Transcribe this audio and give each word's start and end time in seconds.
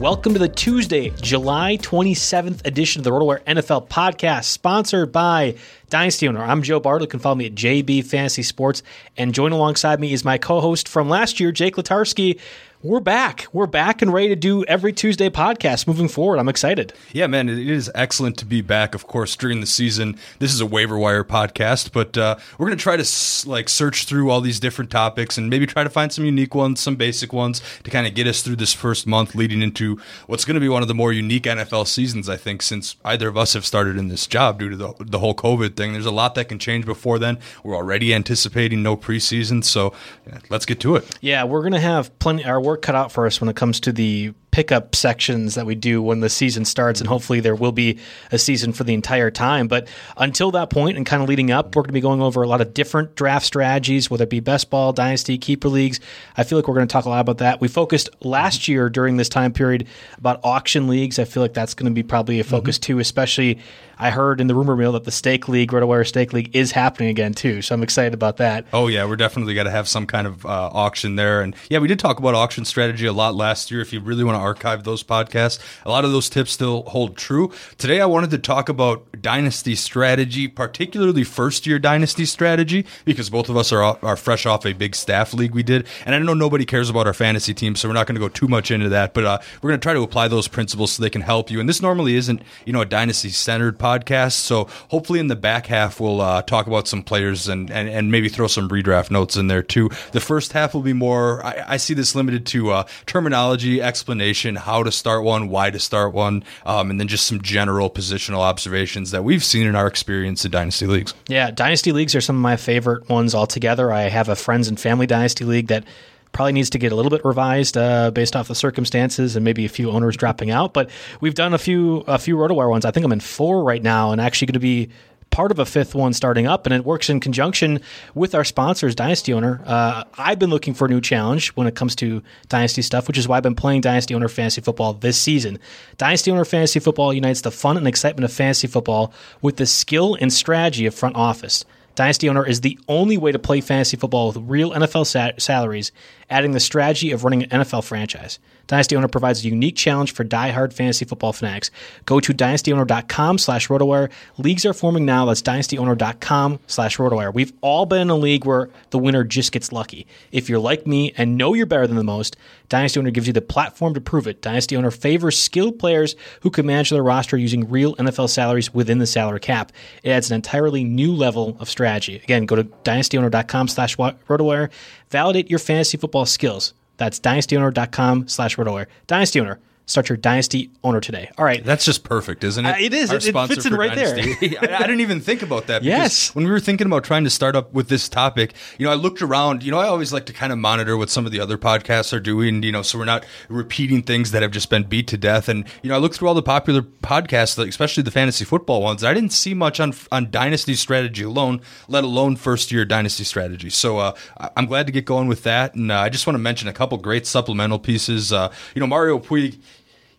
Welcome 0.00 0.32
to 0.32 0.38
the 0.38 0.48
Tuesday, 0.48 1.10
July 1.20 1.76
27th 1.76 2.64
edition 2.64 3.00
of 3.00 3.04
the 3.04 3.10
RotoWire 3.10 3.44
NFL 3.44 3.88
podcast, 3.88 4.44
sponsored 4.44 5.12
by 5.12 5.56
Dynasty 5.90 6.26
Owner. 6.26 6.42
I'm 6.42 6.62
Joe 6.62 6.80
Bartel. 6.80 7.02
You 7.02 7.08
can 7.08 7.20
follow 7.20 7.34
me 7.34 7.44
at 7.44 7.54
JB 7.54 8.06
Fantasy 8.06 8.42
Sports. 8.42 8.82
And 9.18 9.34
join 9.34 9.52
alongside 9.52 10.00
me 10.00 10.14
is 10.14 10.24
my 10.24 10.38
co 10.38 10.62
host 10.62 10.88
from 10.88 11.10
last 11.10 11.38
year, 11.38 11.52
Jake 11.52 11.76
Letarski 11.76 12.40
we're 12.82 13.00
back. 13.00 13.46
We're 13.52 13.66
back 13.66 14.00
and 14.00 14.10
ready 14.10 14.28
to 14.28 14.36
do 14.36 14.64
every 14.64 14.94
Tuesday 14.94 15.28
podcast 15.28 15.86
moving 15.86 16.08
forward. 16.08 16.38
I'm 16.38 16.48
excited. 16.48 16.94
Yeah, 17.12 17.26
man, 17.26 17.50
it 17.50 17.68
is 17.68 17.90
excellent 17.94 18.38
to 18.38 18.46
be 18.46 18.62
back. 18.62 18.94
Of 18.94 19.06
course, 19.06 19.36
during 19.36 19.60
the 19.60 19.66
season, 19.66 20.16
this 20.38 20.54
is 20.54 20.62
a 20.62 20.66
waiver 20.66 20.98
wire 20.98 21.22
podcast, 21.22 21.92
but 21.92 22.16
uh, 22.16 22.36
we're 22.56 22.68
going 22.68 22.78
to 22.78 22.82
try 22.82 22.96
to 22.96 23.48
like 23.50 23.68
search 23.68 24.06
through 24.06 24.30
all 24.30 24.40
these 24.40 24.58
different 24.58 24.90
topics 24.90 25.36
and 25.36 25.50
maybe 25.50 25.66
try 25.66 25.84
to 25.84 25.90
find 25.90 26.10
some 26.10 26.24
unique 26.24 26.54
ones, 26.54 26.80
some 26.80 26.96
basic 26.96 27.34
ones 27.34 27.60
to 27.84 27.90
kind 27.90 28.06
of 28.06 28.14
get 28.14 28.26
us 28.26 28.40
through 28.40 28.56
this 28.56 28.72
first 28.72 29.06
month, 29.06 29.34
leading 29.34 29.60
into 29.60 30.00
what's 30.26 30.46
going 30.46 30.54
to 30.54 30.60
be 30.60 30.68
one 30.68 30.80
of 30.80 30.88
the 30.88 30.94
more 30.94 31.12
unique 31.12 31.44
NFL 31.44 31.86
seasons, 31.86 32.30
I 32.30 32.38
think, 32.38 32.62
since 32.62 32.96
either 33.04 33.28
of 33.28 33.36
us 33.36 33.52
have 33.52 33.66
started 33.66 33.98
in 33.98 34.08
this 34.08 34.26
job 34.26 34.58
due 34.58 34.70
to 34.70 34.76
the, 34.76 34.94
the 35.00 35.18
whole 35.18 35.34
COVID 35.34 35.76
thing. 35.76 35.92
There's 35.92 36.06
a 36.06 36.10
lot 36.10 36.34
that 36.36 36.48
can 36.48 36.58
change 36.58 36.86
before 36.86 37.18
then. 37.18 37.38
We're 37.62 37.76
already 37.76 38.14
anticipating 38.14 38.82
no 38.82 38.96
preseason, 38.96 39.62
so 39.64 39.92
yeah, 40.26 40.38
let's 40.48 40.64
get 40.64 40.80
to 40.80 40.96
it. 40.96 41.18
Yeah, 41.20 41.44
we're 41.44 41.60
going 41.60 41.74
to 41.74 41.80
have 41.80 42.18
plenty. 42.20 42.46
Our 42.46 42.69
work 42.70 42.82
cut 42.82 42.94
out 42.94 43.10
for 43.12 43.26
us 43.26 43.40
when 43.40 43.48
it 43.50 43.56
comes 43.56 43.80
to 43.80 43.92
the 43.92 44.32
pickup 44.50 44.94
sections 44.94 45.54
that 45.54 45.66
we 45.66 45.74
do 45.74 46.02
when 46.02 46.20
the 46.20 46.28
season 46.28 46.64
starts, 46.64 47.00
and 47.00 47.08
hopefully 47.08 47.40
there 47.40 47.54
will 47.54 47.72
be 47.72 47.98
a 48.32 48.38
season 48.38 48.72
for 48.72 48.84
the 48.84 48.94
entire 48.94 49.30
time. 49.30 49.68
But 49.68 49.88
until 50.16 50.50
that 50.52 50.70
point 50.70 50.96
and 50.96 51.06
kind 51.06 51.22
of 51.22 51.28
leading 51.28 51.50
up, 51.50 51.74
we're 51.76 51.82
going 51.82 51.90
to 51.90 51.94
be 51.94 52.00
going 52.00 52.22
over 52.22 52.42
a 52.42 52.48
lot 52.48 52.60
of 52.60 52.74
different 52.74 53.14
draft 53.14 53.46
strategies, 53.46 54.10
whether 54.10 54.24
it 54.24 54.30
be 54.30 54.40
best 54.40 54.70
ball, 54.70 54.92
dynasty, 54.92 55.38
keeper 55.38 55.68
leagues. 55.68 56.00
I 56.36 56.44
feel 56.44 56.58
like 56.58 56.68
we're 56.68 56.74
going 56.74 56.88
to 56.88 56.92
talk 56.92 57.04
a 57.04 57.08
lot 57.08 57.20
about 57.20 57.38
that. 57.38 57.60
We 57.60 57.68
focused 57.68 58.10
last 58.24 58.68
year 58.68 58.88
during 58.88 59.16
this 59.16 59.28
time 59.28 59.52
period 59.52 59.86
about 60.18 60.40
auction 60.44 60.88
leagues. 60.88 61.18
I 61.18 61.24
feel 61.24 61.42
like 61.42 61.54
that's 61.54 61.74
going 61.74 61.90
to 61.90 61.94
be 61.94 62.02
probably 62.02 62.40
a 62.40 62.44
focus 62.44 62.78
mm-hmm. 62.78 62.94
too, 62.94 62.98
especially. 62.98 63.60
I 64.02 64.10
heard 64.10 64.40
in 64.40 64.46
the 64.46 64.54
rumor 64.54 64.76
mill 64.76 64.92
that 64.92 65.04
the 65.04 65.10
Stake 65.10 65.46
League, 65.46 65.72
RotoWire 65.72 66.06
Stake 66.06 66.32
League, 66.32 66.56
is 66.56 66.72
happening 66.72 67.10
again 67.10 67.34
too. 67.34 67.60
So 67.60 67.74
I'm 67.74 67.82
excited 67.82 68.14
about 68.14 68.38
that. 68.38 68.64
Oh 68.72 68.86
yeah, 68.86 69.04
we're 69.04 69.16
definitely 69.16 69.52
got 69.52 69.64
to 69.64 69.70
have 69.70 69.86
some 69.86 70.06
kind 70.06 70.26
of 70.26 70.46
uh, 70.46 70.48
auction 70.48 71.16
there. 71.16 71.42
And 71.42 71.54
yeah, 71.68 71.80
we 71.80 71.88
did 71.88 71.98
talk 71.98 72.18
about 72.18 72.34
auction 72.34 72.64
strategy 72.64 73.04
a 73.04 73.12
lot 73.12 73.34
last 73.34 73.70
year. 73.70 73.82
If 73.82 73.92
you 73.92 74.00
really 74.00 74.24
want 74.24 74.36
to 74.36 74.39
archive 74.40 74.84
those 74.84 75.02
podcasts. 75.02 75.58
A 75.84 75.90
lot 75.90 76.04
of 76.04 76.12
those 76.12 76.30
tips 76.30 76.52
still 76.52 76.82
hold 76.84 77.16
true. 77.16 77.52
Today, 77.78 78.00
I 78.00 78.06
wanted 78.06 78.30
to 78.30 78.38
talk 78.38 78.68
about 78.68 79.20
dynasty 79.20 79.74
strategy, 79.74 80.48
particularly 80.48 81.24
first 81.24 81.66
year 81.66 81.78
dynasty 81.78 82.24
strategy, 82.24 82.86
because 83.04 83.30
both 83.30 83.48
of 83.48 83.56
us 83.56 83.72
are, 83.72 83.98
are 84.02 84.16
fresh 84.16 84.46
off 84.46 84.66
a 84.66 84.72
big 84.72 84.94
staff 84.94 85.34
league 85.34 85.54
we 85.54 85.62
did. 85.62 85.86
And 86.06 86.14
I 86.14 86.18
know 86.18 86.34
nobody 86.34 86.64
cares 86.64 86.90
about 86.90 87.06
our 87.06 87.12
fantasy 87.12 87.54
team, 87.54 87.76
so 87.76 87.88
we're 87.88 87.94
not 87.94 88.06
going 88.06 88.14
to 88.14 88.20
go 88.20 88.28
too 88.28 88.48
much 88.48 88.70
into 88.70 88.88
that, 88.90 89.14
but 89.14 89.24
uh, 89.24 89.38
we're 89.60 89.70
going 89.70 89.80
to 89.80 89.84
try 89.84 89.94
to 89.94 90.02
apply 90.02 90.28
those 90.28 90.48
principles 90.48 90.92
so 90.92 91.02
they 91.02 91.10
can 91.10 91.22
help 91.22 91.50
you. 91.50 91.60
And 91.60 91.68
this 91.68 91.82
normally 91.82 92.14
isn't, 92.14 92.42
you 92.64 92.72
know, 92.72 92.80
a 92.80 92.86
dynasty 92.86 93.30
centered 93.30 93.78
podcast. 93.78 94.32
So 94.32 94.64
hopefully 94.88 95.20
in 95.20 95.26
the 95.28 95.36
back 95.36 95.66
half, 95.66 96.00
we'll 96.00 96.20
uh, 96.20 96.42
talk 96.42 96.66
about 96.66 96.88
some 96.88 97.02
players 97.02 97.48
and, 97.48 97.70
and, 97.70 97.88
and 97.88 98.10
maybe 98.10 98.28
throw 98.28 98.46
some 98.46 98.68
redraft 98.68 99.10
notes 99.10 99.36
in 99.36 99.46
there 99.48 99.62
too. 99.62 99.90
The 100.12 100.20
first 100.20 100.52
half 100.52 100.74
will 100.74 100.82
be 100.82 100.92
more, 100.92 101.44
I, 101.44 101.64
I 101.68 101.76
see 101.76 101.94
this 101.94 102.14
limited 102.14 102.46
to 102.46 102.70
uh, 102.70 102.84
terminology, 103.06 103.82
explanation, 103.82 104.29
how 104.56 104.82
to 104.82 104.92
start 104.92 105.24
one, 105.24 105.48
why 105.48 105.70
to 105.70 105.78
start 105.78 106.12
one, 106.12 106.44
um, 106.64 106.90
and 106.90 107.00
then 107.00 107.08
just 107.08 107.26
some 107.26 107.40
general 107.40 107.90
positional 107.90 108.38
observations 108.38 109.10
that 109.10 109.24
we've 109.24 109.44
seen 109.44 109.66
in 109.66 109.76
our 109.76 109.86
experience 109.86 110.44
in 110.44 110.50
dynasty 110.50 110.86
leagues. 110.86 111.14
Yeah, 111.28 111.50
dynasty 111.50 111.92
leagues 111.92 112.14
are 112.14 112.20
some 112.20 112.36
of 112.36 112.42
my 112.42 112.56
favorite 112.56 113.08
ones 113.08 113.34
altogether. 113.34 113.92
I 113.92 114.02
have 114.02 114.28
a 114.28 114.36
friends 114.36 114.68
and 114.68 114.78
family 114.78 115.06
dynasty 115.06 115.44
league 115.44 115.68
that 115.68 115.84
probably 116.32 116.52
needs 116.52 116.70
to 116.70 116.78
get 116.78 116.92
a 116.92 116.94
little 116.94 117.10
bit 117.10 117.24
revised 117.24 117.76
uh, 117.76 118.10
based 118.10 118.36
off 118.36 118.48
the 118.48 118.54
circumstances 118.54 119.36
and 119.36 119.44
maybe 119.44 119.64
a 119.64 119.68
few 119.68 119.90
owners 119.90 120.16
dropping 120.16 120.50
out. 120.50 120.72
But 120.72 120.90
we've 121.20 121.34
done 121.34 121.54
a 121.54 121.58
few 121.58 121.98
a 122.06 122.18
few 122.18 122.36
RotoWire 122.36 122.70
ones. 122.70 122.84
I 122.84 122.90
think 122.90 123.04
I'm 123.04 123.12
in 123.12 123.20
four 123.20 123.64
right 123.64 123.82
now, 123.82 124.12
and 124.12 124.20
actually 124.20 124.46
going 124.46 124.54
to 124.54 124.60
be 124.60 124.90
part 125.30 125.50
of 125.50 125.58
a 125.58 125.66
fifth 125.66 125.94
one 125.94 126.12
starting 126.12 126.46
up, 126.46 126.66
and 126.66 126.74
it 126.74 126.84
works 126.84 127.08
in 127.08 127.20
conjunction 127.20 127.80
with 128.14 128.34
our 128.34 128.44
sponsors, 128.44 128.94
Dynasty 128.94 129.32
Owner. 129.32 129.62
Uh, 129.64 130.04
I've 130.18 130.38
been 130.38 130.50
looking 130.50 130.74
for 130.74 130.86
a 130.86 130.88
new 130.88 131.00
challenge 131.00 131.48
when 131.50 131.66
it 131.66 131.74
comes 131.74 131.94
to 131.96 132.22
Dynasty 132.48 132.82
stuff, 132.82 133.06
which 133.06 133.18
is 133.18 133.28
why 133.28 133.36
I've 133.36 133.42
been 133.42 133.54
playing 133.54 133.80
Dynasty 133.80 134.14
Owner 134.14 134.28
Fantasy 134.28 134.60
Football 134.60 134.94
this 134.94 135.20
season. 135.20 135.58
Dynasty 135.98 136.30
Owner 136.30 136.44
Fantasy 136.44 136.80
Football 136.80 137.12
unites 137.12 137.42
the 137.42 137.50
fun 137.50 137.76
and 137.76 137.86
excitement 137.86 138.24
of 138.24 138.32
fantasy 138.32 138.66
football 138.66 139.12
with 139.40 139.56
the 139.56 139.66
skill 139.66 140.16
and 140.20 140.32
strategy 140.32 140.86
of 140.86 140.94
front 140.94 141.16
office. 141.16 141.64
Dynasty 141.94 142.28
Owner 142.28 142.46
is 142.46 142.60
the 142.62 142.78
only 142.88 143.18
way 143.18 143.32
to 143.32 143.38
play 143.38 143.60
fantasy 143.60 143.96
football 143.96 144.28
with 144.28 144.38
real 144.48 144.70
NFL 144.70 145.06
sa- 145.06 145.32
salaries, 145.38 145.92
adding 146.30 146.52
the 146.52 146.60
strategy 146.60 147.12
of 147.12 147.24
running 147.24 147.42
an 147.44 147.60
NFL 147.60 147.84
franchise. 147.84 148.38
Dynasty 148.70 148.94
Owner 148.94 149.08
provides 149.08 149.44
a 149.44 149.48
unique 149.48 149.74
challenge 149.74 150.14
for 150.14 150.22
die-hard 150.22 150.72
fantasy 150.72 151.04
football 151.04 151.32
fanatics. 151.32 151.72
Go 152.06 152.20
to 152.20 152.32
dynastyowner.com 152.32 153.38
slash 153.38 153.66
rotowire. 153.66 154.12
Leagues 154.38 154.64
are 154.64 154.72
forming 154.72 155.04
now. 155.04 155.24
That's 155.24 155.42
dynastyowner.com 155.42 156.60
slash 156.68 156.96
rotowire. 156.96 157.34
We've 157.34 157.52
all 157.62 157.84
been 157.84 158.02
in 158.02 158.10
a 158.10 158.14
league 158.14 158.44
where 158.44 158.70
the 158.90 158.98
winner 159.00 159.24
just 159.24 159.50
gets 159.50 159.72
lucky. 159.72 160.06
If 160.30 160.48
you're 160.48 160.60
like 160.60 160.86
me 160.86 161.12
and 161.16 161.36
know 161.36 161.52
you're 161.52 161.66
better 161.66 161.88
than 161.88 161.96
the 161.96 162.04
most, 162.04 162.36
Dynasty 162.68 163.00
Owner 163.00 163.10
gives 163.10 163.26
you 163.26 163.32
the 163.32 163.40
platform 163.40 163.92
to 163.94 164.00
prove 164.00 164.28
it. 164.28 164.40
Dynasty 164.40 164.76
Owner 164.76 164.92
favors 164.92 165.36
skilled 165.36 165.80
players 165.80 166.14
who 166.42 166.50
can 166.50 166.64
manage 166.64 166.90
their 166.90 167.02
roster 167.02 167.36
using 167.36 167.68
real 167.68 167.96
NFL 167.96 168.30
salaries 168.30 168.72
within 168.72 168.98
the 168.98 169.06
salary 169.08 169.40
cap. 169.40 169.72
It 170.04 170.10
adds 170.10 170.30
an 170.30 170.36
entirely 170.36 170.84
new 170.84 171.12
level 171.12 171.56
of 171.58 171.68
strategy. 171.68 172.20
Again, 172.22 172.46
go 172.46 172.54
to 172.54 172.62
dynastyowner.com 172.62 173.66
slash 173.66 173.96
rotowire. 173.96 174.70
Validate 175.10 175.50
your 175.50 175.58
fantasy 175.58 175.98
football 175.98 176.24
skills. 176.24 176.72
That's 177.00 177.18
dynastyowner.com 177.18 178.28
slash 178.28 178.56
rotowire. 178.56 178.84
Dynasty 179.06 179.40
Owner. 179.40 179.58
Start 179.86 180.08
your 180.08 180.16
Dynasty 180.18 180.70
owner 180.84 181.00
today. 181.00 181.32
All 181.36 181.44
right. 181.44 181.64
That's 181.64 181.84
just 181.84 182.04
perfect, 182.04 182.44
isn't 182.44 182.64
it? 182.64 182.70
Uh, 182.70 182.76
it 182.78 182.94
is. 182.94 183.10
Our 183.10 183.16
It- 183.16 183.26
it 183.34 183.46
fits 183.48 183.66
in 183.66 183.74
right 183.74 183.92
there. 183.92 184.14
I, 184.18 184.76
I 184.76 184.80
didn't 184.82 185.00
even 185.00 185.20
think 185.20 185.42
about 185.42 185.66
that. 185.66 185.82
Yes. 185.82 186.32
When 186.32 186.44
we 186.44 186.50
were 186.52 186.60
thinking 186.60 186.86
about 186.86 187.02
trying 187.02 187.24
to 187.24 187.30
start 187.30 187.56
up 187.56 187.72
with 187.72 187.88
this 187.88 188.08
topic, 188.08 188.54
you 188.78 188.86
know, 188.86 188.92
I 188.92 188.94
looked 188.94 189.20
around. 189.20 189.64
You 189.64 189.72
know, 189.72 189.78
I 189.80 189.88
always 189.88 190.12
like 190.12 190.26
to 190.26 190.32
kind 190.32 190.52
of 190.52 190.58
monitor 190.60 190.96
what 190.96 191.10
some 191.10 191.26
of 191.26 191.32
the 191.32 191.40
other 191.40 191.58
podcasts 191.58 192.12
are 192.12 192.20
doing. 192.20 192.62
You 192.62 192.70
know, 192.70 192.82
so 192.82 192.98
we're 192.98 193.04
not 193.04 193.26
repeating 193.48 194.02
things 194.02 194.30
that 194.30 194.42
have 194.42 194.52
just 194.52 194.70
been 194.70 194.84
beat 194.84 195.08
to 195.08 195.16
death. 195.16 195.48
And 195.48 195.64
you 195.82 195.88
know, 195.90 195.96
I 195.96 195.98
looked 195.98 196.14
through 196.14 196.28
all 196.28 196.34
the 196.34 196.42
popular 196.42 196.82
podcasts, 196.82 197.58
like, 197.58 197.68
especially 197.68 198.04
the 198.04 198.12
fantasy 198.12 198.44
football 198.44 198.82
ones. 198.82 199.02
I 199.02 199.12
didn't 199.12 199.32
see 199.32 199.54
much 199.54 199.80
on 199.80 199.92
on 200.12 200.30
dynasty 200.30 200.74
strategy 200.74 201.24
alone, 201.24 201.62
let 201.88 202.04
alone 202.04 202.36
first 202.36 202.70
year 202.70 202.84
dynasty 202.84 203.24
strategy. 203.24 203.70
So 203.70 203.98
uh, 203.98 204.12
I'm 204.56 204.66
glad 204.66 204.86
to 204.86 204.92
get 204.92 205.04
going 205.04 205.26
with 205.26 205.42
that. 205.42 205.74
And 205.74 205.90
uh, 205.90 205.98
I 205.98 206.10
just 206.10 206.28
want 206.28 206.34
to 206.36 206.40
mention 206.40 206.68
a 206.68 206.72
couple 206.72 206.96
great 206.98 207.26
supplemental 207.26 207.80
pieces. 207.80 208.32
Uh, 208.32 208.52
you 208.76 208.80
know, 208.80 208.86
Mario 208.86 209.18
Puig 209.18 209.58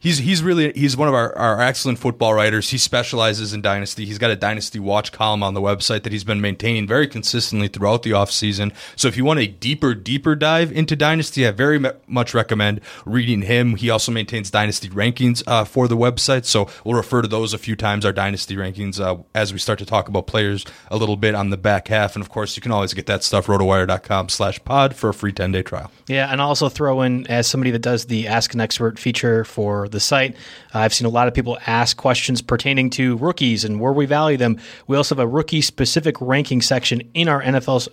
he's 0.02 0.18
he's 0.18 0.44
really 0.44 0.74
he's 0.74 0.98
one 0.98 1.08
of 1.08 1.14
our, 1.14 1.38
our 1.38 1.62
excellent 1.62 2.00
football 2.00 2.34
writers. 2.34 2.70
He 2.70 2.78
specializes 2.78 3.54
in 3.54 3.62
dynasty. 3.62 4.06
He's 4.06 4.18
got 4.18 4.32
a 4.32 4.36
dynasty 4.36 4.80
watch 4.80 5.14
column 5.14 5.44
on 5.44 5.54
the 5.54 5.62
website 5.62 6.04
that 6.04 6.12
he's 6.12 6.26
been 6.26 6.42
maintaining 6.42 6.88
very 6.88 7.08
consistently 7.08 7.70
throughout 7.70 8.04
the 8.04 8.12
offseason. 8.12 8.74
So 8.98 9.08
if 9.08 9.16
you 9.16 9.24
want 9.24 9.40
a 9.40 9.48
deeper 9.48 9.94
deeper 9.94 10.36
dive 10.36 10.72
into 10.74 10.96
dynasty, 10.98 11.48
I 11.48 11.52
very 11.52 11.80
much 12.08 12.34
recommend 12.34 12.82
reading 13.06 13.44
him. 13.44 13.78
He 13.78 13.90
also 13.90 14.12
maintains 14.12 14.52
dynasty 14.52 14.90
rankings 14.90 15.44
uh, 15.48 15.64
for 15.64 15.88
the 15.88 15.98
website. 15.98 16.46
So 16.46 16.68
we'll 16.84 16.96
refer 16.96 17.22
to 17.22 17.28
those 17.28 17.54
a 17.54 17.58
few 17.58 17.76
times 17.76 18.06
our 18.06 18.12
dynasty 18.12 18.56
rankings 18.56 19.00
uh, 19.00 19.22
as 19.34 19.54
we 19.54 19.60
start 19.60 19.80
to 19.80 19.86
talk 19.86 20.10
about 20.10 20.28
players 20.28 20.66
a 20.90 20.98
little 20.98 21.16
bit 21.16 21.36
on 21.36 21.52
the 21.52 21.58
back 21.58 21.88
half. 21.88 22.16
And 22.16 22.24
of 22.24 22.30
course, 22.30 22.56
you 22.56 22.62
can 22.62 22.72
always 22.72 22.94
get 22.94 23.06
that 23.06 23.24
stuff 23.24 23.46
rotowire.com/pod 23.46 24.96
for 24.96 25.10
a 25.10 25.14
free 25.14 25.32
10-day 25.32 25.62
trial. 25.62 25.92
Yeah, 26.08 26.32
and 26.32 26.42
I'll 26.42 26.50
also 26.50 26.70
throw 26.70 27.02
in 27.02 27.28
as 27.28 27.48
somebody 27.48 27.72
that 27.72 27.82
does 27.82 28.06
the 28.06 28.28
Ask 28.28 28.54
an 28.54 28.62
Expert 28.62 28.98
feature 29.00 29.44
for 29.44 29.88
the 29.92 30.00
site. 30.00 30.36
Uh, 30.74 30.80
I've 30.80 30.94
seen 30.94 31.06
a 31.06 31.10
lot 31.10 31.28
of 31.28 31.34
people 31.34 31.58
ask 31.68 31.98
questions 31.98 32.42
pertaining 32.42 32.90
to 32.92 33.18
rookies 33.18 33.64
and 33.64 33.80
where 33.80 33.94
we 33.94 34.06
value 34.06 34.38
them. 34.38 34.60
We 34.88 34.98
also 34.98 35.16
have 35.16 35.20
a 35.20 35.28
rookie 35.28 35.62
specific 35.62 36.20
ranking 36.20 36.62
section 36.62 37.02
in 37.14 37.28
our 37.28 37.42
NFL 37.42 37.88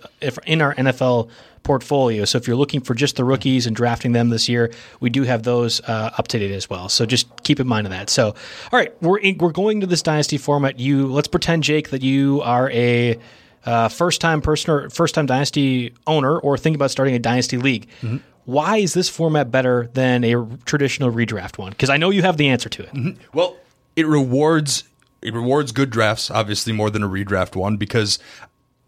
in 0.45 0.61
our 0.61 0.75
NFL 0.75 1.29
portfolio. 1.63 2.25
So 2.25 2.37
if 2.37 2.47
you're 2.47 2.55
looking 2.55 2.81
for 2.81 2.93
just 2.93 3.15
the 3.15 3.23
rookies 3.23 3.67
and 3.67 3.75
drafting 3.75 4.13
them 4.13 4.29
this 4.29 4.47
year, 4.49 4.71
we 4.99 5.09
do 5.09 5.23
have 5.23 5.43
those 5.43 5.81
uh, 5.81 6.11
up 6.17 6.27
to 6.29 6.39
date 6.39 6.51
as 6.51 6.69
well. 6.69 6.89
So 6.89 7.05
just 7.05 7.27
keep 7.43 7.59
in 7.59 7.67
mind 7.67 7.87
of 7.87 7.91
that. 7.91 8.09
So 8.09 8.27
all 8.27 8.79
right, 8.79 8.91
we're 9.01 9.19
in, 9.19 9.37
we're 9.37 9.51
going 9.51 9.81
to 9.81 9.87
this 9.87 10.01
dynasty 10.01 10.37
format. 10.37 10.79
You 10.79 11.07
let's 11.07 11.27
pretend 11.27 11.63
Jake 11.63 11.89
that 11.89 12.01
you 12.01 12.41
are 12.41 12.71
a 12.71 13.19
uh, 13.65 13.89
first 13.89 14.21
time 14.21 14.41
person 14.41 14.71
or 14.71 14.89
first 14.89 15.15
time 15.15 15.25
dynasty 15.25 15.93
owner 16.07 16.39
or 16.39 16.57
thinking 16.57 16.75
about 16.75 16.91
starting 16.91 17.15
a 17.15 17.19
dynasty 17.19 17.57
league. 17.57 17.87
Why 18.49 18.77
is 18.77 18.95
this 18.95 19.07
format 19.07 19.51
better 19.51 19.91
than 19.93 20.23
a 20.23 20.43
traditional 20.65 21.11
redraft 21.11 21.59
one? 21.59 21.69
Because 21.69 21.91
I 21.91 21.97
know 21.97 22.09
you 22.09 22.23
have 22.23 22.37
the 22.37 22.49
answer 22.49 22.67
to 22.69 22.83
it. 22.83 23.17
Well, 23.31 23.55
it 23.95 24.07
rewards 24.07 24.85
it 25.21 25.35
rewards 25.35 25.71
good 25.71 25.91
drafts, 25.91 26.31
obviously 26.31 26.73
more 26.73 26.89
than 26.89 27.03
a 27.03 27.07
redraft 27.07 27.55
one, 27.55 27.77
because 27.77 28.17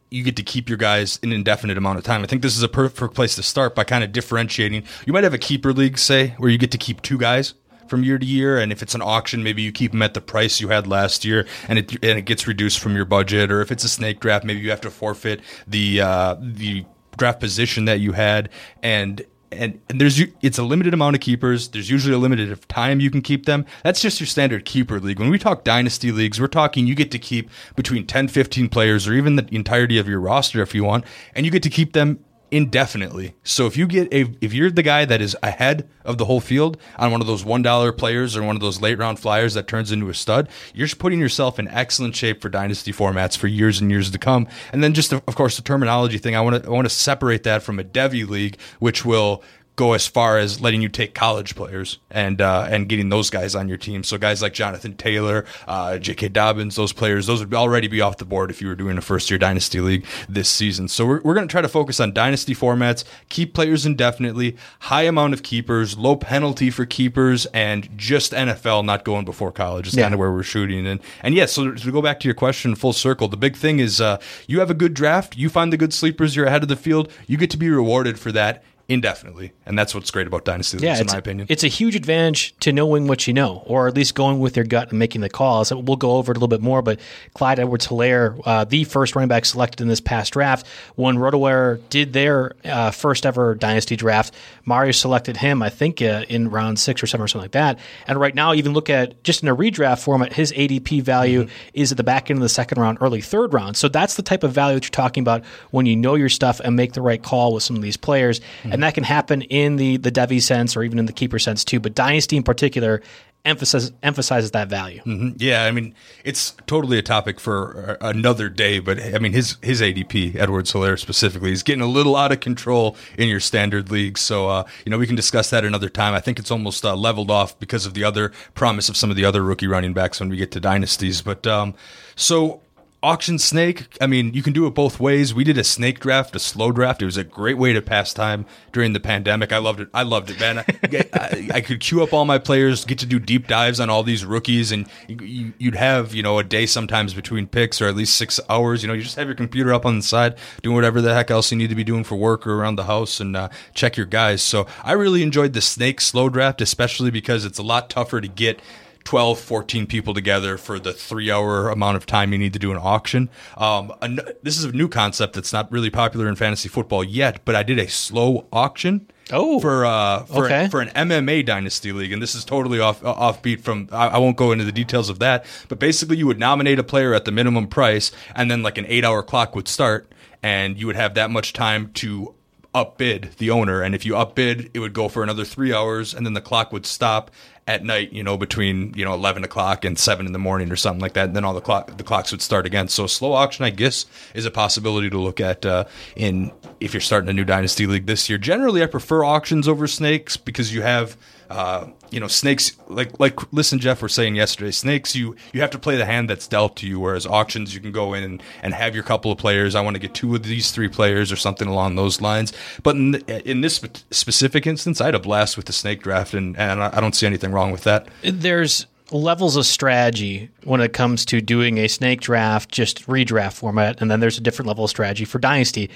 you 0.09 0.23
get 0.23 0.35
to 0.37 0.43
keep 0.43 0.67
your 0.67 0.79
guys 0.79 1.19
an 1.21 1.31
indefinite 1.31 1.77
amount 1.77 1.99
of 1.99 2.03
time. 2.03 2.23
I 2.23 2.25
think 2.25 2.41
this 2.41 2.57
is 2.57 2.63
a 2.63 2.67
perfect 2.67 3.13
place 3.13 3.35
to 3.35 3.43
start 3.43 3.75
by 3.75 3.83
kind 3.83 4.03
of 4.03 4.11
differentiating. 4.11 4.83
You 5.05 5.13
might 5.13 5.23
have 5.23 5.33
a 5.35 5.37
keeper 5.37 5.73
league, 5.73 5.99
say, 5.99 6.33
where 6.39 6.49
you 6.49 6.57
get 6.57 6.71
to 6.71 6.79
keep 6.79 7.03
two 7.03 7.19
guys 7.19 7.53
from 7.87 8.03
year 8.03 8.17
to 8.17 8.25
year, 8.25 8.57
and 8.57 8.71
if 8.71 8.81
it's 8.81 8.95
an 8.95 9.03
auction, 9.03 9.43
maybe 9.43 9.61
you 9.61 9.71
keep 9.71 9.91
them 9.91 10.01
at 10.01 10.15
the 10.15 10.21
price 10.21 10.59
you 10.59 10.69
had 10.69 10.87
last 10.87 11.23
year, 11.23 11.45
and 11.67 11.77
it 11.77 11.91
and 12.03 12.17
it 12.17 12.23
gets 12.23 12.47
reduced 12.47 12.79
from 12.79 12.95
your 12.95 13.05
budget. 13.05 13.51
Or 13.51 13.61
if 13.61 13.71
it's 13.71 13.83
a 13.83 13.89
snake 13.89 14.19
draft, 14.21 14.43
maybe 14.43 14.61
you 14.61 14.71
have 14.71 14.81
to 14.81 14.89
forfeit 14.89 15.41
the 15.67 16.01
uh, 16.01 16.35
the 16.39 16.83
draft 17.15 17.39
position 17.39 17.85
that 17.85 17.99
you 17.99 18.13
had, 18.13 18.49
and 18.81 19.21
and, 19.51 19.79
and 19.89 19.99
there's 19.99 20.21
it's 20.41 20.57
a 20.57 20.63
limited 20.63 20.93
amount 20.93 21.15
of 21.15 21.21
keepers. 21.21 21.69
There's 21.69 21.89
usually 21.89 22.13
a 22.13 22.17
limited 22.17 22.51
of 22.51 22.67
time 22.67 22.99
you 22.99 23.11
can 23.11 23.21
keep 23.21 23.45
them. 23.45 23.65
That's 23.83 24.01
just 24.01 24.19
your 24.19 24.27
standard 24.27 24.65
keeper 24.65 24.99
league. 24.99 25.19
When 25.19 25.29
we 25.29 25.37
talk 25.37 25.63
dynasty 25.63 26.11
leagues, 26.11 26.39
we're 26.39 26.47
talking 26.47 26.87
you 26.87 26.95
get 26.95 27.11
to 27.11 27.19
keep 27.19 27.49
between 27.75 28.07
10, 28.07 28.29
15 28.29 28.69
players 28.69 29.07
or 29.07 29.13
even 29.13 29.35
the 29.35 29.47
entirety 29.53 29.97
of 29.97 30.07
your 30.07 30.19
roster 30.19 30.61
if 30.61 30.73
you 30.73 30.83
want, 30.83 31.05
and 31.35 31.45
you 31.45 31.51
get 31.51 31.63
to 31.63 31.69
keep 31.69 31.93
them 31.93 32.23
indefinitely. 32.51 33.33
So 33.43 33.65
if 33.65 33.77
you 33.77 33.87
get 33.87 34.13
a 34.13 34.29
if 34.41 34.53
you're 34.53 34.69
the 34.69 34.83
guy 34.83 35.05
that 35.05 35.21
is 35.21 35.35
ahead 35.41 35.89
of 36.03 36.17
the 36.17 36.25
whole 36.25 36.41
field 36.41 36.77
on 36.97 37.11
one 37.11 37.21
of 37.21 37.27
those 37.27 37.45
one 37.45 37.61
dollar 37.61 37.91
players 37.91 38.35
or 38.35 38.43
one 38.43 38.55
of 38.55 38.61
those 38.61 38.81
late 38.81 38.97
round 38.97 39.19
flyers 39.19 39.53
that 39.53 39.67
turns 39.67 39.91
into 39.91 40.09
a 40.09 40.13
stud, 40.13 40.49
you're 40.73 40.87
just 40.87 40.99
putting 40.99 41.19
yourself 41.19 41.57
in 41.57 41.67
excellent 41.69 42.15
shape 42.15 42.41
for 42.41 42.49
dynasty 42.49 42.91
formats 42.91 43.37
for 43.37 43.47
years 43.47 43.79
and 43.79 43.89
years 43.89 44.11
to 44.11 44.17
come. 44.17 44.47
And 44.73 44.83
then 44.83 44.93
just 44.93 45.13
of 45.13 45.35
course 45.35 45.55
the 45.55 45.63
terminology 45.63 46.17
thing, 46.17 46.35
I 46.35 46.41
want 46.41 46.63
to 46.63 46.69
I 46.69 46.71
want 46.71 46.85
to 46.85 46.93
separate 46.93 47.43
that 47.43 47.63
from 47.63 47.79
a 47.79 47.83
Devy 47.83 48.27
league, 48.27 48.57
which 48.79 49.05
will 49.05 49.43
go 49.81 49.93
as 49.93 50.05
far 50.05 50.37
as 50.37 50.61
letting 50.61 50.81
you 50.81 50.89
take 50.89 51.15
college 51.15 51.55
players 51.55 51.97
and 52.11 52.39
uh, 52.39 52.67
and 52.69 52.87
getting 52.87 53.09
those 53.09 53.29
guys 53.31 53.55
on 53.55 53.67
your 53.67 53.77
team. 53.77 54.03
So 54.03 54.17
guys 54.19 54.41
like 54.41 54.53
Jonathan 54.53 54.95
Taylor, 54.95 55.43
uh, 55.67 55.97
J.K. 55.97 56.29
Dobbins, 56.29 56.75
those 56.75 56.93
players, 56.93 57.25
those 57.25 57.39
would 57.39 57.53
already 57.53 57.87
be 57.87 57.99
off 57.99 58.17
the 58.17 58.25
board 58.25 58.51
if 58.51 58.61
you 58.61 58.67
were 58.67 58.75
doing 58.75 58.97
a 58.97 59.01
first 59.01 59.31
year 59.31 59.39
dynasty 59.39 59.79
league 59.81 60.05
this 60.29 60.49
season. 60.49 60.87
So 60.87 61.05
we're, 61.07 61.21
we're 61.21 61.33
going 61.33 61.47
to 61.47 61.51
try 61.51 61.61
to 61.61 61.67
focus 61.67 61.99
on 61.99 62.13
dynasty 62.13 62.53
formats, 62.53 63.03
keep 63.29 63.53
players 63.55 63.85
indefinitely, 63.85 64.55
high 64.81 65.03
amount 65.03 65.33
of 65.33 65.41
keepers, 65.41 65.97
low 65.97 66.15
penalty 66.15 66.69
for 66.69 66.85
keepers, 66.85 67.47
and 67.47 67.89
just 67.97 68.33
NFL 68.33 68.85
not 68.85 69.03
going 69.03 69.25
before 69.25 69.51
college 69.51 69.87
is 69.87 69.95
Yeah. 69.95 70.03
kind 70.03 70.13
of 70.13 70.19
where 70.19 70.31
we're 70.31 70.43
shooting. 70.43 70.85
And 70.85 70.99
and 71.23 71.33
yes, 71.33 71.53
so 71.53 71.71
to 71.71 71.91
go 71.91 72.01
back 72.03 72.19
to 72.19 72.27
your 72.27 72.35
question, 72.35 72.75
full 72.75 72.93
circle, 72.93 73.27
the 73.27 73.37
big 73.37 73.55
thing 73.55 73.79
is 73.79 73.99
uh, 73.99 74.19
you 74.47 74.59
have 74.59 74.69
a 74.69 74.75
good 74.75 74.93
draft, 74.93 75.35
you 75.37 75.49
find 75.49 75.73
the 75.73 75.77
good 75.77 75.93
sleepers, 75.93 76.35
you're 76.35 76.45
ahead 76.45 76.61
of 76.61 76.69
the 76.69 76.75
field, 76.75 77.11
you 77.25 77.37
get 77.37 77.49
to 77.49 77.57
be 77.57 77.69
rewarded 77.69 78.19
for 78.19 78.31
that 78.31 78.63
indefinitely, 78.87 79.53
and 79.65 79.77
that's 79.77 79.95
what's 79.95 80.11
great 80.11 80.27
about 80.27 80.45
dynasty 80.45 80.77
leagues, 80.77 80.99
in 80.99 81.05
it's, 81.05 81.13
my 81.13 81.19
opinion. 81.19 81.47
it's 81.49 81.63
a 81.63 81.67
huge 81.67 81.95
advantage 81.95 82.55
to 82.59 82.71
knowing 82.71 83.07
what 83.07 83.27
you 83.27 83.33
know, 83.33 83.63
or 83.65 83.87
at 83.87 83.95
least 83.95 84.15
going 84.15 84.39
with 84.39 84.55
your 84.55 84.65
gut 84.65 84.89
and 84.89 84.99
making 84.99 85.21
the 85.21 85.29
calls. 85.29 85.71
We'll 85.73 85.95
go 85.95 86.17
over 86.17 86.31
it 86.31 86.37
a 86.37 86.39
little 86.39 86.47
bit 86.47 86.61
more, 86.61 86.81
but 86.81 86.99
Clyde 87.33 87.59
Edwards 87.59 87.87
Helaire, 87.87 88.39
uh, 88.45 88.65
the 88.65 88.83
first 88.83 89.15
running 89.15 89.29
back 89.29 89.45
selected 89.45 89.81
in 89.81 89.87
this 89.87 90.01
past 90.01 90.33
draft, 90.33 90.67
when 90.95 91.17
RotoWire 91.17 91.79
did 91.89 92.13
their 92.13 92.53
uh, 92.65 92.91
first 92.91 93.25
ever 93.25 93.55
dynasty 93.55 93.95
draft, 93.95 94.33
Mario 94.65 94.91
selected 94.91 95.37
him, 95.37 95.61
I 95.61 95.69
think, 95.69 96.01
uh, 96.01 96.25
in 96.29 96.49
round 96.49 96.79
six 96.79 97.01
or 97.01 97.07
seven 97.07 97.23
or 97.23 97.27
something 97.27 97.45
like 97.45 97.51
that. 97.51 97.79
And 98.07 98.19
right 98.19 98.35
now, 98.35 98.53
even 98.53 98.73
look 98.73 98.89
at 98.89 99.23
just 99.23 99.43
in 99.43 99.49
a 99.49 99.55
redraft 99.55 100.03
format, 100.03 100.33
his 100.33 100.51
ADP 100.51 101.01
value 101.01 101.47
is 101.73 101.91
at 101.91 101.97
the 101.97 102.03
back 102.03 102.29
end 102.29 102.37
of 102.37 102.41
the 102.41 102.49
second 102.49 102.79
round, 102.79 102.97
early 103.01 103.21
third 103.21 103.53
round. 103.53 103.77
So 103.77 103.87
that's 103.87 104.15
the 104.15 104.23
type 104.23 104.43
of 104.43 104.51
value 104.51 104.75
that 104.75 104.85
you're 104.85 104.91
talking 104.91 105.21
about 105.21 105.43
when 105.71 105.85
you 105.85 105.95
know 105.95 106.15
your 106.15 106.29
stuff 106.29 106.59
and 106.59 106.75
make 106.75 106.93
the 106.93 107.01
right 107.01 107.21
call 107.21 107.53
with 107.53 107.63
some 107.63 107.75
of 107.75 107.81
these 107.81 107.97
players. 107.97 108.41
And 108.71 108.83
that 108.83 108.93
can 108.93 109.03
happen 109.03 109.41
in 109.43 109.75
the 109.75 109.97
the 109.97 110.11
Devy 110.11 110.41
sense 110.41 110.75
or 110.75 110.83
even 110.83 110.99
in 110.99 111.05
the 111.05 111.13
keeper 111.13 111.39
sense 111.39 111.63
too. 111.63 111.79
But 111.79 111.95
dynasty 111.95 112.37
in 112.37 112.43
particular 112.43 113.01
emphasizes 113.45 113.91
emphasizes 114.03 114.51
that 114.51 114.67
value. 114.69 115.01
Yeah, 115.37 115.65
I 115.65 115.71
mean, 115.71 115.95
it's 116.23 116.55
totally 116.67 116.97
a 116.97 117.01
topic 117.01 117.39
for 117.39 117.97
uh, 118.01 118.09
another 118.09 118.49
day. 118.49 118.79
But 118.79 119.01
I 119.01 119.19
mean, 119.19 119.33
his 119.33 119.57
his 119.61 119.81
ADP, 119.81 120.35
Edwards 120.35 120.71
Helaire 120.73 120.99
specifically, 120.99 121.51
is 121.51 121.63
getting 121.63 121.81
a 121.81 121.87
little 121.87 122.15
out 122.15 122.31
of 122.31 122.39
control 122.39 122.95
in 123.17 123.27
your 123.27 123.39
standard 123.39 123.91
league. 123.91 124.17
So 124.17 124.49
uh, 124.49 124.63
you 124.85 124.89
know, 124.89 124.97
we 124.97 125.07
can 125.07 125.15
discuss 125.15 125.49
that 125.49 125.65
another 125.65 125.89
time. 125.89 126.13
I 126.13 126.19
think 126.19 126.39
it's 126.39 126.51
almost 126.51 126.85
uh, 126.85 126.95
leveled 126.95 127.31
off 127.31 127.57
because 127.59 127.85
of 127.85 127.93
the 127.93 128.03
other 128.03 128.31
promise 128.53 128.89
of 128.89 128.97
some 128.97 129.09
of 129.09 129.15
the 129.15 129.25
other 129.25 129.43
rookie 129.43 129.67
running 129.67 129.93
backs 129.93 130.19
when 130.19 130.29
we 130.29 130.37
get 130.37 130.51
to 130.51 130.59
dynasties. 130.59 131.21
But 131.21 131.45
um, 131.47 131.73
so 132.15 132.61
auction 133.03 133.39
snake. 133.39 133.87
I 133.99 134.05
mean, 134.05 134.33
you 134.33 134.43
can 134.43 134.53
do 134.53 134.67
it 134.67 134.71
both 134.71 134.99
ways. 134.99 135.33
We 135.33 135.43
did 135.43 135.57
a 135.57 135.63
snake 135.63 135.99
draft, 135.99 136.35
a 136.35 136.39
slow 136.39 136.71
draft. 136.71 137.01
It 137.01 137.05
was 137.05 137.17
a 137.17 137.23
great 137.23 137.57
way 137.57 137.73
to 137.73 137.81
pass 137.81 138.13
time 138.13 138.45
during 138.71 138.93
the 138.93 138.99
pandemic. 138.99 139.51
I 139.51 139.57
loved 139.57 139.79
it. 139.79 139.89
I 139.93 140.03
loved 140.03 140.29
it, 140.29 140.39
man. 140.39 140.59
I, 140.59 140.65
I, 141.13 141.49
I 141.55 141.61
could 141.61 141.79
queue 141.79 142.03
up 142.03 142.13
all 142.13 142.25
my 142.25 142.37
players, 142.37 142.85
get 142.85 142.99
to 142.99 143.05
do 143.05 143.19
deep 143.19 143.47
dives 143.47 143.79
on 143.79 143.89
all 143.89 144.03
these 144.03 144.23
rookies, 144.23 144.71
and 144.71 144.87
you, 145.07 145.53
you'd 145.57 145.75
have 145.75 146.13
you 146.13 146.21
know 146.21 146.37
a 146.37 146.43
day 146.43 146.65
sometimes 146.65 147.13
between 147.13 147.47
picks, 147.47 147.81
or 147.81 147.87
at 147.87 147.95
least 147.95 148.15
six 148.15 148.39
hours. 148.49 148.83
You 148.83 148.87
know, 148.87 148.93
you 148.93 149.01
just 149.01 149.15
have 149.15 149.27
your 149.27 149.35
computer 149.35 149.73
up 149.73 149.85
on 149.85 149.97
the 149.97 150.03
side, 150.03 150.35
doing 150.61 150.75
whatever 150.75 151.01
the 151.01 151.13
heck 151.13 151.31
else 151.31 151.51
you 151.51 151.57
need 151.57 151.69
to 151.69 151.75
be 151.75 151.83
doing 151.83 152.03
for 152.03 152.15
work 152.15 152.45
or 152.45 152.53
around 152.53 152.75
the 152.75 152.85
house, 152.85 153.19
and 153.19 153.35
uh, 153.35 153.49
check 153.73 153.97
your 153.97 154.05
guys. 154.05 154.41
So 154.43 154.67
I 154.83 154.91
really 154.93 155.23
enjoyed 155.23 155.53
the 155.53 155.61
snake 155.61 156.01
slow 156.01 156.29
draft, 156.29 156.61
especially 156.61 157.09
because 157.09 157.45
it's 157.45 157.59
a 157.59 157.63
lot 157.63 157.89
tougher 157.89 158.21
to 158.21 158.27
get 158.27 158.59
12, 159.03 159.39
14 159.39 159.87
people 159.87 160.13
together 160.13 160.57
for 160.57 160.79
the 160.79 160.93
three 160.93 161.31
hour 161.31 161.69
amount 161.69 161.97
of 161.97 162.05
time 162.05 162.31
you 162.31 162.37
need 162.37 162.53
to 162.53 162.59
do 162.59 162.71
an 162.71 162.77
auction. 162.77 163.29
Um, 163.57 163.93
an- 164.01 164.19
this 164.43 164.57
is 164.57 164.63
a 164.63 164.71
new 164.71 164.87
concept 164.87 165.33
that's 165.33 165.53
not 165.53 165.71
really 165.71 165.89
popular 165.89 166.27
in 166.27 166.35
fantasy 166.35 166.69
football 166.69 167.03
yet, 167.03 167.43
but 167.45 167.55
I 167.55 167.63
did 167.63 167.79
a 167.79 167.87
slow 167.87 168.47
auction. 168.51 169.07
Oh, 169.33 169.59
for 169.61 169.85
uh, 169.85 170.23
for, 170.23 170.45
okay. 170.45 170.67
for 170.67 170.81
an 170.81 170.89
MMA 170.89 171.45
dynasty 171.45 171.93
league, 171.93 172.11
and 172.11 172.21
this 172.21 172.35
is 172.35 172.43
totally 172.43 172.79
off 172.79 173.01
offbeat 173.01 173.61
from. 173.61 173.87
I, 173.91 174.07
I 174.07 174.17
won't 174.17 174.35
go 174.35 174.51
into 174.51 174.65
the 174.65 174.73
details 174.73 175.09
of 175.09 175.19
that, 175.19 175.45
but 175.69 175.79
basically, 175.79 176.17
you 176.17 176.27
would 176.27 176.39
nominate 176.39 176.79
a 176.79 176.83
player 176.83 177.13
at 177.13 177.23
the 177.23 177.31
minimum 177.31 177.67
price, 177.67 178.11
and 178.35 178.51
then 178.51 178.61
like 178.61 178.77
an 178.77 178.85
eight 178.87 179.05
hour 179.05 179.23
clock 179.23 179.55
would 179.55 179.69
start, 179.69 180.11
and 180.43 180.77
you 180.77 180.85
would 180.87 180.97
have 180.97 181.13
that 181.13 181.31
much 181.31 181.53
time 181.53 181.91
to 181.93 182.35
upbid 182.73 183.35
the 183.35 183.49
owner, 183.49 183.81
and 183.81 183.93
if 183.93 184.05
you 184.05 184.13
upbid, 184.13 184.69
it 184.73 184.79
would 184.79 184.93
go 184.93 185.07
for 185.07 185.23
another 185.23 185.43
three 185.43 185.73
hours, 185.73 186.13
and 186.13 186.25
then 186.25 186.33
the 186.33 186.41
clock 186.41 186.71
would 186.71 186.85
stop 186.85 187.31
at 187.67 187.83
night, 187.83 188.11
you 188.11 188.23
know, 188.23 188.37
between 188.37 188.93
you 188.95 189.05
know 189.05 189.13
eleven 189.13 189.43
o'clock 189.43 189.85
and 189.85 189.97
seven 189.97 190.25
in 190.25 190.33
the 190.33 190.39
morning 190.39 190.71
or 190.71 190.75
something 190.75 191.01
like 191.01 191.13
that. 191.13 191.25
And 191.25 191.35
then 191.35 191.45
all 191.45 191.53
the 191.53 191.61
clock 191.61 191.97
the 191.97 192.03
clocks 192.03 192.31
would 192.31 192.41
start 192.41 192.65
again. 192.65 192.87
So 192.87 193.07
slow 193.07 193.33
auction, 193.33 193.65
I 193.65 193.69
guess, 193.69 194.05
is 194.33 194.45
a 194.45 194.51
possibility 194.51 195.09
to 195.09 195.19
look 195.19 195.39
at 195.39 195.65
uh, 195.65 195.85
in 196.15 196.51
if 196.79 196.93
you're 196.93 197.01
starting 197.01 197.29
a 197.29 197.33
new 197.33 197.45
dynasty 197.45 197.85
league 197.85 198.05
this 198.05 198.29
year. 198.29 198.37
Generally, 198.37 198.83
I 198.83 198.87
prefer 198.87 199.23
auctions 199.23 199.67
over 199.67 199.87
snakes 199.87 200.37
because 200.37 200.73
you 200.73 200.81
have. 200.81 201.17
Uh, 201.51 201.89
you 202.11 202.19
know, 202.19 202.27
snakes 202.27 202.71
like 202.87 203.19
like 203.19 203.51
listen, 203.51 203.77
Jeff, 203.79 204.01
were 204.01 204.09
saying 204.09 204.35
yesterday. 204.35 204.71
Snakes, 204.71 205.15
you 205.15 205.35
you 205.51 205.59
have 205.59 205.69
to 205.71 205.79
play 205.79 205.97
the 205.97 206.05
hand 206.05 206.29
that's 206.29 206.47
dealt 206.47 206.77
to 206.77 206.87
you. 206.87 206.99
Whereas 206.99 207.25
auctions, 207.25 207.75
you 207.75 207.81
can 207.81 207.91
go 207.91 208.13
in 208.13 208.23
and, 208.23 208.43
and 208.63 208.73
have 208.73 208.95
your 208.95 209.03
couple 209.03 209.31
of 209.31 209.37
players. 209.37 209.75
I 209.75 209.81
want 209.81 209.95
to 209.95 209.99
get 209.99 210.13
two 210.13 210.33
of 210.33 210.43
these 210.43 210.71
three 210.71 210.87
players 210.87 211.31
or 211.31 211.35
something 211.35 211.67
along 211.67 211.95
those 211.95 212.21
lines. 212.21 212.53
But 212.83 212.95
in, 212.95 213.15
in 213.15 213.61
this 213.61 213.75
spe- 213.75 213.97
specific 214.11 214.65
instance, 214.65 215.01
I 215.01 215.05
had 215.05 215.15
a 215.15 215.19
blast 215.19 215.57
with 215.57 215.65
the 215.65 215.73
snake 215.73 216.01
draft, 216.03 216.33
and 216.33 216.57
and 216.57 216.81
I 216.81 217.01
don't 217.01 217.15
see 217.15 217.27
anything 217.27 217.51
wrong 217.51 217.71
with 217.71 217.83
that. 217.83 218.07
there's 218.23 218.87
levels 219.11 219.57
of 219.57 219.65
strategy 219.65 220.49
when 220.63 220.79
it 220.79 220.93
comes 220.93 221.25
to 221.25 221.41
doing 221.41 221.77
a 221.77 221.87
snake 221.87 222.21
draft, 222.21 222.71
just 222.71 223.05
redraft 223.07 223.53
format, 223.53 224.01
and 224.01 224.09
then 224.09 224.19
there's 224.19 224.37
a 224.37 224.41
different 224.41 224.67
level 224.67 224.85
of 224.85 224.89
strategy 224.89 225.25
for 225.25 225.39
dynasty. 225.39 225.89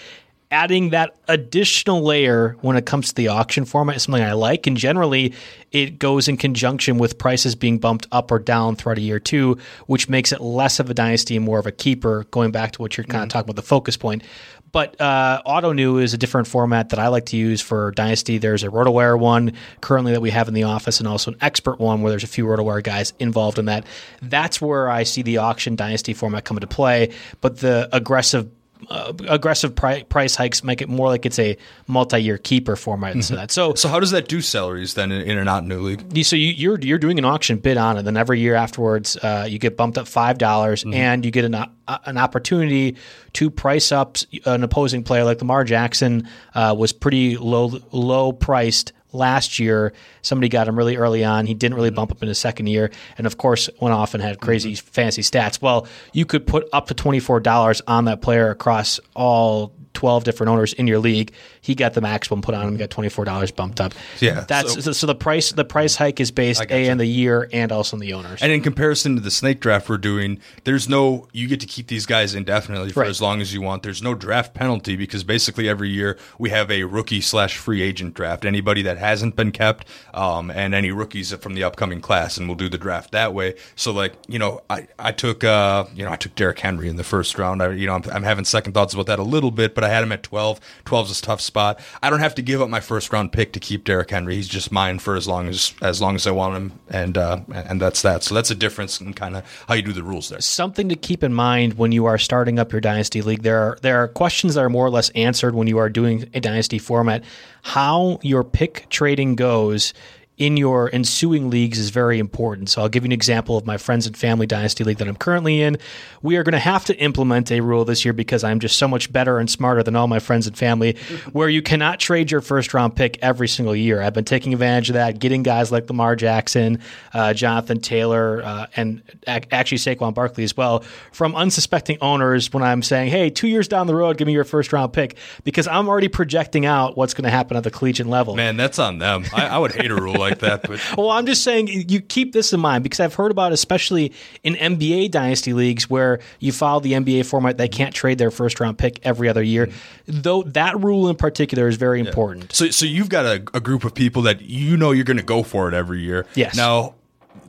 Adding 0.56 0.92
that 0.92 1.18
additional 1.28 2.02
layer 2.02 2.56
when 2.62 2.78
it 2.78 2.86
comes 2.86 3.10
to 3.10 3.16
the 3.16 3.28
auction 3.28 3.66
format 3.66 3.98
is 3.98 4.04
something 4.04 4.24
I 4.24 4.32
like, 4.32 4.68
and 4.68 4.78
generally 4.78 5.34
it 5.74 6.00
goes 6.00 6.30
in 6.30 6.38
conjunction 6.38 6.98
with 6.98 7.18
prices 7.18 7.56
being 7.56 7.78
bumped 7.78 8.08
up 8.14 8.32
or 8.32 8.40
down 8.40 8.78
throughout 8.78 8.98
a 8.98 9.02
year 9.02 9.20
too, 9.20 9.58
which 9.88 10.08
makes 10.08 10.32
it 10.32 10.40
less 10.40 10.80
of 10.80 10.90
a 10.90 10.94
dynasty 10.94 11.36
and 11.36 11.44
more 11.46 11.60
of 11.60 11.68
a 11.68 11.74
keeper. 11.74 12.26
Going 12.32 12.52
back 12.52 12.72
to 12.72 12.82
what 12.82 12.96
you're 12.96 13.04
kind 13.04 13.24
of 13.24 13.30
talking 13.30 13.48
about, 13.48 13.58
the 13.58 13.68
focus 13.68 13.98
point. 13.98 14.24
But 14.72 15.00
uh, 15.02 15.42
Ottoneu 15.46 16.02
is 16.02 16.14
a 16.14 16.18
different 16.18 16.48
format 16.48 16.90
that 16.90 17.00
I 17.00 17.10
like 17.10 17.26
to 17.28 17.38
use 17.38 17.60
for 17.62 17.92
Dynasty. 17.92 18.38
There's 18.38 18.64
a 18.64 18.68
RotoWire 18.68 19.20
one 19.20 19.54
currently 19.82 20.14
that 20.14 20.22
we 20.22 20.30
have 20.30 20.48
in 20.48 20.54
the 20.54 20.64
office, 20.64 21.00
and 21.00 21.08
also 21.08 21.32
an 21.32 21.38
expert 21.42 21.80
one 21.80 22.02
where 22.02 22.12
there's 22.12 22.24
a 22.24 22.28
few 22.28 22.46
RotoWire 22.46 22.84
guys 22.84 23.12
involved 23.20 23.60
in 23.60 23.66
that. 23.66 23.86
That's 24.22 24.62
where 24.62 24.90
I 24.90 25.04
see 25.04 25.22
the 25.22 25.38
auction 25.38 25.76
Dynasty 25.76 26.14
format 26.14 26.46
come 26.46 26.56
into 26.56 26.68
play. 26.68 27.14
But 27.42 27.60
the 27.60 27.90
aggressive 27.92 28.50
uh, 28.90 29.14
aggressive 29.28 29.76
pri- 29.76 30.04
price 30.04 30.36
hikes 30.36 30.64
make 30.64 30.82
it 30.82 30.90
more 30.90 31.08
like 31.08 31.26
it's 31.26 31.40
a 31.40 31.58
multi-year 31.88 32.38
keeper 32.38 32.76
format 32.76 33.16
instead 33.16 33.36
of 33.36 33.40
that. 33.40 33.52
So, 33.52 33.74
So 33.74 33.90
how 33.90 34.00
does 34.00 34.12
that 34.12 34.28
do 34.28 34.42
salaries 34.42 34.94
then 34.94 35.12
in, 35.12 35.22
in 35.22 35.38
a 35.38 35.52
Ottoneu 35.52 35.82
league? 35.82 36.18
you- 36.18 36.24
so 36.24 36.36
you, 36.36 36.50
you're 36.50 36.80
you're 36.80 36.98
doing 37.00 37.18
an 37.18 37.26
auction 37.26 37.58
bid 37.58 37.78
on 37.78 37.98
it, 37.98 38.04
then 38.04 38.18
every 38.18 38.40
year 38.40 38.56
afterwards, 38.56 39.18
uh, 39.18 39.46
you 39.50 39.58
get 39.60 39.76
bumped 39.78 39.98
up 39.98 40.08
five 40.08 40.38
dollars, 40.38 40.84
and 40.86 41.24
you 41.26 41.32
get 41.32 41.46
an 41.46 41.56
o- 41.56 41.66
an 42.06 42.18
opportunity 42.18 42.96
to 43.34 43.50
price 43.50 43.92
up 43.92 44.18
an 44.46 44.64
opposing 44.64 45.04
player. 45.04 45.24
Like 45.24 45.40
Lamar 45.40 45.64
Jackson 45.64 46.28
uh, 46.54 46.76
was 46.78 46.92
pretty 46.94 47.38
low 47.38 47.72
low 47.92 48.32
priced 48.34 48.92
last 49.16 49.60
year. 49.60 49.94
Somebody 50.22 50.50
got 50.50 50.68
him 50.68 50.78
really 50.78 50.98
early 50.98 51.24
on. 51.24 51.46
He 51.46 51.54
didn't 51.54 51.76
really 51.76 51.90
bump 51.90 52.12
up 52.12 52.22
in 52.22 52.28
his 52.28 52.40
second 52.40 52.68
year, 52.68 52.92
and 53.18 53.26
of 53.26 53.38
course 53.38 53.70
went 53.80 53.94
off 53.94 54.14
and 54.14 54.22
had 54.22 54.40
crazy 54.40 54.74
mm-hmm. 54.74 54.88
fancy 54.88 55.22
stats. 55.22 55.62
Well, 55.62 55.88
you 56.14 56.26
could 56.26 56.46
put 56.46 56.68
up 56.74 56.88
to 56.88 56.94
twenty 56.94 57.20
four 57.20 57.40
dollars 57.40 57.82
on 57.88 58.06
that 58.06 58.22
player 58.22 58.50
across 58.50 59.00
all. 59.16 59.74
12 59.96 60.26
different 60.26 60.52
owners 60.52 60.74
in 60.74 60.88
your 60.88 61.00
league. 61.00 61.32
He 61.62 61.74
got 61.74 61.94
the 61.94 62.02
maximum 62.02 62.42
put 62.42 62.54
on 62.54 62.68
him, 62.68 62.78
got 62.78 62.90
$24 62.90 63.56
bumped 63.56 63.82
up. 63.82 63.94
Yeah, 64.20 64.42
That's 64.42 64.74
so- 64.74 64.82
so, 64.82 64.92
so 64.92 65.08
the 65.08 65.16
price 65.16 65.52
the 65.52 65.66
price 65.66 65.96
hike 65.96 66.20
is 66.20 66.32
based 66.32 66.62
a 66.70 66.88
in 66.88 66.98
the 66.98 67.06
year 67.06 67.50
and 67.52 67.72
also 67.72 67.96
in 67.96 68.02
the 68.02 68.14
owners. 68.14 68.42
And 68.42 68.52
in 68.52 68.62
comparison 68.62 69.16
to 69.16 69.22
the 69.22 69.32
snake 69.32 69.60
draft 69.60 69.90
we're 69.90 69.98
doing, 69.98 70.40
there's 70.66 70.88
no 70.88 71.28
you 71.32 71.48
get 71.48 71.60
to 71.62 71.66
keep 71.66 71.88
these 71.88 72.06
guys 72.06 72.36
indefinitely 72.36 72.92
for 72.92 73.02
Right. 73.02 73.10
as 73.10 73.22
long 73.22 73.42
as 73.42 73.54
you 73.54 73.62
want. 73.62 73.84
There's 73.84 74.04
no 74.04 74.14
draft 74.14 74.54
penalty 74.54 74.96
because 74.96 75.24
basically 75.24 75.68
every 75.68 75.90
year 75.90 76.18
we 76.38 76.50
have 76.50 76.70
a 76.70 76.84
rookie 76.84 77.22
slash 77.22 77.58
free 77.58 77.82
agent 77.82 78.14
draft. 78.14 78.46
Anybody 78.46 78.82
that 78.84 78.98
hasn't 79.06 79.36
been 79.36 79.52
kept, 79.52 79.88
um, 80.14 80.52
and 80.52 80.74
any 80.74 80.92
rookies 80.92 81.34
from 81.34 81.54
the 81.54 81.64
upcoming 81.64 82.02
class, 82.02 82.38
and 82.38 82.48
we'll 82.48 82.58
do 82.58 82.70
the 82.70 82.78
draft 82.78 83.12
that 83.12 83.34
way. 83.34 83.56
So 83.76 83.92
like 83.92 84.14
you 84.28 84.40
know, 84.40 84.62
I 84.70 84.88
I 85.00 85.12
took 85.12 85.44
uh 85.44 85.86
you 85.94 86.04
know 86.04 86.12
I 86.12 86.16
took 86.16 86.36
Derrick 86.36 86.60
Henry 86.60 86.90
in 86.90 86.96
the 86.98 87.04
first 87.04 87.38
round. 87.38 87.62
I 87.62 87.72
you 87.72 87.88
know 87.88 87.96
I'm, 87.96 88.04
I'm 88.12 88.24
having 88.24 88.46
second 88.46 88.74
thoughts 88.74 88.94
about 88.94 89.06
that 89.08 89.20
a 89.20 89.24
little 89.24 89.52
bit, 89.52 89.76
but 89.76 89.84
I 89.84 89.90
had 89.90 90.04
him 90.04 90.12
at 90.12 90.24
12. 90.24 90.60
12 90.86 91.12
is 91.12 91.20
a 91.20 91.22
tough 91.22 91.42
spot. 91.42 91.80
I 92.02 92.10
don't 92.10 92.20
have 92.20 92.36
to 92.36 92.42
give 92.42 92.62
up 92.62 92.70
my 92.70 92.80
first 92.80 93.12
round 93.14 93.32
pick 93.32 93.54
to 93.54 93.60
keep 93.60 93.84
Derrick 93.84 94.10
Henry. 94.12 94.36
He's 94.36 94.48
just 94.48 94.72
mine 94.72 95.00
for 95.00 95.16
as 95.16 95.28
long 95.28 95.48
as 95.48 95.74
as 95.82 96.02
long 96.02 96.16
as 96.16 96.28
I 96.28 96.32
want 96.32 96.56
him, 96.56 96.80
and 96.90 97.18
uh, 97.18 97.40
and 97.54 97.82
that's 97.82 98.02
that. 98.02 98.24
So 98.24 98.36
that's 98.36 98.52
a 98.52 98.56
difference 98.56 99.00
in 99.02 99.14
kind 99.14 99.36
of 99.38 99.64
how 99.68 99.76
you 99.76 99.82
do 99.82 99.94
the 99.94 100.04
rules 100.04 100.30
there. 100.30 100.42
something 100.42 100.90
to 100.90 100.96
keep 100.96 101.24
in 101.24 101.34
mind 101.34 101.76
when 101.76 101.92
you 101.92 102.06
are 102.06 102.18
starting 102.18 102.60
up 102.60 102.72
your 102.72 102.82
dynasty 102.82 103.22
league. 103.22 103.44
There 103.44 103.60
are 103.60 103.78
there 103.82 103.98
are 104.02 104.08
questions 104.08 104.56
that 104.56 104.64
are 104.64 104.70
more 104.70 104.86
or 104.86 104.90
less 104.90 105.10
answered 105.12 105.56
when 105.56 105.68
you 105.68 105.78
are 105.78 105.90
doing 105.90 106.30
a 106.34 106.40
dynasty 106.40 106.80
format. 106.80 107.24
How 107.62 108.20
your 108.22 108.44
pick 108.44 108.86
trading 108.96 109.36
goes 109.36 109.94
in 110.38 110.58
your 110.58 110.90
ensuing 110.94 111.50
leagues 111.50 111.80
is 111.80 111.92
very 111.92 112.20
important. 112.20 112.70
So 112.70 112.82
I'll 112.82 112.90
give 112.90 113.04
you 113.04 113.08
an 113.08 113.14
example 113.14 113.58
of 113.58 113.66
my 113.66 113.78
friends 113.78 114.06
and 114.06 114.18
family 114.18 114.46
dynasty 114.46 114.84
league 114.84 114.98
that 114.98 115.08
I'm 115.08 115.16
currently 115.16 115.62
in. 115.62 115.78
We 116.22 116.36
are 116.36 116.44
going 116.44 116.54
to 116.54 116.60
have 116.60 116.84
to 116.86 116.98
implement 116.98 117.52
a 117.52 117.62
rule 117.62 117.86
this 117.86 118.04
year 118.04 118.14
because 118.14 118.44
I'm 118.44 118.60
just 118.60 118.78
so 118.78 118.88
much 118.88 119.14
better 119.14 119.40
and 119.40 119.50
smarter 119.50 119.82
than 119.82 119.96
all 119.96 120.08
my 120.08 120.20
friends 120.20 120.46
and 120.46 120.58
family 120.58 120.98
where 121.32 121.48
you 121.48 121.62
cannot 121.62 122.00
trade 122.00 122.32
your 122.32 122.42
first 122.42 122.74
round 122.74 122.96
pick 122.98 123.18
every 123.22 123.48
single 123.48 123.76
year. 123.76 124.02
I've 124.02 124.14
been 124.14 124.26
taking 124.26 124.52
advantage 124.52 124.90
of 124.90 124.96
that, 124.96 125.20
getting 125.20 125.42
guys 125.42 125.72
like 125.72 125.88
Lamar 125.88 126.18
Jackson, 126.18 126.80
uh, 127.14 127.34
Jonathan 127.34 127.80
Taylor, 127.80 128.42
uh, 128.44 128.68
and 128.76 129.02
ac- 129.28 129.46
actually 129.52 129.78
Saquon 129.78 130.14
Barkley 130.14 130.44
as 130.44 130.58
well 130.58 130.84
from 131.14 131.34
unsuspecting 131.36 131.98
owners 132.02 132.52
when 132.52 132.64
I'm 132.64 132.84
saying, 132.84 133.10
hey, 133.10 133.30
two 133.30 133.48
years 133.48 133.70
down 133.70 133.88
the 133.88 133.96
road, 133.96 134.18
give 134.18 134.26
me 134.26 134.34
your 134.34 134.44
first 134.44 134.74
round 134.74 134.92
pick 134.92 135.16
because 135.46 135.66
I'm 135.68 135.88
already 135.88 136.10
projecting 136.10 136.66
out 136.66 136.98
what's 136.98 137.14
going 137.14 137.24
to 137.24 137.30
happen 137.30 137.56
at 137.56 137.64
the 137.64 137.72
collegiate 137.72 138.08
level. 138.08 138.36
Man, 138.36 138.58
that's 138.58 138.80
on 138.80 138.98
them. 138.98 139.24
I, 139.34 139.48
I 139.48 139.58
would 139.58 139.72
hate 139.72 139.92
a 139.92 139.96
rule 139.96 140.25
like 140.30 140.40
that, 140.40 140.64
but 140.64 140.80
Well, 140.98 141.12
I'm 141.12 141.26
just 141.26 141.44
saying 141.44 141.68
you 141.68 142.02
keep 142.02 142.34
this 142.34 142.54
in 142.54 142.60
mind 142.60 142.84
because 142.84 143.00
I've 143.00 143.14
heard 143.14 143.32
about, 143.32 143.52
especially 143.52 144.12
in 144.44 144.56
NBA 144.56 145.12
dynasty 145.12 145.54
leagues, 145.54 145.90
where 145.90 146.20
you 146.40 146.52
follow 146.52 146.80
the 146.80 146.94
NBA 146.94 147.26
format, 147.26 147.58
they 147.58 147.68
can't 147.68 147.94
trade 147.94 148.18
their 148.18 148.32
first 148.32 148.60
round 148.60 148.78
pick 148.78 149.00
every 149.04 149.30
other 149.30 149.44
year. 149.44 149.68
Mm-hmm. 149.68 150.22
Though 150.22 150.44
that 150.44 150.80
rule 150.80 151.10
in 151.10 151.16
particular 151.16 151.68
is 151.68 151.78
very 151.78 152.00
important. 152.00 152.54
so 152.54 152.70
so 152.70 152.86
you've 152.86 153.10
got 153.10 153.26
a, 153.26 153.36
a 153.54 153.60
group 153.60 153.84
of 153.84 153.94
people 153.94 154.22
that 154.24 154.42
you 154.42 154.78
know 154.78 154.92
you're 154.92 155.06
going 155.06 155.18
to 155.18 155.24
go 155.24 155.44
for 155.44 155.68
it 155.68 155.74
every 155.74 156.02
year. 156.02 156.26
Yes. 156.36 156.56
Now. 156.56 156.96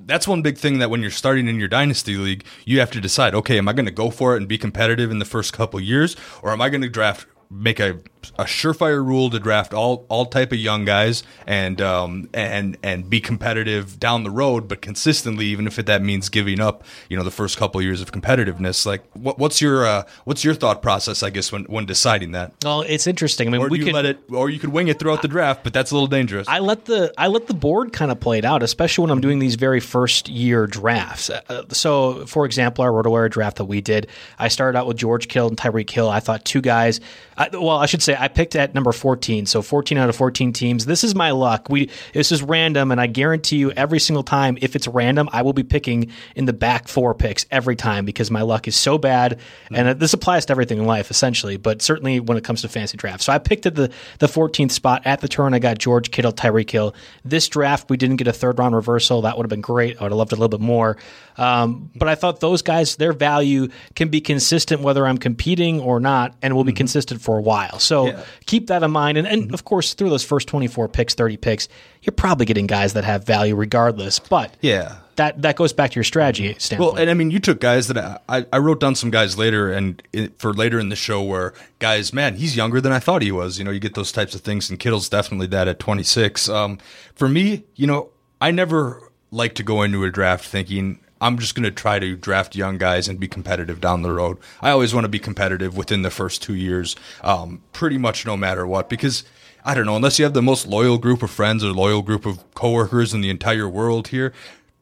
That's 0.05 0.29
one 0.29 0.41
big 0.41 0.57
thing 0.57 0.79
that 0.79 0.89
when 0.89 1.03
you're 1.03 1.11
starting 1.11 1.49
in 1.49 1.59
your 1.59 1.67
dynasty 1.67 2.17
league, 2.17 2.45
you 2.65 2.79
have 2.79 2.93
to 2.93 3.01
decide. 3.01 3.35
Okay, 3.35 3.59
am 3.59 3.69
I 3.69 3.73
going 3.73 3.87
to 3.87 3.93
go 3.93 4.11
for 4.11 4.35
it 4.35 4.37
and 4.37 4.47
be 4.47 4.57
competitive 4.57 5.11
in 5.11 5.19
the 5.19 5.25
first 5.25 5.53
couple 5.53 5.81
years, 5.81 6.15
or 6.43 6.53
am 6.53 6.61
I 6.61 6.69
going 6.69 6.83
to 6.83 6.89
draft, 6.89 7.27
make 7.51 7.81
a 7.81 7.99
a 8.39 8.45
surefire 8.45 9.05
rule 9.05 9.31
to 9.31 9.39
draft 9.39 9.73
all 9.73 10.05
all 10.09 10.27
type 10.27 10.53
of 10.53 10.59
young 10.59 10.85
guys 10.85 11.23
and 11.47 11.81
um 11.81 12.29
and 12.35 12.77
and 12.83 13.09
be 13.09 13.21
competitive 13.21 13.99
down 14.01 14.25
the 14.25 14.31
road, 14.31 14.69
but 14.69 14.83
consistently, 14.83 15.47
even 15.47 15.67
if 15.67 15.79
it, 15.79 15.87
that 15.87 16.03
means 16.03 16.29
giving 16.29 16.61
up, 16.61 16.85
you 17.09 17.17
know, 17.17 17.23
the 17.23 17.31
first 17.31 17.57
couple 17.57 17.81
years 17.81 18.01
of 18.01 18.13
competitiveness. 18.13 18.85
Like, 18.85 19.05
what, 19.15 19.39
what's 19.39 19.61
your 19.61 19.87
uh, 19.87 20.03
what's 20.25 20.45
your 20.45 20.55
thought 20.55 20.83
process? 20.83 21.23
I 21.23 21.31
guess 21.31 21.53
when 21.53 21.65
when 21.65 21.87
deciding 21.87 22.33
that. 22.33 22.53
Well, 22.65 22.83
it's 22.83 23.07
interesting. 23.07 23.49
I 23.49 23.51
mean, 23.53 23.61
Or 23.61 23.69
we 23.69 23.79
you 23.79 23.85
could 23.85 23.95
let 23.95 24.07
it, 24.07 24.19
or 24.31 24.51
you 24.51 24.59
could 24.59 24.71
wing 24.71 24.89
it 24.89 24.99
throughout 24.99 25.23
the 25.23 25.29
draft, 25.29 25.63
but 25.65 25.73
that's 25.73 25.91
a 25.91 25.95
little 25.95 26.09
dangerous. 26.09 26.49
I 26.49 26.59
let 26.59 26.85
the 26.87 27.13
I 27.17 27.29
let 27.29 27.47
the 27.47 27.55
board 27.55 27.93
kind 27.93 28.11
of 28.11 28.21
play 28.21 28.39
it 28.39 28.45
out, 28.45 28.63
especially 28.63 29.03
when 29.03 29.11
I'm 29.11 29.21
doing 29.21 29.39
these 29.39 29.55
very 29.55 29.81
first 29.81 30.29
year 30.29 30.67
drafts. 30.67 31.31
Uh, 31.31 31.65
so, 31.69 32.27
for 32.27 32.45
example, 32.45 32.83
our 32.85 32.91
RotoWire 32.91 33.31
draft 33.31 33.59
that 33.59 33.67
we 33.67 33.81
did, 33.81 34.09
I 34.39 34.49
started 34.49 34.77
out 34.77 34.87
with 34.87 34.97
George 34.97 35.29
Kittle 35.29 35.49
and 35.49 35.57
Tyreek 35.57 35.91
Hill. 35.91 36.09
I 36.09 36.21
thought 36.21 36.45
two 36.45 36.61
guys 36.61 37.01
I, 37.37 37.49
well, 37.53 37.71
I 37.71 37.87
should 37.87 38.03
say 38.03 38.17
I 38.19 38.29
picked 38.29 38.57
at 38.57 38.75
number 38.75 38.93
14, 38.93 39.47
so 39.47 39.63
14 39.63 39.99
out 39.99 40.09
of 40.09 40.17
14 40.17 40.53
teams. 40.53 40.87
This 40.87 41.05
is 41.05 41.15
my 41.15 41.33
luck. 41.33 41.69
We 41.69 41.91
this 42.13 42.33
is 42.33 42.43
random, 42.43 42.91
and 42.91 43.01
I 43.01 43.07
guarantee 43.07 43.57
you, 43.57 43.71
every 43.73 44.01
single 44.01 44.23
time, 44.23 44.57
if 44.61 44.75
it's 44.75 44.89
random, 44.89 45.29
I 45.33 45.43
will 45.43 45.53
be 45.53 45.63
picking 45.63 46.11
in 46.35 46.47
the 46.47 46.53
back 46.53 46.89
four 46.89 47.15
picks 47.15 47.45
every 47.51 47.77
time 47.77 48.05
because 48.05 48.31
my 48.31 48.43
luck 48.43 48.67
is 48.69 48.77
so 48.77 48.99
bad. 48.99 49.39
Mm-hmm. 49.39 49.75
And 49.75 49.89
uh, 49.89 49.95
this 49.95 50.15
applies 50.15 50.47
to 50.47 50.53
everything 50.53 50.79
in 50.79 50.87
life, 50.87 51.11
essentially, 51.11 51.57
but 51.57 51.83
certainly 51.83 52.21
when 52.21 52.39
it 52.39 52.45
comes 52.45 52.63
to 52.63 52.69
fantasy 52.69 52.97
drafts. 52.97 53.27
So 53.27 53.33
I 53.33 53.39
picked 53.39 53.67
at 53.67 53.75
the 53.75 53.93
the 54.19 54.27
14th 54.27 54.71
spot 54.71 55.03
at 55.05 55.21
the 55.21 55.29
turn. 55.29 55.55
I 55.55 55.59
got 55.59 55.79
George 55.79 56.11
Kittle, 56.11 56.33
Tyreek 56.33 56.71
Hill. 56.71 56.95
This 57.25 57.49
draft, 57.49 57.91
we 57.91 57.97
didn't 57.97 58.17
get 58.17 58.29
a 58.29 58.33
third 58.33 58.59
round 58.59 58.75
reversal. 58.75 59.23
That 59.23 59.37
would 59.37 59.45
have 59.45 59.51
been 59.51 59.61
great. 59.61 60.01
I 60.01 60.05
would 60.05 60.13
have 60.13 60.19
loved 60.19 60.33
a 60.33 60.37
little 60.37 60.49
bit 60.49 60.61
more. 60.61 60.97
Um, 61.39 61.91
but 61.95 62.09
I 62.09 62.15
thought 62.15 62.41
those 62.41 62.63
guys, 62.63 62.97
their 62.97 63.13
value 63.13 63.69
can 63.95 64.09
be 64.09 64.21
consistent 64.21 64.81
whether 64.81 65.07
I'm 65.07 65.19
competing 65.19 65.81
or 65.81 66.01
not, 66.01 66.35
and 66.43 66.55
will 66.55 66.65
be 66.65 66.73
Mm-hmm. 66.73 66.77
consistent 66.79 67.21
for 67.23 67.39
a 67.39 67.43
while. 67.43 67.79
So 67.79 68.19
keep 68.47 68.69
that 68.69 68.83
in 68.83 68.91
mind. 68.91 69.19
And, 69.19 69.27
Mm-hmm. 69.27 69.55
of 69.55 69.65
course, 69.65 69.95
through 69.95 70.11
those 70.11 70.25
first 70.25 70.49
24 70.49 70.89
picks, 70.89 71.15
30 71.15 71.37
picks, 71.37 71.69
you're 72.03 72.13
probably 72.15 72.47
getting 72.47 72.67
guys 72.67 72.93
that 72.95 73.05
have 73.05 73.25
value 73.25 73.55
regardless. 73.55 74.19
But 74.19 74.55
Yeah. 74.61 74.97
that 75.17 75.41
that 75.43 75.57
goes 75.57 75.73
back 75.73 75.91
to 75.91 75.95
your 75.97 76.05
strategy 76.05 76.55
standpoint. 76.59 76.93
Well, 76.95 77.01
and 77.03 77.11
I 77.11 77.15
mean, 77.15 77.31
you 77.31 77.39
took 77.41 77.59
guys 77.61 77.89
that 77.89 77.97
I, 77.99 78.19
I- 78.29 78.47
I 78.53 78.59
wrote 78.59 78.81
down 78.81 78.95
some 78.95 79.11
guys 79.11 79.37
later 79.39 79.73
and 79.73 80.03
it, 80.13 80.39
for 80.39 80.53
later 80.55 80.79
in 80.79 80.89
the 80.91 80.97
show 80.97 81.23
where 81.23 81.53
guys, 81.79 82.13
man, 82.13 82.35
he's 82.37 82.57
younger 82.57 82.81
than 82.81 82.93
I 82.93 82.99
thought 82.99 83.23
he 83.23 83.33
was. 83.33 83.59
You 83.59 83.65
know, 83.65 83.71
you 83.71 83.81
get 83.81 83.95
those 83.95 84.13
types 84.13 84.35
of 84.35 84.43
things, 84.43 84.69
and 84.71 84.79
Kittle's 84.79 85.09
definitely 85.09 85.47
that 85.49 85.69
at 85.69 85.79
26. 85.79 86.49
Um, 86.49 86.79
for 87.15 87.29
me, 87.29 87.65
you 87.75 87.87
know, 87.87 88.11
I 88.41 88.51
never 88.51 89.11
like 89.31 89.55
to 89.57 89.63
go 89.63 89.83
into 89.83 90.05
a 90.05 90.11
draft 90.11 90.45
thinking 90.45 91.01
I'm 91.21 91.39
just 91.39 91.55
going 91.55 91.65
to 91.65 91.71
try 91.71 91.99
to 91.99 92.17
draft 92.17 92.55
young 92.55 92.79
guys 92.79 93.09
and 93.09 93.19
be 93.19 93.29
competitive 93.29 93.81
down 93.81 94.03
the 94.03 94.13
road. 94.13 94.39
I 94.61 94.71
always 94.71 94.93
want 94.93 95.05
to 95.05 95.09
be 95.09 95.19
competitive 95.19 95.77
within 95.77 96.03
the 96.03 96.11
first 96.11 96.43
two 96.43 96.55
years, 96.55 96.97
um, 97.23 97.63
pretty 97.73 97.99
much 97.99 98.27
no 98.27 98.37
matter 98.37 98.67
what, 98.67 98.89
because. 98.89 99.25
I 99.69 99.75
don't 99.75 99.85
know, 99.87 99.97
unless 99.97 100.21
you 100.21 100.25
have 100.25 100.33
the 100.33 100.43
most 100.43 100.69
loyal 100.69 100.97
group 100.97 101.25
of 101.25 101.31
friends 101.33 101.65
or 101.65 101.73
loyal 101.73 102.01
group 102.01 102.25
of 102.25 102.39
coworkers 102.55 103.13
in 103.13 103.21
the 103.21 103.31
entire 103.31 103.69
world 103.69 104.07
here, 104.07 104.33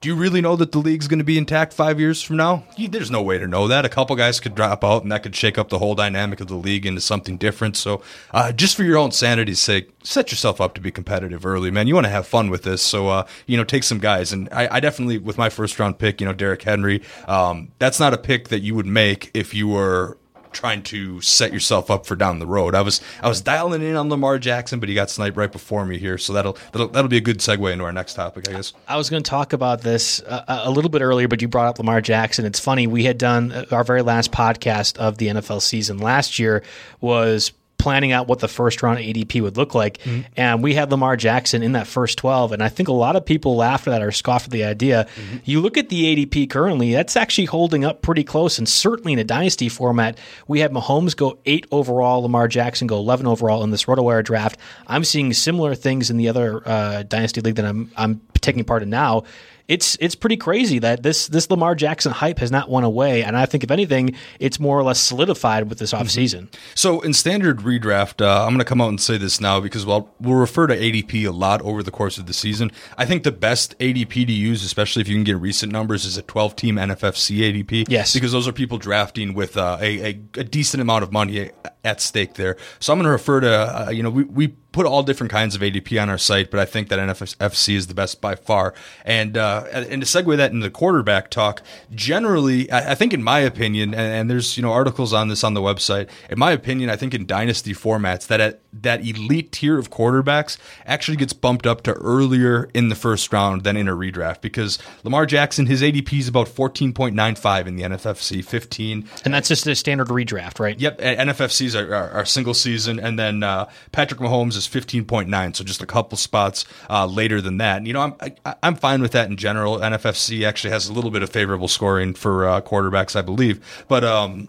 do 0.04 0.11
you 0.11 0.16
really 0.16 0.42
know 0.42 0.54
that 0.54 0.70
the 0.70 0.78
league's 0.80 1.08
going 1.08 1.18
to 1.18 1.25
be 1.25 1.38
intact 1.38 1.73
five 1.73 1.99
years 1.99 2.20
from 2.20 2.37
now? 2.37 2.62
There's 2.76 3.11
no 3.11 3.23
way 3.23 3.38
to 3.38 3.46
know 3.46 3.66
that. 3.68 3.87
A 3.87 3.88
couple 3.88 4.14
guys 4.16 4.38
could 4.38 4.54
drop 4.54 4.84
out, 4.84 5.02
and 5.02 5.11
that 5.11 5.23
could 5.23 5.34
shake 5.34 5.56
up 5.56 5.70
the 5.70 5.78
whole 5.78 5.94
dynamic 5.94 6.40
of 6.40 6.49
the 6.49 6.56
league 6.56 6.84
into 6.84 7.00
something 7.00 7.38
different. 7.38 7.75
So, 7.75 8.02
uh, 8.30 8.52
just 8.52 8.76
for 8.76 8.84
your 8.84 8.99
own 8.99 9.12
sanity's 9.12 9.61
sake, 9.61 9.88
set 10.02 10.30
yourself 10.30 10.61
up 10.61 10.75
to 10.75 10.80
be 10.82 10.90
competitive 10.90 11.46
early, 11.46 11.70
man. 11.70 11.87
You 11.87 11.94
want 11.94 12.04
to 12.04 12.11
have 12.11 12.26
fun 12.26 12.50
with 12.50 12.64
this, 12.64 12.82
so 12.82 13.08
uh, 13.08 13.26
you 13.46 13.56
know, 13.56 13.64
take 13.64 13.82
some 13.82 13.99
guys. 13.99 14.30
And 14.30 14.46
I, 14.52 14.68
I 14.73 14.80
definitely, 14.80 15.16
with 15.16 15.38
my 15.38 15.49
first 15.49 15.78
round 15.78 15.99
pick, 15.99 16.20
you 16.20 16.26
know, 16.26 16.34
Derrick 16.34 16.61
Henry, 16.61 17.02
um, 17.26 17.73
that's 17.78 17.99
not 17.99 18.12
a 18.12 18.18
pick 18.18 18.49
that 18.49 18.61
you 18.61 18.75
would 18.75 18.84
make 18.84 19.30
if 19.32 19.54
you 19.54 19.68
were 19.68 20.18
trying 20.54 20.82
to 20.84 21.20
set 21.20 21.52
yourself 21.52 21.90
up 21.90 22.06
for 22.06 22.16
down 22.16 22.38
the 22.38 22.46
road. 22.46 22.75
I 22.75 22.80
was 22.80 23.00
I 23.23 23.28
was 23.28 23.40
dialing 23.40 23.82
in 23.82 23.96
on 23.96 24.08
Lamar 24.08 24.38
Jackson, 24.38 24.80
but 24.80 24.88
he 24.88 24.94
got 24.94 25.11
sniped 25.11 25.37
right 25.37 25.52
before 25.52 25.84
me 25.84 25.99
here, 25.99 26.16
so 26.16 26.32
that'll 26.32 26.56
that'll, 26.73 26.88
that'll 26.88 27.08
be 27.08 27.16
a 27.16 27.23
good 27.23 27.38
segue 27.38 27.73
into 27.73 27.84
our 27.84 27.92
next 27.92 28.14
topic, 28.14 28.49
I 28.49 28.52
guess. 28.52 28.73
I 28.88 28.96
was 28.96 29.11
going 29.11 29.23
to 29.23 29.28
talk 29.28 29.52
about 29.52 29.82
this 29.82 30.23
uh, 30.23 30.62
a 30.64 30.70
little 30.70 30.90
bit 30.90 31.02
earlier, 31.02 31.28
but 31.28 31.42
you 31.42 31.49
brought 31.49 31.66
up 31.66 31.78
Lamar 31.78 32.00
Jackson. 32.00 32.44
It's 32.44 32.61
funny 32.61 32.87
we 32.87 33.04
had 33.04 33.18
done 33.18 33.52
uh, 33.52 33.64
our 33.73 33.84
very 33.84 34.02
last 34.02 34.32
podcast 34.32 34.96
of 34.99 35.18
the 35.18 35.28
NFL 35.28 35.62
season 35.62 35.99
last 35.99 36.38
year 36.38 36.62
was 37.00 37.52
planning 37.78 38.12
out 38.12 38.28
what 38.28 38.38
the 38.38 38.48
first 38.48 38.82
round 38.82 38.98
ADP 38.98 39.42
would 39.42 39.56
look 39.56 39.74
like, 39.74 39.98
and 40.36 40.62
we 40.62 40.74
had 40.74 40.90
Lamar 40.90 41.16
Jackson 41.16 41.62
in 41.62 41.72
that 41.72 41.86
first 41.86 42.16
twelve. 42.18 42.52
And 42.52 42.62
I 42.62 42.68
think 42.68 42.88
a 42.88 42.92
lot 42.92 43.16
of 43.16 43.26
people 43.26 43.56
laughed 43.56 43.86
at 43.86 43.90
that 43.90 44.02
or 44.02 44.10
scoffed 44.10 44.46
at 44.46 44.50
the 44.52 44.64
idea. 44.64 45.06
You 45.44 45.60
look 45.60 45.76
at 45.76 45.88
the 45.90 46.26
ADP 46.26 46.48
currently; 46.50 46.92
that's 46.92 47.16
actually 47.16 47.44
holding 47.46 47.84
up 47.84 48.00
pretty 48.02 48.24
close, 48.24 48.58
and 48.58 48.68
certainly 48.68 49.12
in 49.12 49.18
a 49.18 49.24
dynasty 49.24 49.68
format, 49.68 50.18
we 50.48 50.60
had 50.60 50.72
Mahomes 50.72 51.16
go 51.16 51.38
eight 51.44 51.66
overall, 51.70 52.22
Lamar 52.22 52.48
Jackson 52.48 52.86
go 52.86 52.96
eleven 52.96 53.26
overall 53.26 53.62
in 53.64 53.70
this 53.70 53.84
RotoWire 53.84 54.24
draft. 54.24 54.58
I'm 54.86 55.04
seeing 55.04 55.32
similar 55.32 55.74
things 55.74 56.10
in 56.10 56.16
the 56.16 56.28
other 56.28 56.62
uh, 56.66 57.02
dynasty 57.02 57.40
league 57.40 57.56
that 57.56 57.66
I'm 57.66 57.90
I'm 57.96 58.20
taking 58.40 58.64
part 58.64 58.82
in 58.82 58.90
now. 58.90 59.24
It's 59.66 59.97
it's 59.99 60.14
pretty 60.14 60.37
crazy 60.37 60.78
that 60.80 61.02
this 61.02 61.26
this 61.28 61.50
Lamar 61.50 61.75
Jackson 61.75 62.12
hype 62.12 62.38
has 62.38 62.50
not 62.50 62.68
won 62.68 62.85
away, 62.85 63.23
and 63.23 63.37
I 63.37 63.47
think 63.47 63.64
if 63.64 63.71
anything, 63.71 64.14
it's 64.38 64.61
more 64.61 64.78
or 64.78 64.83
less 64.83 65.00
solidified 65.00 65.71
with 65.71 65.78
this 65.78 65.92
offseason. 65.92 66.52
So 66.75 67.00
in 67.00 67.14
standard 67.14 67.61
redraft, 67.61 68.21
uh, 68.21 68.42
I'm 68.42 68.50
going 68.50 68.59
to 68.59 68.64
come 68.64 68.80
out 68.80 68.88
and 68.88 69.00
say 69.00 69.16
this 69.16 69.40
now 69.40 69.61
because 69.61 69.87
we'll, 69.87 70.11
we'll 70.21 70.35
refer 70.35 70.66
to 70.66 70.76
ADP 70.76 71.26
a 71.26 71.30
lot 71.30 71.62
over 71.62 71.83
the 71.83 71.90
course 71.90 72.18
of 72.18 72.26
the 72.26 72.35
season. 72.35 72.71
I 72.99 73.06
think 73.06 73.23
the 73.23 73.33
best 73.33 73.78
ADP 73.78 74.26
to 74.26 74.33
use, 74.33 74.64
especially 74.64 75.00
if 75.00 75.09
you 75.09 75.16
can 75.16 75.25
get 75.25 75.38
recent 75.38 75.73
numbers, 75.73 76.04
is 76.04 76.16
a 76.18 76.23
12 76.23 76.56
team 76.56 76.76
NFFC 76.76 77.38
ADP. 77.38 77.87
Yes. 77.88 78.12
Because 78.12 78.33
those 78.33 78.47
are 78.47 78.52
people 78.52 78.78
drafting 78.78 79.33
with 79.35 79.56
uh, 79.56 79.78
a, 79.80 80.00
a, 80.00 80.09
a 80.37 80.44
decent 80.44 80.80
amount 80.80 81.04
of 81.04 81.12
money 81.12 81.50
at 81.85 82.00
stake 82.00 82.35
there. 82.35 82.56
So 82.80 82.92
I'm 82.92 82.99
going 82.99 83.06
to 83.06 83.12
refer 83.12 83.40
to, 83.40 83.87
uh, 83.87 83.90
you 83.90 84.02
know, 84.02 84.11
we, 84.11 84.25
we 84.25 84.54
put 84.74 84.86
all 84.86 85.04
different 85.04 85.30
kinds 85.30 85.54
of 85.54 85.60
ADP 85.60 86.02
on 86.02 86.10
our 86.10 86.18
site, 86.18 86.50
but 86.50 86.58
I 86.58 86.64
think 86.64 86.88
that 86.88 86.98
NFFC 86.98 87.76
is 87.76 87.86
the 87.86 87.94
best 87.94 88.20
by 88.20 88.34
far. 88.34 88.74
And 89.04 89.38
uh, 89.38 89.64
and 89.72 90.02
to 90.02 90.06
segue 90.06 90.37
that 90.37 90.50
into 90.50 90.64
the 90.64 90.70
quarterback 90.70 91.30
talk, 91.30 91.62
generally, 91.94 92.70
I, 92.70 92.90
I 92.90 92.94
think 92.96 93.14
in 93.14 93.22
my 93.22 93.38
opinion, 93.38 93.94
and, 93.94 94.12
and 94.14 94.30
there's 94.30 94.56
you 94.56 94.62
know 94.62 94.72
articles 94.72 95.12
on 95.12 95.28
this 95.28 95.44
on 95.44 95.54
the 95.54 95.60
website. 95.60 96.08
In 96.28 96.38
my 96.40 96.50
opinion, 96.50 96.90
I 96.90 96.96
think 96.96 97.14
in 97.14 97.24
dynasty 97.24 97.72
formats 97.72 98.26
that 98.26 98.40
at, 98.40 98.60
that 98.82 99.06
elite 99.06 99.52
tier 99.52 99.78
of 99.78 99.90
quarterbacks 99.90 100.58
actually 100.84 101.16
gets 101.16 101.32
bumped 101.32 101.66
up 101.66 101.82
to 101.82 101.92
earlier 101.92 102.68
in 102.74 102.88
the 102.88 102.96
first 102.96 103.32
round 103.32 103.62
than 103.62 103.76
in 103.76 103.87
a 103.88 103.94
redraft 103.94 104.40
because 104.40 104.78
Lamar 105.04 105.24
Jackson, 105.24 105.66
his 105.66 105.82
ADP 105.82 106.18
is 106.18 106.28
about 106.28 106.48
14.95 106.48 107.66
in 107.66 107.76
the 107.76 107.84
NFFC, 107.84 108.44
15 108.44 109.08
And 109.24 109.32
that's 109.32 109.48
just 109.48 109.66
a 109.66 109.74
standard 109.76 110.08
redraft, 110.08 110.58
right? 110.58 110.78
Yep, 110.78 110.98
NFFCs 110.98 111.80
are, 111.80 111.94
are, 111.94 112.10
are 112.10 112.24
single 112.24 112.54
season, 112.54 112.98
and 112.98 113.18
then 113.18 113.42
uh, 113.42 113.68
Patrick 113.92 114.20
Mahomes 114.20 114.56
is 114.56 114.63
point 115.05 115.29
nine, 115.29 115.55
so 115.55 115.64
just 115.64 115.83
a 115.83 115.87
couple 115.87 116.16
spots 116.18 116.64
uh, 116.90 117.07
later 117.07 117.40
than 117.40 117.59
that. 117.59 117.79
And, 117.79 117.87
you 117.87 117.92
know, 117.92 118.00
I'm 118.00 118.14
I, 118.44 118.55
I'm 118.62 118.77
fine 118.77 119.03
with 119.03 119.12
that 119.12 119.29
in 119.29 119.37
general. 119.37 119.79
NFFC 119.79 120.46
actually 120.46 120.70
has 120.70 120.88
a 120.88 120.92
little 120.92 121.11
bit 121.11 121.22
of 121.22 121.31
favorable 121.31 121.68
scoring 121.68 122.14
for 122.14 122.46
uh, 122.46 122.61
quarterbacks, 122.61 123.16
I 123.16 123.22
believe, 123.22 123.85
but 123.88 124.05
um, 124.05 124.48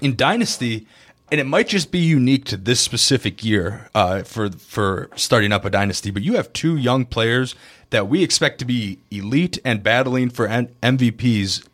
in 0.00 0.16
Dynasty. 0.16 0.86
And 1.32 1.38
it 1.38 1.46
might 1.46 1.68
just 1.68 1.92
be 1.92 2.00
unique 2.00 2.44
to 2.46 2.56
this 2.56 2.80
specific 2.80 3.44
year 3.44 3.88
uh, 3.94 4.24
for 4.24 4.50
for 4.50 5.10
starting 5.14 5.52
up 5.52 5.64
a 5.64 5.70
dynasty. 5.70 6.10
But 6.10 6.22
you 6.22 6.34
have 6.34 6.52
two 6.52 6.76
young 6.76 7.04
players 7.04 7.54
that 7.90 8.08
we 8.08 8.24
expect 8.24 8.58
to 8.58 8.64
be 8.64 8.98
elite 9.12 9.56
and 9.64 9.80
battling 9.80 10.30
for 10.30 10.48
MVPs 10.48 11.64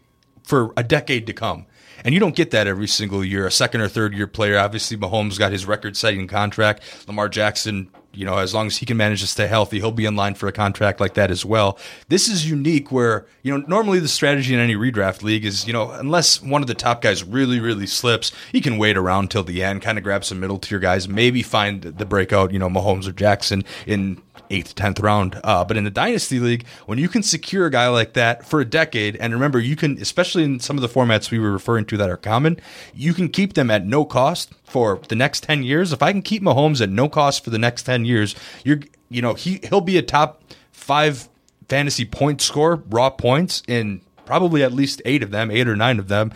for 0.43 0.75
a 0.77 0.83
decade 0.83 1.27
to 1.27 1.33
come. 1.33 1.65
And 2.07 2.15
you 2.15 2.21
don't 2.21 2.37
get 2.37 2.53
that 2.53 2.69
every 2.69 2.87
single 2.87 3.25
year. 3.25 3.49
A 3.49 3.51
second 3.51 3.81
or 3.81 3.89
third 3.89 4.15
year 4.15 4.29
player, 4.29 4.59
obviously 4.59 4.97
Mahomes 4.97 5.41
got 5.41 5.51
his 5.51 5.67
record 5.67 5.97
setting 5.97 6.29
contract. 6.29 6.85
Lamar 7.09 7.29
Jackson, 7.29 7.91
you 8.15 8.25
know, 8.25 8.39
as 8.39 8.55
long 8.55 8.69
as 8.69 8.77
he 8.77 8.87
can 8.87 8.97
manage 8.97 9.23
to 9.23 9.27
stay 9.27 9.49
healthy, 9.49 9.81
he'll 9.81 9.91
be 9.91 10.07
in 10.07 10.15
line 10.15 10.37
for 10.37 10.47
a 10.47 10.53
contract 10.53 11.01
like 11.01 11.15
that 11.15 11.33
as 11.33 11.45
well. 11.45 11.77
This 12.09 12.29
is 12.29 12.49
unique 12.49 12.93
where, 12.93 13.27
you 13.43 13.53
know, 13.53 13.65
normally 13.67 13.99
the 13.99 14.07
strategy 14.07 14.55
in 14.55 14.61
any 14.61 14.77
redraft 14.77 15.25
league 15.25 15.45
is, 15.45 15.67
you 15.67 15.73
know, 15.73 15.91
unless 15.91 16.41
one 16.41 16.63
of 16.63 16.69
the 16.69 16.75
top 16.75 17.03
guys 17.03 17.25
really, 17.25 17.59
really 17.59 17.89
slips, 17.89 18.31
he 18.53 18.61
can 18.61 18.79
wait 18.79 18.97
around 18.97 19.33
till 19.33 19.43
the 19.43 19.65
end, 19.65 19.83
kind 19.83 19.99
of 19.99 20.05
grab 20.05 20.25
some 20.25 20.39
middle 20.39 20.59
tier 20.59 20.79
guys, 20.79 21.09
maybe 21.09 21.43
find 21.43 21.83
the 21.83 22.07
breakout, 22.07 22.53
you 22.53 22.61
know, 22.61 22.71
Mahomes 22.71 23.09
or 23.09 23.13
Jackson 23.13 23.65
in 23.85 24.23
eighth, 24.51 24.75
tenth 24.75 25.01
round. 25.01 25.41
Uh, 25.43 25.65
but 25.65 25.77
in 25.77 25.85
the 25.85 25.91
dynasty 25.91 26.39
league, 26.39 26.67
when 26.87 26.99
you 26.99 27.09
can 27.09 27.23
secure 27.23 27.67
a 27.67 27.71
guy 27.71 27.89
like 27.89 28.13
that 28.15 28.45
for 28.47 28.61
a 28.61 28.65
decade, 28.65 29.17
and 29.17 29.33
remember, 29.33 29.59
you 29.59 29.77
can, 29.77 30.01
especially 30.01 30.45
in 30.45 30.61
some 30.61 30.77
of 30.77 30.83
the 30.83 30.89
formats 30.89 31.31
we 31.31 31.39
were 31.39 31.53
referring 31.53 31.85
to 31.87 31.97
that 31.97 32.11
are 32.11 32.17
common, 32.17 32.61
you 32.95 33.15
can 33.15 33.29
keep 33.29 33.55
them 33.55 33.71
at 33.71 33.87
no 33.87 34.05
cost 34.05 34.53
for 34.65 35.01
the 35.09 35.17
next 35.17 35.43
ten 35.43 35.63
years. 35.63 35.93
If 35.93 36.03
I 36.03 36.13
can 36.13 36.23
keep 36.23 36.43
Mahomes 36.43 36.81
at 36.81 36.91
no 36.91 37.09
cost 37.09 37.45
for 37.45 37.51
the 37.51 37.59
next 37.59 37.85
ten 37.85 38.05
years, 38.05 38.35
you're, 38.65 38.81
you 39.09 39.23
know, 39.23 39.35
he 39.35 39.61
he'll 39.69 39.81
be 39.81 39.99
a 39.99 40.03
top 40.03 40.43
five 40.73 41.29
fantasy 41.69 42.05
point 42.05 42.41
score, 42.41 42.83
raw 42.91 43.11
points 43.11 43.63
in 43.67 44.01
probably 44.25 44.63
at 44.63 44.73
least 44.73 45.03
eight 45.05 45.23
of 45.23 45.31
them, 45.31 45.51
eight 45.51 45.69
or 45.69 45.77
nine 45.77 45.99
of 45.99 46.09
them. 46.09 46.33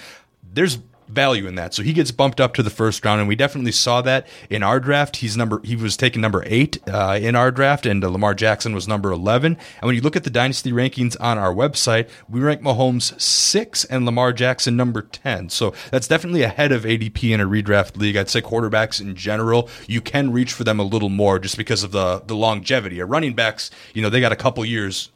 There's 0.53 0.79
value 1.11 1.47
in 1.47 1.55
that. 1.57 1.75
So 1.75 1.83
he 1.83 1.93
gets 1.93 2.11
bumped 2.11 2.41
up 2.41 2.55
to 2.55 2.63
the 2.63 2.71
first 2.71 3.05
round, 3.05 3.21
and 3.21 3.29
we 3.29 3.37
definitely 3.37 3.73
saw 3.73 4.01
that 4.03 4.27
in 4.49 4.63
our 4.63 4.81
draft. 4.81 5.17
He's 5.17 5.37
number 5.37 5.61
he 5.65 5.77
was 5.77 5.97
taken 5.97 6.21
number 6.21 6.43
eight 6.47 6.79
uh, 6.89 7.19
in 7.21 7.37
our 7.37 7.51
draft, 7.51 7.87
and 7.87 8.03
uh, 8.05 8.09
Lamar 8.09 8.35
Jackson 8.35 8.75
was 8.75 8.89
number 8.89 9.11
eleven. 9.11 9.57
And 9.81 9.87
when 9.87 9.95
you 9.95 10.01
look 10.01 10.17
at 10.17 10.25
the 10.25 10.31
dynasty 10.31 10.73
rankings 10.73 11.17
on 11.21 11.39
our 11.39 11.55
website, 11.55 12.09
we 12.29 12.41
rank 12.41 12.63
Mahomes 12.63 13.21
six 13.21 13.85
and 13.85 14.07
Lamar 14.07 14.33
Jackson 14.33 14.77
number 14.77 15.03
ten. 15.03 15.49
So 15.49 15.75
that's 15.91 16.09
definitely 16.09 16.43
ahead 16.43 16.73
of 16.73 16.85
ADP 16.85 17.31
in 17.31 17.41
a 17.41 17.47
redraft 17.47 17.97
league. 17.97 18.17
I'd 18.17 18.31
say 18.31 18.41
quarterbacks 18.41 19.01
in 19.01 19.15
general, 19.15 19.69
you 19.87 20.01
can 20.01 20.33
reach 20.33 20.53
for 20.53 20.65
them 20.65 20.81
a 20.81 20.85
little 20.85 21.09
more 21.09 21.39
just 21.39 21.57
because 21.57 21.83
of 21.83 21.93
the 21.93 22.23
the 22.27 22.37
longevity. 22.37 23.01
A 23.01 23.07
running 23.07 23.35
backs, 23.35 23.71
you 23.95 24.03
know, 24.03 24.11
they 24.11 24.21
got 24.21 24.33
a 24.33 24.37
couple 24.37 24.65
years 24.65 25.11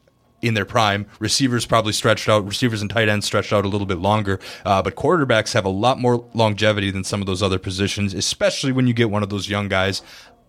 in 0.45 0.55
their 0.55 0.65
prime. 0.65 1.07
Receivers 1.19 1.67
probably 1.67 1.93
stretched 1.93 2.29
out. 2.29 2.47
Receivers 2.47 2.81
and 2.83 2.91
tight 2.91 3.09
ends 3.09 3.27
stretched 3.27 3.53
out 3.53 3.65
a 3.65 3.69
little 3.69 3.87
bit 3.87 3.99
longer. 3.99 4.39
Uh, 4.65 4.83
but 4.83 4.95
quarterbacks 4.95 5.55
have 5.55 5.65
a 5.65 5.69
lot 5.71 5.99
more 5.99 6.25
longevity 6.35 6.91
than 6.91 7.05
some 7.05 7.21
of 7.21 7.27
those 7.27 7.43
other 7.43 7.59
positions, 7.59 8.15
especially 8.15 8.73
when 8.73 8.87
you 8.87 8.93
get 8.95 9.11
one 9.11 9.23
of 9.23 9.31
those 9.31 9.49
young 9.49 9.69
guys 9.69 10.03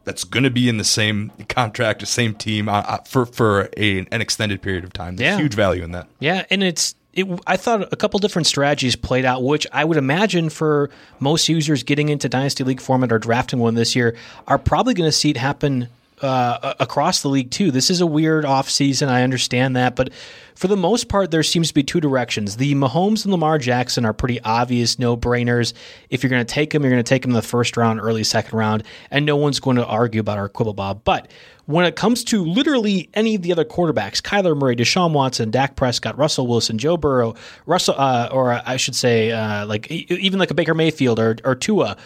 that's 0.04 0.24
going 0.24 0.44
to 0.44 0.52
be 0.52 0.70
in 0.70 0.78
the 0.78 0.84
same 0.84 1.32
contract, 1.50 2.02
the 2.02 2.06
same 2.06 2.36
team 2.36 2.70
uh, 2.70 2.74
uh, 2.86 2.98
for 3.06 3.26
for 3.26 3.70
a, 3.78 4.06
an 4.12 4.22
extended 4.22 4.62
period 4.62 4.84
of 4.84 4.94
time. 4.94 5.16
There's 5.16 5.32
Yeah. 5.34 5.38
huge 5.38 5.56
value 5.56 5.84
in 5.84 5.92
that. 5.92 6.08
Yeah, 6.20 6.46
and 6.52 6.62
it's 6.64 6.94
it, 7.14 7.26
I 7.48 7.58
thought 7.58 7.92
a 7.92 7.96
couple 7.96 8.20
different 8.20 8.46
strategies 8.46 8.96
played 8.96 9.26
out, 9.26 9.42
which 9.42 9.66
I 9.72 9.84
would 9.86 9.98
imagine 9.98 10.50
for 10.50 10.90
most 11.20 11.48
users 11.50 11.82
getting 11.82 12.10
into 12.10 12.28
Dynasty 12.30 12.64
League 12.64 12.82
format 12.82 13.12
or 13.12 13.18
drafting 13.20 13.58
one 13.60 13.74
this 13.76 13.96
year 13.96 14.16
are 14.48 14.58
probably 14.60 14.94
going 14.94 15.08
to 15.08 15.14
see 15.14 15.30
it 15.32 15.38
happen 15.38 15.88
uh, 16.26 16.74
across 16.80 17.22
the 17.22 17.30
league 17.30 17.52
too. 17.52 17.72
This 17.72 17.90
is 17.90 18.02
a 18.02 18.06
weird 18.06 18.46
off 18.46 18.70
season. 18.70 19.10
I 19.10 19.24
understand 19.24 19.76
that, 19.76 19.96
but 19.96 20.12
for 20.56 20.68
the 20.68 20.78
most 20.78 21.10
part, 21.10 21.32
there 21.32 21.44
seems 21.44 21.68
to 21.68 21.74
be 21.74 21.84
two 21.84 22.00
directions. 22.00 22.56
The 22.56 22.74
Mahomes 22.76 23.26
and 23.26 23.32
Lamar 23.32 23.58
Jackson 23.58 24.06
are 24.06 24.14
pretty 24.14 24.40
obvious 24.42 24.98
no 24.98 25.18
brainers. 25.18 25.74
If 26.10 26.24
you're 26.24 26.30
going 26.30 26.46
to 26.46 26.54
take 26.54 26.72
them, 26.72 26.82
you're 26.84 26.92
going 26.92 27.04
to 27.04 27.08
take 27.08 27.24
them 27.24 27.32
in 27.32 27.36
the 27.36 27.42
first 27.42 27.76
round, 27.76 28.00
early 28.00 28.24
second 28.24 28.58
round, 28.58 28.84
and 29.12 29.26
no 29.26 29.36
one's 29.36 29.60
going 29.60 29.76
to 29.76 29.86
argue 29.86 30.22
about 30.22 30.38
our 30.38 30.48
quibble 30.48 30.74
bob. 30.74 31.02
But 31.04 31.30
when 31.66 31.86
it 31.86 31.98
comes 31.98 32.24
to 32.26 32.46
literally 32.46 33.10
any 33.14 33.36
of 33.36 33.42
the 33.42 33.52
other 33.52 33.66
quarterbacks, 33.66 34.22
Kyler 34.22 34.56
Murray, 34.56 34.76
Deshaun 34.76 35.12
Watson, 35.12 35.52
Dak 35.52 35.76
Prescott, 35.76 36.18
Russell 36.18 36.48
Wilson, 36.48 36.78
Joe 36.78 36.96
Burrow, 36.96 37.36
Russell, 37.66 37.96
uh, 37.98 38.30
or 38.32 38.54
I 38.54 38.78
should 38.78 38.96
say, 38.96 39.32
uh, 39.32 39.66
like 39.66 39.92
even 39.92 40.40
like 40.40 40.52
a 40.52 40.54
Baker 40.54 40.74
Mayfield 40.74 41.20
or, 41.20 41.36
or 41.44 41.56
Tua, 41.56 41.98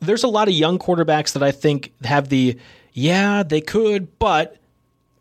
there's 0.00 0.24
a 0.24 0.28
lot 0.28 0.48
of 0.48 0.54
young 0.54 0.78
quarterbacks 0.78 1.32
that 1.32 1.42
I 1.42 1.52
think 1.52 1.92
have 2.04 2.28
the 2.28 2.58
yeah, 2.94 3.42
they 3.42 3.60
could, 3.60 4.18
but 4.18 4.56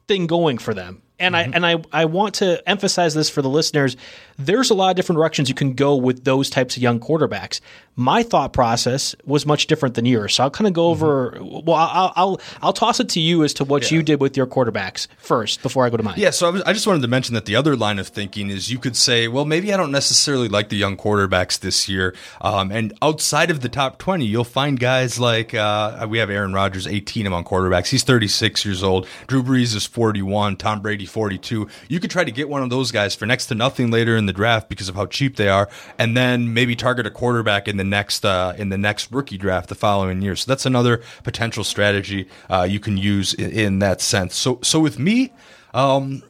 thing 0.07 0.27
going 0.27 0.57
for 0.57 0.73
them. 0.73 1.02
And 1.23 1.35
mm-hmm. 1.35 1.53
I 1.53 1.55
and 1.55 1.65
I, 1.65 2.01
I 2.01 2.05
want 2.05 2.35
to 2.35 2.61
emphasize 2.67 3.13
this 3.13 3.29
for 3.29 3.41
the 3.41 3.49
listeners. 3.49 3.97
There's 4.37 4.69
a 4.69 4.73
lot 4.73 4.89
of 4.89 4.95
different 4.95 5.17
directions 5.17 5.49
you 5.49 5.55
can 5.55 5.73
go 5.73 5.95
with 5.95 6.23
those 6.23 6.49
types 6.49 6.75
of 6.75 6.83
young 6.83 6.99
quarterbacks 6.99 7.59
my 7.95 8.23
thought 8.23 8.53
process 8.53 9.15
was 9.25 9.45
much 9.45 9.67
different 9.67 9.95
than 9.95 10.05
yours. 10.05 10.35
So 10.35 10.43
I'll 10.43 10.49
kind 10.49 10.67
of 10.67 10.73
go 10.73 10.87
over. 10.87 11.31
Mm-hmm. 11.31 11.65
Well, 11.65 11.77
I'll, 11.77 12.13
I'll, 12.15 12.41
I'll 12.61 12.73
toss 12.73 12.99
it 12.99 13.09
to 13.09 13.19
you 13.19 13.43
as 13.43 13.53
to 13.55 13.63
what 13.63 13.91
yeah. 13.91 13.97
you 13.97 14.03
did 14.03 14.19
with 14.19 14.35
your 14.35 14.47
quarterbacks 14.47 15.07
first 15.17 15.61
before 15.61 15.85
I 15.85 15.89
go 15.89 15.97
to 15.97 16.03
mine. 16.03 16.15
Yeah. 16.17 16.31
So 16.31 16.47
I, 16.47 16.49
was, 16.49 16.61
I, 16.63 16.73
just 16.73 16.87
wanted 16.87 17.03
to 17.03 17.07
mention 17.07 17.35
that 17.35 17.45
the 17.45 17.55
other 17.55 17.75
line 17.75 17.99
of 17.99 18.07
thinking 18.07 18.49
is 18.49 18.71
you 18.71 18.79
could 18.79 18.95
say, 18.95 19.27
well, 19.27 19.45
maybe 19.45 19.71
I 19.73 19.77
don't 19.77 19.91
necessarily 19.91 20.47
like 20.47 20.69
the 20.69 20.75
young 20.75 20.97
quarterbacks 20.97 21.59
this 21.59 21.87
year. 21.87 22.15
Um, 22.41 22.71
and 22.71 22.93
outside 23.01 23.51
of 23.51 23.61
the 23.61 23.69
top 23.69 23.99
twenty, 23.99 24.25
you'll 24.25 24.43
find 24.43 24.79
guys 24.79 25.19
like 25.19 25.53
uh, 25.53 26.07
we 26.09 26.17
have 26.17 26.29
Aaron 26.29 26.53
Rodgers, 26.53 26.87
eighteen 26.87 27.27
among 27.27 27.43
quarterbacks. 27.43 27.87
He's 27.87 28.03
thirty 28.03 28.27
six 28.27 28.65
years 28.65 28.81
old. 28.81 29.07
Drew 29.27 29.43
Brees 29.43 29.75
is 29.75 29.85
forty 29.85 30.21
one. 30.21 30.55
Tom 30.55 30.81
Brady 30.81 31.05
forty 31.13 31.37
two. 31.37 31.67
You 31.89 31.99
could 31.99 32.09
try 32.09 32.23
to 32.23 32.31
get 32.31 32.49
one 32.49 32.63
of 32.63 32.71
those 32.71 32.89
guys 32.91 33.13
for 33.13 33.27
next 33.27 33.45
to 33.47 33.55
nothing 33.55 33.91
later 33.91 34.17
in 34.17 34.25
the 34.25 34.33
draft 34.33 34.67
because 34.67 34.89
of 34.89 34.95
how 34.95 35.05
cheap 35.05 35.35
they 35.35 35.49
are, 35.49 35.69
and 35.99 36.17
then 36.17 36.53
maybe 36.55 36.75
target 36.75 37.05
a 37.05 37.11
quarterback 37.11 37.67
in 37.67 37.77
the 37.77 37.83
the 37.83 37.89
next 37.89 38.25
uh, 38.25 38.53
in 38.57 38.69
the 38.69 38.77
next 38.77 39.11
rookie 39.11 39.37
draft 39.37 39.69
the 39.69 39.75
following 39.75 40.21
year. 40.21 40.35
So 40.35 40.49
that's 40.49 40.65
another 40.65 41.01
potential 41.23 41.63
strategy 41.63 42.27
uh, 42.49 42.63
you 42.63 42.79
can 42.79 42.97
use 42.97 43.33
in, 43.33 43.51
in, 43.51 43.79
that 43.79 44.01
sense. 44.01 44.35
So 44.35 44.59
so 44.63 44.79
with 44.79 44.97
me. 44.97 45.33
Um, 45.73 46.23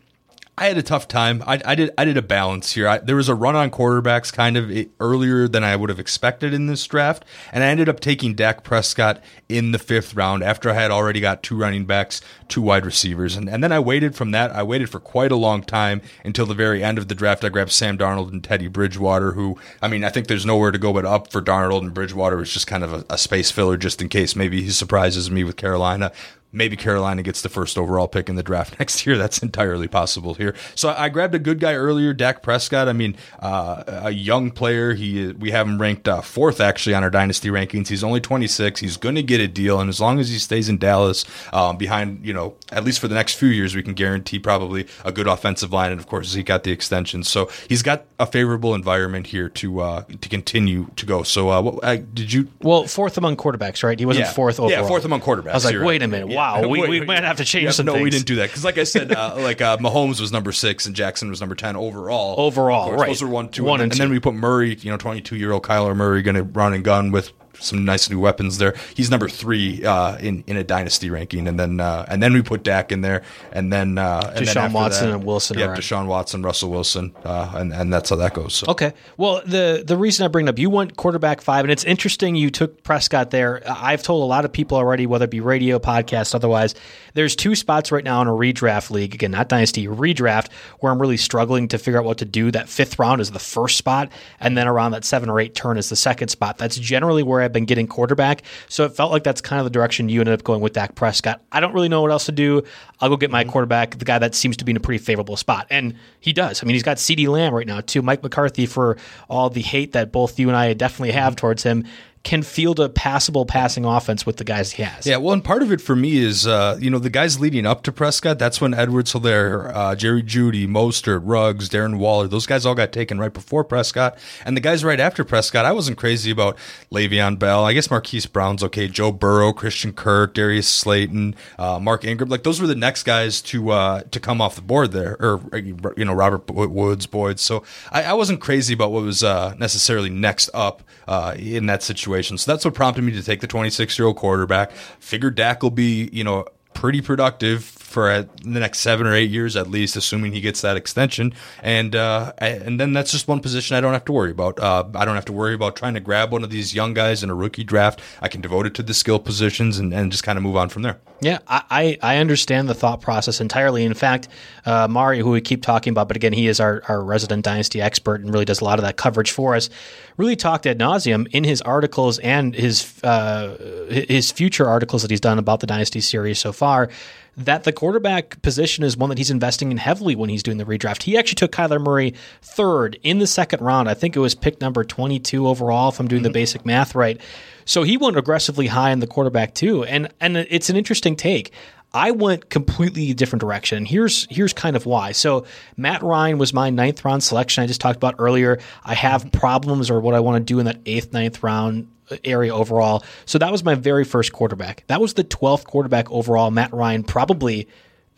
I 0.56 0.68
had 0.68 0.78
a 0.78 0.84
tough 0.84 1.08
time. 1.08 1.42
I, 1.48 1.60
I, 1.66 1.74
did 1.74 1.90
I 1.98 2.06
did 2.06 2.16
a 2.16 2.22
balance 2.22 2.74
here. 2.74 2.88
I, 2.88 3.00
there 3.00 3.16
was 3.16 3.28
a 3.28 3.34
run 3.34 3.56
on 3.56 3.72
quarterbacks 3.72 4.32
kind 4.32 4.56
of 4.56 4.70
eh, 4.70 4.86
earlier 5.00 5.48
than 5.48 5.64
I 5.64 5.76
would 5.76 5.90
have 5.90 6.00
expected 6.00 6.54
in 6.54 6.68
this 6.68 6.86
draft, 6.86 7.26
and 7.52 7.64
I 7.64 7.68
ended 7.68 7.90
up 7.90 8.00
taking 8.00 8.36
Dak 8.36 8.64
Prescott 8.64 9.20
in 9.50 9.72
the 9.72 9.80
fifth 9.80 10.14
round 10.14 10.44
after 10.44 10.70
I 10.70 10.74
had 10.76 10.92
already 10.92 11.20
got 11.20 11.42
two 11.42 11.58
running 11.58 11.86
backs, 11.86 12.22
two 12.50 12.62
wide 12.62 12.86
receivers, 12.86 13.36
and 13.36 13.50
and 13.50 13.64
then 13.64 13.72
I 13.72 13.80
waited 13.80 14.16
from 14.16 14.30
that. 14.32 14.52
I 14.52 14.62
waited 14.62 14.92
for 14.92 15.00
quite 15.00 15.32
a 15.32 15.36
long 15.36 15.64
time 15.64 16.02
until 16.24 16.46
the 16.46 16.54
very 16.54 16.84
end 16.84 17.00
of 17.00 17.08
the 17.08 17.16
draft. 17.16 17.44
I 17.44 17.50
grabbed 17.50 17.72
Sam 17.72 17.98
Darnold 17.98 18.32
and 18.32 18.44
Teddy 18.44 18.68
Bridgewater, 18.68 19.32
who 19.32 19.58
I 19.82 19.88
mean 19.88 20.04
I 20.04 20.10
think 20.10 20.28
there's 20.28 20.46
nowhere 20.46 20.72
to 20.72 20.78
go 20.78 20.94
but 20.94 21.06
up 21.06 21.32
for 21.32 21.42
Darnold 21.42 21.82
and 21.82 21.96
Bridgewater 21.96 22.38
was 22.38 22.54
just 22.54 22.68
kind 22.68 22.84
of 22.84 22.94
a, 22.94 23.06
a 23.10 23.18
space 23.18 23.50
filler 23.50 23.76
just 23.76 24.04
in 24.04 24.08
case 24.10 24.36
maybe 24.36 24.62
he 24.62 24.70
surprises 24.70 25.32
me 25.32 25.44
with 25.44 25.58
Carolina 25.58 26.12
maybe 26.54 26.78
Carolina 26.78 27.24
gets 27.24 27.42
the 27.42 27.50
first 27.50 27.78
overall 27.78 28.08
pick 28.08 28.30
in 28.30 28.36
the 28.36 28.44
draft 28.44 28.80
next 28.80 29.06
year. 29.06 29.18
That's 29.18 29.40
entirely 29.40 29.88
possible 29.88 30.36
here. 30.36 30.56
So 30.76 30.94
I 30.96 31.10
grabbed 31.10 31.36
a 31.36 31.40
good 31.40 31.60
guy 31.60 31.74
earlier, 31.74 32.14
Dak 32.14 32.44
Prescott. 32.44 32.88
I 32.88 32.94
mean, 32.94 33.18
uh, 33.40 33.84
a 33.88 34.12
young 34.12 34.52
player. 34.52 34.94
He 34.94 35.32
we 35.34 35.52
have 35.52 35.68
him 35.68 35.82
ranked 35.82 36.08
uh, 36.08 36.22
fourth 36.22 36.62
actually 36.62 36.94
on 36.94 37.04
our 37.04 37.10
dynasty 37.10 37.50
rankings. 37.50 37.88
He's 37.88 38.04
only 38.04 38.22
26. 38.22 38.80
He's 38.80 38.98
going 38.98 39.16
to 39.16 39.24
get 39.24 39.42
a 39.42 39.48
deal, 39.48 39.80
and 39.80 39.90
as 39.90 40.00
long 40.00 40.20
as 40.20 40.30
he 40.30 40.38
stays 40.38 40.70
in 40.70 40.78
Dallas, 40.78 41.26
um, 41.52 41.78
behind 41.78 42.26
you 42.26 42.34
know 42.34 42.56
at 42.72 42.84
least 42.84 43.00
for 43.00 43.08
the 43.08 43.16
next 43.16 43.34
few 43.34 43.50
years, 43.50 43.76
we 43.76 43.84
can 43.84 43.94
guarantee 43.94 44.40
probably 44.40 44.88
a 45.04 45.12
good 45.12 45.28
offensive 45.28 45.74
line. 45.74 45.92
And 45.92 46.00
of 46.00 46.08
course, 46.08 46.34
he 46.34 46.44
got 46.44 46.64
the 46.64 46.72
extension, 46.72 47.24
so 47.24 47.50
he's 47.68 47.82
got 47.82 48.06
a 48.20 48.28
favorable 48.28 48.76
environment 48.76 49.28
here 49.28 49.50
to 49.50 49.80
uh, 49.82 50.04
to 50.22 50.30
continue 50.30 50.88
to 50.96 51.06
go. 51.06 51.24
So 51.24 51.50
uh, 51.50 51.62
what, 51.62 52.14
did 52.14 52.32
you? 52.32 52.48
Well, 52.62 52.86
fourth 52.86 53.18
among 53.18 53.38
quarterbacks, 53.38 53.84
right? 53.84 53.98
He 53.98 54.06
wasn't 54.06 54.28
yeah. 54.28 54.34
fourth 54.34 54.60
overall. 54.60 54.72
Yeah, 54.72 54.88
fourth 54.88 55.06
among 55.06 55.22
quarterbacks. 55.22 55.52
I 55.52 55.54
was 55.56 55.66
like, 55.66 55.82
wait 55.82 56.04
a 56.04 56.08
minute. 56.08 56.30
Yeah 56.30 56.43
wow, 56.44 56.68
we, 56.68 56.88
we 56.88 57.02
might 57.02 57.24
have 57.24 57.38
to 57.38 57.46
change 57.46 57.66
yeah, 57.66 57.72
some 57.72 57.86
no, 57.86 57.94
things. 57.94 58.04
we 58.04 58.10
didn't 58.10 58.26
do 58.26 58.36
that 58.36 58.50
because, 58.50 58.64
like 58.64 58.78
I 58.78 58.84
said, 58.84 59.12
uh, 59.12 59.36
like 59.38 59.62
uh, 59.62 59.78
Mahomes 59.78 60.20
was 60.20 60.32
number 60.32 60.52
six 60.52 60.86
and 60.86 60.96
Jackson 60.96 61.30
was 61.30 61.40
number 61.40 61.56
ten 61.56 61.76
overall. 61.76 62.36
Overall, 62.38 62.90
course, 62.90 63.00
right? 63.02 63.08
Those 63.08 63.22
are 63.22 63.28
one, 63.28 63.50
two, 63.50 63.64
one 63.64 63.82
and, 63.82 63.84
and, 63.84 63.94
and 63.94 64.02
then 64.02 64.10
we 64.10 64.20
put 64.20 64.34
Murray, 64.34 64.76
you 64.76 64.92
know, 64.92 64.98
twenty-two 64.98 65.38
year 65.38 65.52
old 65.52 65.64
Kyler 65.64 65.96
Murray, 65.96 66.22
going 66.22 66.36
to 66.36 66.44
run 66.44 66.74
and 66.74 66.84
gun 66.84 67.12
with 67.12 67.32
some 67.60 67.86
nice 67.86 68.10
new 68.10 68.20
weapons 68.20 68.58
there. 68.58 68.76
He's 68.96 69.10
number 69.10 69.30
three 69.30 69.84
uh, 69.86 70.18
in 70.18 70.44
in 70.48 70.58
a 70.58 70.64
dynasty 70.64 71.10
ranking, 71.10 71.48
and 71.48 71.60
then 71.60 71.80
uh, 71.80 72.06
and 72.08 72.22
then 72.22 72.34
we 72.34 72.42
put 72.42 72.64
Dak 72.64 72.92
in 72.92 73.02
there, 73.02 73.24
and 73.52 73.72
then 73.72 73.98
uh, 73.98 74.34
and 74.36 74.46
Deshaun 74.46 74.54
then 74.54 74.74
Watson 74.74 75.10
that, 75.10 75.16
and 75.16 75.24
Wilson. 75.24 75.60
Yeah, 75.60 75.68
Deshaun 75.76 76.08
Watson, 76.08 76.42
Russell 76.44 76.72
Wilson, 76.72 77.14
uh, 77.24 77.54
and 77.56 77.74
and 77.74 77.94
that's 77.94 78.10
how 78.10 78.16
that 78.18 78.34
goes. 78.34 78.54
So. 78.56 78.68
Okay, 78.70 78.94
well 79.18 79.42
the 79.46 79.84
the 79.86 79.98
reason 79.98 80.26
I 80.26 80.28
bring 80.28 80.48
it 80.48 80.50
up, 80.50 80.60
you 80.60 80.70
went 80.70 80.98
quarterback 80.98 81.42
five, 81.42 81.66
and 81.66 81.72
it's 81.72 81.84
interesting 81.84 82.36
you 82.36 82.50
took 82.50 82.84
Prescott 82.84 83.32
there. 83.32 83.62
I've 83.68 84.04
told 84.04 84.24
a 84.24 84.28
lot 84.28 84.46
of 84.46 84.52
people 84.52 84.78
already, 84.78 85.06
whether 85.06 85.26
it 85.26 85.32
be 85.32 85.42
radio, 85.42 85.80
podcast, 85.80 86.36
otherwise, 86.36 86.76
there's 87.14 87.36
two 87.36 87.56
spots 87.56 87.92
right 87.92 88.04
now 88.04 88.22
in 88.22 88.28
a 88.28 88.32
redraft 88.32 88.90
league. 88.92 89.14
Again, 89.14 89.32
not 89.32 89.50
dynasty 89.50 89.88
redraft, 89.88 90.52
where 90.80 90.92
I'm 90.92 91.00
really 91.02 91.18
struggling 91.18 91.68
to 91.70 91.78
figure 91.78 92.00
out 92.00 92.06
what 92.06 92.18
to 92.20 92.26
do. 92.26 92.52
That 92.52 92.70
fifth 92.70 93.00
round 93.00 93.22
is 93.22 93.32
the 93.32 93.40
first 93.40 93.78
spot, 93.78 94.12
and 94.40 94.58
then 94.58 94.68
around 94.68 94.92
that 94.92 95.06
seven 95.06 95.30
or 95.30 95.40
eight 95.40 95.56
turn 95.56 95.78
is 95.78 95.90
the 95.90 95.96
second 95.96 96.30
spot. 96.30 96.58
That's 96.58 96.78
generally 96.78 97.24
where 97.24 97.42
I've 97.44 97.54
been 97.54 97.66
getting 97.66 97.88
quarterback. 97.88 98.44
So 98.70 98.86
it 98.86 98.96
felt 98.96 99.12
like 99.12 99.24
that's 99.24 99.42
kind 99.42 99.60
of 99.60 99.66
the 99.66 99.70
direction 99.70 100.10
you 100.10 100.20
ended 100.20 100.34
up 100.34 100.44
going 100.44 100.62
with 100.62 100.74
Dak 100.74 100.96
Prescott. 100.96 101.42
I 101.52 101.60
don't 101.60 101.74
really 101.74 101.90
know 101.90 102.02
what 102.02 102.12
else 102.12 102.26
to 102.26 102.32
do. 102.32 102.64
I'll 103.00 103.10
go 103.10 103.18
get 103.18 103.32
my 103.32 103.44
mm-hmm. 103.44 103.52
quarterback, 103.52 104.00
the 104.00 104.06
guy 104.06 104.20
that 104.20 104.36
seems 104.36 104.58
to 104.58 104.66
be 104.66 104.72
in 104.72 104.78
a 104.78 104.80
pretty 104.80 105.04
favorable 105.04 105.38
spot. 105.38 105.68
And 105.70 105.96
he 106.20 106.34
does. 106.34 106.64
I 106.64 106.66
mean, 106.66 106.76
he's 106.76 106.84
got 106.84 106.98
CeeDee 106.98 107.28
Lamb 107.28 107.54
right 107.54 107.68
now, 107.68 107.82
too. 107.82 108.02
Mike 108.02 108.24
McCarthy, 108.24 108.66
for 108.66 108.98
all 109.30 109.50
the 109.50 109.62
hate 109.62 109.94
that 109.94 110.12
both 110.12 110.40
you 110.40 110.48
and 110.48 110.58
I 110.58 110.74
definitely 110.74 111.12
have 111.12 111.36
towards 111.36 111.64
him, 111.64 111.86
can 112.24 112.42
field 112.42 112.80
a 112.80 112.88
passable 112.88 113.46
passing 113.46 113.84
offense 113.84 114.26
with 114.26 114.38
the 114.38 114.46
guys 114.46 114.72
he 114.72 114.84
has. 114.84 115.06
Yeah, 115.06 115.18
well, 115.18 115.34
and 115.34 115.44
part 115.44 115.62
of 115.62 115.74
it 115.74 115.82
for 115.82 115.94
me 115.94 116.18
is, 116.18 116.48
uh, 116.48 116.78
you 116.80 116.90
know, 116.90 116.98
the 116.98 117.10
guys 117.10 117.38
leading 117.38 117.66
up 117.66 117.84
to 117.84 117.92
Prescott, 117.92 118.40
that's 118.40 118.62
when 118.62 118.74
Edwards 118.74 119.12
Helaire, 119.12 119.70
uh, 119.76 119.94
Jerry 119.96 120.24
Jeudy, 120.24 120.66
Mostert, 120.66 121.20
Ruggs, 121.24 121.68
Darren 121.68 121.98
Waller, 121.98 122.30
those 122.30 122.46
guys 122.46 122.66
all 122.66 122.76
got 122.76 122.94
taken 122.94 123.20
right 123.20 123.34
before 123.34 123.66
Prescott. 123.66 124.18
And 124.46 124.56
the 124.56 124.62
guys 124.62 124.86
right 124.86 125.02
after 125.02 125.26
Prescott, 125.26 125.66
I 125.66 125.74
wasn't 125.74 125.98
crazy 125.98 126.32
about 126.32 126.58
Le'Veon 126.92 127.38
Bell. 127.38 127.66
I 127.66 127.74
guess 127.74 127.92
Marquise 127.92 128.26
Brown's 128.26 128.64
okay. 128.64 128.88
Joe 128.88 129.12
Burrow, 129.12 129.52
Christian 129.52 129.92
Kirk, 129.92 130.34
Darius 130.34 130.70
Slayton, 130.70 131.36
uh, 131.60 131.80
Mark 131.80 132.06
Ingram. 132.06 132.30
Like, 132.30 132.44
those 132.44 132.62
were 132.62 132.68
the 132.68 132.76
next 132.76 133.04
guys 133.04 133.42
to 133.42 133.72
uh, 133.72 134.04
to 134.12 134.20
come 134.22 134.40
off 134.40 134.56
the 134.56 134.62
board 134.62 134.94
there, 134.94 135.18
or, 135.20 135.42
you 135.54 136.06
know, 136.06 136.14
Robert 136.14 136.50
Woods, 136.50 137.06
Boyd. 137.06 137.42
So 137.42 137.64
I, 137.92 138.04
I 138.04 138.14
wasn't 138.14 138.40
crazy 138.40 138.74
about 138.74 138.94
what 138.94 139.04
was 139.04 139.24
uh, 139.24 139.56
necessarily 139.58 140.10
next 140.10 140.50
up 140.54 140.84
uh, 141.08 141.36
in 141.38 141.66
that 141.68 141.84
situation. 141.84 142.38
So 142.38 142.52
that's 142.52 142.66
what 142.66 142.74
prompted 142.74 143.04
me 143.04 143.12
to 143.14 143.24
take 143.24 143.42
the 143.42 143.48
26 143.48 143.98
year 143.98 144.08
old 144.08 144.18
quarterback. 144.18 144.72
Figured 145.00 145.36
Dak 145.36 145.64
will 145.64 145.72
be, 145.72 146.10
you 146.12 146.24
know, 146.24 146.46
pretty 146.74 147.02
productive 147.02 147.64
for 147.94 148.28
the 148.42 148.60
next 148.60 148.80
seven 148.80 149.06
or 149.06 149.14
eight 149.14 149.30
years 149.30 149.56
at 149.56 149.70
least, 149.70 149.96
assuming 149.96 150.34
he 150.34 150.42
gets 150.42 150.62
that 150.62 150.76
extension. 150.76 151.34
And 151.62 151.96
uh, 151.96 152.34
and 152.40 152.80
then 152.80 152.92
that's 152.92 153.12
just 153.12 153.28
one 153.28 153.40
position 153.40 153.78
I 153.78 153.82
don't 153.82 153.94
have 153.94 154.06
to 154.06 154.12
worry 154.12 154.32
about. 154.32 154.60
Uh, 154.60 154.84
I 154.96 155.06
don't 155.06 155.16
have 155.16 155.26
to 155.26 155.34
worry 155.34 155.54
about 155.54 155.76
trying 155.76 155.94
to 155.94 156.00
grab 156.00 156.32
one 156.32 156.44
of 156.44 156.50
these 156.50 156.74
young 156.74 156.94
guys 156.94 157.24
in 157.24 157.30
a 157.30 157.36
rookie 157.36 157.64
draft. 157.64 158.02
I 158.22 158.28
can 158.28 158.42
devote 158.42 158.66
it 158.66 158.74
to 158.76 158.84
the 158.84 158.94
skill 158.94 159.20
positions 159.20 159.78
and, 159.78 159.94
and 159.94 160.12
just 160.12 160.24
kind 160.24 160.38
of 160.38 160.44
move 160.44 160.58
on 160.58 160.70
from 160.70 160.82
there. 160.82 161.00
Yeah, 161.22 161.40
I, 161.48 161.98
I 162.02 162.18
understand 162.18 162.68
the 162.68 162.74
thought 162.74 163.00
process 163.00 163.40
entirely. 163.40 163.86
In 163.86 163.94
fact, 163.94 164.28
uh, 164.66 164.90
Mari, 164.90 165.20
who 165.20 165.30
we 165.30 165.40
keep 165.40 165.62
talking 165.62 165.92
about, 165.92 166.10
but 166.10 166.18
again, 166.18 166.34
he 166.34 166.48
is 166.48 166.60
our, 166.60 166.84
our 166.90 167.02
resident 167.02 167.46
dynasty 167.46 167.80
expert 167.80 168.20
and 168.20 168.34
really 168.34 168.44
does 168.44 168.60
a 168.60 168.66
lot 168.66 168.78
of 168.78 168.84
that 168.84 168.98
coverage 168.98 169.32
for 169.32 169.56
us, 169.56 169.70
really 170.18 170.36
talked 170.36 170.66
ad 170.66 170.80
nauseum 170.80 171.28
in 171.32 171.46
his 171.46 171.62
articles 171.62 172.20
and 172.20 172.54
his 172.54 173.02
uh, 173.04 173.56
his 173.90 174.32
future 174.32 174.68
articles 174.68 175.02
that 175.04 175.12
he's 175.12 175.22
done 175.22 175.40
about 175.40 175.62
the 175.62 175.68
dynasty 175.68 176.02
series 176.02 176.40
so 176.40 176.52
far 176.52 176.90
that 177.36 177.64
the 177.64 177.72
quarterback 177.72 178.42
position 178.42 178.84
is 178.84 178.96
one 178.96 179.10
that 179.10 179.18
he's 179.18 179.32
investing 179.32 179.72
in 179.72 179.78
heavily 179.78 180.16
when 180.16 180.30
he's 180.30 180.44
doing 180.44 180.58
the 180.58 180.66
redraft. 180.66 181.04
He 181.04 181.18
actually 181.18 181.36
took 181.36 181.52
Kyler 181.52 181.82
Murray 181.82 182.14
third 182.42 183.00
in 183.04 183.20
the 183.20 183.28
second 183.28 183.62
round. 183.62 183.90
I 183.90 183.94
think 183.94 184.16
it 184.16 184.20
was 184.20 184.36
pick 184.36 184.62
number 184.62 184.84
22 184.84 185.48
overall, 185.48 185.90
if 185.90 186.00
I'm 186.00 186.08
doing 186.08 186.22
mm-hmm. 186.22 186.28
the 186.28 186.34
basic 186.34 186.66
math 186.66 186.94
right. 186.94 187.20
So 187.66 187.84
he 187.84 187.98
went 187.98 188.18
aggressively 188.18 188.68
high 188.68 188.92
in 188.92 189.00
the 189.00 189.08
quarterback 189.08 189.56
too. 189.56 189.84
And, 189.84 190.10
and 190.20 190.38
it's 190.38 190.70
an 190.70 190.76
interesting 190.76 191.16
take. 191.16 191.52
I 191.94 192.12
went 192.12 192.50
completely 192.50 193.14
different 193.14 193.42
direction. 193.42 193.86
Here's 193.86 194.26
here's 194.30 194.54
kind 194.54 194.76
of 194.76 194.86
why. 194.86 195.12
So 195.12 195.46
Matt 195.78 196.02
Ryan 196.02 196.38
was 196.40 196.54
my 196.54 196.70
ninth 196.70 197.06
round 197.06 197.24
selection 197.24 197.64
I 197.64 197.68
just 197.68 197.82
talked 197.82 197.98
about 197.98 198.16
earlier. 198.18 198.60
I 198.84 198.96
have 198.96 199.32
problems 199.32 199.90
or 199.92 200.00
what 200.00 200.16
I 200.16 200.20
want 200.20 200.38
to 200.38 200.54
do 200.54 200.60
in 200.60 200.66
that 200.66 200.80
eighth, 200.86 201.14
ninth 201.14 201.44
round 201.44 201.88
uh, 202.10 202.18
area 202.24 202.54
overall. 202.54 203.04
So 203.26 203.38
that 203.38 203.52
was 203.52 203.64
my 203.64 203.76
very 203.76 204.06
first 204.06 204.34
quarterback. 204.34 204.84
That 204.88 205.02
was 205.02 205.14
the 205.14 205.24
12th 205.24 205.66
quarterback 205.66 206.12
overall. 206.12 206.50
Matt 206.50 206.74
Ryan 206.74 207.04
probably 207.04 207.68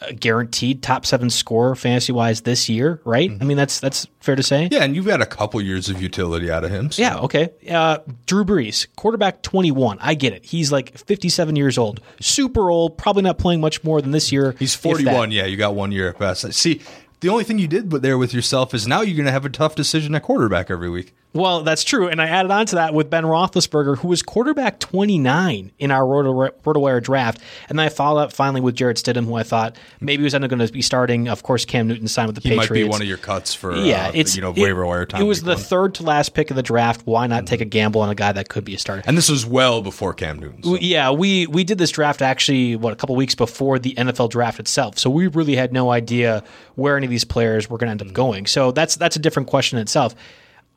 a 0.01 0.13
guaranteed 0.13 0.83
top 0.83 1.05
seven 1.05 1.29
score 1.29 1.75
fantasy 1.75 2.11
wise 2.11 2.41
this 2.41 2.67
year, 2.69 2.99
right? 3.05 3.31
I 3.39 3.43
mean, 3.45 3.57
that's 3.57 3.79
that's 3.79 4.07
fair 4.19 4.35
to 4.35 4.43
say. 4.43 4.67
Yeah, 4.71 4.83
and 4.83 4.95
you've 4.95 5.05
had 5.05 5.21
a 5.21 5.25
couple 5.25 5.61
years 5.61 5.87
of 5.89 6.01
utility 6.01 6.51
out 6.51 6.63
of 6.65 6.71
him. 6.71 6.91
so- 6.91 7.01
Yeah, 7.01 7.17
okay. 7.19 7.49
Uh, 7.69 7.99
Drew 8.25 8.43
Brees, 8.43 8.87
quarterback 8.97 9.41
21. 9.41 9.97
I 10.01 10.13
get 10.15 10.33
it. 10.33 10.45
He's 10.45 10.71
like 10.71 10.97
57 10.97 11.55
years 11.55 11.77
old. 11.77 12.01
Super 12.19 12.69
old, 12.69 12.97
probably 12.97 13.23
not 13.23 13.37
playing 13.37 13.61
much 13.61 13.83
more 13.83 14.01
than 14.01 14.11
this 14.11 14.31
year. 14.31 14.55
He's 14.59 14.75
41. 14.75 15.31
Yeah, 15.31 15.45
you 15.45 15.55
got 15.57 15.75
one 15.75 15.91
year 15.91 16.09
at 16.09 16.19
best. 16.19 16.51
See, 16.53 16.81
the 17.21 17.29
only 17.29 17.43
thing 17.45 17.57
you 17.59 17.67
did 17.67 17.89
there 17.89 18.17
with 18.17 18.33
yourself 18.33 18.73
is 18.73 18.85
now 18.87 19.01
you're 19.01 19.15
going 19.15 19.25
to 19.25 19.31
have 19.31 19.45
a 19.45 19.49
tough 19.49 19.75
decision 19.75 20.13
at 20.15 20.23
quarterback 20.23 20.69
every 20.69 20.89
week. 20.89 21.13
Well, 21.35 21.61
that's 21.63 21.83
true. 21.83 22.07
And 22.07 22.21
I 22.21 22.27
added 22.27 22.49
on 22.51 22.65
to 22.67 22.75
that 22.75 22.93
with 22.93 23.09
Ben 23.09 23.23
Roethlisberger, 23.25 23.97
who 23.99 24.07
was 24.07 24.23
quarterback 24.23 24.79
29 24.79 25.71
in 25.77 25.91
our 25.91 26.05
Roto- 26.07 26.55
RotoWire 26.63 27.03
draft. 27.03 27.41
And 27.69 27.77
then 27.77 27.85
I 27.85 27.89
followed 27.89 28.21
up 28.21 28.33
finally 28.33 28.61
with 28.61 28.75
Jarrett 28.75 28.97
Stidham, 28.97 29.25
who 29.25 29.35
I 29.35 29.43
thought 29.43 29.75
maybe 29.99 30.23
was 30.23 30.33
going 30.33 30.49
to 30.49 30.71
be 30.71 30.81
starting. 30.81 31.27
Of 31.27 31.43
course, 31.43 31.65
Cam 31.65 31.87
Newton 31.87 32.07
signed 32.07 32.27
with 32.27 32.35
the 32.41 32.41
He 32.41 32.49
Patriots. 32.49 32.69
might 32.69 32.75
be 32.75 32.83
one 32.85 33.01
of 33.01 33.07
your 33.07 33.17
cuts 33.17 33.53
for 33.53 33.75
yeah, 33.75 34.07
uh, 34.07 34.11
it's 34.15 34.35
you 34.35 34.41
know 34.41 34.51
it- 34.55 34.61
waiver 34.61 34.85
wire 34.85 35.05
time. 35.05 35.21
It 35.21 35.25
was 35.25 35.43
the 35.43 35.55
one. 35.55 35.61
third 35.63 35.95
to 35.95 36.03
last 36.03 36.33
pick 36.33 36.49
of 36.49 36.55
the 36.55 36.63
draft. 36.63 37.01
Why 37.05 37.27
not 37.27 37.45
take 37.47 37.61
a 37.61 37.65
gamble 37.65 38.01
on 38.01 38.09
a 38.09 38.15
guy 38.15 38.31
that 38.31 38.47
could 38.49 38.63
be 38.63 38.73
a 38.73 38.79
starter? 38.79 39.03
and 39.05 39.17
this 39.17 39.29
was 39.29 39.45
well 39.45 39.81
before 39.81 40.13
Cam 40.13 40.39
Newton. 40.39 40.63
so- 40.63 40.77
Yeah, 40.79 41.11
we 41.11 41.47
we 41.47 41.63
did 41.63 41.77
this 41.77 41.91
draft 41.91 42.21
actually 42.21 42.75
what 42.77 42.93
a 42.93 42.95
couple 42.95 43.15
weeks 43.15 43.35
before 43.35 43.77
the 43.77 43.93
NFL 43.97 44.29
draft 44.29 44.59
itself. 44.59 44.97
So 44.97 45.09
we 45.09 45.27
really 45.27 45.55
had 45.55 45.73
no 45.73 45.91
idea 45.91 46.43
where 46.75 46.95
any 46.95 47.05
of 47.05 47.11
these 47.11 47.25
players 47.25 47.69
were 47.69 47.77
going 47.77 47.87
to 47.87 47.91
end 47.91 48.01
up 48.09 48.13
going. 48.13 48.45
So 48.45 48.71
that's 48.71 48.95
that's 48.95 49.17
a 49.17 49.19
different 49.19 49.49
question 49.49 49.77
in 49.77 49.81
itself. 49.81 50.15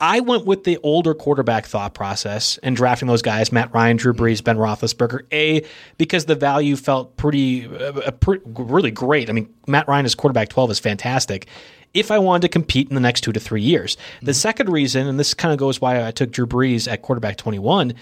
I 0.00 0.20
went 0.20 0.44
with 0.44 0.64
the 0.64 0.78
older 0.82 1.14
quarterback 1.14 1.66
thought 1.66 1.94
process 1.94 2.58
and 2.62 2.76
drafting 2.76 3.08
those 3.08 3.22
guys: 3.22 3.50
Matt 3.52 3.72
Ryan, 3.74 3.96
Drew 3.96 4.12
mm-hmm. 4.12 4.22
Brees, 4.22 4.42
Ben 4.42 4.56
Roethlisberger. 4.56 5.22
A 5.32 5.64
because 5.96 6.26
the 6.26 6.34
value 6.34 6.76
felt 6.76 7.16
pretty, 7.16 7.66
uh, 7.66 7.92
uh, 8.00 8.10
pre- 8.12 8.40
really 8.44 8.90
great. 8.90 9.28
I 9.28 9.32
mean, 9.32 9.52
Matt 9.66 9.88
Ryan 9.88 10.06
as 10.06 10.14
quarterback 10.14 10.48
twelve 10.48 10.70
is 10.70 10.78
fantastic. 10.78 11.46
If 11.94 12.10
I 12.10 12.18
wanted 12.18 12.42
to 12.42 12.48
compete 12.48 12.88
in 12.88 12.94
the 12.94 13.00
next 13.00 13.22
two 13.22 13.32
to 13.32 13.40
three 13.40 13.62
years, 13.62 13.96
the 14.20 14.32
mm-hmm. 14.32 14.36
second 14.36 14.70
reason, 14.70 15.06
and 15.06 15.18
this 15.18 15.34
kind 15.34 15.52
of 15.52 15.58
goes 15.58 15.80
why 15.80 16.06
I 16.06 16.10
took 16.10 16.30
Drew 16.30 16.46
Brees 16.46 16.90
at 16.90 17.02
quarterback 17.02 17.36
twenty 17.36 17.58
one 17.58 17.94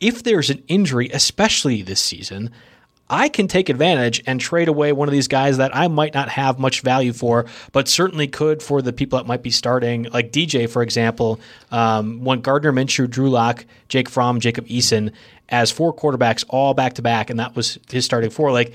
if 0.00 0.22
there's 0.22 0.50
an 0.50 0.62
injury, 0.66 1.10
especially 1.12 1.82
this 1.82 2.00
season, 2.00 2.50
I 3.10 3.28
can 3.28 3.48
take 3.48 3.68
advantage 3.68 4.22
and 4.24 4.40
trade 4.40 4.68
away 4.68 4.92
one 4.92 5.08
of 5.08 5.12
these 5.12 5.26
guys 5.26 5.56
that 5.56 5.74
I 5.74 5.88
might 5.88 6.14
not 6.14 6.28
have 6.28 6.60
much 6.60 6.82
value 6.82 7.12
for, 7.12 7.46
but 7.72 7.88
certainly 7.88 8.28
could 8.28 8.62
for 8.62 8.80
the 8.80 8.92
people 8.92 9.18
that 9.18 9.26
might 9.26 9.42
be 9.42 9.50
starting, 9.50 10.04
like 10.04 10.30
DJ, 10.30 10.70
for 10.70 10.80
example. 10.80 11.40
Um, 11.72 12.22
when 12.24 12.40
Gardner 12.40 12.72
Minshew, 12.72 13.10
Drew 13.10 13.28
Lock, 13.28 13.66
Jake 13.88 14.08
Fromm, 14.08 14.38
Jacob 14.38 14.66
Eason 14.68 15.12
as 15.48 15.72
four 15.72 15.92
quarterbacks 15.92 16.44
all 16.48 16.72
back 16.72 16.94
to 16.94 17.02
back, 17.02 17.28
and 17.28 17.40
that 17.40 17.56
was 17.56 17.80
his 17.90 18.04
starting 18.04 18.30
four. 18.30 18.52
Like, 18.52 18.72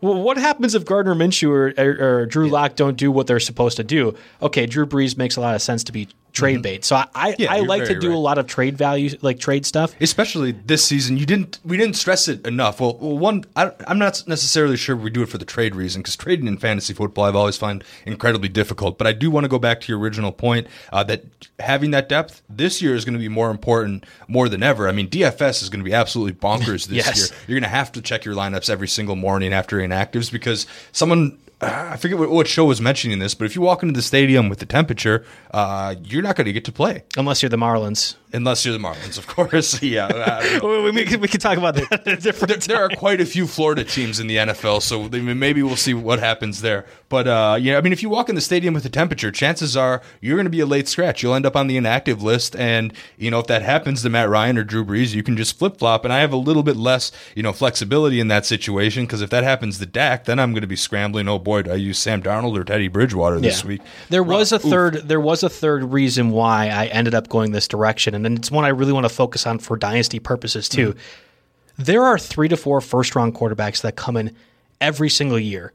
well, 0.00 0.20
what 0.22 0.38
happens 0.38 0.74
if 0.74 0.86
Gardner 0.86 1.14
Minshew 1.14 1.50
or, 1.50 1.74
or, 1.78 2.20
or 2.22 2.26
Drew 2.26 2.48
Lock 2.48 2.76
don't 2.76 2.96
do 2.96 3.12
what 3.12 3.26
they're 3.26 3.38
supposed 3.38 3.76
to 3.76 3.84
do? 3.84 4.16
Okay, 4.40 4.64
Drew 4.64 4.86
Brees 4.86 5.18
makes 5.18 5.36
a 5.36 5.42
lot 5.42 5.54
of 5.54 5.60
sense 5.60 5.84
to 5.84 5.92
be 5.92 6.08
trade 6.34 6.60
bait. 6.62 6.84
So 6.84 6.96
I, 6.96 7.06
I, 7.14 7.36
Yeah, 7.38 7.52
I 7.54 7.60
like 7.60 7.84
to 7.84 7.98
do 7.98 8.12
a 8.12 8.18
lot 8.18 8.36
of 8.38 8.46
trade 8.46 8.76
value, 8.76 9.16
like 9.22 9.38
trade 9.38 9.64
stuff. 9.64 9.94
especially 10.00 10.52
this 10.52 10.84
season 10.84 11.16
you 11.16 11.24
didn't 11.24 11.60
we 11.64 11.76
didn't 11.76 11.94
stress 11.94 12.28
it 12.28 12.44
enough 12.46 12.80
well, 12.80 12.98
well 13.00 13.16
one 13.16 13.44
I, 13.56 13.70
i'm 13.86 13.98
not 13.98 14.22
necessarily 14.26 14.76
sure 14.76 14.96
we 14.96 15.10
do 15.10 15.22
it 15.22 15.28
for 15.28 15.38
the 15.38 15.44
trade 15.44 15.74
reason 15.74 16.02
because 16.02 16.16
trading 16.16 16.46
in 16.48 16.58
fantasy 16.58 16.92
football 16.92 17.24
i've 17.24 17.36
always 17.36 17.56
found 17.56 17.84
incredibly 18.04 18.48
difficult 18.48 18.98
but 18.98 19.06
i 19.06 19.12
do 19.12 19.30
want 19.30 19.44
to 19.44 19.48
go 19.48 19.58
back 19.58 19.80
to 19.82 19.92
your 19.92 19.98
original 20.00 20.32
point 20.32 20.66
uh, 20.92 21.04
that 21.04 21.24
having 21.60 21.92
that 21.92 22.08
depth 22.08 22.42
this 22.50 22.82
year 22.82 22.94
is 22.94 23.04
going 23.04 23.12
to 23.14 23.18
be 23.20 23.28
more 23.28 23.50
important 23.50 24.04
more 24.28 24.48
than 24.48 24.62
ever 24.62 24.88
i 24.88 24.92
mean 24.92 25.08
dfs 25.08 25.62
is 25.62 25.68
going 25.70 25.80
to 25.82 25.88
be 25.88 25.94
absolutely 25.94 26.32
bonkers 26.32 26.86
this 26.88 27.06
Yes. 27.06 27.16
year 27.16 27.38
you're 27.46 27.60
going 27.60 27.70
to 27.70 27.76
have 27.76 27.92
to 27.92 28.02
check 28.02 28.24
your 28.24 28.34
lineups 28.34 28.68
every 28.68 28.88
single 28.88 29.16
morning 29.16 29.52
after 29.52 29.78
inactives 29.78 30.30
because 30.32 30.66
someone 30.92 31.38
I 31.64 31.96
forget 31.96 32.18
what, 32.18 32.30
what 32.30 32.46
show 32.48 32.64
was 32.64 32.80
mentioning 32.80 33.18
this, 33.18 33.34
but 33.34 33.44
if 33.44 33.54
you 33.54 33.62
walk 33.62 33.82
into 33.82 33.94
the 33.94 34.02
stadium 34.02 34.48
with 34.48 34.58
the 34.58 34.66
temperature, 34.66 35.24
uh, 35.50 35.94
you're 36.04 36.22
not 36.22 36.36
going 36.36 36.46
to 36.46 36.52
get 36.52 36.64
to 36.66 36.72
play 36.72 37.04
Unless 37.16 37.42
you're 37.42 37.50
the 37.50 37.56
Marlins. 37.56 38.16
Unless 38.34 38.64
you're 38.64 38.72
the 38.76 38.78
Marlins, 38.78 39.16
of 39.16 39.26
course. 39.26 39.80
yeah, 39.82 40.06
I 40.06 40.08
don't 40.08 40.62
know. 40.62 40.82
we, 40.82 40.90
we, 40.90 41.04
can- 41.04 41.20
we 41.20 41.28
can 41.28 41.40
talk 41.40 41.56
about 41.56 41.74
that 41.76 41.92
at 41.92 42.06
a 42.08 42.16
different 42.16 42.48
there, 42.66 42.76
there 42.76 42.84
are 42.84 42.88
quite 42.90 43.20
a 43.20 43.26
few 43.26 43.46
Florida 43.46 43.84
teams 43.84 44.20
in 44.20 44.26
the 44.26 44.36
NFL, 44.36 44.82
so 44.82 45.08
maybe 45.08 45.62
we'll 45.62 45.76
see 45.76 45.94
what 45.94 46.18
happens 46.18 46.60
there. 46.60 46.84
But 47.08 47.28
uh, 47.28 47.56
yeah, 47.60 47.78
I 47.78 47.80
mean, 47.80 47.92
if 47.92 48.02
you 48.02 48.08
walk 48.08 48.28
in 48.28 48.34
the 48.34 48.40
stadium 48.40 48.74
with 48.74 48.82
the 48.82 48.88
temperature, 48.88 49.30
chances 49.30 49.76
are 49.76 50.02
you're 50.20 50.36
going 50.36 50.46
to 50.46 50.50
be 50.50 50.60
a 50.60 50.66
late 50.66 50.88
scratch. 50.88 51.22
You'll 51.22 51.34
end 51.34 51.46
up 51.46 51.54
on 51.56 51.68
the 51.68 51.76
inactive 51.76 52.22
list, 52.22 52.56
and 52.56 52.92
you 53.16 53.30
know 53.30 53.38
if 53.38 53.46
that 53.46 53.62
happens 53.62 54.02
to 54.02 54.10
Matt 54.10 54.28
Ryan 54.28 54.58
or 54.58 54.64
Drew 54.64 54.84
Brees, 54.84 55.14
you 55.14 55.22
can 55.22 55.36
just 55.36 55.58
flip 55.58 55.78
flop. 55.78 56.04
And 56.04 56.12
I 56.12 56.18
have 56.20 56.32
a 56.32 56.36
little 56.36 56.62
bit 56.64 56.76
less, 56.76 57.12
you 57.34 57.42
know, 57.42 57.52
flexibility 57.52 58.18
in 58.20 58.28
that 58.28 58.44
situation 58.46 59.04
because 59.04 59.22
if 59.22 59.30
that 59.30 59.44
happens 59.44 59.78
to 59.78 59.86
Dak, 59.86 60.24
then 60.24 60.38
I'm 60.40 60.52
going 60.52 60.62
to 60.62 60.66
be 60.66 60.76
scrambling. 60.76 61.28
Oh 61.28 61.38
boy, 61.38 61.62
do 61.62 61.70
I 61.70 61.74
use 61.76 61.98
Sam 61.98 62.22
Darnold 62.22 62.58
or 62.58 62.64
Teddy 62.64 62.88
Bridgewater 62.88 63.38
this 63.40 63.62
Yeah. 63.62 63.68
week? 63.68 63.82
There 64.10 64.22
was 64.24 64.50
a 64.52 64.56
Oof. 64.56 64.62
third. 64.62 64.94
There 65.08 65.20
was 65.20 65.42
a 65.42 65.48
third 65.48 65.84
reason 65.92 66.30
why 66.30 66.68
I 66.68 66.86
ended 66.86 67.14
up 67.14 67.28
going 67.28 67.52
this 67.52 67.68
direction, 67.68 68.14
and 68.14 68.23
then 68.24 68.34
it's 68.34 68.50
one 68.50 68.64
I 68.64 68.68
really 68.68 68.92
want 68.92 69.04
to 69.04 69.14
focus 69.14 69.46
on 69.46 69.58
for 69.58 69.76
dynasty 69.76 70.18
purposes 70.18 70.68
too. 70.68 70.90
Mm-hmm. 70.90 71.82
There 71.82 72.02
are 72.02 72.18
three 72.18 72.48
to 72.48 72.56
four 72.56 72.80
first 72.80 73.16
round 73.16 73.34
quarterbacks 73.34 73.82
that 73.82 73.96
come 73.96 74.16
in 74.16 74.34
every 74.80 75.10
single 75.10 75.38
year. 75.38 75.72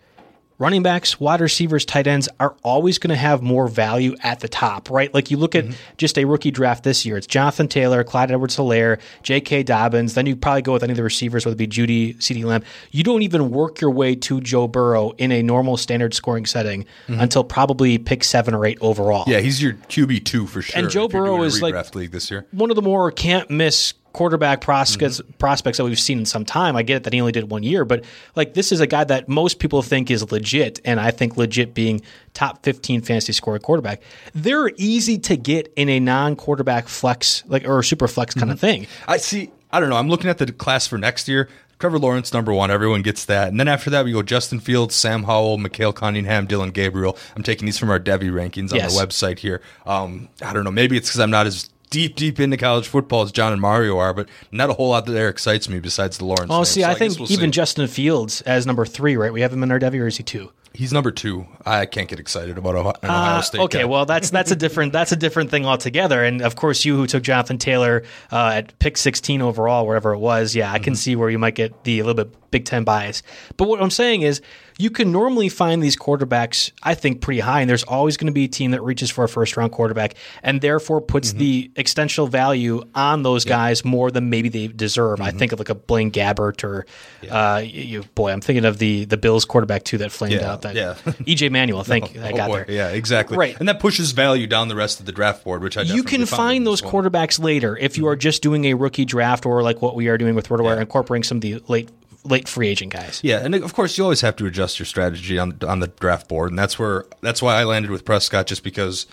Running 0.59 0.83
backs, 0.83 1.21
wide 1.21 1.39
receivers, 1.39 1.85
tight 1.85 2.05
ends 2.05 2.27
are 2.37 2.53
always 2.63 2.99
going 2.99 3.11
to 3.11 3.15
have 3.15 3.41
more 3.41 3.69
value 3.69 4.13
at 4.23 4.41
the 4.41 4.49
top, 4.49 4.89
right? 4.89 5.11
Like 5.13 5.31
you 5.31 5.37
look 5.37 5.55
at 5.55 5.63
mm-hmm. 5.63 5.73
just 5.95 6.17
a 6.17 6.25
rookie 6.25 6.51
draft 6.51 6.83
this 6.83 7.05
year, 7.05 7.15
it's 7.15 7.27
Jonathan 7.27 7.69
Taylor, 7.69 8.03
Clyde 8.03 8.29
Edwards 8.29 8.57
Helaire, 8.57 8.99
J.K. 9.23 9.63
Dobbins. 9.63 10.15
Then 10.15 10.25
you 10.25 10.35
probably 10.35 10.61
go 10.61 10.73
with 10.73 10.83
any 10.83 10.91
of 10.91 10.97
the 10.97 11.03
receivers, 11.03 11.45
whether 11.45 11.53
it 11.53 11.57
be 11.57 11.67
Jeudy, 11.67 12.17
CeeDee 12.17 12.43
Lamb. 12.43 12.63
You 12.91 13.05
don't 13.05 13.21
even 13.21 13.51
work 13.51 13.79
your 13.79 13.91
way 13.91 14.15
to 14.15 14.41
Joe 14.41 14.67
Burrow 14.67 15.11
in 15.11 15.31
a 15.31 15.41
normal 15.41 15.77
standard 15.77 16.13
scoring 16.13 16.45
setting 16.45 16.83
mm-hmm. 17.07 17.21
until 17.21 17.45
probably 17.45 17.97
pick 17.97 18.25
seven 18.25 18.53
or 18.53 18.65
eight 18.65 18.79
overall. 18.81 19.23
Yeah, 19.27 19.39
he's 19.39 19.63
your 19.63 19.73
QB 19.73 20.25
two 20.25 20.45
for 20.45 20.61
sure. 20.61 20.77
And 20.77 20.89
Joe 20.89 21.07
Burrow 21.07 21.41
is 21.43 21.61
like- 21.61 21.95
league 21.95 22.11
this 22.11 22.29
year. 22.29 22.45
one 22.51 22.69
of 22.69 22.75
the 22.75 22.81
more 22.81 23.09
can't 23.11 23.49
miss 23.49 23.93
quarterback 24.13 24.61
prospects 24.61 25.21
prospects 25.37 25.77
that 25.77 25.83
we've 25.85 25.99
seen 25.99 26.19
in 26.19 26.25
some 26.25 26.45
time. 26.45 26.75
I 26.75 26.83
get 26.83 26.97
it 26.97 27.03
that 27.03 27.13
he 27.13 27.19
only 27.21 27.31
did 27.31 27.49
one 27.49 27.63
year, 27.63 27.85
but 27.85 28.03
like 28.35 28.53
this 28.53 28.71
is 28.71 28.79
a 28.79 28.87
guy 28.87 29.03
that 29.03 29.27
most 29.29 29.59
people 29.59 29.81
think 29.81 30.09
is 30.11 30.31
legit, 30.31 30.79
and 30.85 30.99
I 30.99 31.11
think 31.11 31.37
legit 31.37 31.73
being 31.73 32.01
top 32.33 32.63
fifteen 32.63 33.01
fantasy 33.01 33.33
scoring 33.33 33.61
quarterback. 33.61 34.01
They're 34.33 34.71
easy 34.77 35.17
to 35.19 35.35
get 35.37 35.71
in 35.75 35.89
a 35.89 35.99
non 35.99 36.35
quarterback 36.35 36.87
flex 36.87 37.43
like 37.47 37.67
or 37.67 37.81
super 37.83 38.07
flex 38.07 38.33
kind 38.35 38.51
of 38.51 38.59
thing. 38.59 38.87
I 39.07 39.17
see. 39.17 39.51
I 39.71 39.79
don't 39.79 39.89
know. 39.89 39.97
I'm 39.97 40.09
looking 40.09 40.29
at 40.29 40.37
the 40.39 40.51
class 40.51 40.87
for 40.87 40.97
next 40.97 41.27
year. 41.27 41.47
Trevor 41.77 41.99
Lawrence, 41.99 42.33
number 42.33 42.51
one. 42.53 42.71
Everyone 42.71 43.01
gets 43.03 43.23
that. 43.25 43.47
And 43.47 43.57
then 43.57 43.69
after 43.69 43.89
that, 43.91 44.03
we 44.03 44.11
go 44.11 44.21
Justin 44.21 44.59
Fields, 44.59 44.95
Sam 44.95 45.23
Howell, 45.23 45.57
Mikhail 45.59 45.93
Cunningham, 45.93 46.45
Dillon 46.45 46.71
Gabriel. 46.71 47.15
I'm 47.37 47.43
taking 47.43 47.65
these 47.65 47.77
from 47.77 47.89
our 47.89 47.99
Devy 48.01 48.29
rankings 48.31 48.71
on 48.73 48.79
Yes. 48.79 48.97
the 48.97 49.05
website 49.05 49.39
here. 49.39 49.61
Um, 49.85 50.27
I 50.43 50.51
don't 50.51 50.65
know. 50.65 50.71
Maybe 50.71 50.97
it's 50.97 51.07
because 51.07 51.21
I'm 51.21 51.29
not 51.31 51.47
as 51.47 51.69
deep, 51.89 52.15
deep 52.15 52.39
into 52.39 52.57
college 52.57 52.87
football 52.87 53.23
as 53.23 53.31
John 53.31 53.51
and 53.51 53.61
Mario 53.61 53.97
are, 53.97 54.13
but 54.13 54.29
not 54.51 54.69
a 54.69 54.73
whole 54.73 54.89
lot 54.89 55.05
there 55.05 55.29
excites 55.29 55.67
me 55.69 55.79
besides 55.79 56.17
the 56.17 56.25
Lawrence. 56.25 56.51
Oh, 56.51 56.57
name. 56.57 56.65
see, 56.65 56.81
So 56.81 56.87
I, 56.87 56.89
guess 56.91 56.99
think 56.99 57.19
we'll 57.19 57.31
even 57.31 57.49
see. 57.49 57.55
Justin 57.55 57.87
Fields 57.87 58.41
as 58.41 58.65
number 58.65 58.85
three, 58.85 59.15
right? 59.17 59.33
We 59.33 59.41
have 59.41 59.51
him 59.53 59.63
in 59.63 59.71
our 59.71 59.79
Devy, 59.79 59.99
or 59.99 60.07
is 60.07 60.17
he 60.17 60.23
two? 60.23 60.51
he's 60.71 60.93
number 60.93 61.09
two. 61.09 61.47
I 61.65 61.87
can't 61.87 62.07
get 62.07 62.19
excited 62.19 62.57
about 62.59 62.75
Ohio, 62.75 62.93
Ohio 63.03 63.37
Uh, 63.39 63.41
State. 63.41 63.59
okay, 63.61 63.79
guy. 63.79 63.85
well 63.85 64.05
that's 64.05 64.29
that's 64.29 64.51
a 64.51 64.55
different 64.55 64.93
that's 64.93 65.11
a 65.11 65.15
different 65.15 65.49
thing 65.49 65.65
altogether. 65.65 66.23
And 66.23 66.43
of 66.43 66.55
course, 66.55 66.85
you 66.85 66.95
who 66.95 67.07
took 67.07 67.23
Jonathan 67.23 67.57
Taylor 67.57 68.03
uh, 68.31 68.51
at 68.53 68.77
pick 68.77 68.95
16 68.95 69.41
overall, 69.41 69.87
wherever 69.87 70.13
it 70.13 70.19
was, 70.19 70.55
yeah, 70.55 70.71
I 70.71 70.77
can 70.77 70.95
see 70.95 71.15
where 71.15 71.29
you 71.31 71.39
might 71.39 71.55
get 71.55 71.83
the 71.85 71.99
a 71.99 72.05
little 72.05 72.23
bit 72.23 72.51
Big 72.51 72.65
Ten 72.65 72.83
bias. 72.83 73.23
But 73.57 73.67
what 73.67 73.81
I'm 73.81 73.89
saying 73.89 74.21
is, 74.21 74.41
you 74.79 74.89
can 74.89 75.11
normally 75.11 75.49
find 75.49 75.83
these 75.83 75.97
quarterbacks, 75.97 76.71
I 76.81 76.95
think, 76.95 77.19
pretty 77.19 77.41
high, 77.41 77.59
and 77.59 77.69
there's 77.69 77.83
always 77.83 78.15
going 78.15 78.27
to 78.27 78.33
be 78.33 78.45
a 78.45 78.47
team 78.47 78.71
that 78.71 78.81
reaches 78.81 79.11
for 79.11 79.25
a 79.25 79.29
first 79.29 79.57
round 79.57 79.73
quarterback, 79.73 80.15
and 80.41 80.61
therefore 80.61 81.01
puts 81.01 81.29
mm-hmm. 81.29 81.39
the 81.39 81.71
extensional 81.75 82.29
value 82.29 82.81
on 82.95 83.21
those 83.21 83.43
guys 83.43 83.83
more 83.83 84.09
than 84.09 84.29
maybe 84.29 84.47
they 84.47 84.67
deserve. 84.67 85.19
I 85.19 85.29
mm-hmm. 85.29 85.37
think 85.37 85.51
of 85.51 85.59
like 85.59 85.67
a 85.67 85.75
Blaine 85.75 86.11
Gabbert 86.11 86.63
or, 86.63 86.85
uh, 87.29 87.61
you, 87.61 88.03
boy, 88.15 88.31
I'm 88.31 88.39
thinking 88.39 88.63
of 88.63 88.77
the 88.77 89.03
the 89.03 89.17
Bills 89.17 89.43
quarterback 89.43 89.83
too 89.83 89.97
that 89.97 90.13
flamed 90.13 90.35
Yeah, 90.35 90.51
out. 90.51 90.61
That 90.61 90.75
yeah. 90.75 90.93
EJ 91.05 91.51
Manuel, 91.51 91.83
thank 91.83 92.15
you, 92.15 92.21
I 92.21 92.27
oh, 92.27 92.31
oh, 92.33 92.37
got 92.37 92.47
boy. 92.47 92.63
there. 92.63 92.71
Yeah, 92.71 92.89
exactly. 92.89 93.37
Right. 93.37 93.59
And 93.59 93.67
that 93.67 93.81
pushes 93.81 94.11
value 94.11 94.47
down 94.47 94.69
the 94.69 94.75
rest 94.77 95.01
of 95.01 95.05
the 95.05 95.11
draft 95.11 95.43
board, 95.43 95.61
which 95.61 95.75
I 95.75 95.81
you 95.81 96.03
can 96.03 96.25
find 96.25 96.65
those 96.65 96.81
quarterbacks 96.81 97.37
later 97.37 97.77
if 97.77 97.97
you 97.97 98.03
mm-hmm. 98.03 98.11
are 98.11 98.15
just 98.15 98.41
doing 98.41 98.63
a 98.65 98.75
rookie 98.75 99.05
draft 99.05 99.45
or 99.45 99.61
like 99.61 99.81
what 99.81 99.95
we 99.95 100.07
are 100.07 100.17
doing 100.17 100.35
with 100.35 100.47
RotoWire, 100.47 100.79
incorporating 100.79 101.23
some 101.23 101.37
of 101.37 101.41
the 101.41 101.61
late 101.67 101.89
late 102.23 102.47
free 102.47 102.67
agent 102.67 102.93
guys. 102.93 103.21
Yeah, 103.23 103.43
and 103.43 103.55
of 103.55 103.73
course 103.73 103.97
you 103.97 104.03
always 104.03 104.21
have 104.21 104.35
to 104.37 104.45
adjust 104.45 104.79
your 104.79 104.85
strategy 104.85 105.37
on 105.39 105.57
on 105.67 105.79
the 105.79 105.87
draft 105.87 106.27
board, 106.27 106.51
and 106.51 106.59
that's 106.59 106.77
where 106.77 107.05
that's 107.21 107.41
why 107.41 107.55
I 107.55 107.63
landed 107.63 107.91
with 107.91 108.05
Prescott, 108.05 108.47
just 108.47 108.63
because 108.63 109.05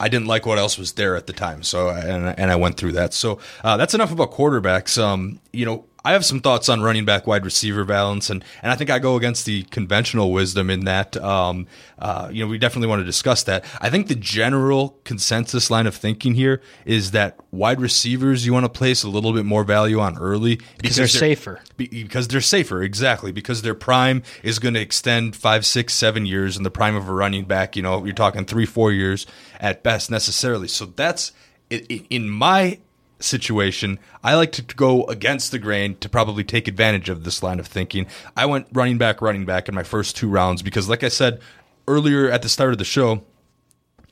I 0.00 0.08
didn't 0.08 0.26
like 0.26 0.46
what 0.46 0.58
else 0.58 0.78
was 0.78 0.92
there 0.92 1.16
at 1.16 1.26
the 1.26 1.32
time. 1.32 1.62
So 1.62 1.90
and 1.90 2.38
and 2.38 2.50
I 2.50 2.56
went 2.56 2.76
through 2.76 2.92
that. 2.92 3.14
So 3.14 3.38
uh, 3.64 3.76
that's 3.76 3.94
enough 3.94 4.12
about 4.12 4.32
quarterbacks. 4.32 5.00
Um, 5.02 5.40
you 5.52 5.66
know. 5.66 5.84
I 6.06 6.12
have 6.12 6.24
some 6.24 6.38
thoughts 6.38 6.68
on 6.68 6.82
running 6.82 7.04
back 7.04 7.26
wide 7.26 7.44
receiver 7.44 7.84
balance, 7.84 8.30
and, 8.30 8.44
and 8.62 8.70
I 8.70 8.76
think 8.76 8.90
I 8.90 9.00
go 9.00 9.16
against 9.16 9.44
the 9.44 9.64
conventional 9.64 10.30
wisdom 10.30 10.70
in 10.70 10.84
that, 10.84 11.16
um, 11.16 11.66
uh, 11.98 12.28
you 12.30 12.44
know, 12.44 12.48
we 12.48 12.58
definitely 12.58 12.86
want 12.86 13.00
to 13.00 13.04
discuss 13.04 13.42
that. 13.42 13.64
I 13.80 13.90
think 13.90 14.06
the 14.06 14.14
general 14.14 15.00
consensus 15.02 15.68
line 15.68 15.88
of 15.88 15.96
thinking 15.96 16.36
here 16.36 16.62
is 16.84 17.10
that 17.10 17.40
wide 17.50 17.80
receivers 17.80 18.46
you 18.46 18.52
want 18.52 18.64
to 18.64 18.68
place 18.68 19.02
a 19.02 19.08
little 19.08 19.32
bit 19.32 19.44
more 19.44 19.64
value 19.64 19.98
on 19.98 20.16
early 20.16 20.60
because 20.78 20.94
they're, 20.94 21.08
safer. 21.08 21.60
Because 21.76 22.28
they're 22.28 22.40
safer, 22.40 22.84
exactly. 22.84 23.32
Because 23.32 23.62
their 23.62 23.74
prime 23.74 24.22
is 24.44 24.60
going 24.60 24.74
to 24.74 24.80
extend 24.80 25.34
five, 25.34 25.66
six, 25.66 25.92
seven 25.92 26.24
years, 26.24 26.56
and 26.56 26.64
the 26.64 26.70
prime 26.70 26.94
of 26.94 27.08
a 27.08 27.12
running 27.12 27.46
back, 27.46 27.74
you 27.74 27.82
know, 27.82 28.04
you're 28.04 28.14
talking 28.14 28.44
three, 28.44 28.66
four 28.66 28.92
years 28.92 29.26
at 29.58 29.82
best 29.82 30.08
necessarily. 30.08 30.68
So 30.68 30.86
that's 30.86 31.32
in 31.68 32.28
my 32.28 32.78
situation, 33.18 33.98
I 34.22 34.34
like 34.34 34.52
to 34.52 34.62
go 34.62 35.04
against 35.04 35.50
the 35.50 35.58
grain 35.58 35.96
to 35.98 36.08
probably 36.08 36.44
take 36.44 36.68
advantage 36.68 37.08
of 37.08 37.24
this 37.24 37.42
line 37.42 37.58
of 37.58 37.66
thinking. 37.66 38.06
I 38.36 38.46
went 38.46 38.66
running 38.72 38.98
back, 38.98 39.22
running 39.22 39.44
back 39.44 39.68
in 39.68 39.74
my 39.74 39.82
first 39.82 40.16
two 40.16 40.28
rounds 40.28 40.62
because, 40.62 40.88
like 40.88 41.02
I 41.02 41.08
said 41.08 41.40
earlier 41.88 42.30
at 42.30 42.42
the 42.42 42.48
start 42.48 42.72
of 42.72 42.78
the 42.78 42.84
show, 42.84 43.22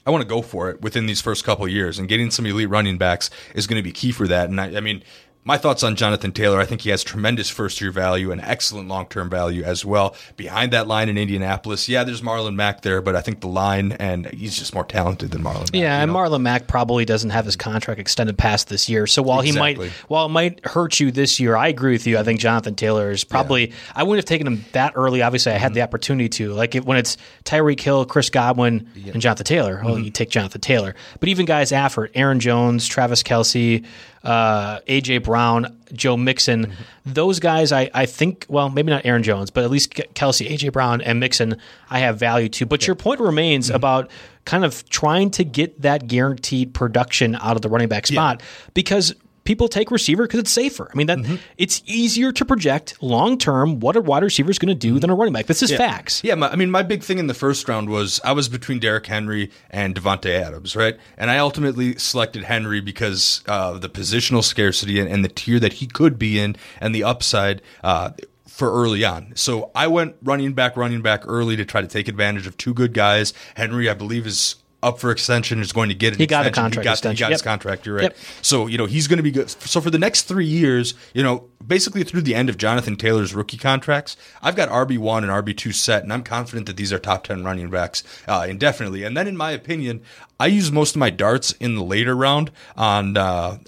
I 0.06 0.10
want 0.10 0.22
to 0.22 0.28
go 0.28 0.42
for 0.42 0.70
it 0.70 0.82
within 0.82 1.06
these 1.06 1.20
first 1.20 1.44
couple 1.44 1.66
years, 1.66 1.98
and 1.98 2.08
getting 2.08 2.30
some 2.30 2.44
elite 2.44 2.68
running 2.68 2.98
backs 2.98 3.30
is 3.54 3.66
going 3.66 3.78
to 3.78 3.82
be 3.82 3.92
key 3.92 4.12
for 4.12 4.28
that. 4.28 4.50
And 4.50 4.60
I, 4.60 4.76
I 4.76 4.80
mean, 4.80 5.02
my 5.44 5.58
thoughts 5.58 5.82
on 5.82 5.94
Jonathan 5.94 6.32
Taylor. 6.32 6.58
I 6.58 6.64
think 6.64 6.80
he 6.80 6.90
has 6.90 7.04
tremendous 7.04 7.50
first 7.50 7.80
year 7.80 7.90
value 7.90 8.32
and 8.32 8.40
excellent 8.40 8.88
long 8.88 9.06
term 9.06 9.28
value 9.28 9.62
as 9.62 9.84
well. 9.84 10.16
Behind 10.36 10.72
that 10.72 10.88
line 10.88 11.08
in 11.08 11.18
Indianapolis, 11.18 11.88
yeah, 11.88 12.02
there's 12.02 12.22
Marlon 12.22 12.54
Mack 12.54 12.80
there, 12.82 13.02
but 13.02 13.14
I 13.14 13.20
think 13.20 13.40
the 13.40 13.48
line 13.48 13.92
and 13.92 14.26
he's 14.26 14.58
just 14.58 14.74
more 14.74 14.84
talented 14.84 15.30
than 15.30 15.42
Marlon. 15.42 15.60
Mack, 15.60 15.74
yeah, 15.74 16.00
and 16.00 16.12
know? 16.12 16.18
Marlon 16.18 16.40
Mack 16.40 16.66
probably 16.66 17.04
doesn't 17.04 17.30
have 17.30 17.44
his 17.44 17.56
contract 17.56 18.00
extended 18.00 18.38
past 18.38 18.68
this 18.68 18.88
year. 18.88 19.06
So 19.06 19.22
while 19.22 19.40
exactly. 19.40 19.72
he 19.72 19.90
might, 19.90 19.92
while 20.08 20.26
it 20.26 20.30
might 20.30 20.64
hurt 20.66 20.98
you 20.98 21.10
this 21.10 21.38
year, 21.38 21.56
I 21.56 21.68
agree 21.68 21.92
with 21.92 22.06
you. 22.06 22.18
I 22.18 22.22
think 22.22 22.40
Jonathan 22.40 22.74
Taylor 22.74 23.10
is 23.10 23.24
probably. 23.24 23.68
Yeah. 23.68 23.74
I 23.94 24.02
wouldn't 24.02 24.24
have 24.24 24.28
taken 24.28 24.46
him 24.46 24.64
that 24.72 24.94
early. 24.96 25.22
Obviously, 25.22 25.52
I 25.52 25.56
had 25.56 25.68
mm-hmm. 25.68 25.74
the 25.74 25.82
opportunity 25.82 26.28
to. 26.30 26.54
Like 26.54 26.74
it, 26.74 26.84
when 26.84 26.96
it's 26.96 27.16
Tyreek 27.44 27.80
Hill, 27.80 28.06
Chris 28.06 28.30
Godwin, 28.30 28.88
yeah. 28.94 29.12
and 29.12 29.20
Jonathan 29.20 29.44
Taylor. 29.44 29.80
Well, 29.84 29.96
mm-hmm. 29.96 30.04
you 30.04 30.10
take 30.10 30.30
Jonathan 30.30 30.60
Taylor. 30.60 30.94
But 31.20 31.28
even 31.28 31.44
guys 31.44 31.72
after 31.72 32.10
Aaron 32.14 32.40
Jones, 32.40 32.86
Travis 32.86 33.22
Kelce 33.22 33.84
uh, 34.24 34.80
AJ 34.80 35.22
Brown, 35.22 35.78
Joe 35.92 36.16
Mixon. 36.16 36.66
Mm-hmm. 36.66 36.82
Those 37.06 37.38
guys, 37.38 37.72
I, 37.72 37.90
I 37.92 38.06
think, 38.06 38.46
well, 38.48 38.70
maybe 38.70 38.90
not 38.90 39.04
Aaron 39.04 39.22
Jones, 39.22 39.50
but 39.50 39.64
at 39.64 39.70
least 39.70 39.94
Kelce, 39.94 40.48
AJ 40.48 40.72
Brown, 40.72 41.02
and 41.02 41.20
Mixon, 41.20 41.60
I 41.90 42.00
have 42.00 42.18
value 42.18 42.48
to. 42.48 42.66
But 42.66 42.82
yeah. 42.82 42.88
your 42.88 42.96
point 42.96 43.20
remains 43.20 43.66
mm-hmm. 43.66 43.76
about 43.76 44.10
kind 44.46 44.64
of 44.64 44.88
trying 44.88 45.30
to 45.32 45.44
get 45.44 45.82
that 45.82 46.06
guaranteed 46.06 46.74
production 46.74 47.34
out 47.36 47.56
of 47.56 47.62
the 47.62 47.68
running 47.68 47.88
back 47.88 48.06
spot 48.06 48.40
yeah. 48.40 48.46
because 48.74 49.14
people 49.44 49.68
take 49.68 49.90
receiver 49.90 50.24
because 50.24 50.40
it's 50.40 50.50
safer. 50.50 50.88
I 50.92 50.96
mean, 50.96 51.06
that 51.06 51.18
mm-hmm. 51.18 51.36
it's 51.58 51.82
easier 51.86 52.32
to 52.32 52.44
project 52.44 53.02
long 53.02 53.38
term 53.38 53.80
what 53.80 53.96
a 53.96 54.00
wide 54.00 54.22
receiver 54.22 54.50
is 54.50 54.58
going 54.58 54.68
to 54.68 54.74
do 54.74 54.98
than 54.98 55.10
a 55.10 55.14
running 55.14 55.32
back. 55.32 55.46
This 55.46 55.62
is 55.62 55.70
yeah. 55.70 55.76
facts. 55.76 56.22
Yeah, 56.24 56.34
my, 56.34 56.48
I 56.50 56.56
mean, 56.56 56.70
my 56.70 56.82
big 56.82 57.02
thing 57.02 57.18
in 57.18 57.26
the 57.26 57.34
first 57.34 57.68
round 57.68 57.88
was 57.88 58.20
I 58.24 58.32
was 58.32 58.48
between 58.48 58.78
Derrick 58.78 59.06
Henry 59.06 59.50
and 59.70 59.94
Davante 59.94 60.30
Adams, 60.30 60.74
right? 60.74 60.98
And 61.16 61.30
I 61.30 61.38
ultimately 61.38 61.96
selected 61.96 62.44
Henry 62.44 62.80
because 62.80 63.42
uh, 63.46 63.78
the 63.78 63.88
positional 63.88 64.42
scarcity 64.42 64.98
and, 64.98 65.08
and, 65.08 65.24
the 65.24 65.28
tier 65.28 65.58
that 65.58 65.74
he 65.74 65.86
could 65.86 66.18
be 66.18 66.38
in 66.38 66.56
and 66.80 66.94
the 66.94 67.04
upside. 67.04 67.62
Uh, 67.82 68.10
for 68.46 68.70
early 68.70 69.04
on. 69.04 69.32
So 69.34 69.72
I 69.74 69.88
went 69.88 70.14
running 70.22 70.52
back, 70.52 70.76
running 70.76 71.02
back 71.02 71.24
early 71.26 71.56
to 71.56 71.64
try 71.64 71.80
to 71.80 71.88
take 71.88 72.06
advantage 72.06 72.46
of 72.46 72.56
two 72.56 72.72
good 72.72 72.94
guys. 72.94 73.34
Henry, 73.56 73.88
I 73.88 73.94
believe, 73.94 74.28
is 74.28 74.54
up 74.84 74.98
for 74.98 75.10
extension 75.10 75.60
is 75.60 75.72
going 75.72 75.88
to 75.88 75.94
get 75.94 76.12
an 76.12 76.18
he 76.18 76.26
got 76.26 76.46
a 76.46 76.50
contract 76.50 76.84
he 76.84 76.84
got, 76.84 76.92
extension. 76.92 77.16
He 77.16 77.20
got 77.20 77.30
yep. 77.30 77.34
his 77.34 77.42
contract. 77.42 77.86
You're 77.86 77.96
right. 77.96 78.02
Yep. 78.04 78.16
So 78.42 78.66
you 78.66 78.78
know 78.78 78.86
he's 78.86 79.08
going 79.08 79.16
to 79.16 79.22
be 79.22 79.30
good. 79.30 79.50
So 79.50 79.80
for 79.80 79.90
the 79.90 79.98
next 79.98 80.22
three 80.22 80.46
years, 80.46 80.94
you 81.14 81.22
know, 81.22 81.48
basically 81.66 82.04
through 82.04 82.22
the 82.22 82.34
end 82.34 82.48
of 82.48 82.58
Jonathan 82.58 82.96
Taylor's 82.96 83.34
rookie 83.34 83.56
contracts, 83.56 84.16
I've 84.42 84.56
got 84.56 84.68
RB 84.68 84.98
one 84.98 85.24
and 85.24 85.32
RB 85.32 85.56
two 85.56 85.72
set, 85.72 86.02
and 86.02 86.12
I'm 86.12 86.22
confident 86.22 86.66
that 86.66 86.76
these 86.76 86.92
are 86.92 86.98
top 86.98 87.24
ten 87.24 87.42
running 87.42 87.70
backs 87.70 88.04
uh, 88.28 88.46
indefinitely. 88.48 89.02
And 89.02 89.16
then, 89.16 89.26
in 89.26 89.36
my 89.36 89.50
opinion, 89.50 90.02
I 90.38 90.46
use 90.46 90.70
most 90.70 90.94
of 90.94 91.00
my 91.00 91.10
darts 91.10 91.52
in 91.52 91.74
the 91.74 91.82
later 91.82 92.14
round 92.14 92.50
on 92.76 93.16
uh, 93.16 93.58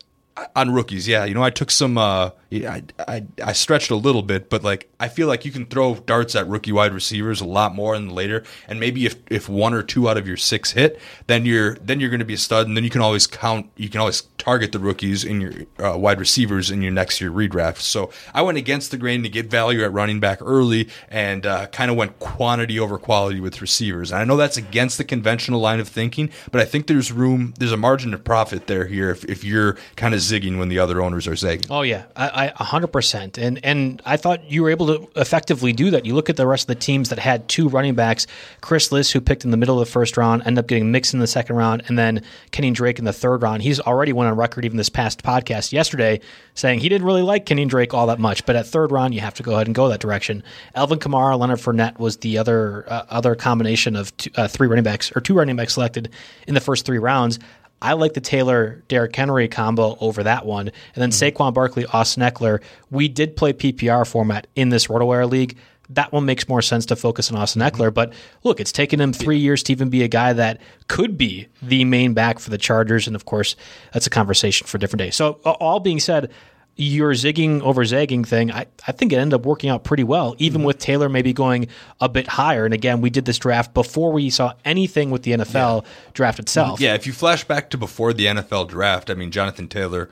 on 0.55 0.73
rookies. 0.73 1.09
Yeah, 1.09 1.25
you 1.25 1.35
know, 1.35 1.43
I 1.43 1.51
took 1.51 1.71
some. 1.71 1.99
Uh, 1.99 2.31
I, 2.53 2.83
I 2.99 3.25
I 3.43 3.53
stretched 3.53 3.91
a 3.91 3.97
little 3.97 4.23
bit, 4.23 4.49
but 4.51 4.63
like 4.63 4.89
I 5.01 5.09
feel 5.09 5.29
like 5.29 5.45
you 5.45 5.53
can 5.53 5.67
throw 5.67 5.95
darts 5.95 6.35
at 6.35 6.47
rookie 6.47 6.73
wide 6.73 6.93
receivers 6.93 7.41
a 7.41 7.47
lot 7.47 7.75
more 7.75 7.95
the 8.09 8.15
later. 8.15 8.45
And 8.69 8.79
maybe 8.79 9.07
if, 9.07 9.17
if 9.31 9.49
one 9.49 9.75
or 9.75 9.83
two 9.83 10.09
out 10.09 10.17
of 10.17 10.27
your 10.27 10.37
six 10.37 10.73
hit, 10.73 11.01
then 11.27 11.45
you're 11.47 11.75
then 11.77 12.01
you're 12.01 12.11
going 12.11 12.21
to 12.21 12.27
be 12.27 12.35
a 12.35 12.39
stud, 12.39 12.67
and 12.67 12.77
then 12.77 12.85
you 12.85 12.91
can 12.91 13.01
always 13.01 13.27
count. 13.27 13.71
You 13.77 13.89
can 13.89 14.01
always 14.01 14.23
target 14.47 14.71
the 14.71 14.79
rookies 14.79 15.25
in 15.25 15.41
your 15.41 15.53
uh, 15.85 15.99
wide 15.99 16.21
receivers 16.21 16.71
in 16.71 16.81
your 16.81 16.93
next 16.93 17.21
year 17.21 17.33
redraft. 17.33 17.79
So 17.79 18.11
I 18.33 18.43
went 18.43 18.59
against 18.59 18.93
the 18.93 18.97
grain 18.97 19.25
to 19.25 19.29
get 19.29 19.47
value 19.47 19.83
at 19.83 19.93
running 19.93 20.21
back 20.21 20.39
early, 20.41 20.89
and 21.11 21.45
uh, 21.45 21.67
kind 21.67 21.91
of 21.91 21.97
went 21.97 22.21
quantity 22.21 22.79
over 22.79 22.97
quality 22.97 23.41
with 23.41 23.61
receivers. 23.61 24.13
And 24.13 24.21
I 24.21 24.25
know 24.25 24.37
that's 24.37 24.57
against 24.57 24.99
the 24.99 25.05
conventional 25.05 25.61
line 25.61 25.81
of 25.81 25.89
thinking, 25.89 26.31
but 26.53 26.61
I 26.61 26.65
think 26.65 26.87
there's 26.87 27.11
room. 27.11 27.55
There's 27.59 27.73
a 27.73 27.77
margin 27.77 28.15
of 28.15 28.23
profit 28.23 28.69
there 28.69 28.87
here 28.87 29.11
if, 29.11 29.25
if 29.25 29.43
you're 29.43 29.77
kind 29.97 30.15
of 30.15 30.21
zigging 30.21 30.59
when 30.59 30.69
the 30.69 30.79
other 30.79 31.03
owners 31.03 31.27
are 31.27 31.35
zagging. 31.35 31.67
Oh 31.69 31.83
yeah, 31.83 32.05
I, 32.15 32.53
hundred 32.55 32.93
percent. 32.93 33.39
And 33.39 33.59
and 33.65 34.01
I 34.07 34.17
thought 34.17 34.49
you 34.49 34.63
were 34.63 34.71
able 34.71 34.87
to 34.87 35.09
effectively 35.17 35.73
do 35.73 35.91
that. 35.91 36.07
You 36.07 36.15
look 36.15 36.31
at 36.31 36.37
the 36.37 36.47
rest 36.47 36.65
of 36.65 36.69
the 36.69 36.81
teams 36.81 37.09
that 37.09 37.19
had 37.19 37.49
two 37.49 37.69
running 37.69 37.97
backs, 37.97 38.29
Chris 38.61 38.93
Liss, 38.93 39.11
who 39.11 39.21
picked 39.21 39.45
in 39.45 39.51
the 39.51 39.57
middle 39.57 39.81
of 39.81 39.89
the 39.89 39.91
first 39.91 40.17
round, 40.17 40.43
ended 40.47 40.63
up 40.63 40.69
getting 40.69 40.93
mixed 40.93 41.15
in 41.15 41.19
the 41.19 41.27
second 41.27 41.57
round, 41.57 41.83
and 41.89 41.99
then 41.99 42.23
Kenny 42.53 42.71
Drake 42.71 43.01
in 43.01 43.05
the 43.05 43.13
third 43.13 43.43
round. 43.43 43.63
He's 43.63 43.81
already 43.81 44.13
went 44.13 44.31
on 44.31 44.36
record 44.37 44.65
even 44.65 44.77
this 44.77 44.89
past 44.89 45.23
podcast 45.23 45.73
yesterday 45.73 46.21
saying 46.55 46.81
he 46.81 46.89
didn't 46.89 47.07
really 47.07 47.23
like 47.23 47.47
Kenny 47.47 47.65
Drake 47.65 47.95
all 47.95 48.07
that 48.07 48.19
much, 48.19 48.47
but 48.47 48.57
at 48.57 48.67
third 48.67 48.93
round 48.93 49.15
you 49.15 49.21
have 49.21 49.35
to 49.35 49.43
go 49.43 49.55
ahead 49.55 49.67
and 49.67 49.75
go 49.75 49.89
that 49.89 50.01
direction. 50.01 50.43
Alvin 50.75 50.99
Kamara, 50.99 51.39
Leonard 51.39 51.59
Fournette 51.59 51.99
was 51.99 52.19
the 52.19 52.39
other 52.39 52.85
uh, 52.89 53.05
other 53.11 53.35
combination 53.35 53.97
of 53.97 54.17
two, 54.17 54.31
uh, 54.37 54.49
three 54.49 54.69
running 54.69 54.85
backs 54.85 55.11
or 55.17 55.21
two 55.21 55.35
running 55.35 55.57
backs 55.57 55.75
selected 55.75 56.11
in 56.47 56.55
the 56.55 56.61
first 56.61 56.87
three 56.87 56.99
rounds. 56.99 57.39
I 57.83 57.93
like 57.93 58.15
the 58.15 58.21
Taylor 58.21 58.83
Derrick 58.89 59.15
Henry 59.15 59.49
combo 59.49 59.99
over 60.01 60.23
that 60.23 60.47
one. 60.47 60.69
And 60.69 60.75
then 60.95 61.11
mm-hmm. 61.11 61.37
Saquon 61.37 61.53
Barkley, 61.53 61.85
Austin 61.87 62.23
Ekeler. 62.23 62.63
We 62.91 63.09
did 63.09 63.37
play 63.37 63.53
PPR 63.53 64.07
format 64.07 64.47
in 64.57 64.71
this 64.71 64.87
RotoWire 64.87 65.31
league. 65.31 65.59
That 65.91 66.13
one 66.13 66.25
makes 66.25 66.49
more 66.49 66.63
sense 66.63 66.87
to 66.87 66.97
focus 66.97 67.31
on 67.31 67.39
Austin. 67.39 67.63
Mm-hmm. 67.63 67.91
But 67.91 68.13
look, 68.43 68.61
it's 68.61 68.73
taken 68.73 69.01
him 69.01 69.13
three 69.13 69.39
years 69.39 69.63
to 69.65 69.73
even 69.73 69.89
be 69.89 70.03
a 70.03 70.09
guy 70.09 70.33
that 70.33 70.61
could 70.89 71.17
be 71.17 71.49
the 71.63 71.85
main 71.85 72.15
back 72.15 72.39
for 72.39 72.51
the 72.51 72.59
Chargers. 72.59 73.07
And 73.07 73.15
of 73.15 73.25
course, 73.25 73.57
that's 73.93 74.07
a 74.07 74.11
conversation 74.11 74.67
for 74.67 74.77
a 74.77 74.81
different 74.81 74.99
day. 74.99 75.11
So, 75.11 75.33
all 75.45 75.81
being 75.81 76.01
said, 76.01 76.31
your 76.77 77.13
zigging 77.13 77.63
over 77.63 77.85
zagging 77.85 78.23
thing, 78.25 78.53
I, 78.53 78.67
I 78.87 78.93
think 78.93 79.13
it 79.13 79.17
ended 79.17 79.35
up 79.35 79.47
working 79.47 79.71
out 79.71 79.83
pretty 79.83 80.05
well, 80.05 80.35
even 80.39 80.61
mm-hmm. 80.61 80.67
with 80.67 80.79
Taylor 80.79 81.09
maybe 81.09 81.33
going 81.33 81.69
a 82.01 82.09
bit 82.09 82.27
higher. 82.27 82.67
And 82.67 82.75
again, 82.75 83.01
we 83.01 83.09
did 83.09 83.25
this 83.25 83.39
draft 83.39 83.73
before 83.73 84.13
we 84.13 84.29
saw 84.29 84.53
anything 84.65 85.11
with 85.11 85.23
the 85.23 85.33
NFL 85.33 85.83
yeah. 85.83 85.91
draft 86.13 86.39
itself. 86.39 86.81
Yeah, 86.81 86.95
if 86.95 87.07
you 87.07 87.15
flash 87.15 87.45
back 87.45 87.71
to 87.71 87.79
before 87.79 88.13
the 88.13 88.27
NFL 88.27 88.69
draft, 88.69 89.09
I 89.11 89.15
mean, 89.15 89.31
Jonathan 89.31 89.69
Taylor, 89.69 90.11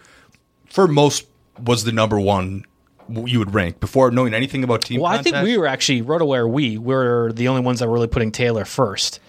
for 0.64 0.88
most, 0.88 1.26
was 1.62 1.84
the 1.84 1.92
number 1.92 2.18
one 2.18 2.64
you 3.08 3.38
would 3.38 3.54
rank 3.54 3.80
before 3.80 4.10
knowing 4.10 4.34
anything 4.34 4.64
about 4.64 4.82
team. 4.82 5.00
Well, 5.00 5.12
I 5.12 5.22
think 5.22 5.36
we 5.36 5.58
were 5.58 5.66
actually 5.66 6.02
RotoWire. 6.02 6.50
We 6.50 6.78
were 6.78 7.32
the 7.32 7.48
only 7.48 7.62
ones 7.62 7.80
that 7.80 7.88
were 7.88 7.94
really 7.94 8.08
putting 8.08 8.32
Taylor 8.32 8.64
first. 8.64 9.20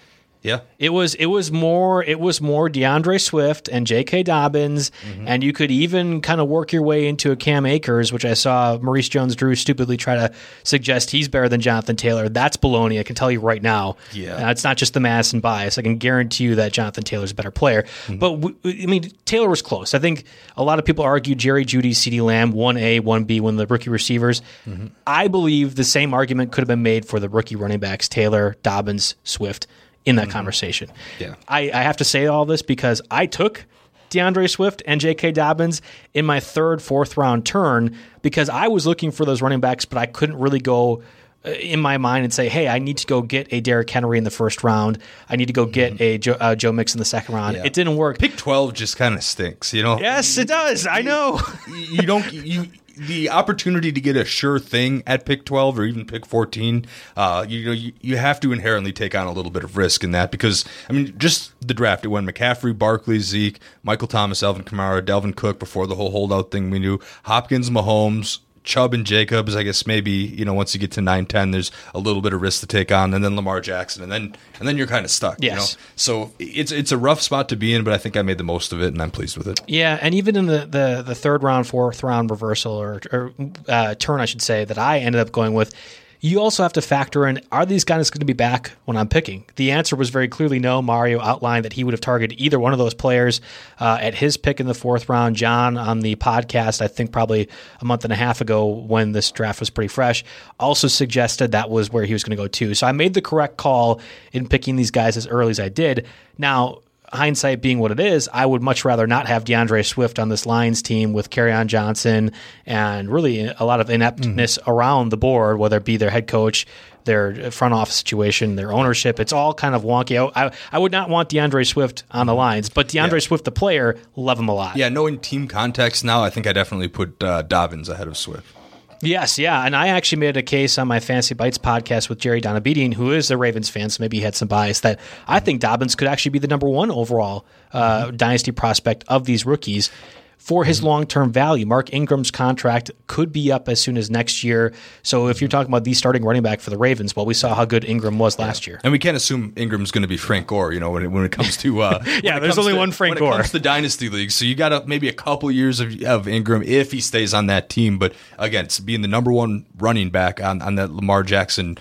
Yeah. 0.46 0.60
It 0.78 0.90
was 0.90 1.14
it 1.16 1.26
was 1.26 1.50
more 1.50 2.04
it 2.04 2.20
was 2.20 2.40
more 2.40 2.68
D'Andre 2.68 3.18
Swift 3.18 3.68
and 3.68 3.84
J.K. 3.84 4.22
Dobbins, 4.22 4.92
mm-hmm. 5.02 5.26
and 5.26 5.42
you 5.42 5.52
could 5.52 5.72
even 5.72 6.20
kind 6.20 6.40
of 6.40 6.46
work 6.46 6.72
your 6.72 6.82
way 6.82 7.08
into 7.08 7.32
a 7.32 7.36
Cam 7.36 7.66
Akers, 7.66 8.12
which 8.12 8.24
I 8.24 8.34
saw 8.34 8.78
Maurice 8.78 9.08
Jones-Drew 9.08 9.56
stupidly 9.56 9.96
try 9.96 10.14
to 10.14 10.32
suggest 10.62 11.10
he's 11.10 11.26
better 11.26 11.48
than 11.48 11.60
Jonathan 11.60 11.96
Taylor. 11.96 12.28
That's 12.28 12.56
baloney. 12.56 13.00
I 13.00 13.02
can 13.02 13.16
tell 13.16 13.28
you 13.28 13.40
right 13.40 13.60
now. 13.60 13.96
Yeah, 14.12 14.46
uh, 14.46 14.50
it's 14.52 14.62
not 14.62 14.76
just 14.76 14.94
the 14.94 15.00
Madison 15.00 15.40
bias. 15.40 15.78
I 15.78 15.82
can 15.82 15.96
guarantee 15.96 16.44
you 16.44 16.54
that 16.54 16.72
Jonathan 16.72 17.02
Taylor's 17.02 17.32
a 17.32 17.34
better 17.34 17.50
player. 17.50 17.82
Mm-hmm. 17.82 18.18
But 18.18 18.40
w- 18.40 18.56
I 18.64 18.86
mean, 18.86 19.10
Taylor 19.24 19.48
was 19.48 19.62
close. 19.62 19.94
I 19.94 19.98
think 19.98 20.26
a 20.56 20.62
lot 20.62 20.78
of 20.78 20.84
people 20.84 21.04
argue 21.04 21.34
Jerry 21.34 21.64
Jeudy, 21.64 21.90
CeeDee 21.90 22.22
Lamb, 22.22 22.52
one 22.52 22.76
A, 22.76 23.00
one 23.00 23.24
B, 23.24 23.40
one 23.40 23.54
of 23.54 23.58
the 23.58 23.66
rookie 23.66 23.90
receivers. 23.90 24.42
Mm-hmm. 24.64 24.88
I 25.08 25.26
believe 25.26 25.74
the 25.74 25.82
same 25.82 26.14
argument 26.14 26.52
could 26.52 26.60
have 26.60 26.68
been 26.68 26.84
made 26.84 27.04
for 27.04 27.18
the 27.18 27.28
rookie 27.28 27.56
running 27.56 27.80
backs: 27.80 28.08
Taylor, 28.08 28.54
Dobbins, 28.62 29.16
Swift 29.24 29.66
in 30.06 30.16
that 30.16 30.22
mm-hmm. 30.22 30.32
conversation. 30.32 30.90
Yeah. 31.18 31.34
I, 31.48 31.70
I 31.72 31.82
have 31.82 31.98
to 31.98 32.04
say 32.04 32.26
all 32.26 32.46
this 32.46 32.62
because 32.62 33.02
I 33.10 33.26
took 33.26 33.66
D'Andre 34.08 34.46
Swift 34.46 34.82
and 34.86 35.00
J.K. 35.00 35.32
Dobbins 35.32 35.82
in 36.14 36.24
my 36.24 36.40
third, 36.40 36.80
fourth 36.80 37.16
round 37.16 37.44
turn 37.44 37.96
because 38.22 38.48
I 38.48 38.68
was 38.68 38.86
looking 38.86 39.10
for 39.10 39.24
those 39.24 39.42
running 39.42 39.60
backs, 39.60 39.84
but 39.84 39.98
I 39.98 40.06
couldn't 40.06 40.38
really 40.38 40.60
go 40.60 41.02
uh, 41.44 41.50
in 41.50 41.80
my 41.80 41.98
mind 41.98 42.24
and 42.24 42.32
say, 42.32 42.48
hey, 42.48 42.68
I 42.68 42.78
need 42.78 42.98
to 42.98 43.06
go 43.06 43.20
get 43.20 43.52
a 43.52 43.60
Derrick 43.60 43.90
Henry 43.90 44.16
in 44.16 44.24
the 44.24 44.30
first 44.30 44.62
round. 44.62 44.98
I 45.28 45.36
need 45.36 45.46
to 45.46 45.52
go 45.52 45.66
get 45.66 45.94
mm-hmm. 45.94 46.02
a 46.02 46.18
Joe, 46.18 46.36
uh, 46.40 46.54
Joe 46.54 46.72
Mix 46.72 46.94
in 46.94 46.98
the 46.98 47.04
second 47.04 47.34
round. 47.34 47.56
Yeah. 47.56 47.64
It 47.64 47.72
didn't 47.72 47.96
work. 47.96 48.18
Pick 48.18 48.36
12 48.36 48.74
just 48.74 48.96
kind 48.96 49.14
of 49.14 49.22
stinks, 49.22 49.74
you 49.74 49.82
know? 49.82 49.98
Yes, 49.98 50.38
it 50.38 50.48
does. 50.48 50.86
I 50.86 51.02
know. 51.02 51.40
you 51.68 52.02
don't, 52.02 52.32
you, 52.32 52.66
the 52.96 53.30
opportunity 53.30 53.92
to 53.92 54.00
get 54.00 54.16
a 54.16 54.24
sure 54.24 54.58
thing 54.58 55.02
at 55.06 55.26
pick 55.26 55.44
12 55.44 55.78
or 55.78 55.84
even 55.84 56.06
pick 56.06 56.26
14, 56.26 56.86
uh, 57.16 57.44
you 57.48 57.64
know, 57.64 57.72
you, 57.72 57.92
you 58.00 58.16
have 58.16 58.40
to 58.40 58.52
inherently 58.52 58.92
take 58.92 59.14
on 59.14 59.26
a 59.26 59.32
little 59.32 59.50
bit 59.50 59.64
of 59.64 59.76
risk 59.76 60.02
in 60.02 60.12
that 60.12 60.30
because, 60.30 60.64
I 60.88 60.92
mean, 60.92 61.14
just 61.18 61.52
the 61.66 61.74
draft, 61.74 62.04
it 62.04 62.08
went 62.08 62.26
McCaffrey, 62.26 62.76
Barkley, 62.76 63.18
Zeke, 63.18 63.60
Michael 63.82 64.08
Thomas, 64.08 64.42
Alvin 64.42 64.64
Kamara, 64.64 65.02
Dalvin 65.02 65.36
Cook 65.36 65.58
before 65.58 65.86
the 65.86 65.94
whole 65.94 66.10
holdout 66.10 66.50
thing 66.50 66.70
we 66.70 66.78
knew, 66.78 66.98
Hopkins, 67.24 67.70
Mahomes, 67.70 68.38
Chubb 68.66 68.92
and 68.92 69.06
Jacobs, 69.06 69.56
I 69.56 69.62
guess 69.62 69.86
maybe 69.86 70.10
you 70.10 70.44
know 70.44 70.52
once 70.52 70.74
you 70.74 70.80
get 70.80 70.92
to 70.92 71.00
nine 71.00 71.24
ten, 71.24 71.52
there's 71.52 71.70
a 71.94 71.98
little 71.98 72.20
bit 72.20 72.34
of 72.34 72.42
risk 72.42 72.60
to 72.60 72.66
take 72.66 72.92
on, 72.92 73.14
and 73.14 73.24
then 73.24 73.36
Lamar 73.36 73.60
Jackson, 73.62 74.02
and 74.02 74.12
then 74.12 74.36
and 74.58 74.68
then 74.68 74.76
you're 74.76 74.86
kind 74.86 75.04
of 75.04 75.10
stuck. 75.10 75.38
Yes. 75.40 75.52
You 75.52 75.56
know? 75.56 75.82
So 75.96 76.32
it's 76.38 76.72
it's 76.72 76.92
a 76.92 76.98
rough 76.98 77.22
spot 77.22 77.48
to 77.48 77.56
be 77.56 77.72
in, 77.72 77.84
but 77.84 77.94
I 77.94 77.98
think 77.98 78.16
I 78.16 78.22
made 78.22 78.38
the 78.38 78.44
most 78.44 78.72
of 78.72 78.82
it, 78.82 78.88
and 78.88 79.00
I'm 79.00 79.10
pleased 79.10 79.38
with 79.38 79.46
it. 79.46 79.60
Yeah, 79.66 79.98
and 80.02 80.14
even 80.14 80.36
in 80.36 80.46
the, 80.46 80.66
the, 80.66 81.02
the 81.06 81.14
third 81.14 81.42
round, 81.42 81.66
fourth 81.66 82.02
round 82.02 82.30
reversal 82.30 82.72
or, 82.72 83.00
or 83.12 83.32
uh, 83.68 83.94
turn, 83.94 84.20
I 84.20 84.24
should 84.24 84.42
say, 84.42 84.64
that 84.64 84.78
I 84.78 84.98
ended 84.98 85.20
up 85.20 85.32
going 85.32 85.54
with, 85.54 85.74
you 86.20 86.40
also 86.40 86.62
have 86.62 86.72
to 86.74 86.82
factor 86.82 87.26
in 87.26 87.40
are 87.52 87.66
these 87.66 87.84
guys 87.84 88.10
going 88.10 88.20
to 88.20 88.26
be 88.26 88.32
back 88.32 88.72
when 88.84 88.96
I'm 88.96 89.08
picking? 89.08 89.44
The 89.56 89.70
answer 89.70 89.96
was 89.96 90.10
very 90.10 90.28
clearly 90.28 90.58
no. 90.58 90.82
Mario 90.82 91.20
outlined 91.20 91.64
that 91.64 91.72
he 91.72 91.84
would 91.84 91.92
have 91.92 92.00
targeted 92.00 92.40
either 92.40 92.58
one 92.58 92.72
of 92.72 92.78
those 92.78 92.94
players 92.94 93.40
uh, 93.80 93.98
at 94.00 94.14
his 94.14 94.36
pick 94.36 94.60
in 94.60 94.66
the 94.66 94.74
fourth 94.74 95.08
round. 95.08 95.36
John 95.36 95.76
on 95.76 96.00
the 96.00 96.16
podcast, 96.16 96.80
I 96.80 96.88
think 96.88 97.12
probably 97.12 97.48
a 97.80 97.84
month 97.84 98.04
and 98.04 98.12
a 98.12 98.16
half 98.16 98.40
ago 98.40 98.66
when 98.66 99.12
this 99.12 99.30
draft 99.30 99.60
was 99.60 99.70
pretty 99.70 99.88
fresh, 99.88 100.24
also 100.58 100.88
suggested 100.88 101.52
that 101.52 101.70
was 101.70 101.90
where 101.90 102.04
he 102.04 102.12
was 102.12 102.24
going 102.24 102.36
to 102.36 102.42
go 102.42 102.48
too. 102.48 102.74
So 102.74 102.86
I 102.86 102.92
made 102.92 103.14
the 103.14 103.22
correct 103.22 103.56
call 103.56 104.00
in 104.32 104.48
picking 104.48 104.76
these 104.76 104.90
guys 104.90 105.16
as 105.16 105.26
early 105.26 105.50
as 105.50 105.60
I 105.60 105.68
did. 105.68 106.06
Now, 106.38 106.80
hindsight 107.12 107.60
being 107.60 107.78
what 107.78 107.90
it 107.90 108.00
is, 108.00 108.28
I 108.32 108.46
would 108.46 108.62
much 108.62 108.84
rather 108.84 109.06
not 109.06 109.26
have 109.26 109.44
D'Andre 109.44 109.82
Swift 109.82 110.18
on 110.18 110.28
this 110.28 110.46
Lions 110.46 110.82
team 110.82 111.12
with 111.12 111.36
on 111.36 111.68
Johnson 111.68 112.32
and 112.64 113.10
really 113.10 113.46
a 113.46 113.64
lot 113.64 113.80
of 113.80 113.90
ineptness 113.90 114.58
mm-hmm. 114.58 114.70
around 114.70 115.10
the 115.10 115.16
board, 115.16 115.58
whether 115.58 115.76
it 115.76 115.84
be 115.84 115.96
their 115.96 116.10
head 116.10 116.26
coach, 116.26 116.66
their 117.04 117.50
front 117.50 117.74
office 117.74 117.94
situation, 117.94 118.56
their 118.56 118.72
ownership. 118.72 119.20
It's 119.20 119.32
all 119.32 119.54
kind 119.54 119.74
of 119.74 119.82
wonky. 119.82 120.30
I, 120.34 120.52
I 120.72 120.78
would 120.78 120.92
not 120.92 121.08
want 121.08 121.28
D'Andre 121.28 121.64
Swift 121.64 122.04
on 122.10 122.26
the 122.26 122.32
mm-hmm. 122.32 122.38
Lions, 122.38 122.68
but 122.68 122.88
DeAndre 122.88 123.12
yeah. 123.12 123.18
Swift, 123.20 123.44
the 123.44 123.52
player, 123.52 123.98
love 124.16 124.38
him 124.38 124.48
a 124.48 124.54
lot. 124.54 124.76
Yeah, 124.76 124.88
knowing 124.88 125.18
team 125.18 125.46
context 125.48 126.04
now, 126.04 126.22
I 126.22 126.30
think 126.30 126.46
I 126.46 126.52
definitely 126.52 126.88
put 126.88 127.22
uh, 127.22 127.42
Dobbins 127.42 127.88
ahead 127.88 128.08
of 128.08 128.16
Swift. 128.16 128.55
Yes, 129.02 129.38
yeah, 129.38 129.64
and 129.64 129.76
I 129.76 129.88
actually 129.88 130.20
made 130.20 130.36
a 130.36 130.42
case 130.42 130.78
on 130.78 130.88
my 130.88 131.00
Fantasy 131.00 131.34
Bites 131.34 131.58
podcast 131.58 132.08
with 132.08 132.18
Jerry 132.18 132.40
Donabedian, 132.40 132.94
who 132.94 133.12
is 133.12 133.30
a 133.30 133.36
Ravens 133.36 133.68
fan, 133.68 133.90
so 133.90 134.02
maybe 134.02 134.16
he 134.16 134.22
had 134.22 134.34
some 134.34 134.48
bias 134.48 134.80
that 134.80 134.98
I 135.28 135.38
think 135.40 135.60
Dobbins 135.60 135.94
could 135.94 136.08
actually 136.08 136.30
be 136.30 136.38
the 136.38 136.48
number 136.48 136.68
one 136.68 136.90
overall 136.90 137.44
uh, 137.72 138.06
mm-hmm. 138.06 138.16
dynasty 138.16 138.52
prospect 138.52 139.04
of 139.08 139.24
these 139.24 139.44
rookies 139.44 139.90
for 140.38 140.64
his 140.64 140.78
mm-hmm. 140.78 140.86
long 140.86 141.06
term 141.06 141.32
value. 141.32 141.66
Mark 141.66 141.92
Ingram's 141.92 142.30
contract 142.30 142.90
could 143.08 143.32
be 143.32 143.50
up 143.50 143.68
as 143.68 143.80
soon 143.80 143.96
as 143.96 144.10
next 144.10 144.44
year. 144.44 144.72
So 145.02 145.28
if 145.28 145.40
you're 145.40 145.48
talking 145.48 145.70
about 145.70 145.84
the 145.84 145.94
starting 145.94 146.24
running 146.24 146.42
back 146.42 146.60
for 146.60 146.70
the 146.70 146.78
Ravens, 146.78 147.16
well, 147.16 147.26
we 147.26 147.34
saw 147.34 147.54
how 147.54 147.64
good 147.64 147.84
Ingram 147.84 148.18
was 148.18 148.38
last 148.38 148.66
year. 148.66 148.80
And 148.84 148.92
we 148.92 148.98
can't 148.98 149.16
assume 149.16 149.52
Ingram's 149.56 149.90
going 149.90 150.02
to 150.02 150.08
be 150.08 150.16
Frank 150.16 150.46
Gore, 150.46 150.72
you 150.72 150.80
know, 150.80 150.90
when 150.90 151.02
it, 151.02 151.08
when 151.08 151.24
it 151.24 151.32
comes 151.32 151.56
to. 151.58 151.80
Uh, 151.80 152.02
yeah, 152.22 152.38
there's 152.38 152.58
only 152.58 152.72
to, 152.72 152.78
one 152.78 152.92
Frank 152.92 153.18
Gore. 153.18 153.30
When 153.30 153.40
it 153.40 153.42
comes 153.42 153.52
to 153.52 153.60
Dynasty 153.60 154.08
League. 154.08 154.30
So 154.30 154.44
you 154.44 154.54
got 154.54 154.86
maybe 154.86 155.08
a 155.08 155.12
couple 155.12 155.50
years 155.50 155.80
of, 155.80 156.00
of 156.02 156.28
Ingram 156.28 156.62
if 156.62 156.92
he 156.92 157.00
stays 157.00 157.34
on 157.34 157.46
that 157.46 157.68
team. 157.68 157.98
But 157.98 158.14
again, 158.38 158.68
being 158.84 159.02
the 159.02 159.08
number 159.08 159.32
one 159.32 159.66
running 159.78 160.10
back 160.10 160.40
on, 160.40 160.62
on 160.62 160.76
that 160.76 160.92
Lamar 160.92 161.22
Jackson 161.22 161.78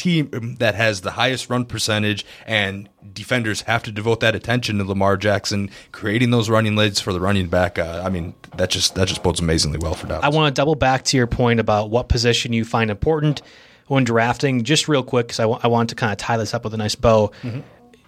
team 0.00 0.56
that 0.58 0.74
has 0.74 1.02
the 1.02 1.12
highest 1.12 1.50
run 1.50 1.64
percentage 1.64 2.24
and 2.46 2.88
defenders 3.12 3.62
have 3.62 3.82
to 3.82 3.92
devote 3.92 4.20
that 4.20 4.34
attention 4.34 4.78
to 4.78 4.84
Lamar 4.84 5.16
Jackson 5.16 5.70
creating 5.92 6.30
those 6.30 6.48
running 6.48 6.74
leads 6.76 7.00
for 7.00 7.12
the 7.12 7.20
running 7.20 7.48
back. 7.48 7.78
Uh, 7.78 8.02
I 8.04 8.08
mean, 8.08 8.34
that 8.56 8.70
just 8.70 8.94
that 8.94 9.08
just 9.08 9.22
bodes 9.22 9.40
amazingly 9.40 9.78
well 9.78 9.94
for 9.94 10.06
Dallas. 10.06 10.24
I 10.24 10.28
want 10.30 10.54
to 10.54 10.58
double 10.58 10.74
back 10.74 11.04
to 11.04 11.16
your 11.16 11.26
point 11.26 11.60
about 11.60 11.90
what 11.90 12.08
position 12.08 12.52
you 12.52 12.64
find 12.64 12.90
important 12.90 13.42
when 13.88 14.04
drafting. 14.04 14.64
Just 14.64 14.88
real 14.88 15.02
quick, 15.02 15.26
because 15.28 15.40
I, 15.40 15.44
w- 15.44 15.60
I 15.62 15.68
want 15.68 15.90
to 15.90 15.94
kind 15.94 16.12
of 16.12 16.18
tie 16.18 16.36
this 16.36 16.54
up 16.54 16.64
with 16.64 16.74
a 16.74 16.78
nice 16.78 16.94
bow. 16.94 17.32
Mm-hmm 17.42 17.60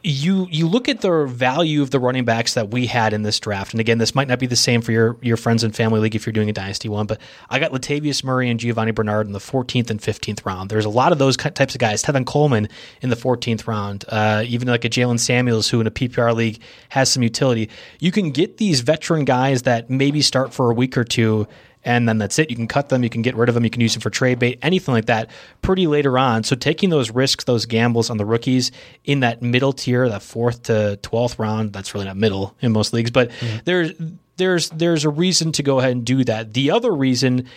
you 0.05 0.49
you 0.51 0.67
look 0.67 0.89
at 0.89 1.01
the 1.01 1.27
value 1.27 1.81
of 1.83 1.91
the 1.91 2.01
running 2.01 2.25
backs 2.25 2.55
that 2.55 2.71
we 2.71 2.87
had 2.87 3.13
in 3.13 3.23
this 3.23 3.39
draft, 3.39 3.73
and 3.73 3.81
again, 3.81 3.99
this 3.99 4.15
might 4.15 4.27
not 4.27 4.39
be 4.39 4.47
the 4.47 4.57
same 4.57 4.83
for 4.83 4.91
your 4.91 5.17
your 5.21 5.37
friends 5.37 5.63
and 5.63 5.75
family 5.75 6.01
league 6.01 6.17
if 6.17 6.27
you're 6.27 6.33
doing 6.33 6.51
a 6.51 6.53
dynasty 6.53 6.89
one, 6.89 7.07
but 7.07 7.21
I 7.49 7.59
got 7.59 7.73
Latavius 7.73 8.25
Murray 8.25 8.51
and 8.51 8.59
Giovani 8.59 8.91
Bernard 8.91 9.27
in 9.27 9.33
the 9.33 9.39
14th 9.39 9.91
and 9.91 10.01
15th 10.01 10.45
round. 10.45 10.71
There's 10.71 10.85
a 10.85 10.91
lot 10.91 11.13
of 11.13 11.19
those 11.19 11.37
types 11.37 11.75
of 11.75 11.79
guys. 11.79 12.03
Tevin 12.03 12.27
Coleman 12.27 12.69
in 13.01 13.11
the 13.11 13.17
14th 13.17 13.67
round, 13.67 14.05
uh, 14.09 14.43
even 14.47 14.69
like 14.69 14.85
a 14.85 14.91
Jaylen 14.91 15.21
Samuels 15.21 15.69
who 15.69 15.81
in 15.81 15.87
a 15.87 15.91
PPR 15.91 16.35
league 16.35 16.61
has 16.89 17.11
some 17.11 17.23
utility. 17.23 17.71
You 18.01 18.11
can 18.11 18.31
get 18.31 18.57
these 18.57 18.81
veteran 18.81 19.25
guys 19.25 19.63
that 19.63 19.89
maybe 19.89 20.21
start 20.23 20.53
for 20.53 20.71
a 20.71 20.75
week 20.75 20.97
or 20.97 21.05
two 21.05 21.47
and 21.85 22.09
then 22.09 22.19
that's 22.19 22.39
it. 22.39 22.51
You 22.51 22.57
can 22.57 22.69
cut 22.69 22.89
them, 22.89 23.03
you 23.03 23.11
can 23.11 23.23
get 23.23 23.35
rid 23.37 23.49
of 23.49 23.55
them, 23.55 23.65
you 23.65 23.71
can 23.71 23.81
use 23.81 23.95
them 23.95 24.01
for 24.01 24.11
trade 24.11 24.39
bait, 24.39 24.59
anything 24.63 24.95
like 24.95 25.07
that 25.07 25.31
pretty 25.63 25.87
later 25.87 26.19
on. 26.19 26.45
So 26.45 26.57
taking 26.57 26.91
those 26.91 27.11
risks, 27.11 27.45
those 27.45 27.67
gambles 27.67 28.11
on 28.11 28.17
the 28.17 28.25
rookies 28.25 28.71
in 29.05 29.21
that 29.21 29.43
middle 29.43 29.73
tier, 29.73 30.09
that 30.09 30.23
fourth 30.23 30.65
to 30.65 30.99
12th 31.03 31.39
round, 31.39 31.73
that's 31.73 31.95
really 31.95 32.07
not 32.07 32.17
middle 32.17 32.57
in 32.61 32.73
most 32.73 32.93
leagues, 32.93 33.11
but 33.11 33.31
mm-hmm. 33.31 33.59
there's 33.65 33.93
there's 34.37 34.71
there's 34.71 35.05
a 35.05 35.11
reason 35.11 35.53
to 35.53 35.63
go 35.63 35.79
ahead 35.79 35.93
and 35.93 36.05
do 36.05 36.25
that. 36.25 36.55
The 36.55 36.71
other 36.71 36.93
reason 36.93 37.49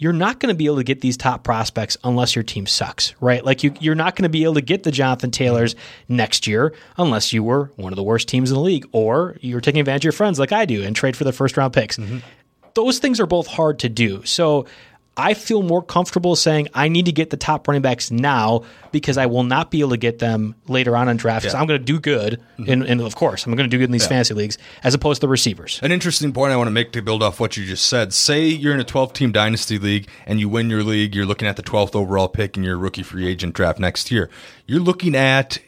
you're 0.00 0.14
not 0.14 0.40
going 0.40 0.48
to 0.48 0.56
be 0.56 0.64
able 0.64 0.76
to 0.76 0.84
get 0.84 1.02
these 1.02 1.18
top 1.18 1.44
prospects 1.44 1.98
unless 2.02 2.34
your 2.34 2.42
team 2.42 2.66
sucks, 2.66 3.14
right? 3.20 3.44
Like 3.44 3.62
you, 3.62 3.74
you're 3.80 3.94
not 3.94 4.16
going 4.16 4.22
to 4.22 4.30
be 4.30 4.44
able 4.44 4.54
to 4.54 4.62
get 4.62 4.82
the 4.82 4.90
Jonathan 4.90 5.30
Taylors 5.30 5.76
next 6.08 6.46
year 6.46 6.72
unless 6.96 7.34
you 7.34 7.42
were 7.42 7.70
one 7.76 7.92
of 7.92 7.98
the 7.98 8.02
worst 8.02 8.26
teams 8.26 8.50
in 8.50 8.54
the 8.54 8.62
league 8.62 8.88
or 8.92 9.36
you're 9.42 9.60
taking 9.60 9.78
advantage 9.78 10.00
of 10.00 10.04
your 10.04 10.12
friends 10.12 10.38
like 10.38 10.52
I 10.52 10.64
do 10.64 10.82
and 10.82 10.96
trade 10.96 11.18
for 11.18 11.24
the 11.24 11.34
first 11.34 11.58
round 11.58 11.74
picks. 11.74 11.98
Mm-hmm 11.98 12.18
those 12.74 12.98
things 12.98 13.20
are 13.20 13.26
both 13.26 13.46
hard 13.46 13.80
to 13.80 13.88
do. 13.88 14.24
So 14.24 14.66
I 15.16 15.34
feel 15.34 15.62
more 15.62 15.82
comfortable 15.82 16.34
saying 16.34 16.68
I 16.72 16.88
need 16.88 17.06
to 17.06 17.12
get 17.12 17.30
the 17.30 17.36
top 17.36 17.68
running 17.68 17.82
backs 17.82 18.10
now 18.10 18.64
because 18.90 19.18
I 19.18 19.26
will 19.26 19.42
not 19.42 19.70
be 19.70 19.80
able 19.80 19.90
to 19.90 19.96
get 19.96 20.18
them 20.18 20.54
later 20.66 20.96
on 20.96 21.08
in 21.08 21.18
drafts. 21.18 21.52
Yeah. 21.52 21.60
I'm 21.60 21.66
going 21.66 21.78
to 21.80 21.84
do 21.84 22.00
good, 22.00 22.40
mm-hmm. 22.58 22.70
and, 22.70 22.82
and, 22.84 23.00
of 23.00 23.16
course, 23.16 23.44
I'm 23.44 23.54
going 23.54 23.68
to 23.68 23.70
do 23.70 23.78
good 23.78 23.84
in 23.84 23.92
these 23.92 24.04
yeah. 24.04 24.08
fantasy 24.08 24.34
leagues 24.34 24.56
as 24.82 24.94
opposed 24.94 25.20
to 25.20 25.26
the 25.26 25.30
receivers. 25.30 25.78
An 25.82 25.92
interesting 25.92 26.32
point 26.32 26.52
I 26.52 26.56
want 26.56 26.68
to 26.68 26.72
make 26.72 26.92
to 26.92 27.02
build 27.02 27.22
off 27.22 27.38
what 27.38 27.56
you 27.56 27.66
just 27.66 27.86
said. 27.86 28.14
Say 28.14 28.46
you're 28.46 28.72
in 28.72 28.80
a 28.80 28.84
12 28.84 29.12
team 29.12 29.32
dynasty 29.32 29.78
league 29.78 30.08
and 30.26 30.40
you 30.40 30.48
win 30.48 30.70
your 30.70 30.82
league. 30.82 31.14
You're 31.14 31.26
looking 31.26 31.48
at 31.48 31.56
the 31.56 31.62
12th 31.62 31.94
overall 31.94 32.28
pick 32.28 32.56
in 32.56 32.62
your 32.62 32.78
rookie 32.78 33.02
free 33.02 33.26
agent 33.26 33.54
draft 33.54 33.78
next 33.78 34.10
year. 34.10 34.30
You're 34.66 34.80
looking 34.80 35.14
at 35.14 35.58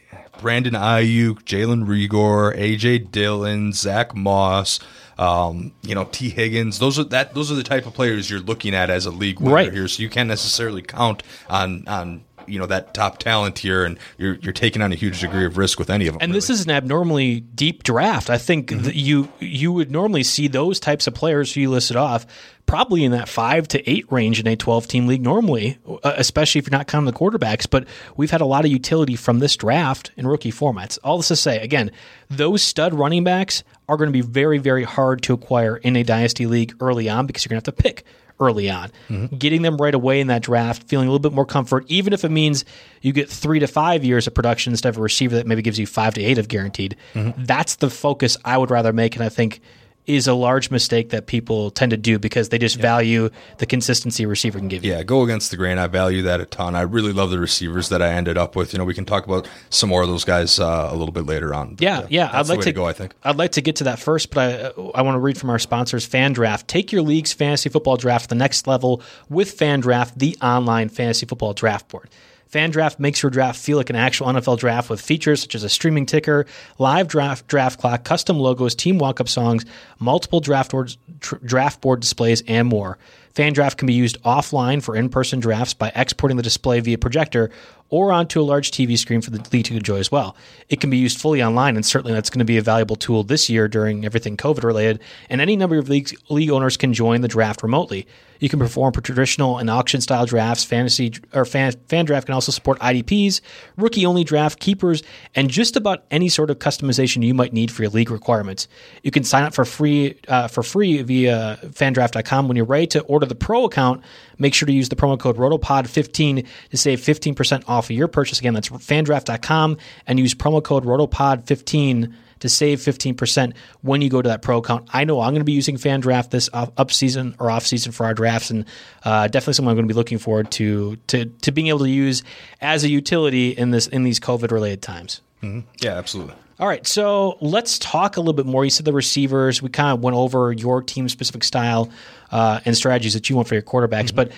Brandon 0.42 0.74
Aiyuk, 0.74 1.44
Jalen 1.44 1.86
Reagor, 1.86 2.54
AJ 2.58 3.10
Dillon, 3.10 3.72
Zach 3.72 4.14
Moss 4.14 4.78
um, 5.18 5.72
you 5.82 5.94
know, 5.94 6.08
Tee 6.10 6.30
Higgins. 6.30 6.78
Those 6.78 6.98
are 6.98 7.04
that 7.04 7.34
those 7.34 7.52
are 7.52 7.54
the 7.54 7.62
type 7.62 7.86
of 7.86 7.94
players 7.94 8.30
you're 8.30 8.40
looking 8.40 8.74
at 8.74 8.90
as 8.90 9.06
a 9.06 9.10
league 9.10 9.40
winner 9.40 9.54
right. 9.54 9.72
here. 9.72 9.88
So 9.88 10.02
you 10.02 10.08
can't 10.08 10.28
necessarily 10.28 10.82
count 10.82 11.22
on 11.48 11.86
on 11.86 12.24
you 12.48 12.58
know 12.58 12.66
that 12.66 12.94
top 12.94 13.18
talent 13.18 13.58
here, 13.58 13.84
and 13.84 13.98
you're 14.18 14.34
you're 14.36 14.52
taking 14.52 14.82
on 14.82 14.92
a 14.92 14.94
huge 14.94 15.20
degree 15.20 15.44
of 15.44 15.58
risk 15.58 15.78
with 15.78 15.90
any 15.90 16.06
of 16.06 16.14
them. 16.14 16.22
And 16.22 16.30
really. 16.30 16.38
this 16.38 16.50
is 16.50 16.64
an 16.64 16.70
abnormally 16.70 17.40
deep 17.40 17.82
draft. 17.82 18.30
I 18.30 18.38
think 18.38 18.68
mm-hmm. 18.68 18.90
you 18.92 19.28
you 19.40 19.72
would 19.72 19.90
normally 19.90 20.22
see 20.22 20.48
those 20.48 20.80
types 20.80 21.06
of 21.06 21.14
players 21.14 21.52
who 21.52 21.60
you 21.60 21.70
listed 21.70 21.96
off 21.96 22.26
probably 22.66 23.04
in 23.04 23.12
that 23.12 23.28
five 23.28 23.68
to 23.68 23.90
eight 23.90 24.10
range 24.10 24.40
in 24.40 24.46
a 24.46 24.56
12 24.56 24.86
team 24.86 25.06
league 25.06 25.22
normally, 25.22 25.78
uh, 25.86 26.14
especially 26.16 26.58
if 26.58 26.66
you're 26.66 26.76
not 26.76 26.86
counting 26.86 27.12
the 27.12 27.18
quarterbacks. 27.18 27.68
But 27.68 27.86
we've 28.16 28.30
had 28.30 28.40
a 28.40 28.46
lot 28.46 28.64
of 28.64 28.70
utility 28.70 29.16
from 29.16 29.40
this 29.40 29.56
draft 29.56 30.10
in 30.16 30.26
rookie 30.26 30.52
formats. 30.52 30.98
All 31.04 31.16
this 31.16 31.28
to 31.28 31.36
say, 31.36 31.58
again, 31.60 31.90
those 32.30 32.62
stud 32.62 32.94
running 32.94 33.24
backs 33.24 33.62
are 33.88 33.96
going 33.96 34.08
to 34.08 34.12
be 34.12 34.22
very, 34.22 34.58
very 34.58 34.84
hard 34.84 35.22
to 35.22 35.34
acquire 35.34 35.76
in 35.76 35.96
a 35.96 36.02
dynasty 36.02 36.46
league 36.46 36.74
early 36.80 37.08
on 37.08 37.26
because 37.26 37.44
you're 37.44 37.50
going 37.50 37.60
to 37.60 37.68
have 37.68 37.76
to 37.76 37.82
pick 37.82 38.04
early 38.42 38.70
on. 38.70 38.90
Mm-hmm. 39.08 39.36
Getting 39.36 39.62
them 39.62 39.76
right 39.76 39.94
away 39.94 40.20
in 40.20 40.26
that 40.26 40.42
draft, 40.42 40.84
feeling 40.84 41.08
a 41.08 41.10
little 41.10 41.22
bit 41.22 41.32
more 41.32 41.46
comfort, 41.46 41.84
even 41.88 42.12
if 42.12 42.24
it 42.24 42.30
means 42.30 42.64
you 43.00 43.12
get 43.12 43.28
three 43.28 43.58
to 43.60 43.66
five 43.66 44.04
years 44.04 44.26
of 44.26 44.34
production 44.34 44.72
instead 44.72 44.90
of 44.90 44.98
a 44.98 45.02
receiver 45.02 45.36
that 45.36 45.46
maybe 45.46 45.62
gives 45.62 45.78
you 45.78 45.86
five 45.86 46.14
to 46.14 46.22
eight 46.22 46.38
of 46.38 46.48
guaranteed. 46.48 46.96
Mm-hmm. 47.14 47.44
That's 47.44 47.76
the 47.76 47.90
focus 47.90 48.36
I 48.44 48.58
would 48.58 48.70
rather 48.70 48.92
make. 48.92 49.14
And 49.16 49.24
I 49.24 49.28
think 49.28 49.60
is 50.06 50.26
a 50.26 50.34
large 50.34 50.70
mistake 50.70 51.10
that 51.10 51.26
people 51.26 51.70
tend 51.70 51.90
to 51.90 51.96
do 51.96 52.18
because 52.18 52.48
they 52.48 52.58
just 52.58 52.76
yeah. 52.76 52.82
value 52.82 53.30
the 53.58 53.66
consistency 53.66 54.24
a 54.24 54.28
receiver 54.28 54.58
can 54.58 54.68
give 54.68 54.84
you. 54.84 54.92
Yeah, 54.92 55.02
go 55.02 55.22
against 55.22 55.50
the 55.50 55.56
grain. 55.56 55.78
I 55.78 55.86
value 55.86 56.22
that 56.22 56.40
a 56.40 56.44
ton. 56.44 56.74
I 56.74 56.82
really 56.82 57.12
love 57.12 57.30
the 57.30 57.38
receivers 57.38 57.88
that 57.90 58.02
I 58.02 58.12
ended 58.12 58.36
up 58.36 58.56
with. 58.56 58.72
You 58.72 58.78
know, 58.78 58.84
we 58.84 58.94
can 58.94 59.04
talk 59.04 59.26
about 59.26 59.48
some 59.70 59.88
more 59.88 60.02
of 60.02 60.08
those 60.08 60.24
guys 60.24 60.58
uh, 60.58 60.88
a 60.90 60.96
little 60.96 61.12
bit 61.12 61.26
later 61.26 61.54
on. 61.54 61.76
But, 61.76 61.82
yeah, 61.82 61.98
uh, 62.00 62.06
yeah. 62.10 62.30
I'd 62.32 62.48
like 62.48 62.60
to, 62.60 62.64
to, 62.66 62.72
go. 62.72 62.86
I 62.86 62.92
think 62.92 63.14
I'd 63.22 63.36
like 63.36 63.52
to 63.52 63.60
get 63.60 63.76
to 63.76 63.84
that 63.84 63.98
first, 63.98 64.30
but 64.30 64.76
I 64.76 65.02
I 65.02 65.02
want 65.02 65.14
to 65.16 65.20
read 65.20 65.38
from 65.38 65.50
our 65.50 65.58
sponsors, 65.58 66.08
FanDraft. 66.08 66.66
Take 66.66 66.92
your 66.92 67.02
league's 67.02 67.32
fantasy 67.32 67.68
football 67.68 67.96
draft 67.96 68.24
to 68.24 68.28
the 68.30 68.34
next 68.34 68.66
level 68.66 69.02
with 69.28 69.56
FanDraft, 69.56 70.14
the 70.16 70.36
online 70.42 70.88
fantasy 70.88 71.26
football 71.26 71.52
draft 71.52 71.88
board. 71.88 72.08
FanDraft 72.52 72.98
makes 72.98 73.22
your 73.22 73.30
draft 73.30 73.58
feel 73.58 73.78
like 73.78 73.88
an 73.88 73.96
actual 73.96 74.26
NFL 74.26 74.58
draft 74.58 74.90
with 74.90 75.00
features 75.00 75.40
such 75.40 75.54
as 75.54 75.64
a 75.64 75.70
streaming 75.70 76.04
ticker, 76.04 76.44
live 76.78 77.08
draft 77.08 77.46
draft 77.46 77.80
clock, 77.80 78.04
custom 78.04 78.38
logos, 78.38 78.74
team 78.74 78.98
walk-up 78.98 79.26
songs, 79.26 79.64
multiple 79.98 80.38
draft 80.38 80.70
board, 80.70 80.94
draft 81.18 81.80
board 81.80 82.00
displays, 82.00 82.42
and 82.46 82.68
more. 82.68 82.98
FanDraft 83.34 83.78
can 83.78 83.86
be 83.86 83.94
used 83.94 84.22
offline 84.24 84.82
for 84.82 84.94
in-person 84.94 85.40
drafts 85.40 85.72
by 85.72 85.90
exporting 85.94 86.36
the 86.36 86.42
display 86.42 86.80
via 86.80 86.98
projector 86.98 87.50
or 87.88 88.12
onto 88.12 88.38
a 88.38 88.44
large 88.44 88.70
TV 88.70 88.98
screen 88.98 89.22
for 89.22 89.30
the 89.30 89.42
league 89.50 89.64
to 89.64 89.74
enjoy 89.74 89.96
as 89.96 90.12
well. 90.12 90.36
It 90.68 90.80
can 90.82 90.90
be 90.90 90.98
used 90.98 91.18
fully 91.18 91.42
online, 91.42 91.76
and 91.76 91.86
certainly 91.86 92.12
that's 92.12 92.28
going 92.28 92.40
to 92.40 92.44
be 92.44 92.58
a 92.58 92.62
valuable 92.62 92.96
tool 92.96 93.22
this 93.24 93.48
year 93.48 93.66
during 93.66 94.04
everything 94.04 94.36
COVID 94.36 94.62
related. 94.62 95.00
And 95.30 95.40
any 95.40 95.56
number 95.56 95.78
of 95.78 95.88
league 95.88 96.50
owners 96.50 96.76
can 96.76 96.92
join 96.92 97.22
the 97.22 97.28
draft 97.28 97.62
remotely. 97.62 98.06
You 98.42 98.48
can 98.48 98.58
perform 98.58 98.92
traditional 98.92 99.58
and 99.58 99.70
auction 99.70 100.00
style 100.00 100.26
drafts. 100.26 100.64
Fantasy 100.64 101.12
or 101.32 101.44
fan, 101.44 101.74
fan 101.86 102.04
draft 102.06 102.26
can 102.26 102.34
also 102.34 102.50
support 102.50 102.76
IDPs, 102.80 103.40
rookie 103.76 104.04
only 104.04 104.24
draft, 104.24 104.58
keepers, 104.58 105.04
and 105.36 105.48
just 105.48 105.76
about 105.76 106.02
any 106.10 106.28
sort 106.28 106.50
of 106.50 106.58
customization 106.58 107.22
you 107.22 107.34
might 107.34 107.52
need 107.52 107.70
for 107.70 107.82
your 107.82 107.90
league 107.92 108.10
requirements. 108.10 108.66
You 109.04 109.12
can 109.12 109.22
sign 109.22 109.44
up 109.44 109.54
for 109.54 109.64
free 109.64 110.18
uh, 110.26 110.48
for 110.48 110.64
free 110.64 111.02
via 111.02 111.60
fandraft.com 111.66 112.48
when 112.48 112.56
you're 112.56 112.66
ready 112.66 112.88
to 112.88 113.02
order 113.02 113.26
the 113.26 113.36
pro 113.36 113.64
account, 113.64 114.02
make 114.38 114.54
sure 114.54 114.66
to 114.66 114.72
use 114.72 114.88
the 114.88 114.96
promo 114.96 115.16
code 115.16 115.36
ROTOPOD15 115.36 116.44
to 116.70 116.76
save 116.76 117.00
15% 117.00 117.62
off 117.68 117.90
of 117.90 117.90
your 117.92 118.08
purchase. 118.08 118.40
Again, 118.40 118.54
that's 118.54 118.70
fandraft.com 118.70 119.76
and 120.08 120.18
use 120.18 120.34
promo 120.34 120.60
code 120.60 120.84
ROTOPOD15 120.84 122.12
to 122.42 122.48
save 122.48 122.80
15% 122.80 123.54
when 123.82 124.02
you 124.02 124.10
go 124.10 124.20
to 124.20 124.28
that 124.28 124.42
pro 124.42 124.58
account. 124.58 124.88
I 124.92 125.04
know 125.04 125.20
I'm 125.20 125.30
going 125.30 125.40
to 125.40 125.44
be 125.44 125.52
using 125.52 125.76
FanDraft 125.76 126.30
this 126.30 126.50
up 126.52 126.90
season 126.90 127.36
or 127.38 127.50
off 127.50 127.64
season 127.64 127.92
for 127.92 128.04
our 128.04 128.14
drafts, 128.14 128.50
and 128.50 128.64
uh, 129.04 129.28
definitely 129.28 129.54
something 129.54 129.70
I'm 129.70 129.76
going 129.76 129.86
to 129.86 129.94
be 129.94 129.96
looking 129.96 130.18
forward 130.18 130.50
to, 130.52 130.96
to 131.06 131.26
to 131.26 131.52
being 131.52 131.68
able 131.68 131.80
to 131.80 131.88
use 131.88 132.24
as 132.60 132.82
a 132.82 132.88
utility 132.88 133.50
in 133.50 133.70
this 133.70 133.86
in 133.86 134.02
these 134.02 134.18
COVID 134.18 134.50
related 134.50 134.82
times. 134.82 135.20
Mm-hmm. 135.42 135.60
Yeah, 135.80 135.92
absolutely. 135.92 136.34
All 136.58 136.68
right, 136.68 136.86
so 136.86 137.38
let's 137.40 137.78
talk 137.78 138.16
a 138.16 138.20
little 138.20 138.34
bit 138.34 138.46
more. 138.46 138.64
You 138.64 138.70
said 138.70 138.84
the 138.84 138.92
receivers. 138.92 139.62
We 139.62 139.68
kind 139.68 139.92
of 139.92 140.00
went 140.00 140.16
over 140.16 140.52
your 140.52 140.82
team 140.82 141.08
specific 141.08 141.44
style 141.44 141.90
uh, 142.30 142.60
and 142.64 142.76
strategies 142.76 143.14
that 143.14 143.30
you 143.30 143.36
want 143.36 143.48
for 143.48 143.54
your 143.54 143.62
quarterbacks. 143.62 144.12
Mm-hmm. 144.12 144.16
But 144.16 144.32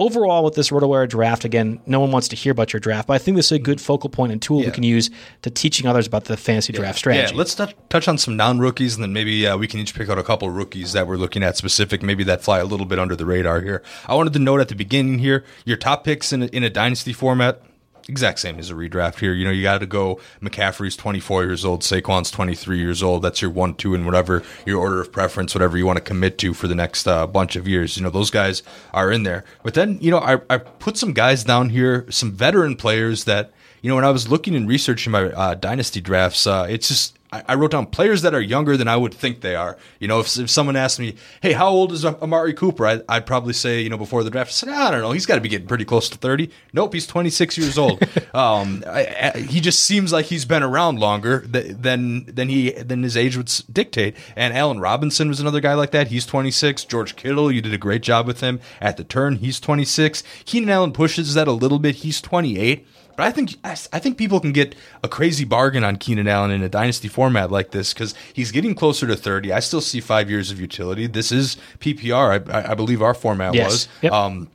overall, 0.00 0.42
with 0.42 0.54
this 0.54 0.70
RotoWire 0.70 1.08
draft, 1.08 1.44
again, 1.44 1.80
no 1.86 2.00
one 2.00 2.10
wants 2.10 2.26
to 2.28 2.36
hear 2.36 2.50
about 2.50 2.72
your 2.72 2.80
draft, 2.80 3.06
but 3.06 3.14
I 3.14 3.18
think 3.18 3.36
this 3.36 3.46
is 3.46 3.52
a 3.52 3.58
good 3.58 3.80
focal 3.80 4.08
point 4.08 4.32
and 4.32 4.40
tool 4.40 4.60
yeah. 4.60 4.66
we 4.66 4.72
can 4.72 4.82
use 4.82 5.10
to 5.42 5.50
teaching 5.50 5.86
others 5.86 6.06
about 6.06 6.24
the 6.24 6.36
fantasy 6.36 6.72
draft 6.72 6.98
strategy. 6.98 7.32
Yeah, 7.32 7.38
let's 7.38 7.54
touch, 7.54 7.76
touch 7.90 8.08
on 8.08 8.18
some 8.18 8.36
non 8.36 8.58
rookies, 8.58 8.94
and 8.94 9.04
then 9.04 9.12
maybe 9.12 9.46
uh, 9.46 9.56
we 9.56 9.68
can 9.68 9.78
each 9.78 9.94
pick 9.94 10.08
out 10.08 10.18
a 10.18 10.24
couple 10.24 10.48
rookies 10.50 10.94
that 10.94 11.06
we're 11.06 11.16
looking 11.16 11.42
at 11.42 11.56
specific, 11.56 12.02
maybe 12.02 12.24
that 12.24 12.42
fly 12.42 12.58
a 12.58 12.64
little 12.64 12.86
bit 12.86 12.98
under 12.98 13.14
the 13.14 13.26
radar 13.26 13.60
here. 13.60 13.82
I 14.06 14.14
wanted 14.14 14.32
to 14.32 14.38
note 14.38 14.60
at 14.60 14.68
the 14.68 14.74
beginning 14.74 15.18
here 15.18 15.44
your 15.64 15.76
top 15.76 16.02
picks 16.04 16.32
in 16.32 16.42
a, 16.42 16.46
in 16.46 16.64
a 16.64 16.70
dynasty 16.70 17.12
format 17.12 17.62
exact 18.08 18.38
same 18.38 18.58
as 18.58 18.70
a 18.70 18.74
redraft 18.74 19.18
here. 19.20 19.32
You 19.32 19.44
know, 19.44 19.50
you 19.50 19.62
got 19.62 19.78
to 19.78 19.86
go. 19.86 20.20
McCaffrey's 20.42 20.96
24 20.96 21.44
years 21.44 21.64
old. 21.64 21.82
Saquon's 21.82 22.30
23 22.30 22.78
years 22.78 23.02
old. 23.02 23.22
That's 23.22 23.42
your 23.42 23.50
one, 23.50 23.74
two, 23.74 23.94
and 23.94 24.04
whatever 24.04 24.42
your 24.66 24.80
order 24.80 25.00
of 25.00 25.12
preference, 25.12 25.54
whatever 25.54 25.78
you 25.78 25.86
want 25.86 25.98
to 25.98 26.04
commit 26.04 26.38
to 26.38 26.54
for 26.54 26.68
the 26.68 26.74
next 26.74 27.06
uh, 27.06 27.26
bunch 27.26 27.56
of 27.56 27.68
years. 27.68 27.96
You 27.96 28.02
know, 28.02 28.10
those 28.10 28.30
guys 28.30 28.62
are 28.92 29.10
in 29.10 29.22
there. 29.22 29.44
But 29.62 29.74
then, 29.74 29.98
you 30.00 30.10
know, 30.10 30.18
I, 30.18 30.40
I 30.48 30.58
put 30.58 30.96
some 30.96 31.12
guys 31.12 31.44
down 31.44 31.70
here, 31.70 32.06
some 32.10 32.32
veteran 32.32 32.76
players 32.76 33.24
that, 33.24 33.52
you 33.82 33.88
know, 33.88 33.94
when 33.94 34.04
I 34.04 34.10
was 34.10 34.28
looking 34.28 34.54
and 34.54 34.68
researching 34.68 35.12
my 35.12 35.30
uh, 35.30 35.54
dynasty 35.54 36.00
drafts, 36.00 36.46
uh, 36.46 36.66
it's 36.68 36.88
just 36.88 37.18
I, 37.32 37.54
wrote 37.54 37.70
down 37.70 37.86
players 37.86 38.22
that 38.22 38.34
are 38.34 38.40
younger 38.40 38.76
than 38.76 38.88
I 38.88 38.96
would 38.96 39.14
think 39.14 39.40
they 39.40 39.54
are. 39.54 39.78
You 40.00 40.08
know, 40.08 40.18
if, 40.20 40.36
if 40.36 40.50
someone 40.50 40.74
asked 40.74 40.98
me, 40.98 41.14
"Hey, 41.40 41.52
how 41.52 41.68
old 41.68 41.92
is 41.92 42.04
Amari 42.04 42.54
Cooper?" 42.54 42.86
I, 42.86 43.00
would 43.08 43.26
probably 43.26 43.52
say, 43.52 43.80
you 43.80 43.88
know, 43.88 43.96
before 43.96 44.24
the 44.24 44.30
draft, 44.30 44.48
I 44.48 44.52
said, 44.52 44.68
"I 44.70 44.90
don't 44.90 45.00
know. 45.00 45.12
He's 45.12 45.26
got 45.26 45.36
to 45.36 45.40
be 45.40 45.48
getting 45.48 45.68
pretty 45.68 45.84
close 45.84 46.08
to 46.08 46.18
30. 46.18 46.50
Nope, 46.72 46.94
he's 46.94 47.06
26 47.06 47.56
years 47.56 47.78
old. 47.78 48.02
um, 48.34 48.82
I, 48.86 49.32
I, 49.34 49.38
he 49.38 49.60
just 49.60 49.84
seems 49.84 50.12
like 50.12 50.26
he's 50.26 50.44
been 50.44 50.62
around 50.62 50.98
longer 50.98 51.44
than 51.46 52.24
than 52.24 52.48
he 52.48 52.70
than 52.70 53.02
his 53.04 53.16
age 53.16 53.36
would 53.36 53.52
dictate. 53.72 54.16
And 54.34 54.52
Allen 54.52 54.80
Robinson 54.80 55.28
was 55.28 55.38
another 55.38 55.60
guy 55.60 55.74
like 55.74 55.92
that. 55.92 56.08
He's 56.08 56.26
26. 56.26 56.84
George 56.84 57.14
Kittle, 57.14 57.52
you 57.52 57.62
did 57.62 57.74
a 57.74 57.78
great 57.78 58.02
job 58.02 58.26
with 58.26 58.40
him 58.40 58.60
at 58.80 58.96
the 58.96 59.04
turn. 59.04 59.36
He's 59.36 59.60
26. 59.60 60.24
Keenan 60.44 60.70
Allen 60.70 60.92
pushes 60.92 61.34
that 61.34 61.46
a 61.46 61.52
little 61.52 61.78
bit. 61.78 61.96
He's 61.96 62.20
28. 62.20 62.86
But 63.20 63.26
I 63.26 63.32
think 63.32 63.56
I 63.62 63.98
think 63.98 64.16
people 64.16 64.40
can 64.40 64.52
get 64.52 64.74
a 65.04 65.08
crazy 65.08 65.44
bargain 65.44 65.84
on 65.84 65.96
Keenan 65.96 66.26
Allen 66.26 66.50
in 66.50 66.62
a 66.62 66.70
dynasty 66.70 67.06
format 67.06 67.50
like 67.50 67.70
this 67.70 67.92
because 67.92 68.14
he's 68.32 68.50
getting 68.50 68.74
closer 68.74 69.06
to 69.06 69.14
thirty. 69.14 69.52
I 69.52 69.60
still 69.60 69.82
see 69.82 70.00
five 70.00 70.30
years 70.30 70.50
of 70.50 70.58
utility. 70.58 71.06
This 71.06 71.30
is 71.30 71.58
PPR. 71.80 72.50
I, 72.50 72.72
I 72.72 72.74
believe 72.74 73.02
our 73.02 73.12
format 73.12 73.52
yes. 73.52 73.70
was. 73.70 73.88
Yep. 74.00 74.12
Um, 74.12 74.48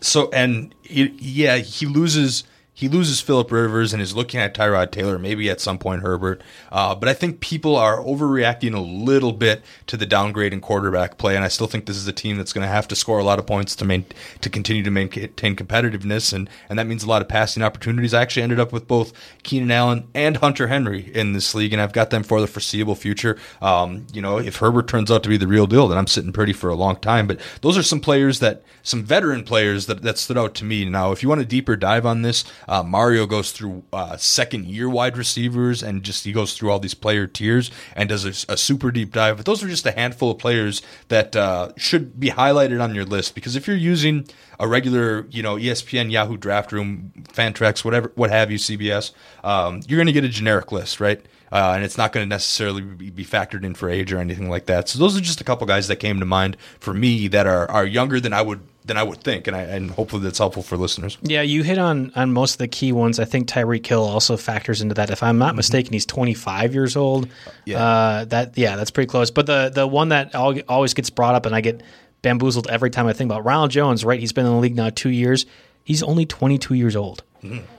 so 0.00 0.28
and 0.30 0.74
he, 0.82 1.06
yeah, 1.18 1.56
he 1.56 1.86
loses 1.86 2.44
he 2.76 2.90
loses 2.90 3.22
Philip 3.22 3.50
Rivers 3.50 3.94
and 3.94 4.02
is 4.02 4.14
looking 4.14 4.38
at 4.38 4.52
Tyrod 4.52 4.90
Taylor, 4.90 5.18
maybe 5.18 5.48
at 5.48 5.62
some 5.62 5.78
point 5.78 6.02
Herbert. 6.02 6.42
Uh, 6.70 6.94
but 6.94 7.08
I 7.08 7.14
think 7.14 7.40
people 7.40 7.74
are 7.74 7.96
overreacting 7.96 8.74
a 8.74 8.80
little 8.80 9.32
bit 9.32 9.62
to 9.86 9.96
the 9.96 10.04
downgrade 10.04 10.52
in 10.52 10.60
quarterback 10.60 11.16
play, 11.16 11.36
and 11.36 11.42
I 11.42 11.48
still 11.48 11.68
think 11.68 11.86
this 11.86 11.96
is 11.96 12.06
a 12.06 12.12
team 12.12 12.36
that's 12.36 12.52
going 12.52 12.66
to 12.66 12.70
have 12.70 12.86
to 12.88 12.94
score 12.94 13.18
a 13.18 13.24
lot 13.24 13.38
of 13.38 13.46
points 13.46 13.74
to 13.76 13.86
main, 13.86 14.04
to 14.42 14.50
continue 14.50 14.82
to 14.82 14.90
maintain 14.90 15.56
competitiveness, 15.56 16.34
and 16.34 16.50
and 16.68 16.78
that 16.78 16.86
means 16.86 17.02
a 17.02 17.08
lot 17.08 17.22
of 17.22 17.28
passing 17.28 17.62
opportunities. 17.62 18.12
I 18.12 18.20
actually 18.20 18.42
ended 18.42 18.60
up 18.60 18.74
with 18.74 18.86
both 18.86 19.14
Keenan 19.42 19.70
Allen 19.70 20.06
and 20.12 20.36
Hunter 20.36 20.66
Henry 20.66 21.10
in 21.14 21.32
this 21.32 21.54
league, 21.54 21.72
and 21.72 21.80
I've 21.80 21.94
got 21.94 22.10
them 22.10 22.24
for 22.24 22.42
the 22.42 22.46
foreseeable 22.46 22.94
future. 22.94 23.38
Um, 23.62 24.06
you 24.12 24.20
know, 24.20 24.36
if 24.36 24.56
Herbert 24.56 24.86
turns 24.86 25.10
out 25.10 25.22
to 25.22 25.30
be 25.30 25.38
the 25.38 25.48
real 25.48 25.66
deal, 25.66 25.88
then 25.88 25.96
I'm 25.96 26.06
sitting 26.06 26.30
pretty 26.30 26.52
for 26.52 26.68
a 26.68 26.74
long 26.74 26.96
time. 26.96 27.26
But 27.26 27.40
those 27.62 27.78
are 27.78 27.82
some 27.82 28.00
players 28.00 28.40
that 28.40 28.62
some 28.82 29.02
veteran 29.02 29.44
players 29.44 29.86
that 29.86 30.02
that 30.02 30.18
stood 30.18 30.36
out 30.36 30.54
to 30.56 30.64
me. 30.66 30.84
Now, 30.84 31.12
if 31.12 31.22
you 31.22 31.30
want 31.30 31.40
a 31.40 31.46
deeper 31.46 31.74
dive 31.74 32.04
on 32.04 32.20
this. 32.20 32.44
Uh, 32.68 32.82
Mario 32.82 33.26
goes 33.26 33.52
through 33.52 33.84
uh, 33.92 34.16
second 34.16 34.66
year 34.66 34.88
wide 34.88 35.16
receivers 35.16 35.82
and 35.82 36.02
just 36.02 36.24
he 36.24 36.32
goes 36.32 36.56
through 36.56 36.70
all 36.70 36.78
these 36.78 36.94
player 36.94 37.26
tiers 37.26 37.70
and 37.94 38.08
does 38.08 38.24
a, 38.24 38.52
a 38.52 38.56
super 38.56 38.90
deep 38.90 39.12
dive. 39.12 39.36
But 39.36 39.46
those 39.46 39.62
are 39.62 39.68
just 39.68 39.86
a 39.86 39.92
handful 39.92 40.30
of 40.32 40.38
players 40.38 40.82
that 41.08 41.36
uh, 41.36 41.72
should 41.76 42.18
be 42.18 42.30
highlighted 42.30 42.82
on 42.82 42.94
your 42.94 43.04
list 43.04 43.34
because 43.34 43.56
if 43.56 43.66
you're 43.66 43.76
using 43.76 44.26
a 44.58 44.66
regular, 44.66 45.26
you 45.30 45.42
know, 45.42 45.56
ESPN, 45.56 46.10
Yahoo 46.10 46.36
Draft 46.36 46.72
Room, 46.72 47.12
Fantrax, 47.28 47.84
whatever, 47.84 48.12
what 48.14 48.30
have 48.30 48.50
you, 48.50 48.58
CBS, 48.58 49.12
um, 49.44 49.80
you're 49.86 49.98
going 49.98 50.06
to 50.06 50.12
get 50.12 50.24
a 50.24 50.28
generic 50.28 50.72
list, 50.72 51.00
right? 51.00 51.24
Uh, 51.52 51.72
and 51.74 51.84
it's 51.84 51.96
not 51.96 52.12
going 52.12 52.24
to 52.24 52.28
necessarily 52.28 52.82
be, 52.82 53.24
factored 53.24 53.64
in 53.64 53.74
for 53.74 53.88
age 53.88 54.12
or 54.12 54.18
anything 54.18 54.50
like 54.50 54.66
that. 54.66 54.88
So 54.88 54.98
those 54.98 55.16
are 55.16 55.20
just 55.20 55.40
a 55.40 55.44
couple 55.44 55.66
guys 55.66 55.88
that 55.88 55.96
came 55.96 56.18
to 56.20 56.26
mind 56.26 56.56
for 56.80 56.92
me 56.92 57.28
that 57.28 57.46
are 57.46 57.70
are 57.70 57.86
younger 57.86 58.20
than 58.20 58.32
I 58.32 58.42
would 58.42 58.60
than 58.86 58.96
I 58.96 59.02
would 59.02 59.20
think, 59.20 59.46
and 59.46 59.56
I 59.56 59.62
and 59.62 59.90
hopefully 59.90 60.22
that's 60.22 60.38
helpful 60.38 60.62
for 60.62 60.76
listeners. 60.76 61.18
Yeah, 61.22 61.42
you 61.42 61.62
hit 61.62 61.78
on 61.78 62.12
on 62.14 62.32
most 62.32 62.54
of 62.54 62.58
the 62.58 62.68
key 62.68 62.92
ones. 62.92 63.18
I 63.18 63.24
think 63.24 63.48
Tyreek 63.48 63.86
Hill 63.86 64.04
also 64.04 64.36
factors 64.36 64.80
into 64.80 64.94
that. 64.94 65.10
If 65.10 65.22
I'm 65.22 65.38
not 65.38 65.48
mm-hmm. 65.48 65.56
mistaken, 65.56 65.92
he's 65.92 66.06
25 66.06 66.72
years 66.72 66.96
old. 66.96 67.28
Yeah, 67.64 67.82
uh, 67.82 68.24
that 68.26 68.56
yeah, 68.56 68.76
that's 68.76 68.90
pretty 68.90 69.08
close. 69.08 69.30
But 69.30 69.46
the 69.46 69.70
the 69.74 69.86
one 69.86 70.10
that 70.10 70.34
always 70.34 70.94
gets 70.94 71.10
brought 71.10 71.34
up, 71.34 71.46
and 71.46 71.54
I 71.54 71.60
get 71.60 71.82
bamboozled 72.22 72.68
every 72.68 72.90
time 72.90 73.06
I 73.06 73.12
think 73.12 73.30
about 73.30 73.44
Ronald 73.44 73.70
Jones. 73.70 74.04
Right, 74.04 74.20
he's 74.20 74.32
been 74.32 74.46
in 74.46 74.52
the 74.52 74.58
league 74.58 74.76
now 74.76 74.90
two 74.90 75.10
years. 75.10 75.46
He's 75.82 76.02
only 76.02 76.26
22 76.26 76.74
years 76.74 76.96
old. 76.96 77.22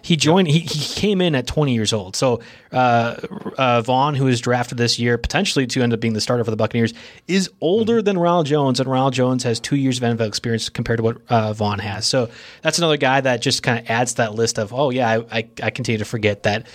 He 0.01 0.15
joined. 0.15 0.47
He, 0.47 0.59
he 0.59 0.95
came 0.95 1.21
in 1.21 1.35
at 1.35 1.47
20 1.47 1.73
years 1.73 1.93
old. 1.93 2.15
So 2.15 2.41
uh, 2.71 3.15
uh, 3.57 3.81
Vaughn, 3.81 4.15
who 4.15 4.25
was 4.25 4.39
drafted 4.41 4.77
this 4.77 4.99
year, 4.99 5.17
potentially 5.17 5.67
to 5.67 5.81
end 5.81 5.93
up 5.93 5.99
being 5.99 6.13
the 6.13 6.21
starter 6.21 6.43
for 6.43 6.51
the 6.51 6.57
Buccaneers, 6.57 6.93
is 7.27 7.49
older 7.61 7.97
mm-hmm. 7.97 8.05
than 8.05 8.17
Ronald 8.17 8.45
Jones, 8.45 8.79
and 8.79 8.89
Ronald 8.89 9.13
Jones 9.13 9.43
has 9.43 9.59
two 9.59 9.75
years 9.75 10.01
of 10.01 10.03
NFL 10.03 10.27
experience 10.27 10.69
compared 10.69 10.97
to 10.97 11.03
what 11.03 11.17
uh, 11.29 11.53
Vaughn 11.53 11.79
has. 11.79 12.05
So 12.05 12.29
that's 12.61 12.77
another 12.77 12.97
guy 12.97 13.21
that 13.21 13.41
just 13.41 13.63
kind 13.63 13.79
of 13.79 13.89
adds 13.89 14.15
that 14.15 14.35
list 14.35 14.59
of, 14.59 14.73
oh 14.73 14.89
yeah, 14.89 15.09
I, 15.09 15.37
I, 15.39 15.49
I 15.63 15.69
continue 15.69 15.99
to 15.99 16.05
forget 16.05 16.43
that 16.43 16.67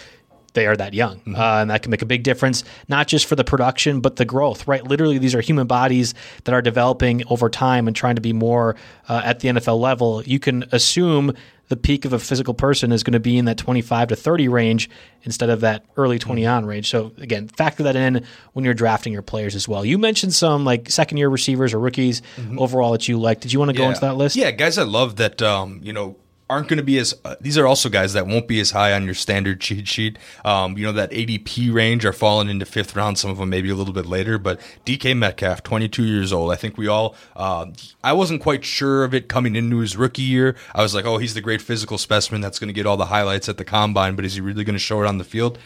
they 0.55 0.67
are 0.67 0.77
that 0.77 0.95
young. 0.95 1.19
Mm-hmm. 1.21 1.35
Uh, 1.35 1.63
and 1.63 1.71
that 1.71 1.83
can 1.83 1.91
make 1.91 2.03
a 2.03 2.07
big 2.07 2.23
difference, 2.23 2.65
not 2.89 3.07
just 3.07 3.27
for 3.27 3.37
the 3.37 3.45
production, 3.45 4.01
but 4.01 4.17
the 4.17 4.25
growth, 4.25 4.67
right? 4.69 4.85
Literally, 4.85 5.19
these 5.19 5.35
are 5.35 5.41
human 5.41 5.67
bodies 5.67 6.15
that 6.45 6.55
are 6.55 6.63
developing 6.63 7.23
over 7.29 7.49
time 7.49 7.87
and 7.87 7.97
trying 7.97 8.17
to 8.17 8.21
be 8.21 8.33
more 8.33 8.77
uh, 9.09 9.23
at 9.25 9.41
the 9.41 9.49
NFL 9.49 9.81
level. 9.81 10.23
You 10.25 10.39
can 10.39 10.65
assume 10.73 11.35
the 11.69 11.77
peak 11.77 12.05
of 12.05 12.13
a 12.13 12.19
physical 12.19 12.53
person 12.53 12.93
is 12.93 13.03
going 13.03 13.15
to 13.15 13.21
be 13.21 13.39
in 13.39 13.47
that 13.47 13.57
25 13.57 14.09
to 14.09 14.17
30 14.17 14.49
range 14.49 14.91
instead 15.23 15.49
of 15.49 15.63
that 15.63 15.87
early 15.97 16.19
20 16.19 16.43
mm-hmm. 16.43 16.53
on 16.53 16.67
range. 16.67 16.91
So, 16.91 17.13
again, 17.17 17.49
factor 17.49 17.85
that 17.85 17.97
in 17.97 18.27
when 18.53 18.65
you're 18.65 18.75
drafting 18.75 19.13
your 19.13 19.23
players 19.23 19.55
as 19.55 19.67
well. 19.67 19.83
You 19.83 19.97
mentioned 19.97 20.35
some 20.35 20.67
like 20.67 20.91
second 20.91 21.17
year 21.17 21.31
receivers 21.31 21.73
or 21.73 21.79
rookies 21.79 22.21
mm-hmm. 22.37 22.59
overall 22.59 22.93
that 22.93 23.09
you 23.09 23.19
like. 23.19 23.41
Did 23.41 23.55
you 23.55 23.59
want 23.59 23.71
to 23.71 23.77
go 23.77 23.85
yeah. 23.85 23.89
into 23.89 24.01
that 24.03 24.17
list? 24.17 24.37
Yeah, 24.37 24.51
guys, 24.51 24.77
I 24.77 24.83
love 24.83 25.17
that, 25.17 25.41
um, 25.41 25.81
you 25.83 25.95
know, 25.95 26.17
aren't 26.53 26.69
going 26.69 26.77
to 26.77 26.83
be 26.83 26.99
as 26.99 27.15
uh, 27.25 27.35
these 27.41 27.57
are 27.57 27.67
also 27.67 27.89
guys 27.89 28.13
that 28.13 28.27
won't 28.27 28.47
be 28.47 28.61
as 28.61 28.73
high 28.73 28.93
on 28.93 29.05
your 29.05 29.15
standard 29.15 29.61
cheat 29.61 29.89
sheet. 29.89 30.19
Um, 30.45 30.77
you 30.77 30.85
know 30.85 30.93
that 30.93 31.11
ADP 31.11 31.73
range 31.73 32.05
are 32.05 32.13
falling 32.13 32.51
into 32.51 32.67
fifth 32.67 32.95
round. 32.95 33.19
Some 33.19 33.31
of 33.31 33.39
them 33.39 33.49
maybe 33.49 33.71
a 33.71 33.75
little 33.75 33.95
bit 33.95 34.07
later, 34.07 34.39
but 34.39 34.61
DK 34.85 35.17
Metcalf, 35.17 35.63
22 35.63 36.05
years 36.05 36.33
old. 36.33 36.53
I 36.53 36.57
think 36.57 36.77
we 36.77 36.87
all. 36.87 37.15
Uh, 37.35 37.67
I 38.05 38.13
wasn't 38.13 38.43
quite 38.43 38.65
sure 38.65 39.03
of 39.03 39.15
it 39.15 39.29
coming 39.29 39.57
into 39.57 39.79
his 39.79 39.97
rookie 39.97 40.23
year. 40.23 40.55
I 40.75 40.83
was 40.83 40.95
like, 40.95 41.07
oh, 41.07 41.17
he's 41.17 41.35
the 41.35 41.41
great 41.41 41.63
physical 41.63 41.97
specimen 41.97 42.43
that's 42.43 42.59
going 42.59 42.69
to 42.69 42.75
get 42.75 42.87
all 42.87 42.99
the 42.99 43.07
highlights 43.07 43.49
at 43.49 43.57
the 43.57 43.65
combine, 43.65 44.15
but 44.15 44.25
is 44.27 44.35
he 44.35 44.43
really 44.43 44.65
going 44.65 44.75
to 44.75 44.79
show 44.79 45.03
it 45.03 45.07
on 45.07 45.17
the 45.19 45.25
field? 45.25 45.59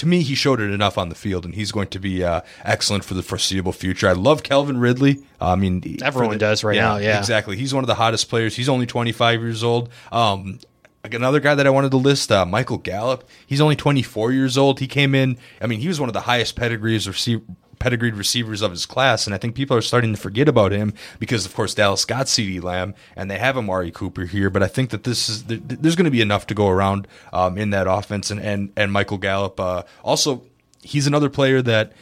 To 0.00 0.06
me, 0.06 0.22
he 0.22 0.34
showed 0.34 0.60
it 0.60 0.70
enough 0.70 0.96
on 0.96 1.10
the 1.10 1.14
field, 1.14 1.44
and 1.44 1.54
he's 1.54 1.72
going 1.72 1.88
to 1.88 1.98
be 1.98 2.24
uh, 2.24 2.40
excellent 2.64 3.04
for 3.04 3.12
the 3.12 3.22
foreseeable 3.22 3.72
future. 3.72 4.08
I 4.08 4.12
love 4.12 4.42
Calvin 4.42 4.78
Ridley. 4.78 5.22
I 5.38 5.56
mean, 5.56 5.98
everyone 6.02 6.32
the, 6.32 6.38
does 6.38 6.64
right 6.64 6.74
yeah, 6.74 6.82
now. 6.82 6.96
Yeah, 6.96 7.18
exactly. 7.18 7.56
He's 7.56 7.74
one 7.74 7.84
of 7.84 7.88
the 7.88 7.94
hottest 7.94 8.30
players. 8.30 8.56
He's 8.56 8.70
only 8.70 8.86
25 8.86 9.42
years 9.42 9.62
old. 9.62 9.90
Um, 10.10 10.58
another 11.04 11.38
guy 11.38 11.54
that 11.54 11.66
I 11.66 11.70
wanted 11.70 11.90
to 11.90 11.98
list, 11.98 12.32
uh, 12.32 12.46
Michael 12.46 12.78
Gallup. 12.78 13.28
He's 13.46 13.60
only 13.60 13.76
24 13.76 14.32
years 14.32 14.56
old. 14.56 14.80
He 14.80 14.86
came 14.86 15.14
in. 15.14 15.36
I 15.60 15.66
mean, 15.66 15.80
he 15.80 15.88
was 15.88 16.00
one 16.00 16.08
of 16.08 16.14
the 16.14 16.22
highest 16.22 16.56
pedigrees 16.56 17.06
receiver 17.06 17.42
pedigreed 17.80 18.14
receivers 18.14 18.62
of 18.62 18.70
his 18.70 18.86
class, 18.86 19.26
and 19.26 19.34
I 19.34 19.38
think 19.38 19.56
people 19.56 19.76
are 19.76 19.82
starting 19.82 20.14
to 20.14 20.20
forget 20.20 20.48
about 20.48 20.70
him 20.70 20.94
because, 21.18 21.44
of 21.44 21.54
course, 21.54 21.74
Dallas 21.74 22.04
got 22.04 22.26
CeeDee 22.26 22.62
Lamb 22.62 22.94
and 23.16 23.28
they 23.28 23.38
have 23.38 23.56
Amari 23.56 23.90
Cooper 23.90 24.26
here. 24.26 24.50
But 24.50 24.62
I 24.62 24.68
think 24.68 24.90
that 24.90 25.02
this 25.02 25.28
is 25.28 25.44
there's 25.44 25.96
going 25.96 26.04
to 26.04 26.10
be 26.12 26.20
enough 26.20 26.46
to 26.46 26.54
go 26.54 26.68
around 26.68 27.08
um, 27.32 27.58
in 27.58 27.70
that 27.70 27.88
offense, 27.88 28.30
and 28.30 28.40
and 28.40 28.72
and 28.76 28.92
Michael 28.92 29.18
Gallup 29.18 29.58
uh, 29.58 29.82
also 30.04 30.44
he's 30.82 31.06
another 31.06 31.28
player 31.28 31.60
that 31.62 31.92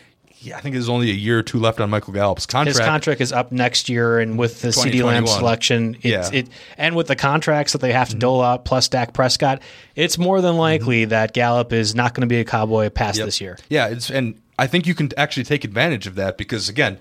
yeah, 0.40 0.56
I 0.56 0.60
think 0.60 0.74
there's 0.74 0.88
only 0.88 1.10
a 1.10 1.14
year 1.14 1.40
or 1.40 1.42
two 1.42 1.58
left 1.58 1.80
on 1.80 1.90
Michael 1.90 2.12
Gallup's 2.12 2.46
contract. 2.46 2.78
His 2.78 2.86
contract 2.86 3.20
is 3.20 3.32
up 3.32 3.50
next 3.50 3.88
year, 3.88 4.20
and 4.20 4.38
with 4.38 4.62
the 4.62 4.68
CeeDee 4.68 5.02
Lamb 5.02 5.26
selection, 5.26 5.96
it's, 5.96 6.32
yeah. 6.32 6.38
it 6.40 6.48
and 6.76 6.94
with 6.94 7.08
the 7.08 7.16
contracts 7.16 7.72
that 7.72 7.80
they 7.80 7.92
have 7.92 8.08
to 8.08 8.14
mm-hmm. 8.14 8.20
dole 8.20 8.42
out 8.42 8.64
plus 8.64 8.88
Dak 8.88 9.12
Prescott, 9.12 9.62
it's 9.96 10.16
more 10.16 10.40
than 10.40 10.56
likely 10.56 11.02
mm-hmm. 11.02 11.10
that 11.10 11.32
Gallup 11.32 11.72
is 11.72 11.94
not 11.94 12.14
going 12.14 12.20
to 12.20 12.28
be 12.28 12.38
a 12.38 12.44
Cowboy 12.44 12.88
past 12.88 13.18
yep. 13.18 13.26
this 13.26 13.40
year. 13.40 13.58
Yeah, 13.68 13.88
it's 13.88 14.10
and 14.10 14.40
I 14.58 14.66
think 14.66 14.86
you 14.86 14.94
can 14.94 15.10
actually 15.16 15.44
take 15.44 15.64
advantage 15.64 16.06
of 16.06 16.16
that 16.16 16.36
because 16.36 16.68
again, 16.68 16.98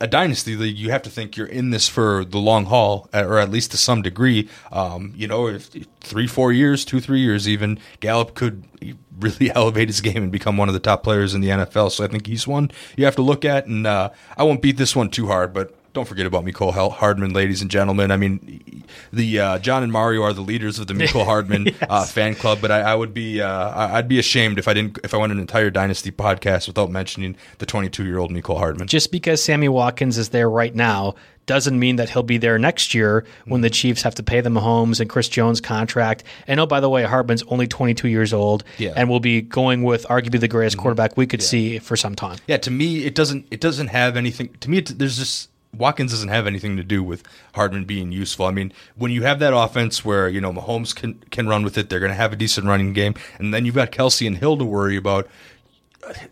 a 0.00 0.06
dynasty 0.06 0.56
league, 0.56 0.76
you 0.76 0.90
have 0.90 1.02
to 1.02 1.10
think 1.10 1.36
you're 1.36 1.46
in 1.46 1.70
this 1.70 1.88
for 1.88 2.24
the 2.24 2.38
long 2.38 2.64
haul, 2.64 3.08
or 3.14 3.38
at 3.38 3.50
least 3.50 3.70
to 3.70 3.76
some 3.76 4.02
degree. 4.02 4.48
Um, 4.72 5.12
you 5.16 5.28
know, 5.28 5.46
if 5.46 5.70
three, 6.00 6.26
four 6.26 6.52
years, 6.52 6.84
two, 6.84 7.00
three 7.00 7.20
years, 7.20 7.48
even 7.48 7.78
Gallup 8.00 8.34
could 8.34 8.64
really 9.20 9.50
elevate 9.54 9.88
his 9.88 10.00
game 10.00 10.22
and 10.22 10.32
become 10.32 10.56
one 10.56 10.68
of 10.68 10.74
the 10.74 10.80
top 10.80 11.04
players 11.04 11.34
in 11.34 11.40
the 11.40 11.48
NFL. 11.48 11.92
So 11.92 12.04
I 12.04 12.08
think 12.08 12.26
he's 12.26 12.46
one 12.46 12.70
you 12.96 13.04
have 13.04 13.16
to 13.16 13.22
look 13.22 13.44
at, 13.44 13.66
and 13.66 13.86
uh, 13.86 14.10
I 14.36 14.42
won't 14.42 14.62
beat 14.62 14.76
this 14.76 14.96
one 14.96 15.10
too 15.10 15.28
hard, 15.28 15.52
but 15.52 15.74
don't 15.98 16.06
forget 16.06 16.26
about 16.26 16.44
Mecole 16.44 16.92
Hardman, 16.92 17.32
ladies 17.32 17.60
and 17.60 17.68
gentlemen. 17.68 18.12
I 18.12 18.16
mean, 18.16 18.84
the 19.12 19.40
uh, 19.40 19.58
John 19.58 19.82
and 19.82 19.90
Mario 19.90 20.22
are 20.22 20.32
the 20.32 20.42
leaders 20.42 20.78
of 20.78 20.86
the 20.86 20.94
Mecole 20.94 21.24
Hardman 21.32 21.66
yes. 21.66 21.76
uh, 21.82 22.04
fan 22.04 22.36
club, 22.36 22.60
but 22.60 22.70
I, 22.70 22.82
I 22.82 22.94
would 22.94 23.12
be 23.12 23.40
uh, 23.40 23.94
I'd 23.94 24.06
be 24.06 24.20
ashamed 24.20 24.60
if 24.60 24.68
I 24.68 24.74
didn't 24.74 24.98
if 25.02 25.12
I 25.12 25.16
went 25.16 25.32
an 25.32 25.40
entire 25.40 25.70
dynasty 25.70 26.12
podcast 26.12 26.68
without 26.68 26.90
mentioning 26.90 27.36
the 27.58 27.66
22 27.66 28.04
year 28.04 28.18
old 28.18 28.30
Mecole 28.30 28.58
Hardman. 28.58 28.86
Just 28.86 29.10
because 29.10 29.42
Sammy 29.42 29.68
Watkins 29.68 30.18
is 30.18 30.28
there 30.28 30.48
right 30.48 30.72
now 30.72 31.16
doesn't 31.46 31.78
mean 31.80 31.96
that 31.96 32.10
he'll 32.10 32.22
be 32.22 32.38
there 32.38 32.58
next 32.60 32.94
year 32.94 33.24
when 33.46 33.62
the 33.62 33.70
Chiefs 33.70 34.02
have 34.02 34.14
to 34.16 34.22
pay 34.22 34.40
the 34.40 34.50
Mahomes 34.50 35.00
and 35.00 35.10
Chris 35.10 35.28
Jones 35.28 35.60
contract. 35.60 36.22
And 36.46 36.60
oh, 36.60 36.66
by 36.66 36.78
the 36.78 36.88
way, 36.88 37.02
Hardman's 37.02 37.42
only 37.48 37.66
22 37.66 38.06
years 38.06 38.32
old 38.32 38.62
yeah. 38.76 38.92
and 38.94 39.08
will 39.08 39.18
be 39.18 39.40
going 39.40 39.82
with 39.82 40.06
arguably 40.06 40.38
the 40.38 40.46
greatest 40.46 40.76
mm-hmm. 40.76 40.82
quarterback 40.82 41.16
we 41.16 41.26
could 41.26 41.40
yeah. 41.40 41.46
see 41.46 41.78
for 41.80 41.96
some 41.96 42.14
time. 42.14 42.38
Yeah, 42.46 42.58
to 42.58 42.70
me, 42.70 43.04
it 43.04 43.16
doesn't 43.16 43.46
it 43.50 43.60
doesn't 43.60 43.88
have 43.88 44.16
anything. 44.16 44.50
To 44.60 44.70
me, 44.70 44.78
it, 44.78 44.98
there's 44.98 45.16
just 45.16 45.48
Watkins 45.74 46.12
doesn't 46.12 46.28
have 46.28 46.46
anything 46.46 46.76
to 46.76 46.82
do 46.82 47.02
with 47.02 47.22
Hardman 47.54 47.84
being 47.84 48.10
useful. 48.10 48.46
I 48.46 48.50
mean, 48.50 48.72
when 48.96 49.10
you 49.10 49.22
have 49.22 49.38
that 49.40 49.54
offense 49.54 50.04
where 50.04 50.28
you 50.28 50.40
know 50.40 50.52
Mahomes 50.52 50.94
can 50.94 51.14
can 51.30 51.46
run 51.46 51.62
with 51.62 51.76
it, 51.78 51.88
they're 51.88 52.00
going 52.00 52.10
to 52.12 52.16
have 52.16 52.32
a 52.32 52.36
decent 52.36 52.66
running 52.66 52.92
game, 52.92 53.14
and 53.38 53.52
then 53.52 53.64
you've 53.64 53.74
got 53.74 53.92
Kelce 53.92 54.26
and 54.26 54.38
Hill 54.38 54.56
to 54.56 54.64
worry 54.64 54.96
about. 54.96 55.28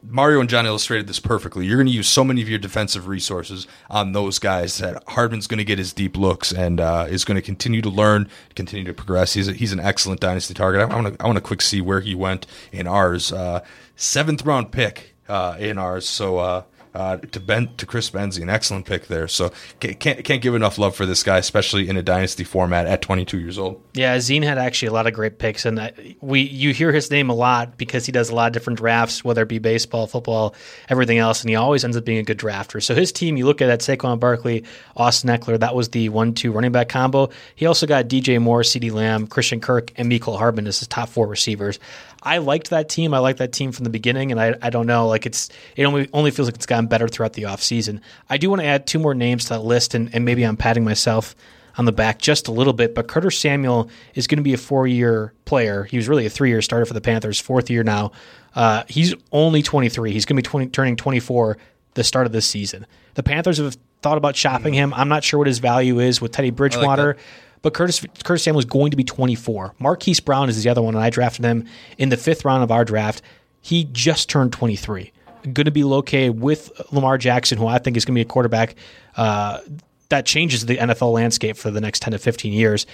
Mario 0.02 0.40
and 0.40 0.48
John 0.48 0.64
illustrated 0.64 1.06
this 1.06 1.20
perfectly. 1.20 1.66
You're 1.66 1.76
going 1.76 1.88
to 1.88 1.92
use 1.92 2.08
so 2.08 2.24
many 2.24 2.40
of 2.40 2.48
your 2.48 2.58
defensive 2.58 3.08
resources 3.08 3.66
on 3.90 4.12
those 4.12 4.38
guys 4.38 4.78
that 4.78 5.02
Hardman's 5.08 5.46
going 5.46 5.58
to 5.58 5.64
get 5.64 5.78
his 5.78 5.92
deep 5.92 6.16
looks 6.16 6.50
and 6.50 6.80
uh, 6.80 7.06
is 7.10 7.24
going 7.24 7.34
to 7.34 7.42
continue 7.42 7.82
to 7.82 7.90
learn, 7.90 8.28
continue 8.54 8.86
to 8.86 8.94
progress. 8.94 9.34
He's 9.34 9.48
a, 9.48 9.52
he's 9.52 9.72
an 9.72 9.80
excellent 9.80 10.20
dynasty 10.20 10.54
target. 10.54 10.80
I 10.80 10.86
want 10.86 11.18
to 11.18 11.22
I 11.22 11.26
want 11.26 11.36
to 11.36 11.42
quick 11.42 11.60
see 11.60 11.80
where 11.80 12.00
he 12.00 12.14
went 12.14 12.46
in 12.72 12.86
ours. 12.86 13.32
Uh, 13.32 13.62
seventh 13.96 14.46
round 14.46 14.72
pick 14.72 15.14
uh, 15.28 15.56
in 15.58 15.76
ours. 15.76 16.08
So 16.08 16.38
uh, 16.96 17.06
uh, 17.06 17.16
to 17.18 17.40
Ben 17.40 17.68
to 17.76 17.86
Chris 17.86 18.10
Benzi, 18.10 18.42
an 18.42 18.50
excellent 18.50 18.86
pick 18.86 19.06
there. 19.06 19.28
So 19.28 19.52
can't 19.80 20.24
can't 20.24 20.42
give 20.42 20.54
enough 20.54 20.78
love 20.78 20.96
for 20.96 21.06
this 21.06 21.22
guy, 21.22 21.38
especially 21.38 21.88
in 21.88 21.96
a 21.96 22.02
dynasty 22.02 22.42
format 22.42 22.86
at 22.86 23.02
22 23.02 23.38
years 23.38 23.58
old. 23.58 23.80
Yeah, 23.94 24.16
Zine 24.16 24.42
had 24.42 24.58
actually 24.58 24.88
a 24.88 24.92
lot 24.92 25.06
of 25.06 25.12
great 25.12 25.38
picks, 25.38 25.64
and 25.64 25.92
we 26.20 26.40
you 26.40 26.72
hear 26.72 26.92
his 26.92 27.10
name 27.10 27.30
a 27.30 27.34
lot 27.34 27.78
because 27.78 28.06
he 28.06 28.12
does 28.12 28.30
a 28.30 28.34
lot 28.34 28.48
of 28.48 28.52
different 28.52 28.78
drafts, 28.78 29.22
whether 29.22 29.42
it 29.42 29.48
be 29.48 29.58
baseball, 29.58 30.06
football, 30.06 30.54
everything 30.88 31.18
else, 31.18 31.42
and 31.42 31.50
he 31.50 31.56
always 31.56 31.84
ends 31.84 31.96
up 31.96 32.04
being 32.04 32.18
a 32.18 32.22
good 32.22 32.38
drafter. 32.38 32.82
So 32.82 32.94
his 32.94 33.12
team, 33.12 33.36
you 33.36 33.46
look 33.46 33.62
at 33.62 33.66
that 33.66 33.80
Saquon 33.80 34.18
Barkley, 34.18 34.64
Austin 34.96 35.30
Ekeler, 35.30 35.60
that 35.60 35.74
was 35.74 35.90
the 35.90 36.08
one-two 36.08 36.50
running 36.50 36.72
back 36.72 36.88
combo. 36.88 37.30
He 37.54 37.66
also 37.66 37.86
got 37.86 38.08
DJ 38.08 38.40
Moore, 38.40 38.62
CeeDee 38.62 38.92
Lamb, 38.92 39.26
Christian 39.26 39.60
Kirk, 39.60 39.92
and 39.96 40.08
Michael 40.08 40.38
Hardman 40.38 40.66
as 40.66 40.78
his 40.78 40.88
top 40.88 41.08
four 41.08 41.26
receivers. 41.26 41.78
I 42.22 42.38
liked 42.38 42.70
that 42.70 42.88
team. 42.88 43.14
I 43.14 43.18
liked 43.18 43.38
that 43.38 43.52
team 43.52 43.70
from 43.70 43.84
the 43.84 43.90
beginning, 43.90 44.32
and 44.32 44.40
I, 44.40 44.56
I 44.60 44.70
don't 44.70 44.86
know, 44.86 45.06
like 45.06 45.26
it's 45.26 45.48
it 45.76 45.84
only 45.84 46.08
only 46.12 46.32
feels 46.32 46.48
like 46.48 46.56
it's 46.56 46.66
gotten 46.66 46.85
better 46.86 47.08
throughout 47.08 47.34
the 47.34 47.42
offseason. 47.42 48.00
I 48.28 48.38
do 48.38 48.50
want 48.50 48.60
to 48.62 48.66
add 48.66 48.86
two 48.86 48.98
more 48.98 49.14
names 49.14 49.44
to 49.44 49.48
that 49.50 49.60
list, 49.60 49.94
and, 49.94 50.14
and 50.14 50.24
maybe 50.24 50.44
I'm 50.44 50.56
patting 50.56 50.84
myself 50.84 51.34
on 51.78 51.84
the 51.84 51.92
back 51.92 52.18
just 52.18 52.48
a 52.48 52.52
little 52.52 52.72
bit. 52.72 52.94
But 52.94 53.08
Curtis 53.08 53.38
Samuel 53.38 53.90
is 54.14 54.26
going 54.26 54.38
to 54.38 54.42
be 54.42 54.54
a 54.54 54.58
four 54.58 54.86
year 54.86 55.32
player. 55.44 55.84
He 55.84 55.96
was 55.96 56.08
really 56.08 56.26
a 56.26 56.30
three 56.30 56.48
year 56.48 56.62
starter 56.62 56.86
for 56.86 56.94
the 56.94 57.00
Panthers, 57.00 57.40
fourth 57.40 57.70
year 57.70 57.82
now. 57.82 58.12
Uh, 58.54 58.84
he's 58.88 59.14
only 59.32 59.62
23. 59.62 60.12
He's 60.12 60.24
going 60.24 60.36
to 60.36 60.42
be 60.42 60.48
20, 60.48 60.68
turning 60.68 60.96
24 60.96 61.58
the 61.94 62.04
start 62.04 62.26
of 62.26 62.32
this 62.32 62.46
season. 62.46 62.86
The 63.14 63.22
Panthers 63.22 63.58
have 63.58 63.76
thought 64.02 64.18
about 64.18 64.36
shopping 64.36 64.74
him. 64.74 64.94
I'm 64.94 65.08
not 65.08 65.24
sure 65.24 65.38
what 65.38 65.46
his 65.46 65.58
value 65.58 65.98
is 65.98 66.20
with 66.20 66.32
Teddy 66.32 66.50
Bridgewater. 66.50 67.14
Like 67.14 67.18
but 67.62 67.74
Curtis 67.74 68.04
Curtis 68.22 68.44
Samuel 68.44 68.60
is 68.60 68.64
going 68.64 68.92
to 68.92 68.96
be 68.96 69.02
24. 69.02 69.74
Marquise 69.80 70.20
Brown 70.20 70.48
is 70.48 70.62
the 70.62 70.70
other 70.70 70.82
one, 70.82 70.94
and 70.94 71.02
I 71.02 71.10
drafted 71.10 71.44
him 71.44 71.66
in 71.98 72.10
the 72.10 72.16
fifth 72.16 72.44
round 72.44 72.62
of 72.62 72.70
our 72.70 72.84
draft. 72.84 73.22
He 73.60 73.88
just 73.90 74.28
turned 74.28 74.52
23. 74.52 75.10
Going 75.52 75.66
to 75.66 75.70
be 75.70 75.84
located 75.84 76.40
with 76.40 76.70
Lamar 76.92 77.18
Jackson, 77.18 77.58
who 77.58 77.66
I 77.66 77.78
think 77.78 77.96
is 77.96 78.04
going 78.04 78.14
to 78.14 78.18
be 78.18 78.22
a 78.22 78.24
quarterback 78.24 78.74
uh, 79.16 79.60
that 80.08 80.26
changes 80.26 80.66
the 80.66 80.76
NFL 80.76 81.12
landscape 81.12 81.56
for 81.56 81.70
the 81.70 81.80
next 81.80 82.02
10 82.02 82.12
to 82.12 82.18
15 82.18 82.52
years. 82.52 82.86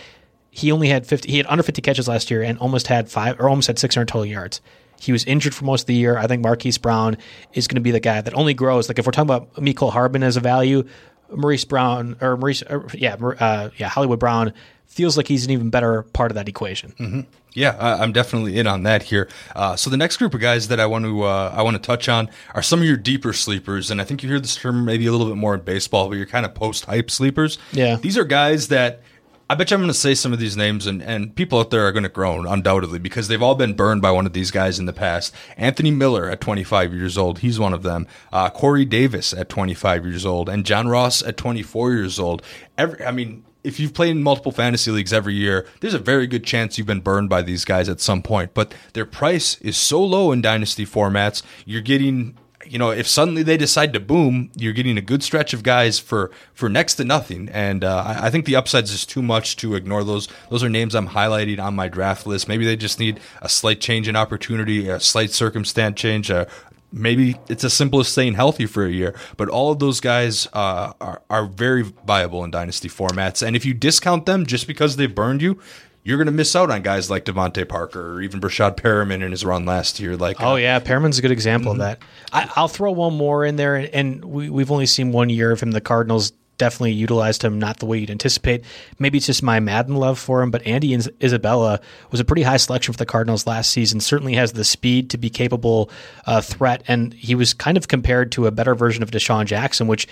He 0.51 0.71
only 0.71 0.89
had 0.89 1.07
50. 1.07 1.31
He 1.31 1.39
had 1.39 1.47
under 1.47 1.63
50 1.63 1.81
catches 1.83 2.09
last 2.09 2.31
year 2.31 2.43
and 2.43 2.59
almost 2.59 2.87
had 2.87 3.11
five 3.11 3.41
or 3.41 3.49
almost 3.49 3.67
had 3.67 3.79
600 3.79 4.07
total 4.07 4.27
yards. 4.27 4.61
He 5.01 5.13
was 5.13 5.25
injured 5.25 5.55
for 5.55 5.65
most 5.65 5.83
of 5.83 5.87
the 5.87 5.95
year. 5.95 6.17
I 6.17 6.27
think 6.27 6.43
Marquise 6.43 6.79
Brown 6.79 7.17
is 7.55 7.67
going 7.67 7.77
to 7.77 7.83
be 7.83 7.91
the 7.91 8.01
guy 8.01 8.21
that 8.21 8.35
only 8.35 8.55
grows. 8.55 8.89
Like 8.89 8.99
if 8.99 9.07
we're 9.07 9.13
talking 9.13 9.31
about 9.31 9.55
Mecole 9.55 9.91
Hardman 9.91 10.23
as 10.23 10.37
a 10.37 10.41
value, 10.41 10.87
Maurice 11.35 11.65
Brown 11.65 12.17
or 12.21 12.37
Maurice, 12.37 12.63
or, 12.63 12.87
yeah, 12.95 13.15
uh, 13.15 13.71
yeah, 13.77 13.89
Hollywood 13.89 14.21
Brown 14.21 14.53
feels 14.93 15.17
like 15.17 15.27
he's 15.27 15.45
an 15.45 15.51
even 15.51 15.71
better 15.71 16.03
part 16.03 16.31
of 16.31 16.35
that 16.35 16.49
equation. 16.49 16.93
Mm-hmm. 16.99 17.21
Yeah, 17.55 17.77
I, 17.79 18.03
am 18.03 18.13
definitely 18.13 18.59
in 18.59 18.67
on 18.67 18.83
that 18.85 19.03
here. 19.03 19.29
Uh, 19.55 19.77
so 19.77 19.91
the 19.91 19.97
next 19.97 20.17
group 20.17 20.35
of 20.35 20.41
guys 20.41 20.69
that 20.69 20.81
I 20.81 20.87
want 20.87 21.05
to 21.05 21.23
uh, 21.23 21.53
I 21.55 21.63
want 21.63 21.77
to 21.77 21.83
touch 21.83 22.09
on 22.09 22.31
are 22.55 22.63
some 22.63 22.81
of 22.81 22.87
your 22.87 22.97
deeper 22.97 23.33
sleepers, 23.33 23.91
and 23.91 24.01
I 24.01 24.05
think 24.05 24.23
you 24.23 24.29
hear 24.29 24.41
this 24.41 24.57
term 24.57 24.85
maybe 24.85 25.07
a 25.07 25.13
little 25.13 25.27
bit 25.27 25.37
more 25.37 25.55
in 25.55 25.61
baseball, 25.61 26.09
but 26.09 26.17
you're 26.17 26.27
kind 26.27 26.47
of 26.47 26.55
post 26.55 26.87
hype 26.87 27.11
sleepers. 27.11 27.59
Yeah, 27.73 27.97
these 27.97 28.17
are 28.17 28.25
guys 28.25 28.69
that 28.69 29.03
I 29.51 29.55
bet 29.55 29.71
you 29.71 29.75
I'm 29.75 29.83
going 29.83 29.89
to 29.89 29.95
say 29.95 30.15
some 30.15 30.33
of 30.33 30.39
these 30.39 30.57
names, 30.57 30.87
and, 30.87 31.03
and 31.03 31.35
people 31.35 31.59
out 31.59 31.71
there 31.71 31.87
are 31.87 31.93
going 31.93 32.05
to 32.05 32.09
groan, 32.09 32.47
undoubtedly, 32.47 32.99
because 32.99 33.29
they've 33.29 33.43
all 33.43 33.55
been 33.55 33.75
burned 33.75 34.01
by 34.01 34.11
one 34.11 34.25
of 34.25 34.33
these 34.33 34.51
guys 34.51 34.79
in 34.79 34.87
the 34.87 34.95
past. 34.95 35.35
Anthony 35.59 35.91
Miller 35.91 36.31
at 36.31 36.41
25 36.41 36.95
years 36.95 37.19
old, 37.19 37.41
he's 37.41 37.59
one 37.59 37.75
of 37.75 37.83
them. 37.83 38.07
Uh, 38.33 38.49
Corey 38.49 38.87
Davis 38.87 39.35
at 39.35 39.51
25 39.51 40.07
years 40.07 40.25
old, 40.25 40.49
and 40.49 40.65
John 40.65 40.89
Ross 40.89 41.23
at 41.23 41.37
24 41.37 41.93
years 41.93 42.19
old. 42.19 42.43
Every, 42.79 43.05
I 43.05 43.11
mean, 43.11 43.45
if 43.65 43.79
you've 43.79 43.95
played 43.95 44.11
in 44.11 44.23
multiple 44.23 44.53
fantasy 44.53 44.91
leagues 44.91 45.13
every 45.13 45.35
year, 45.35 45.67
there's 45.81 45.95
a 45.95 45.99
very 45.99 46.27
good 46.27 46.45
chance 46.45 46.79
you've 46.79 46.87
been 46.87 47.01
burned 47.01 47.29
by 47.29 47.43
these 47.43 47.65
guys 47.65 47.89
at 47.89 48.01
some 48.01 48.23
point. 48.23 48.55
But 48.55 48.75
their 48.93 49.07
price 49.07 49.61
is 49.61 49.77
so 49.77 50.03
low 50.03 50.33
in 50.33 50.41
dynasty 50.41 50.85
formats, 50.85 51.43
you're 51.65 51.81
getting 51.81 52.37
you 52.65 52.79
know, 52.79 52.91
if 52.91 53.09
suddenly 53.09 53.43
they 53.43 53.57
decide 53.57 53.93
to 53.93 54.01
boom, 54.01 54.51
you're 54.57 54.73
getting 54.73 54.97
a 54.97 55.03
good 55.03 55.23
stretch 55.23 55.53
of 55.53 55.63
guys 55.63 55.99
for 55.99 56.31
for 56.55 56.69
next 56.69 56.95
to 56.97 57.05
nothing. 57.05 57.49
And 57.49 57.85
uh, 57.85 58.05
I, 58.07 58.27
I, 58.27 58.31
think 58.31 58.45
the 58.45 58.57
upsides 58.57 58.93
is 58.93 59.05
too 59.05 59.21
much 59.21 59.57
to 59.57 59.75
ignore 59.75 60.05
those. 60.05 60.29
Those 60.49 60.63
are 60.63 60.69
names 60.69 60.95
I'm 60.95 61.09
highlighting 61.09 61.61
on 61.61 61.75
my 61.75 61.89
draft 61.89 62.27
list. 62.27 62.49
Maybe 62.49 62.65
they 62.65 62.77
just 62.77 63.01
need 63.01 63.21
a 63.41 63.49
slight 63.49 63.81
change 63.81 64.09
in 64.09 64.17
opportunity, 64.17 64.89
a 64.89 65.01
slight 65.01 65.33
circumstance 65.33 66.01
change. 66.01 66.31
Uh, 66.31 66.47
maybe 66.93 67.37
it's 67.49 67.65
as 67.65 67.73
simple 67.73 68.01
as 68.01 68.09
staying 68.09 68.35
healthy 68.35 68.67
for 68.67 68.85
a 68.85 68.91
year. 68.91 69.15
But 69.37 69.49
all 69.49 69.73
of 69.73 69.79
those 69.79 70.01
guys 70.01 70.47
uh, 70.53 70.93
are 71.01 71.23
are 71.31 71.47
very 71.47 71.83
viable 71.83 72.45
in 72.45 72.51
dynasty 72.51 72.89
formats. 72.89 73.45
And 73.47 73.57
if 73.57 73.65
you 73.65 73.75
discount 73.75 74.27
them 74.27 74.47
just 74.47 74.67
because 74.67 74.97
they've 74.97 75.15
burned 75.15 75.43
you, 75.43 75.59
you're 76.05 76.19
going 76.19 76.27
to 76.27 76.33
miss 76.33 76.57
out 76.57 76.71
on 76.71 76.83
guys 76.83 77.11
like 77.11 77.25
DeVante 77.25 77.69
Parker 77.69 78.15
or 78.15 78.23
even 78.23 78.41
Breshad 78.41 78.77
Perriman 78.77 79.23
in 79.23 79.31
his 79.31 79.45
run 79.45 79.65
last 79.65 80.01
year. 80.01 80.17
Like, 80.17 80.41
oh 80.41 80.53
uh, 80.53 80.57
yeah, 80.57 80.79
Perriman's 80.81 81.19
a 81.19 81.23
good 81.23 81.31
example 81.31 81.73
mm-hmm. 81.73 81.81
of 81.81 82.01
that. 82.01 82.03
I, 82.33 82.61
will 82.61 82.69
throw 82.69 82.93
one 82.93 83.17
more 83.17 83.45
in 83.45 83.57
there, 83.57 83.77
and, 83.77 83.89
and 83.95 84.25
we, 84.25 84.51
we've 84.51 84.71
only 84.71 84.87
seen 84.87 85.13
one 85.13 85.29
year 85.31 85.53
of 85.53 85.61
him. 85.61 85.71
The 85.71 85.81
Cardinals 85.81 86.33
definitely 86.63 86.93
utilized 86.93 87.43
him 87.43 87.59
not 87.59 87.79
the 87.81 87.87
way 87.87 87.99
you'd 87.99 88.09
anticipate. 88.09 88.65
Maybe 89.01 89.19
it's 89.19 89.27
just 89.27 89.43
my 89.43 89.59
Madden 89.59 89.97
love 89.97 90.17
for 90.17 90.43
him, 90.43 90.53
but 90.53 90.65
Andy 90.65 90.95
Isabella 90.95 91.81
was 92.13 92.21
a 92.21 92.25
pretty 92.25 92.43
high 92.43 92.57
selection 92.57 92.95
for 92.95 92.99
the 92.99 93.05
Cardinals 93.05 93.49
last 93.49 93.73
season. 93.73 93.99
Certainly 93.99 94.35
has 94.35 94.53
the 94.53 94.63
speed 94.63 95.11
to 95.11 95.19
be 95.19 95.29
capable 95.29 95.91
uh, 96.25 96.41
threat, 96.41 96.85
and 96.87 97.15
he 97.15 97.35
was 97.35 97.53
kind 97.53 97.77
of 97.77 97.89
compared 97.89 98.31
to 98.33 98.47
a 98.47 98.53
better 98.53 98.77
version 98.77 99.03
of 99.03 99.11
DeSean 99.11 99.47
Jackson, 99.47 99.89
which 99.89 100.07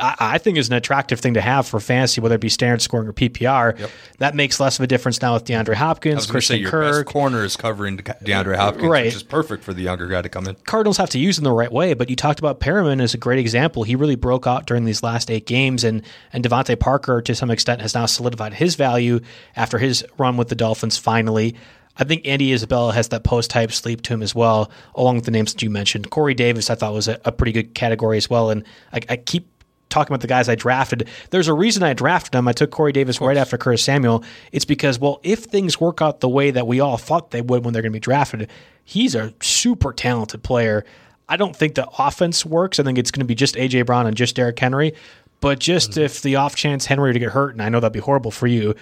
I, 0.00 0.38
think 0.38 0.56
is 0.56 0.68
an 0.68 0.74
attractive 0.74 1.18
thing 1.18 1.34
to 1.34 1.40
have 1.40 1.66
for 1.66 1.80
fantasy, 1.80 2.20
whether 2.20 2.36
it 2.36 2.40
be 2.40 2.48
standard 2.48 2.80
scoring 2.80 3.08
or 3.08 3.12
PPR. 3.12 3.76
Yep. 3.76 3.90
That 4.18 4.34
makes 4.36 4.60
less 4.60 4.78
of 4.78 4.84
a 4.84 4.86
difference 4.86 5.20
now 5.20 5.34
with 5.34 5.44
DeAndre 5.44 5.74
Hopkins, 5.74 6.26
Christian 6.26 6.56
say, 6.56 6.60
your 6.60 6.70
Kirk. 6.70 7.06
Best 7.06 7.12
corner 7.12 7.44
is 7.44 7.56
covering 7.56 7.96
DeAndre 7.98 8.56
Hopkins, 8.56 8.86
right. 8.86 9.06
which 9.06 9.16
is 9.16 9.24
perfect 9.24 9.64
for 9.64 9.74
the 9.74 9.82
younger 9.82 10.06
guy 10.06 10.22
to 10.22 10.28
come 10.28 10.46
in. 10.46 10.54
Cardinals 10.64 10.96
have 10.98 11.10
to 11.10 11.18
use 11.18 11.38
him 11.38 11.44
the 11.44 11.52
right 11.52 11.72
way, 11.72 11.94
but 11.94 12.08
you 12.08 12.14
talked 12.14 12.38
about 12.38 12.60
Perriman 12.60 13.02
as 13.02 13.14
a 13.14 13.18
great 13.18 13.40
example. 13.40 13.82
He 13.82 13.96
really 13.96 14.14
broke 14.14 14.46
out 14.46 14.66
during 14.66 14.84
these 14.84 15.02
last 15.02 15.28
eight 15.30 15.46
games, 15.46 15.82
and 15.82 16.02
and 16.32 16.44
DeVante 16.44 16.78
Parker 16.78 17.20
to 17.22 17.34
some 17.34 17.50
extent 17.50 17.80
has 17.80 17.94
now 17.94 18.06
solidified 18.06 18.54
his 18.54 18.76
value 18.76 19.20
after 19.56 19.78
his 19.78 20.04
run 20.18 20.36
with 20.36 20.48
the 20.48 20.54
Dolphins. 20.54 20.98
Finally. 20.98 21.56
I 21.96 22.04
think 22.04 22.26
Andy 22.26 22.52
Isabella 22.52 22.94
has 22.94 23.08
that 23.08 23.24
post 23.24 23.50
type 23.50 23.72
sleep 23.72 24.00
to 24.02 24.14
him 24.14 24.22
as 24.22 24.34
well, 24.34 24.70
along 24.94 25.16
with 25.16 25.26
the 25.26 25.30
names 25.32 25.52
that 25.52 25.60
you 25.60 25.68
mentioned. 25.68 26.08
Corey 26.08 26.32
Davis, 26.32 26.70
I 26.70 26.74
thought 26.74 26.94
was 26.94 27.08
a, 27.08 27.20
a 27.26 27.32
pretty 27.32 27.52
good 27.52 27.74
category 27.74 28.16
as 28.16 28.30
well, 28.30 28.48
and 28.48 28.64
I, 28.92 29.00
I 29.10 29.16
keep 29.16 29.50
talking 29.90 30.12
about 30.12 30.22
the 30.22 30.26
guys 30.26 30.48
I 30.48 30.54
drafted. 30.54 31.08
There's 31.30 31.48
a 31.48 31.54
reason 31.54 31.82
I 31.82 31.92
drafted 31.92 32.32
them. 32.32 32.48
I 32.48 32.52
took 32.52 32.70
Corey 32.70 32.92
Davis 32.92 33.20
right 33.20 33.36
after 33.36 33.58
Curtis 33.58 33.82
Samuel. 33.82 34.24
It's 34.52 34.64
because, 34.64 34.98
well, 34.98 35.20
if 35.22 35.40
things 35.40 35.80
work 35.80 36.00
out 36.00 36.20
the 36.20 36.28
way 36.28 36.50
that 36.50 36.66
we 36.66 36.80
all 36.80 36.96
thought 36.96 37.30
they 37.30 37.42
would 37.42 37.64
when 37.64 37.74
they're 37.74 37.82
going 37.82 37.92
to 37.92 37.96
be 37.96 38.00
drafted, 38.00 38.48
he's 38.84 39.14
a 39.14 39.34
super 39.40 39.92
talented 39.92 40.42
player. 40.42 40.84
I 41.28 41.36
don't 41.36 41.54
think 41.54 41.74
the 41.74 41.88
offense 41.98 42.44
works. 42.44 42.80
I 42.80 42.82
think 42.82 42.98
it's 42.98 43.10
going 43.10 43.20
to 43.20 43.26
be 43.26 43.34
just 43.34 43.54
AJ 43.54 43.86
Brown 43.86 44.06
and 44.06 44.16
just 44.16 44.34
Derrick 44.34 44.58
Henry. 44.58 44.94
But 45.40 45.58
just 45.58 45.92
mm-hmm. 45.92 46.00
if 46.00 46.22
the 46.22 46.36
off 46.36 46.54
chance 46.54 46.86
Henry 46.86 47.08
were 47.08 47.12
to 47.12 47.18
get 47.18 47.30
hurt, 47.30 47.52
and 47.52 47.62
I 47.62 47.68
know 47.68 47.80
that'd 47.80 47.92
be 47.92 48.00
horrible 48.00 48.30
for 48.30 48.46
you, 48.46 48.74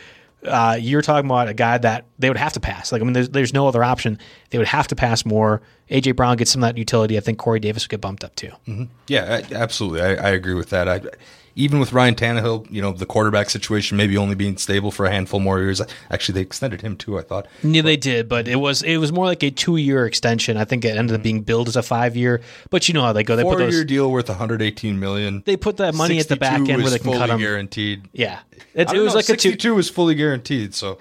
uh, 0.45 0.79
you're 0.81 1.03
talking 1.03 1.29
about 1.29 1.49
a 1.49 1.55
guy 1.55 1.79
that 1.79 2.07
they 2.19 2.29
would 2.31 2.37
have 2.37 2.53
to 2.55 2.61
pass. 2.61 2.93
Like 2.93 3.03
I 3.03 3.05
mean, 3.05 3.13
there's 3.13 3.29
there's 3.31 3.53
no 3.53 3.67
other 3.67 3.83
option. 3.83 4.19
They 4.51 4.59
would 4.59 4.69
have 4.69 4.89
to 4.89 4.97
pass 4.97 5.25
more. 5.25 5.63
AJ 5.91 6.17
Brown 6.17 6.37
gets 6.37 6.53
some 6.53 6.63
of 6.63 6.69
that 6.69 6.79
utility. 6.79 7.17
I 7.17 7.21
think 7.21 7.39
Corey 7.39 7.61
Davis 7.61 7.85
would 7.85 7.91
get 7.91 8.01
bumped 8.01 8.25
up 8.25 8.35
too. 8.37 8.51
Mm-hmm. 8.67 8.85
Yeah, 9.09 9.43
I, 9.43 9.55
absolutely. 9.55 10.03
I, 10.03 10.15
I, 10.15 10.31
agree 10.31 10.55
with 10.55 10.71
that. 10.71 10.89
I, 10.89 11.01
even 11.59 11.81
with 11.81 11.93
Ryan 11.93 12.15
Tannehill, 12.15 12.71
you 12.71 12.81
know, 12.81 12.93
the 12.93 13.05
quarterback 13.05 13.51
situation 13.51 13.97
maybe 13.97 14.17
only 14.17 14.37
being 14.37 14.57
stable 14.57 14.91
for 14.93 15.07
a 15.07 15.11
handful 15.11 15.41
more 15.41 15.59
years. 15.59 15.83
Actually, 16.11 16.35
they 16.35 16.41
extended 16.43 16.81
him 16.81 16.97
too. 16.97 17.19
I 17.19 17.23
thought. 17.23 17.47
Yeah, 17.63 17.83
they 17.83 17.97
did, 17.97 18.29
but 18.29 18.47
it 18.47 18.57
was 18.57 18.83
it 18.83 18.99
was 18.99 19.13
more 19.13 19.27
like 19.27 19.43
a 19.43 19.51
two 19.51 19.77
year 19.77 20.07
extension. 20.07 20.57
I 20.57 20.65
think 20.65 20.85
it 20.85 20.97
ended 20.97 21.15
up 21.15 21.21
hmm. 21.21 21.25
being 21.25 21.41
billed 21.43 21.69
as 21.69 21.77
a 21.77 21.83
five 21.83 22.17
year. 22.17 22.41
But 22.71 22.89
you 22.89 22.95
know 22.95 23.03
how 23.03 23.13
they 23.13 23.25
go. 23.25 23.37
They 23.37 23.43
Four 23.43 23.55
put 23.55 23.59
those, 23.59 23.75
year 23.75 23.85
deal 23.85 24.11
worth 24.11 24.29
118 24.29 25.01
million. 25.01 25.43
They 25.45 25.57
put 25.57 25.79
that 25.79 25.95
money 25.95 26.19
at 26.21 26.29
the 26.29 26.37
back 26.37 26.61
end 26.61 26.83
where 26.83 26.91
they 26.91 26.99
can 26.99 27.13
cut 27.13 27.27
them. 27.27 27.41
Guaranteed. 27.41 28.09
Yeah, 28.13 28.39
it, 28.75 28.93
it 28.93 28.99
was 29.01 29.13
know, 29.13 29.17
like 29.17 29.25
62 29.25 29.55
a 29.55 29.57
two. 29.57 29.75
was 29.75 29.91
fully 29.91 30.15
guaranteed. 30.15 30.75
So. 30.75 30.99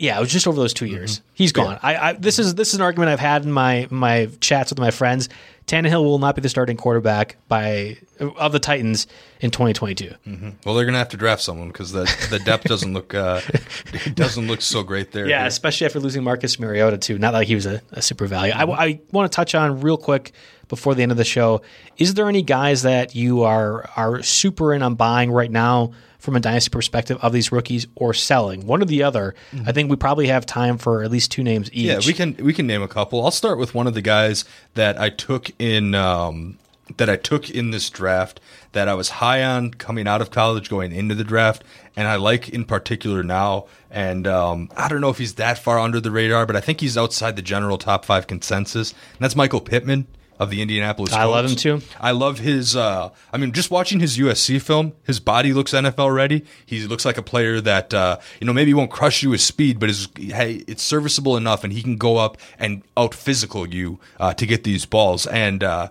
Yeah, 0.00 0.16
it 0.16 0.20
was 0.20 0.32
just 0.32 0.46
over 0.46 0.56
those 0.56 0.72
two 0.72 0.86
years. 0.86 1.18
Mm-hmm. 1.18 1.26
He's 1.34 1.52
gone. 1.52 1.72
Yeah. 1.72 1.78
I, 1.82 2.08
I, 2.08 2.12
this 2.14 2.38
is 2.38 2.54
this 2.54 2.68
is 2.68 2.74
an 2.74 2.80
argument 2.80 3.10
I've 3.10 3.20
had 3.20 3.44
in 3.44 3.52
my 3.52 3.86
my 3.90 4.30
chats 4.40 4.70
with 4.70 4.78
my 4.78 4.90
friends. 4.90 5.28
Tannehill 5.66 6.02
will 6.02 6.18
not 6.18 6.34
be 6.34 6.40
the 6.40 6.48
starting 6.48 6.78
quarterback 6.78 7.36
by 7.48 7.98
of 8.18 8.52
the 8.52 8.58
Titans 8.58 9.06
in 9.40 9.50
2022. 9.50 10.06
Mm-hmm. 10.26 10.48
Well, 10.64 10.74
they're 10.74 10.86
going 10.86 10.94
to 10.94 10.98
have 10.98 11.10
to 11.10 11.18
draft 11.18 11.42
someone 11.42 11.68
because 11.68 11.92
the 11.92 12.04
the 12.30 12.38
depth 12.38 12.64
doesn't 12.64 12.94
look 12.94 13.12
uh, 13.12 13.42
doesn't 14.14 14.46
look 14.46 14.62
so 14.62 14.82
great 14.82 15.12
there. 15.12 15.28
Yeah, 15.28 15.44
especially 15.44 15.84
after 15.84 16.00
losing 16.00 16.24
Marcus 16.24 16.58
Mariota 16.58 16.96
too. 16.96 17.18
Not 17.18 17.34
like 17.34 17.46
he 17.46 17.54
was 17.54 17.66
a, 17.66 17.82
a 17.92 18.00
super 18.00 18.26
value. 18.26 18.54
Mm-hmm. 18.54 18.70
I, 18.70 18.84
I 18.84 19.00
want 19.12 19.30
to 19.30 19.36
touch 19.36 19.54
on 19.54 19.82
real 19.82 19.98
quick 19.98 20.32
before 20.70 20.94
the 20.94 21.02
end 21.02 21.12
of 21.12 21.18
the 21.18 21.24
show. 21.24 21.60
Is 21.98 22.14
there 22.14 22.28
any 22.28 22.40
guys 22.40 22.82
that 22.82 23.14
you 23.14 23.42
are 23.42 23.90
are 23.96 24.22
super 24.22 24.72
in 24.72 24.82
on 24.82 24.94
buying 24.94 25.30
right 25.30 25.50
now? 25.50 25.92
from 26.20 26.36
a 26.36 26.40
dynasty 26.40 26.68
perspective 26.68 27.16
of 27.22 27.32
these 27.32 27.50
rookies 27.50 27.86
or 27.94 28.12
selling 28.12 28.66
one 28.66 28.82
or 28.82 28.84
the 28.84 29.02
other. 29.02 29.34
Mm-hmm. 29.52 29.66
I 29.66 29.72
think 29.72 29.88
we 29.90 29.96
probably 29.96 30.26
have 30.26 30.44
time 30.44 30.76
for 30.76 31.02
at 31.02 31.10
least 31.10 31.32
two 31.32 31.42
names 31.42 31.70
each. 31.72 31.86
Yeah, 31.86 32.00
we 32.06 32.12
can 32.12 32.36
we 32.44 32.52
can 32.52 32.66
name 32.66 32.82
a 32.82 32.88
couple. 32.88 33.24
I'll 33.24 33.30
start 33.30 33.58
with 33.58 33.74
one 33.74 33.86
of 33.86 33.94
the 33.94 34.02
guys 34.02 34.44
that 34.74 35.00
I 35.00 35.08
took 35.08 35.50
in 35.58 35.94
um, 35.94 36.58
that 36.96 37.08
I 37.08 37.16
took 37.16 37.50
in 37.50 37.70
this 37.70 37.88
draft 37.90 38.40
that 38.72 38.86
I 38.86 38.94
was 38.94 39.08
high 39.08 39.42
on 39.42 39.72
coming 39.72 40.06
out 40.06 40.20
of 40.20 40.30
college 40.30 40.68
going 40.68 40.92
into 40.92 41.14
the 41.14 41.24
draft, 41.24 41.64
and 41.96 42.06
I 42.06 42.16
like 42.16 42.48
in 42.48 42.64
particular 42.64 43.22
now. 43.22 43.66
And 43.90 44.26
um, 44.26 44.70
I 44.76 44.88
don't 44.88 45.00
know 45.00 45.10
if 45.10 45.18
he's 45.18 45.34
that 45.34 45.58
far 45.58 45.78
under 45.78 46.00
the 46.00 46.10
radar, 46.10 46.46
but 46.46 46.54
I 46.54 46.60
think 46.60 46.80
he's 46.80 46.96
outside 46.96 47.36
the 47.36 47.42
general 47.42 47.78
top 47.78 48.04
five 48.04 48.26
consensus. 48.26 48.92
And 48.92 49.20
that's 49.20 49.34
Michael 49.34 49.60
Pittman 49.60 50.06
of 50.40 50.48
the 50.48 50.62
Indianapolis. 50.62 51.12
I 51.12 51.24
love 51.24 51.44
him 51.44 51.54
too. 51.54 51.82
I 52.00 52.12
love 52.12 52.38
his. 52.38 52.74
Uh, 52.74 53.10
I 53.30 53.36
mean, 53.36 53.52
just 53.52 53.70
watching 53.70 54.00
his 54.00 54.16
USC 54.16 54.60
film, 54.60 54.94
his 55.04 55.20
body 55.20 55.52
looks 55.52 55.72
NFL 55.72 56.12
ready. 56.12 56.46
He 56.64 56.80
looks 56.86 57.04
like 57.04 57.18
a 57.18 57.22
player 57.22 57.60
that 57.60 57.92
uh, 57.92 58.18
you 58.40 58.46
know 58.46 58.54
maybe 58.54 58.72
won't 58.72 58.90
crush 58.90 59.22
you 59.22 59.30
with 59.30 59.42
speed, 59.42 59.78
but 59.78 59.90
is 59.90 60.08
hey, 60.16 60.64
it's 60.66 60.82
serviceable 60.82 61.36
enough, 61.36 61.62
and 61.62 61.74
he 61.74 61.82
can 61.82 61.98
go 61.98 62.16
up 62.16 62.38
and 62.58 62.82
out 62.96 63.14
physical 63.14 63.68
you 63.68 64.00
uh, 64.18 64.32
to 64.32 64.46
get 64.46 64.64
these 64.64 64.86
balls. 64.86 65.26
And 65.26 65.62
uh, 65.62 65.90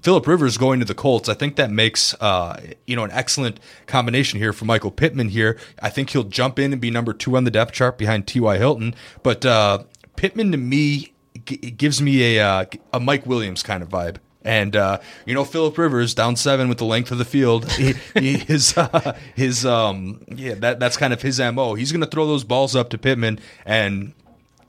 Philip 0.00 0.26
Rivers 0.26 0.56
going 0.56 0.80
to 0.80 0.86
the 0.86 0.94
Colts, 0.94 1.28
I 1.28 1.34
think 1.34 1.56
that 1.56 1.70
makes 1.70 2.14
uh, 2.14 2.58
you 2.86 2.96
know 2.96 3.04
an 3.04 3.10
excellent 3.10 3.60
combination 3.86 4.38
here 4.38 4.54
for 4.54 4.64
Michael 4.64 4.90
Pittman. 4.90 5.28
Here, 5.28 5.58
I 5.82 5.90
think 5.90 6.10
he'll 6.10 6.24
jump 6.24 6.58
in 6.58 6.72
and 6.72 6.80
be 6.80 6.90
number 6.90 7.12
two 7.12 7.36
on 7.36 7.44
the 7.44 7.50
depth 7.50 7.72
chart 7.72 7.98
behind 7.98 8.26
T.Y. 8.26 8.56
Hilton. 8.56 8.94
But 9.22 9.44
uh, 9.44 9.84
Pittman 10.16 10.50
to 10.52 10.56
me 10.56 11.11
it 11.48 11.76
gives 11.76 12.00
me 12.00 12.36
a 12.36 12.44
uh, 12.44 12.64
a 12.92 13.00
Mike 13.00 13.26
Williams 13.26 13.62
kind 13.62 13.82
of 13.82 13.88
vibe. 13.88 14.16
And 14.44 14.74
uh, 14.74 14.98
you 15.24 15.34
know 15.34 15.44
Philip 15.44 15.78
Rivers 15.78 16.14
down 16.14 16.34
seven 16.36 16.68
with 16.68 16.78
the 16.78 16.84
length 16.84 17.12
of 17.12 17.18
the 17.18 17.24
field. 17.24 17.70
He, 17.72 17.94
he, 18.14 18.32
his 18.38 18.76
uh, 18.76 19.16
his 19.34 19.64
um 19.64 20.24
yeah 20.34 20.54
that 20.54 20.80
that's 20.80 20.96
kind 20.96 21.12
of 21.12 21.22
his 21.22 21.40
mo. 21.40 21.74
He's 21.74 21.92
going 21.92 22.00
to 22.00 22.08
throw 22.08 22.26
those 22.26 22.44
balls 22.44 22.74
up 22.74 22.90
to 22.90 22.98
Pittman, 22.98 23.38
and 23.64 24.14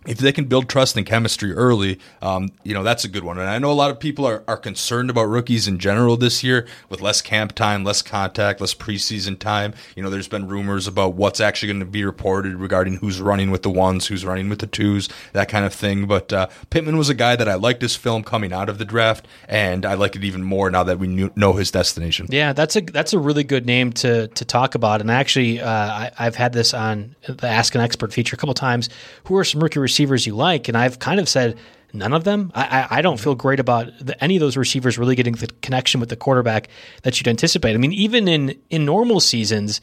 if 0.05 0.17
they 0.17 0.31
can 0.31 0.45
build 0.45 0.69
trust 0.69 0.97
and 0.97 1.05
chemistry 1.05 1.53
early, 1.53 1.99
um, 2.21 2.51
you 2.63 2.73
know, 2.73 2.83
that's 2.83 3.05
a 3.05 3.07
good 3.07 3.23
one. 3.23 3.37
And 3.37 3.49
I 3.49 3.59
know 3.59 3.71
a 3.71 3.73
lot 3.73 3.91
of 3.91 3.99
people 3.99 4.25
are, 4.25 4.43
are 4.47 4.57
concerned 4.57 5.09
about 5.09 5.25
rookies 5.25 5.67
in 5.67 5.79
general 5.79 6.17
this 6.17 6.43
year 6.43 6.67
with 6.89 7.01
less 7.01 7.21
camp 7.21 7.53
time, 7.53 7.83
less 7.83 8.01
contact, 8.01 8.61
less 8.61 8.73
preseason 8.73 9.39
time. 9.39 9.73
You 9.95 10.03
know, 10.03 10.09
there's 10.09 10.27
been 10.27 10.47
rumors 10.47 10.87
about 10.87 11.13
what's 11.15 11.39
actually 11.39 11.67
going 11.67 11.79
to 11.79 11.85
be 11.85 12.03
reported 12.03 12.55
regarding 12.55 12.97
who's 12.97 13.21
running 13.21 13.51
with 13.51 13.63
the 13.63 13.69
ones, 13.69 14.07
who's 14.07 14.25
running 14.25 14.49
with 14.49 14.59
the 14.59 14.67
twos, 14.67 15.09
that 15.31 15.47
kind 15.49 15.65
of 15.65 15.73
thing. 15.73 16.05
But 16.05 16.33
uh, 16.33 16.47
Pittman 16.69 16.97
was 16.97 17.09
a 17.09 17.13
guy 17.13 17.35
that 17.35 17.47
I 17.47 17.55
liked 17.55 17.81
his 17.81 17.95
film 17.95 18.23
coming 18.23 18.51
out 18.51 18.69
of 18.69 18.77
the 18.77 18.85
draft, 18.85 19.27
and 19.47 19.85
I 19.85 19.93
like 19.93 20.15
it 20.15 20.23
even 20.23 20.43
more 20.43 20.69
now 20.69 20.83
that 20.83 20.99
we 20.99 21.07
knew, 21.07 21.31
know 21.35 21.53
his 21.53 21.71
destination. 21.71 22.27
Yeah, 22.29 22.53
that's 22.53 22.75
a 22.75 22.81
that's 22.81 23.13
a 23.13 23.19
really 23.19 23.43
good 23.43 23.65
name 23.65 23.93
to 23.93 24.27
to 24.27 24.45
talk 24.45 24.75
about. 24.75 25.01
And 25.01 25.09
actually, 25.09 25.61
uh, 25.61 25.69
I, 26.17 26.23
have 26.23 26.35
had 26.35 26.53
this 26.53 26.73
on 26.73 27.15
the 27.27 27.47
Ask 27.47 27.75
an 27.75 27.81
Expert 27.81 28.13
feature 28.13 28.35
a 28.35 28.37
couple 28.37 28.53
times. 28.53 28.89
Who 29.25 29.37
are 29.37 29.43
some 29.43 29.61
rookie 29.61 29.79
receivers 29.79 29.92
you 29.99 30.35
like, 30.35 30.67
and 30.67 30.77
I've 30.77 30.99
kind 30.99 31.19
of 31.19 31.27
said 31.27 31.57
none 31.93 32.13
of 32.13 32.23
them. 32.23 32.51
I, 32.55 32.63
I, 32.63 32.97
I 32.97 33.01
don't 33.01 33.19
feel 33.19 33.35
great 33.35 33.59
about 33.59 33.91
the, 33.99 34.21
any 34.23 34.35
of 34.35 34.39
those 34.39 34.57
receivers 34.57 34.97
really 34.97 35.15
getting 35.15 35.33
the 35.35 35.47
connection 35.61 35.99
with 35.99 36.09
the 36.09 36.15
quarterback 36.15 36.69
that 37.03 37.19
you'd 37.19 37.27
anticipate. 37.27 37.73
I 37.73 37.77
mean, 37.77 37.93
even 37.93 38.27
in 38.27 38.59
in 38.69 38.85
normal 38.85 39.19
seasons, 39.19 39.81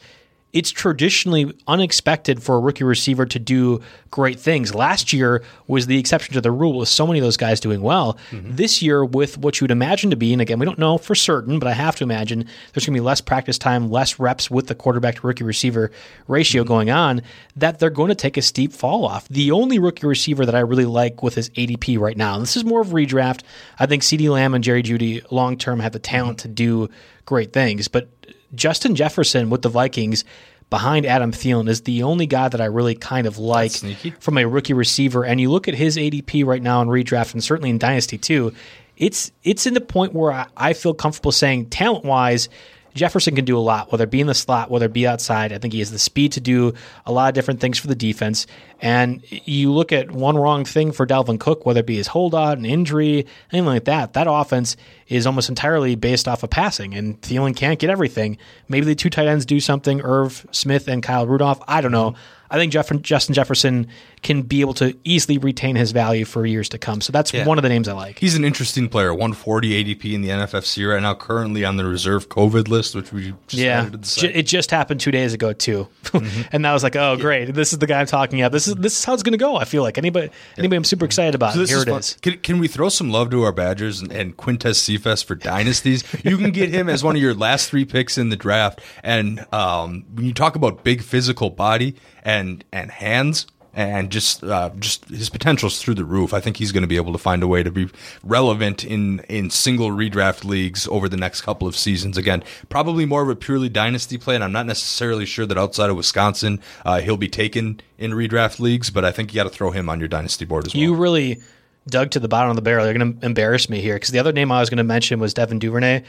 it's 0.53 0.69
traditionally 0.69 1.53
unexpected 1.67 2.43
for 2.43 2.55
a 2.55 2.59
rookie 2.59 2.83
receiver 2.83 3.25
to 3.25 3.39
do 3.39 3.81
great 4.09 4.39
things. 4.39 4.75
Last 4.75 5.13
year 5.13 5.43
was 5.67 5.87
the 5.87 5.97
exception 5.97 6.33
to 6.33 6.41
the 6.41 6.51
rule 6.51 6.77
with 6.77 6.89
so 6.89 7.07
many 7.07 7.19
of 7.19 7.23
those 7.23 7.37
guys 7.37 7.59
doing 7.59 7.81
well. 7.81 8.17
Mm-hmm. 8.31 8.55
This 8.55 8.81
year, 8.81 9.05
with 9.05 9.37
what 9.37 9.59
you 9.59 9.65
would 9.65 9.71
imagine 9.71 10.09
to 10.09 10.15
be, 10.15 10.33
and 10.33 10.41
again, 10.41 10.59
we 10.59 10.65
don't 10.65 10.79
know 10.79 10.97
for 10.97 11.15
certain, 11.15 11.59
but 11.59 11.67
I 11.67 11.73
have 11.73 11.95
to 11.97 12.03
imagine 12.03 12.45
there's 12.73 12.85
going 12.85 12.93
to 12.93 12.99
be 13.01 13.05
less 13.05 13.21
practice 13.21 13.57
time, 13.57 13.89
less 13.89 14.19
reps 14.19 14.51
with 14.51 14.67
the 14.67 14.75
quarterback 14.75 15.15
to 15.15 15.27
rookie 15.27 15.43
receiver 15.43 15.91
ratio 16.27 16.63
mm-hmm. 16.63 16.67
going 16.67 16.89
on, 16.89 17.21
that 17.55 17.79
they're 17.79 17.89
going 17.89 18.09
to 18.09 18.15
take 18.15 18.37
a 18.37 18.41
steep 18.41 18.73
fall 18.73 19.05
off. 19.05 19.27
The 19.29 19.51
only 19.51 19.79
rookie 19.79 20.07
receiver 20.07 20.45
that 20.45 20.55
I 20.55 20.59
really 20.59 20.85
like 20.85 21.23
with 21.23 21.35
his 21.35 21.49
ADP 21.51 21.97
right 21.97 22.17
now, 22.17 22.33
and 22.33 22.43
this 22.43 22.57
is 22.57 22.65
more 22.65 22.81
of 22.81 22.91
a 22.91 22.95
redraft, 22.95 23.41
I 23.79 23.85
think 23.85 24.03
CeeDee 24.03 24.29
Lamb 24.29 24.53
and 24.53 24.63
Jerry 24.63 24.83
Jeudy 24.83 25.21
long 25.31 25.57
term 25.57 25.79
have 25.79 25.93
the 25.93 25.99
talent 25.99 26.39
mm-hmm. 26.39 26.49
to 26.49 26.53
do 26.53 26.89
great 27.25 27.53
things, 27.53 27.87
but 27.87 28.09
Justin 28.53 28.95
Jefferson 28.95 29.49
with 29.49 29.61
the 29.61 29.69
Vikings 29.69 30.23
behind 30.69 31.05
Adam 31.05 31.31
Thielen 31.31 31.67
is 31.67 31.81
the 31.81 32.03
only 32.03 32.25
guy 32.25 32.47
that 32.47 32.61
I 32.61 32.65
really 32.65 32.95
kind 32.95 33.27
of 33.27 33.37
like 33.37 33.73
from 34.19 34.37
a 34.37 34.45
rookie 34.45 34.73
receiver. 34.73 35.23
And 35.23 35.39
you 35.39 35.51
look 35.51 35.67
at 35.67 35.75
his 35.75 35.97
ADP 35.97 36.45
right 36.45 36.61
now 36.61 36.81
in 36.81 36.87
redraft 36.87 37.33
and 37.33 37.43
certainly 37.43 37.69
in 37.69 37.77
Dynasty 37.77 38.17
too. 38.17 38.53
It's 38.97 39.31
it's 39.43 39.65
in 39.65 39.73
the 39.73 39.81
point 39.81 40.13
where 40.13 40.31
I, 40.31 40.47
I 40.55 40.73
feel 40.73 40.93
comfortable 40.93 41.31
saying 41.31 41.69
talent 41.69 42.05
wise, 42.05 42.49
Jefferson 42.93 43.35
can 43.35 43.45
do 43.45 43.57
a 43.57 43.59
lot, 43.59 43.91
whether 43.91 44.03
it 44.03 44.11
be 44.11 44.21
in 44.21 44.27
the 44.27 44.33
slot, 44.33 44.69
whether 44.69 44.85
it 44.85 44.93
be 44.93 45.07
outside. 45.07 45.53
I 45.53 45.57
think 45.57 45.73
he 45.73 45.79
has 45.79 45.91
the 45.91 45.99
speed 45.99 46.33
to 46.33 46.41
do 46.41 46.73
a 47.05 47.11
lot 47.11 47.29
of 47.29 47.33
different 47.35 47.59
things 47.59 47.77
for 47.77 47.87
the 47.87 47.95
defense. 47.95 48.47
And 48.81 49.21
you 49.29 49.71
look 49.71 49.91
at 49.91 50.11
one 50.11 50.37
wrong 50.37 50.65
thing 50.65 50.91
for 50.91 51.05
Dalvin 51.05 51.39
Cook, 51.39 51.65
whether 51.65 51.81
it 51.81 51.85
be 51.85 51.97
his 51.97 52.07
holdout, 52.07 52.57
an 52.57 52.65
injury, 52.65 53.25
anything 53.51 53.65
like 53.65 53.85
that, 53.85 54.13
that 54.13 54.27
offense 54.29 54.75
is 55.07 55.27
almost 55.27 55.49
entirely 55.49 55.95
based 55.95 56.27
off 56.27 56.43
of 56.43 56.49
passing. 56.49 56.93
And 56.93 57.21
Thielen 57.21 57.55
can't 57.55 57.79
get 57.79 57.89
everything. 57.89 58.37
Maybe 58.67 58.85
the 58.85 58.95
two 58.95 59.09
tight 59.09 59.27
ends 59.27 59.45
do 59.45 59.59
something, 59.59 60.01
Irv 60.01 60.45
Smith 60.51 60.87
and 60.87 61.03
Kyle 61.03 61.27
Rudolph. 61.27 61.61
I 61.67 61.81
don't 61.81 61.91
know. 61.91 62.15
I 62.49 62.57
think 62.57 62.73
Jeff- 62.73 62.91
Justin 63.01 63.33
Jefferson 63.33 63.87
can 64.21 64.43
be 64.43 64.61
able 64.61 64.73
to 64.75 64.95
easily 65.03 65.37
retain 65.37 65.75
his 65.75 65.91
value 65.91 66.25
for 66.25 66.45
years 66.45 66.69
to 66.69 66.77
come. 66.77 67.01
So 67.01 67.11
that's 67.11 67.33
yeah. 67.33 67.45
one 67.45 67.57
of 67.57 67.63
the 67.63 67.69
names 67.69 67.87
I 67.87 67.93
like. 67.93 68.19
He's 68.19 68.35
an 68.35 68.45
interesting 68.45 68.87
player. 68.87 69.13
140 69.13 69.83
ADP 69.83 70.13
in 70.13 70.21
the 70.21 70.29
NFFC 70.29 70.87
right 70.87 71.01
now, 71.01 71.15
currently 71.15 71.65
on 71.65 71.77
the 71.77 71.85
reserve 71.85 72.29
COVID 72.29 72.67
list, 72.67 72.95
which 72.95 73.11
we 73.11 73.33
just 73.47 73.61
yeah, 73.61 73.89
it 74.23 74.43
just 74.43 74.69
happened 74.69 74.99
two 74.99 75.11
days 75.11 75.33
ago 75.33 75.53
too, 75.53 75.87
mm-hmm. 76.03 76.41
and 76.51 76.63
that 76.65 76.73
was 76.73 76.83
like, 76.83 76.95
oh 76.95 77.17
great, 77.17 77.53
this 77.53 77.73
is 77.73 77.79
the 77.79 77.87
guy 77.87 77.99
I'm 77.99 78.05
talking 78.05 78.41
about. 78.41 78.51
This 78.51 78.67
is 78.67 78.75
this 78.75 78.97
is 78.97 79.03
how 79.03 79.13
it's 79.13 79.23
going 79.23 79.33
to 79.33 79.37
go. 79.37 79.55
I 79.55 79.65
feel 79.65 79.81
like 79.81 79.97
anybody 79.97 80.29
anybody 80.57 80.77
I'm 80.77 80.83
super 80.83 81.05
excited 81.05 81.33
about. 81.33 81.53
So 81.53 81.65
Here 81.65 81.77
is 81.77 81.83
it 81.83 81.89
fun. 81.89 81.99
is. 81.99 82.17
Can, 82.21 82.37
can, 82.39 82.59
we 82.59 82.67
throw 82.67 82.89
some 82.89 83.09
love 83.09 83.31
to 83.31 83.43
our 83.43 83.51
Badgers 83.51 84.01
and, 84.01 84.11
and 84.11 84.37
Quintez 84.37 84.75
Cephas 84.75 85.23
for 85.23 85.35
dynasties? 85.35 86.03
you 86.23 86.37
can 86.37 86.51
get 86.51 86.69
him 86.69 86.89
as 86.89 87.03
one 87.03 87.15
of 87.15 87.21
your 87.21 87.33
last 87.33 87.69
three 87.69 87.85
picks 87.85 88.17
in 88.17 88.29
the 88.29 88.35
draft, 88.35 88.81
and 89.03 89.45
um, 89.51 90.05
when 90.13 90.25
you 90.25 90.33
talk 90.33 90.55
about 90.55 90.83
big 90.83 91.01
physical 91.01 91.49
body 91.49 91.95
and 92.23 92.63
and 92.71 92.91
hands 92.91 93.47
and 93.73 94.09
just 94.11 94.43
uh, 94.43 94.69
just 94.79 95.05
his 95.05 95.29
potential's 95.29 95.81
through 95.81 95.95
the 95.95 96.05
roof. 96.05 96.33
I 96.33 96.39
think 96.39 96.57
he's 96.57 96.71
going 96.71 96.81
to 96.81 96.87
be 96.87 96.97
able 96.97 97.13
to 97.13 97.17
find 97.17 97.41
a 97.43 97.47
way 97.47 97.63
to 97.63 97.71
be 97.71 97.89
relevant 98.23 98.83
in 98.83 99.19
in 99.29 99.49
single 99.49 99.89
redraft 99.89 100.43
leagues 100.43 100.87
over 100.87 101.07
the 101.07 101.17
next 101.17 101.41
couple 101.41 101.67
of 101.67 101.75
seasons. 101.75 102.17
Again, 102.17 102.43
probably 102.69 103.05
more 103.05 103.21
of 103.21 103.29
a 103.29 103.35
purely 103.35 103.69
dynasty 103.69 104.17
play, 104.17 104.35
and 104.35 104.43
I'm 104.43 104.51
not 104.51 104.65
necessarily 104.65 105.25
sure 105.25 105.45
that 105.45 105.57
outside 105.57 105.89
of 105.89 105.95
Wisconsin 105.95 106.59
uh, 106.85 107.01
he'll 107.01 107.17
be 107.17 107.29
taken 107.29 107.81
in 107.97 108.11
redraft 108.11 108.59
leagues. 108.59 108.89
But 108.89 109.05
I 109.05 109.11
think 109.11 109.33
you 109.33 109.37
got 109.37 109.43
to 109.43 109.49
throw 109.49 109.71
him 109.71 109.89
on 109.89 109.99
your 109.99 110.09
dynasty 110.09 110.45
board 110.45 110.67
as 110.67 110.73
well. 110.73 110.81
You 110.81 110.95
really 110.95 111.41
dug 111.87 112.11
to 112.11 112.19
the 112.19 112.27
bottom 112.27 112.49
of 112.49 112.55
the 112.55 112.61
barrel. 112.61 112.85
You're 112.85 112.93
going 112.93 113.19
to 113.19 113.25
embarrass 113.25 113.69
me 113.69 113.81
here 113.81 113.95
because 113.95 114.11
the 114.11 114.19
other 114.19 114.31
name 114.31 114.51
I 114.51 114.59
was 114.59 114.69
going 114.69 114.77
to 114.77 114.83
mention 114.83 115.19
was 115.19 115.33
Devin 115.33 115.59
Duvernay 115.59 116.03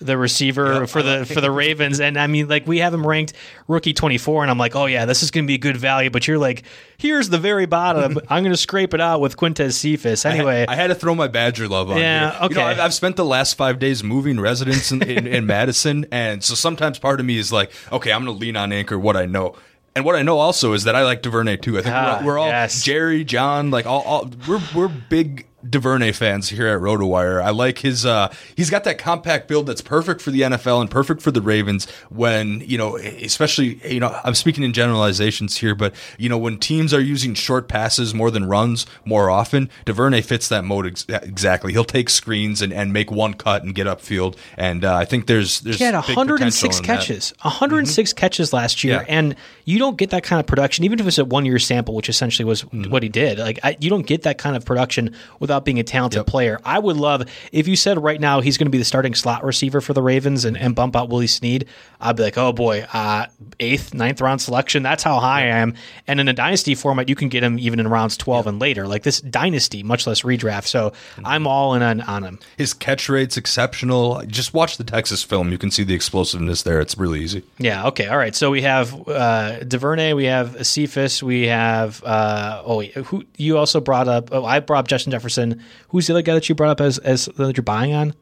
the 0.00 0.18
receiver 0.18 0.80
yep. 0.80 0.88
for 0.88 1.02
the 1.02 1.24
for 1.32 1.40
the 1.40 1.50
Ravens. 1.50 2.00
And 2.00 2.18
I 2.18 2.26
mean, 2.26 2.48
like 2.48 2.66
we 2.66 2.78
have 2.78 2.92
him 2.92 3.06
ranked 3.06 3.32
rookie 3.68 3.92
twenty 3.92 4.18
four, 4.18 4.42
and 4.42 4.50
I'm 4.50 4.58
like, 4.58 4.76
oh 4.76 4.86
yeah, 4.86 5.06
this 5.06 5.22
is 5.22 5.30
going 5.30 5.44
to 5.44 5.48
be 5.48 5.54
a 5.54 5.58
good 5.58 5.76
value. 5.76 6.10
But 6.10 6.28
you're 6.28 6.38
like, 6.38 6.64
here's 6.98 7.28
the 7.28 7.38
very 7.38 7.66
bottom. 7.66 8.18
I'm 8.28 8.42
going 8.42 8.52
to 8.52 8.56
scrape 8.56 8.94
it 8.94 9.00
out 9.00 9.20
with 9.20 9.36
Quintez 9.36 9.72
Cephas. 9.72 10.24
Anyway, 10.24 10.54
I 10.54 10.58
had, 10.58 10.68
I 10.68 10.74
had, 10.74 10.86
to 10.88 10.94
throw 10.94 11.14
my 11.14 11.28
Badger 11.28 11.68
love 11.68 11.90
on. 11.90 11.98
Yeah, 11.98 12.30
here. 12.30 12.40
okay. 12.42 12.54
You 12.54 12.60
know, 12.60 12.66
I've, 12.66 12.80
I've, 12.80 12.94
spent 12.94 13.16
the 13.16 13.24
last 13.24 13.54
five 13.54 13.78
days 13.78 14.02
moving 14.02 14.40
residents 14.40 14.92
in, 14.92 15.02
in, 15.02 15.26
in 15.26 15.46
Madison, 15.56 16.06
and 16.10 16.42
so 16.42 16.54
sometimes 16.54 16.98
part 16.98 17.20
of 17.20 17.26
me 17.26 17.38
is 17.38 17.52
like, 17.52 17.72
okay, 17.92 18.12
I'm 18.12 18.24
going 18.24 18.36
to 18.36 18.40
lean 18.40 18.56
on 18.56 18.72
Anchor 18.72 18.98
what 18.98 19.16
I 19.16 19.26
know 19.26 19.56
And 19.94 20.04
what 20.04 20.14
I 20.14 20.22
know 20.22 20.38
also 20.38 20.72
is 20.74 20.84
that 20.84 20.94
I 20.94 21.04
like 21.04 21.22
Duvernay 21.22 21.56
too. 21.58 21.78
I 21.78 21.82
think 21.82 21.94
Ah, 21.94 22.18
we're, 22.20 22.26
we're 22.26 22.38
all 22.38 22.48
yes. 22.48 22.82
Jerry, 22.82 23.24
John, 23.24 23.70
like 23.70 23.86
all, 23.86 24.02
all 24.02 24.30
we're 24.46 24.60
we're 24.74 24.88
big 24.88 25.46
Duvernay 25.70 26.12
fans 26.12 26.48
here 26.48 26.66
at 26.68 26.80
RotoWire. 26.80 27.42
I 27.42 27.50
like 27.50 27.78
his 27.78 28.04
uh 28.06 28.32
he's 28.56 28.70
got 28.70 28.84
that 28.84 28.98
compact 28.98 29.48
build 29.48 29.66
that's 29.66 29.80
perfect 29.80 30.20
for 30.20 30.30
the 30.30 30.42
NFL 30.42 30.80
and 30.80 30.90
perfect 30.90 31.22
for 31.22 31.30
the 31.30 31.40
Ravens 31.40 31.88
when, 32.10 32.60
you 32.60 32.78
know, 32.78 32.96
especially 32.96 33.80
you 33.90 34.00
know, 34.00 34.18
I'm 34.24 34.34
speaking 34.34 34.62
in 34.64 34.72
generalizations 34.72 35.56
here, 35.56 35.74
but 35.74 35.94
you 36.18 36.28
know, 36.28 36.38
when 36.38 36.58
teams 36.58 36.92
are 36.92 37.00
using 37.00 37.34
short 37.34 37.68
passes 37.68 38.14
more 38.14 38.30
than 38.30 38.46
runs 38.46 38.86
more 39.04 39.30
often, 39.30 39.70
Duvernay 39.84 40.22
fits 40.22 40.48
that 40.48 40.64
mode 40.64 40.86
ex- 40.86 41.06
exactly. 41.08 41.72
He'll 41.72 41.84
take 41.84 42.10
screens 42.10 42.62
and, 42.62 42.72
and 42.72 42.92
make 42.92 43.10
one 43.10 43.34
cut 43.34 43.62
and 43.62 43.74
get 43.74 43.86
upfield 43.86 44.36
and 44.56 44.84
uh, 44.84 44.94
I 44.94 45.04
think 45.04 45.26
there's 45.26 45.60
there's 45.60 45.78
He 45.78 45.84
had 45.84 45.94
106 45.94 46.60
potential 46.60 46.76
in 46.78 46.82
that. 46.86 47.00
catches, 47.00 47.34
106 47.42 48.12
catches 48.12 48.52
last 48.52 48.84
year, 48.84 48.96
Yeah. 48.96 49.04
and 49.08 49.36
you 49.64 49.78
don't 49.78 49.96
get 49.96 50.10
that 50.10 50.22
kind 50.22 50.38
of 50.38 50.46
production, 50.46 50.84
even 50.84 51.00
if 51.00 51.06
it's 51.06 51.18
a 51.18 51.24
one-year 51.24 51.58
sample, 51.58 51.94
which 51.94 52.08
essentially 52.08 52.44
was 52.44 52.62
Mm-hmm. 52.66 52.90
what 52.90 53.02
he 53.02 53.08
did. 53.08 53.38
Like 53.38 53.60
I, 53.62 53.76
you 53.80 53.88
don't 53.88 54.06
get 54.06 54.22
that 54.22 54.38
kind 54.38 54.56
of 54.56 54.64
production 54.64 55.14
without 55.40 55.55
being 55.64 55.78
a 55.78 55.84
talented 55.84 56.26
player. 56.26 56.60
I 56.64 56.78
would 56.78 56.96
love 56.96 57.22
if 57.52 57.68
you 57.68 57.76
said 57.76 58.02
right 58.02 58.20
now 58.20 58.40
he's 58.40 58.58
going 58.58 58.66
to 58.66 58.70
be 58.70 58.78
the 58.78 58.84
starting 58.84 59.14
slot 59.14 59.44
receiver 59.44 59.80
for 59.80 59.92
the 59.92 60.02
Ravens 60.02 60.44
and, 60.44 60.56
and 60.56 60.74
bump 60.74 60.96
out 60.96 61.08
Willie 61.08 61.26
Snead. 61.26 61.66
I'd 62.00 62.16
be 62.16 62.22
like, 62.24 62.36
oh 62.38 62.52
boy, 62.52 62.86
uh, 62.92 63.26
eighth, 63.60 63.94
ninth 63.94 64.20
round 64.20 64.40
selection. 64.42 64.82
That's 64.82 65.02
how 65.02 65.18
high 65.18 65.42
I 65.42 65.46
am. 65.46 65.74
And 66.06 66.20
in 66.20 66.28
a 66.28 66.32
dynasty 66.32 66.74
format, 66.74 67.08
you 67.08 67.14
can 67.14 67.28
get 67.28 67.42
him 67.42 67.58
even 67.58 67.80
in 67.80 67.88
rounds 67.88 68.16
12 68.16 68.46
and 68.46 68.58
later. 68.60 68.86
Like 68.86 69.02
this 69.02 69.20
dynasty, 69.20 69.82
much 69.82 70.06
less 70.06 70.22
redraft. 70.22 70.66
So 70.66 70.92
Mm-hmm. 70.96 71.26
I'm 71.26 71.46
all 71.46 71.74
in 71.74 71.82
on, 71.82 72.00
on 72.02 72.24
him. 72.24 72.38
His 72.56 72.74
catch 72.74 73.08
rate's 73.08 73.36
exceptional. 73.36 74.22
Just 74.26 74.52
watch 74.52 74.76
the 74.76 74.84
Texas 74.84 75.22
film. 75.22 75.50
You 75.52 75.58
can 75.58 75.70
see 75.70 75.84
the 75.84 75.94
explosiveness 75.94 76.62
there. 76.62 76.80
It's 76.80 76.98
really 76.98 77.20
easy. 77.20 77.42
Yeah. 77.58 77.86
Okay. 77.88 78.06
All 78.08 78.18
right. 78.18 78.34
So 78.34 78.50
we 78.50 78.62
have 78.62 79.08
uh, 79.08 79.60
Duvernay. 79.64 80.12
We 80.14 80.24
have 80.24 80.66
Cephas. 80.66 81.22
We 81.22 81.46
have. 81.46 82.02
Uh, 82.04 82.62
oh, 82.66 82.82
who 82.82 83.24
you 83.36 83.56
also 83.56 83.80
brought 83.80 84.08
up? 84.08 84.28
Oh, 84.32 84.44
I 84.44 84.60
brought 84.60 84.80
up 84.80 84.88
Justin 84.88 85.10
Jefferson. 85.12 85.45
Who's 85.88 86.06
the 86.06 86.12
other 86.14 86.22
guy 86.22 86.34
that 86.34 86.48
you 86.48 86.54
brought 86.54 86.70
up 86.70 86.80
as 86.80 86.98
as 86.98 87.26
that 87.36 87.56
you're 87.56 87.62
buying 87.64 87.94
on 87.94 88.14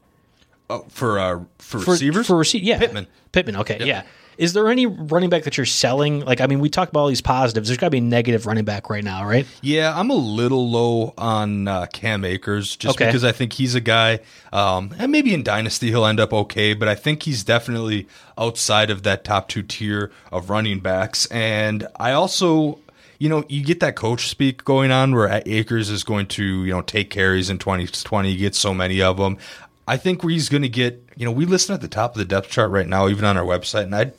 Oh, 0.70 0.84
for 0.88 1.18
uh, 1.18 1.40
for, 1.58 1.80
for 1.80 1.90
receivers? 1.92 2.26
For 2.26 2.36
receive, 2.36 2.62
yeah, 2.62 2.78
Pittman. 2.78 3.06
Pittman. 3.32 3.56
Okay. 3.56 3.78
Yeah. 3.84 4.02
Is 4.36 4.52
there 4.52 4.68
any 4.68 4.86
running 4.86 5.30
back 5.30 5.44
that 5.44 5.56
you're 5.56 5.64
selling? 5.64 6.18
Like, 6.20 6.40
I 6.40 6.48
mean, 6.48 6.58
we 6.58 6.68
talked 6.68 6.90
about 6.90 7.00
all 7.02 7.06
these 7.08 7.20
positives. 7.20 7.68
There's 7.68 7.78
got 7.78 7.86
to 7.86 7.90
be 7.90 7.98
a 7.98 8.00
negative 8.00 8.46
running 8.46 8.64
back 8.64 8.90
right 8.90 9.04
now, 9.04 9.24
right? 9.24 9.46
Yeah, 9.62 9.96
I'm 9.96 10.10
a 10.10 10.14
little 10.16 10.68
low 10.68 11.14
on 11.16 11.68
uh, 11.68 11.86
Cam 11.92 12.24
Akers 12.24 12.74
just 12.74 12.96
Okay. 12.96 13.06
because 13.06 13.22
I 13.22 13.30
think 13.30 13.52
he's 13.52 13.76
a 13.76 13.80
guy, 13.80 14.18
um, 14.52 14.92
and 14.98 15.12
maybe 15.12 15.32
in 15.32 15.44
Dynasty 15.44 15.90
he'll 15.90 16.04
end 16.04 16.18
up 16.18 16.32
okay, 16.32 16.74
but 16.74 16.88
I 16.88 16.96
think 16.96 17.22
he's 17.22 17.44
definitely 17.44 18.08
outside 18.36 18.90
of 18.90 19.04
that 19.04 19.22
top 19.22 19.48
two 19.48 19.62
tier 19.62 20.10
of 20.32 20.50
running 20.50 20.80
backs. 20.80 21.26
And 21.26 21.86
I 22.00 22.10
also, 22.10 22.80
you 23.24 23.30
know, 23.30 23.42
you 23.48 23.64
get 23.64 23.80
that 23.80 23.96
coach 23.96 24.28
speak 24.28 24.64
going 24.64 24.90
on 24.90 25.14
where 25.14 25.42
Akers 25.46 25.88
is 25.88 26.04
going 26.04 26.26
to, 26.26 26.44
you 26.66 26.70
know, 26.70 26.82
take 26.82 27.08
carries 27.08 27.48
in 27.48 27.56
2020, 27.56 28.30
he 28.30 28.36
gets 28.36 28.58
so 28.58 28.74
many 28.74 29.00
of 29.00 29.16
them. 29.16 29.38
I 29.88 29.96
think 29.96 30.22
where 30.22 30.30
he's 30.30 30.50
going 30.50 30.60
to 30.60 30.68
get, 30.68 31.02
you 31.16 31.24
know, 31.24 31.32
we 31.32 31.46
listen 31.46 31.74
at 31.74 31.80
the 31.80 31.88
top 31.88 32.12
of 32.12 32.18
the 32.18 32.26
depth 32.26 32.50
chart 32.50 32.70
right 32.70 32.86
now, 32.86 33.08
even 33.08 33.24
on 33.24 33.38
our 33.38 33.44
website, 33.44 33.84
and 33.84 33.96
I, 33.96 34.12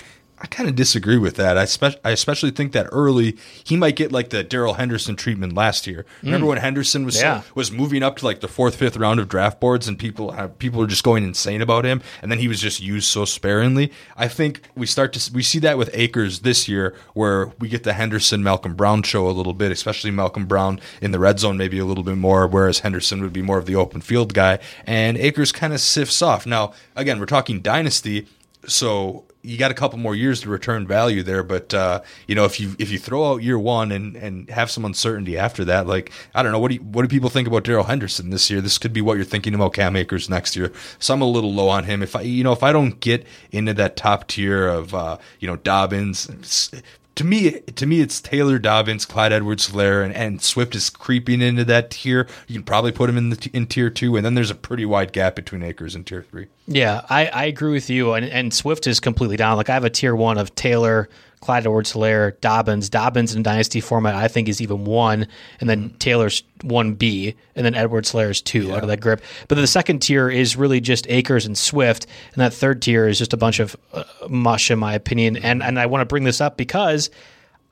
I 0.45 0.47
kind 0.47 0.69
of 0.69 0.75
disagree 0.75 1.17
with 1.17 1.37
that. 1.37 1.57
I, 1.57 1.65
spe- 1.65 1.97
I 2.03 2.11
especially 2.11 2.51
think 2.51 2.71
that 2.73 2.85
early 2.91 3.35
he 3.63 3.75
might 3.75 3.95
get 3.95 4.11
like 4.11 4.29
the 4.29 4.43
Darrell 4.43 4.75
Henderson 4.75 5.15
treatment 5.15 5.53
last 5.53 5.87
year. 5.87 6.05
Remember 6.21 6.45
when 6.45 6.59
Henderson 6.59 7.03
was 7.03 7.19
Yeah. 7.19 7.41
was 7.55 7.71
moving 7.71 8.03
up 8.03 8.17
to 8.17 8.25
like 8.25 8.41
the 8.41 8.47
fourth, 8.47 8.75
fifth 8.75 8.95
round 8.95 9.19
of 9.19 9.27
draft 9.27 9.59
boards, 9.59 9.87
and 9.87 9.97
people 9.97 10.29
uh, 10.29 10.49
people 10.49 10.79
were 10.79 10.85
just 10.85 11.03
going 11.03 11.23
insane 11.23 11.63
about 11.63 11.83
him, 11.83 11.99
and 12.21 12.31
then 12.31 12.37
he 12.37 12.47
was 12.47 12.61
just 12.61 12.79
used 12.79 13.07
so 13.07 13.25
sparingly. 13.25 13.91
I 14.15 14.27
think 14.27 14.61
we 14.75 14.85
start 14.85 15.13
to 15.13 15.33
we 15.33 15.41
see 15.41 15.57
that 15.59 15.79
with 15.79 15.89
Akers 15.95 16.41
this 16.41 16.67
year, 16.67 16.95
where 17.15 17.47
we 17.57 17.67
get 17.67 17.81
the 17.81 17.93
Henderson 17.93 18.43
Malcolm 18.43 18.75
Brown 18.75 19.01
show 19.01 19.27
a 19.27 19.31
little 19.31 19.53
bit, 19.53 19.71
especially 19.71 20.11
Malcolm 20.11 20.45
Brown 20.45 20.79
in 21.01 21.09
the 21.09 21.17
red 21.17 21.39
zone 21.39 21.57
maybe 21.57 21.79
a 21.79 21.85
little 21.85 22.03
bit 22.03 22.17
more, 22.17 22.45
whereas 22.45 22.79
Henderson 22.79 23.19
would 23.23 23.33
be 23.33 23.41
more 23.41 23.57
of 23.57 23.65
the 23.65 23.75
open 23.75 23.99
field 23.99 24.35
guy, 24.35 24.59
and 24.85 25.17
Akers 25.17 25.51
kind 25.51 25.73
of 25.73 25.79
sifts 25.79 26.21
off. 26.21 26.45
Now 26.45 26.73
again, 26.95 27.19
we're 27.19 27.25
talking 27.25 27.61
dynasty, 27.61 28.27
so 28.67 29.23
you 29.45 29.57
got 29.57 29.71
a 29.71 29.75
couple 29.75 29.99
more 29.99 30.15
years 30.15 30.41
to 30.41 30.49
return 30.49 30.87
value 30.87 31.23
there, 31.23 31.43
but 31.43 31.73
uh, 31.73 32.01
you 32.27 32.35
know 32.35 32.45
if 32.45 32.59
you 32.59 32.75
if 32.79 32.91
you 32.91 32.99
throw 32.99 33.31
out 33.31 33.43
year 33.43 33.59
one 33.59 33.91
and, 33.91 34.15
and 34.15 34.49
have 34.49 34.71
some 34.71 34.85
uncertainty 34.85 35.37
after 35.37 35.63
that, 35.65 35.87
like 35.87 36.11
I 36.33 36.43
don't 36.43 36.51
know 36.51 36.59
what 36.59 36.69
do 36.69 36.75
you, 36.75 36.81
what 36.81 37.03
do 37.03 37.07
people 37.07 37.29
think 37.29 37.47
about 37.47 37.63
Darrell 37.63 37.85
Henderson 37.85 38.29
this 38.29 38.49
year? 38.49 38.61
This 38.61 38.77
could 38.77 38.93
be 38.93 39.01
what 39.01 39.15
you're 39.15 39.25
thinking 39.25 39.53
about 39.53 39.73
Cam 39.73 39.95
Akers 39.95 40.29
next 40.29 40.55
year. 40.55 40.71
So 40.99 41.13
I'm 41.13 41.21
a 41.21 41.25
little 41.25 41.53
low 41.53 41.69
on 41.69 41.83
him. 41.83 42.01
If 42.01 42.15
I 42.15 42.21
you 42.21 42.43
know 42.43 42.53
if 42.53 42.63
I 42.63 42.71
don't 42.71 42.99
get 42.99 43.25
into 43.51 43.73
that 43.75 43.95
top 43.95 44.27
tier 44.27 44.67
of 44.67 44.93
uh, 44.93 45.17
you 45.39 45.47
know 45.47 45.55
Dobbins. 45.57 46.71
To 47.16 47.24
me, 47.24 47.61
to 47.61 47.86
me, 47.86 48.01
it's 48.01 48.20
Taylor 48.20 48.59
Dobbins, 48.59 49.05
Clyde 49.05 49.32
Edwards-Helaire, 49.32 50.03
and, 50.03 50.13
and 50.13 50.41
Swift 50.41 50.76
is 50.76 50.89
creeping 50.89 51.41
into 51.41 51.63
that 51.63 51.91
tier. 51.91 52.28
You 52.47 52.55
can 52.55 52.63
probably 52.63 52.91
put 52.91 53.09
him 53.09 53.18
in 53.18 53.30
the 53.30 53.49
in 53.53 53.68
tier 53.68 53.89
two, 53.89 54.18
and 54.18 54.26
then 54.26 54.34
there's 54.34 54.51
a 54.51 54.55
pretty 54.55 54.86
wide 54.86 55.13
gap 55.13 55.34
between 55.34 55.63
Akers 55.63 55.95
and 55.95 56.05
tier 56.05 56.24
three. 56.30 56.47
Yeah, 56.68 57.05
I, 57.09 57.28
I 57.28 57.45
agree 57.45 57.72
with 57.72 57.89
you. 57.89 58.13
And, 58.13 58.26
and 58.26 58.53
Swift 58.53 58.86
is 58.86 58.99
completely 58.99 59.38
down. 59.38 59.55
Like 59.55 59.70
I 59.70 59.74
have 59.76 59.86
a 59.86 59.89
tier 59.89 60.13
one 60.13 60.38
of 60.38 60.53
Taylor, 60.55 61.07
Clyde 61.41 61.63
Edwards 61.63 61.93
Helaire, 61.93 62.39
Dobbins. 62.41 62.89
Dobbins 62.89 63.36
in 63.36 63.43
dynasty 63.43 63.81
format, 63.81 64.15
I 64.15 64.27
think, 64.27 64.49
is 64.49 64.61
even 64.61 64.86
one. 64.86 65.27
And 65.59 65.69
then 65.69 65.91
Taylor's 65.99 66.43
1B. 66.59 67.36
And 67.55 67.65
then 67.65 67.75
Edwards 67.75 68.11
Helaire 68.11 68.31
is 68.31 68.41
two 68.41 68.73
out 68.73 68.81
of 68.81 68.89
that 68.89 68.99
grip. 68.99 69.21
But 69.47 69.55
the 69.55 69.67
second 69.67 69.99
tier 69.99 70.29
is 70.29 70.55
really 70.55 70.81
just 70.81 71.07
Akers 71.09 71.45
and 71.45 71.57
Swift. 71.57 72.07
And 72.33 72.41
that 72.41 72.53
third 72.53 72.81
tier 72.81 73.07
is 73.07 73.19
just 73.19 73.33
a 73.33 73.38
bunch 73.38 73.59
of 73.59 73.75
uh, 73.93 74.03
mush, 74.29 74.71
in 74.71 74.79
my 74.79 74.93
opinion. 74.93 75.38
And, 75.38 75.61
and 75.61 75.79
I 75.79 75.86
want 75.86 76.01
to 76.01 76.05
bring 76.05 76.23
this 76.23 76.41
up 76.41 76.57
because. 76.57 77.09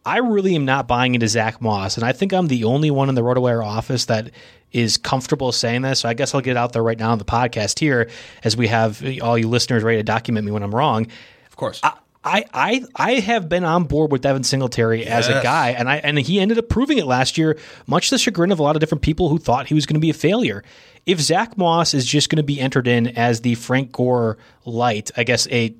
I 0.06 0.18
really 0.18 0.54
am 0.56 0.66
not 0.66 0.86
buying 0.86 1.16
into 1.16 1.30
Zach 1.30 1.62
Moss, 1.62 1.96
and 1.96 2.06
I 2.06 2.12
think 2.12 2.34
I'm 2.34 2.48
the 2.48 2.66
only 2.66 2.92
one 2.92 3.08
in 3.08 3.16
the 3.16 3.22
RotoWire 3.22 3.66
office 3.66 4.04
that 4.08 4.32
is 4.74 4.98
comfortable 4.98 5.54
saying 5.54 5.84
this. 5.84 6.02
So 6.02 6.10
I 6.10 6.14
guess 6.14 6.36
I'll 6.36 6.42
get 6.42 6.58
out 6.58 6.74
there 6.74 6.84
right 6.84 7.00
now 7.00 7.12
on 7.12 7.20
the 7.20 7.26
podcast 7.26 7.80
here, 7.80 8.10
as 8.44 8.58
we 8.58 8.68
have 8.68 9.02
all 9.22 9.38
you 9.38 9.48
listeners 9.48 9.82
ready 9.82 10.00
to 10.00 10.04
document 10.04 10.46
me 10.46 10.52
when 10.52 10.62
I'm 10.62 10.76
wrong. 10.76 11.08
Of 11.48 11.56
course, 11.56 11.80
I 11.84 11.94
I 12.24 12.46
I 12.54 12.84
I 12.96 13.14
have 13.14 13.50
been 13.50 13.64
on 13.64 13.84
board 13.84 14.12
with 14.12 14.22
Devin 14.22 14.44
Singletary 14.44 15.06
as 15.06 15.28
a 15.28 15.42
guy, 15.44 15.72
and 15.72 15.90
I 15.90 15.98
and 15.98 16.18
he 16.18 16.40
ended 16.40 16.58
up 16.58 16.70
proving 16.70 16.98
it 16.98 17.06
last 17.06 17.38
year, 17.38 17.58
much 17.86 18.10
to 18.10 18.16
the 18.16 18.20
chagrin 18.20 18.52
of 18.52 18.60
a 18.60 18.64
lot 18.64 18.76
of 18.76 18.80
different 18.80 19.02
people 19.02 19.30
who 19.30 19.38
thought 19.38 19.68
he 19.68 19.74
was 19.74 19.86
going 19.86 19.96
to 19.96 20.00
be 20.00 20.10
a 20.10 20.14
failure. 20.14 20.64
If 21.06 21.20
Zach 21.20 21.58
Moss 21.58 21.94
is 21.94 22.06
just 22.06 22.30
going 22.30 22.38
to 22.38 22.44
be 22.44 22.60
entered 22.62 22.88
in 22.88 23.08
as 23.08 23.42
the 23.42 23.56
Frank 23.56 23.92
Gore 23.92 24.38
light, 24.66 25.12
I 25.18 25.24
guess 25.24 25.48
a 25.50 25.76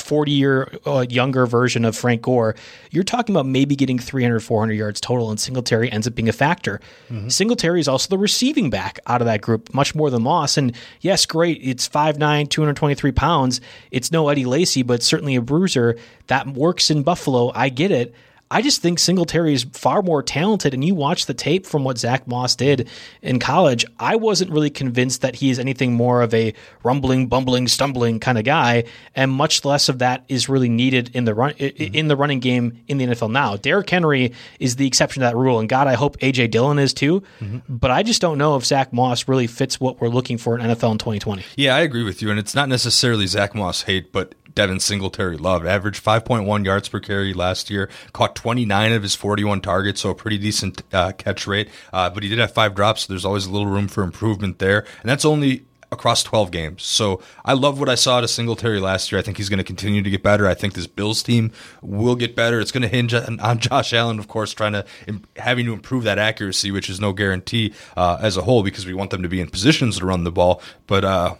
40 0.00 0.30
year 0.32 0.72
uh, 0.86 1.04
younger 1.08 1.46
version 1.46 1.84
of 1.84 1.96
Frank 1.96 2.22
Gore, 2.22 2.54
you're 2.90 3.04
talking 3.04 3.34
about 3.34 3.46
maybe 3.46 3.76
getting 3.76 3.98
300, 3.98 4.40
400 4.40 4.72
yards 4.74 5.00
total, 5.00 5.30
and 5.30 5.38
Singletary 5.38 5.90
ends 5.90 6.06
up 6.06 6.14
being 6.14 6.28
a 6.28 6.32
factor. 6.32 6.80
Singletary 7.28 7.80
is 7.80 7.88
also 7.88 8.08
the 8.08 8.18
receiving 8.18 8.70
back 8.70 8.98
out 9.06 9.20
of 9.20 9.26
that 9.26 9.40
group, 9.40 9.72
much 9.74 9.94
more 9.94 10.10
than 10.10 10.22
Moss. 10.22 10.56
And 10.56 10.74
yes, 11.00 11.26
great, 11.26 11.60
it's 11.62 11.88
5'9, 11.88 12.48
223 12.48 13.12
pounds. 13.12 13.60
It's 13.90 14.12
no 14.12 14.28
Eddie 14.28 14.44
Lacy, 14.44 14.82
but 14.82 15.02
certainly 15.02 15.36
a 15.36 15.40
bruiser. 15.42 15.96
That 16.26 16.46
works 16.48 16.90
in 16.90 17.02
Buffalo. 17.02 17.50
I 17.54 17.68
get 17.68 17.90
it. 17.90 18.14
I 18.50 18.62
just 18.62 18.80
think 18.80 18.98
Singletary 18.98 19.52
is 19.52 19.64
far 19.72 20.02
more 20.02 20.22
talented. 20.22 20.72
And 20.74 20.84
you 20.84 20.94
watch 20.94 21.26
the 21.26 21.34
tape 21.34 21.66
from 21.66 21.84
what 21.84 21.98
Zach 21.98 22.26
Moss 22.26 22.56
did 22.56 22.88
in 23.22 23.38
college. 23.38 23.84
I 23.98 24.16
wasn't 24.16 24.50
really 24.50 24.70
convinced 24.70 25.20
that 25.22 25.36
he 25.36 25.50
is 25.50 25.58
anything 25.58 25.92
more 25.92 26.22
of 26.22 26.32
a 26.32 26.54
rumbling, 26.82 27.26
bumbling, 27.26 27.68
stumbling 27.68 28.20
kind 28.20 28.38
of 28.38 28.44
guy, 28.44 28.84
and 29.14 29.30
much 29.30 29.64
less 29.64 29.88
of 29.88 29.98
that 29.98 30.24
is 30.28 30.48
really 30.48 30.68
needed 30.68 31.10
in 31.14 31.24
the 31.24 31.34
run 31.34 31.50
i- 31.50 31.62
mm-hmm. 31.62 31.94
in 31.94 32.08
the 32.08 32.16
running 32.16 32.40
game 32.40 32.82
in 32.88 32.98
the 32.98 33.06
NFL 33.06 33.30
now. 33.30 33.56
Derrick 33.56 33.90
Henry 33.90 34.32
is 34.58 34.76
the 34.76 34.86
exception 34.86 35.20
to 35.20 35.26
that 35.26 35.36
rule, 35.36 35.58
and 35.58 35.68
God, 35.68 35.86
I 35.86 35.94
hope 35.94 36.18
AJ 36.18 36.50
Dillon 36.50 36.78
is 36.78 36.94
too. 36.94 37.22
Mm-hmm. 37.40 37.58
But 37.68 37.90
I 37.90 38.02
just 38.02 38.20
don't 38.20 38.38
know 38.38 38.56
if 38.56 38.64
Zach 38.64 38.92
Moss 38.92 39.28
really 39.28 39.46
fits 39.46 39.78
what 39.78 40.00
we're 40.00 40.08
looking 40.08 40.38
for 40.38 40.58
in 40.58 40.64
NFL 40.64 40.92
in 40.92 40.98
2020. 40.98 41.44
Yeah, 41.56 41.76
I 41.76 41.80
agree 41.80 42.04
with 42.04 42.22
you, 42.22 42.30
and 42.30 42.38
it's 42.38 42.54
not 42.54 42.68
necessarily 42.68 43.26
Zach 43.26 43.54
Moss 43.54 43.82
hate, 43.82 44.12
but 44.12 44.34
Devin 44.58 44.80
Singletary 44.80 45.36
love. 45.36 45.64
Averaged 45.64 46.04
5.1 46.04 46.64
yards 46.64 46.88
per 46.88 46.98
carry 46.98 47.32
last 47.32 47.70
year. 47.70 47.88
Caught 48.12 48.34
29 48.34 48.92
of 48.92 49.04
his 49.04 49.14
41 49.14 49.60
targets, 49.60 50.00
so 50.00 50.10
a 50.10 50.16
pretty 50.16 50.36
decent 50.36 50.82
uh, 50.92 51.12
catch 51.12 51.46
rate. 51.46 51.68
Uh, 51.92 52.10
but 52.10 52.24
he 52.24 52.28
did 52.28 52.40
have 52.40 52.52
five 52.52 52.74
drops, 52.74 53.02
so 53.02 53.12
there's 53.12 53.24
always 53.24 53.46
a 53.46 53.52
little 53.52 53.68
room 53.68 53.86
for 53.86 54.02
improvement 54.02 54.58
there, 54.58 54.84
and 55.00 55.08
that's 55.08 55.24
only 55.24 55.64
across 55.92 56.24
12 56.24 56.50
games. 56.50 56.82
So 56.82 57.22
I 57.44 57.52
love 57.52 57.78
what 57.78 57.88
I 57.88 57.94
saw 57.94 58.20
to 58.20 58.26
Singletary 58.26 58.80
last 58.80 59.12
year. 59.12 59.20
I 59.20 59.22
think 59.22 59.36
he's 59.36 59.48
going 59.48 59.58
to 59.58 59.64
continue 59.64 60.02
to 60.02 60.10
get 60.10 60.24
better. 60.24 60.48
I 60.48 60.54
think 60.54 60.74
this 60.74 60.88
Bills 60.88 61.22
team 61.22 61.52
will 61.80 62.16
get 62.16 62.34
better. 62.34 62.58
It's 62.58 62.72
going 62.72 62.82
to 62.82 62.88
hinge 62.88 63.14
on, 63.14 63.38
on 63.38 63.58
Josh 63.60 63.92
Allen, 63.92 64.18
of 64.18 64.26
course, 64.26 64.52
trying 64.52 64.72
to 64.72 64.84
having 65.36 65.66
to 65.66 65.72
improve 65.72 66.02
that 66.02 66.18
accuracy, 66.18 66.72
which 66.72 66.90
is 66.90 66.98
no 66.98 67.12
guarantee 67.12 67.74
uh, 67.96 68.18
as 68.20 68.36
a 68.36 68.42
whole 68.42 68.64
because 68.64 68.86
we 68.86 68.92
want 68.92 69.10
them 69.10 69.22
to 69.22 69.28
be 69.28 69.40
in 69.40 69.48
positions 69.48 70.00
to 70.00 70.06
run 70.06 70.24
the 70.24 70.32
ball. 70.32 70.60
But 70.88 71.04
uh, 71.04 71.36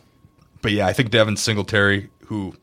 but 0.62 0.70
yeah, 0.70 0.86
I 0.86 0.92
think 0.92 1.10
Devin 1.10 1.36
Singletary, 1.36 2.10
who 2.26 2.54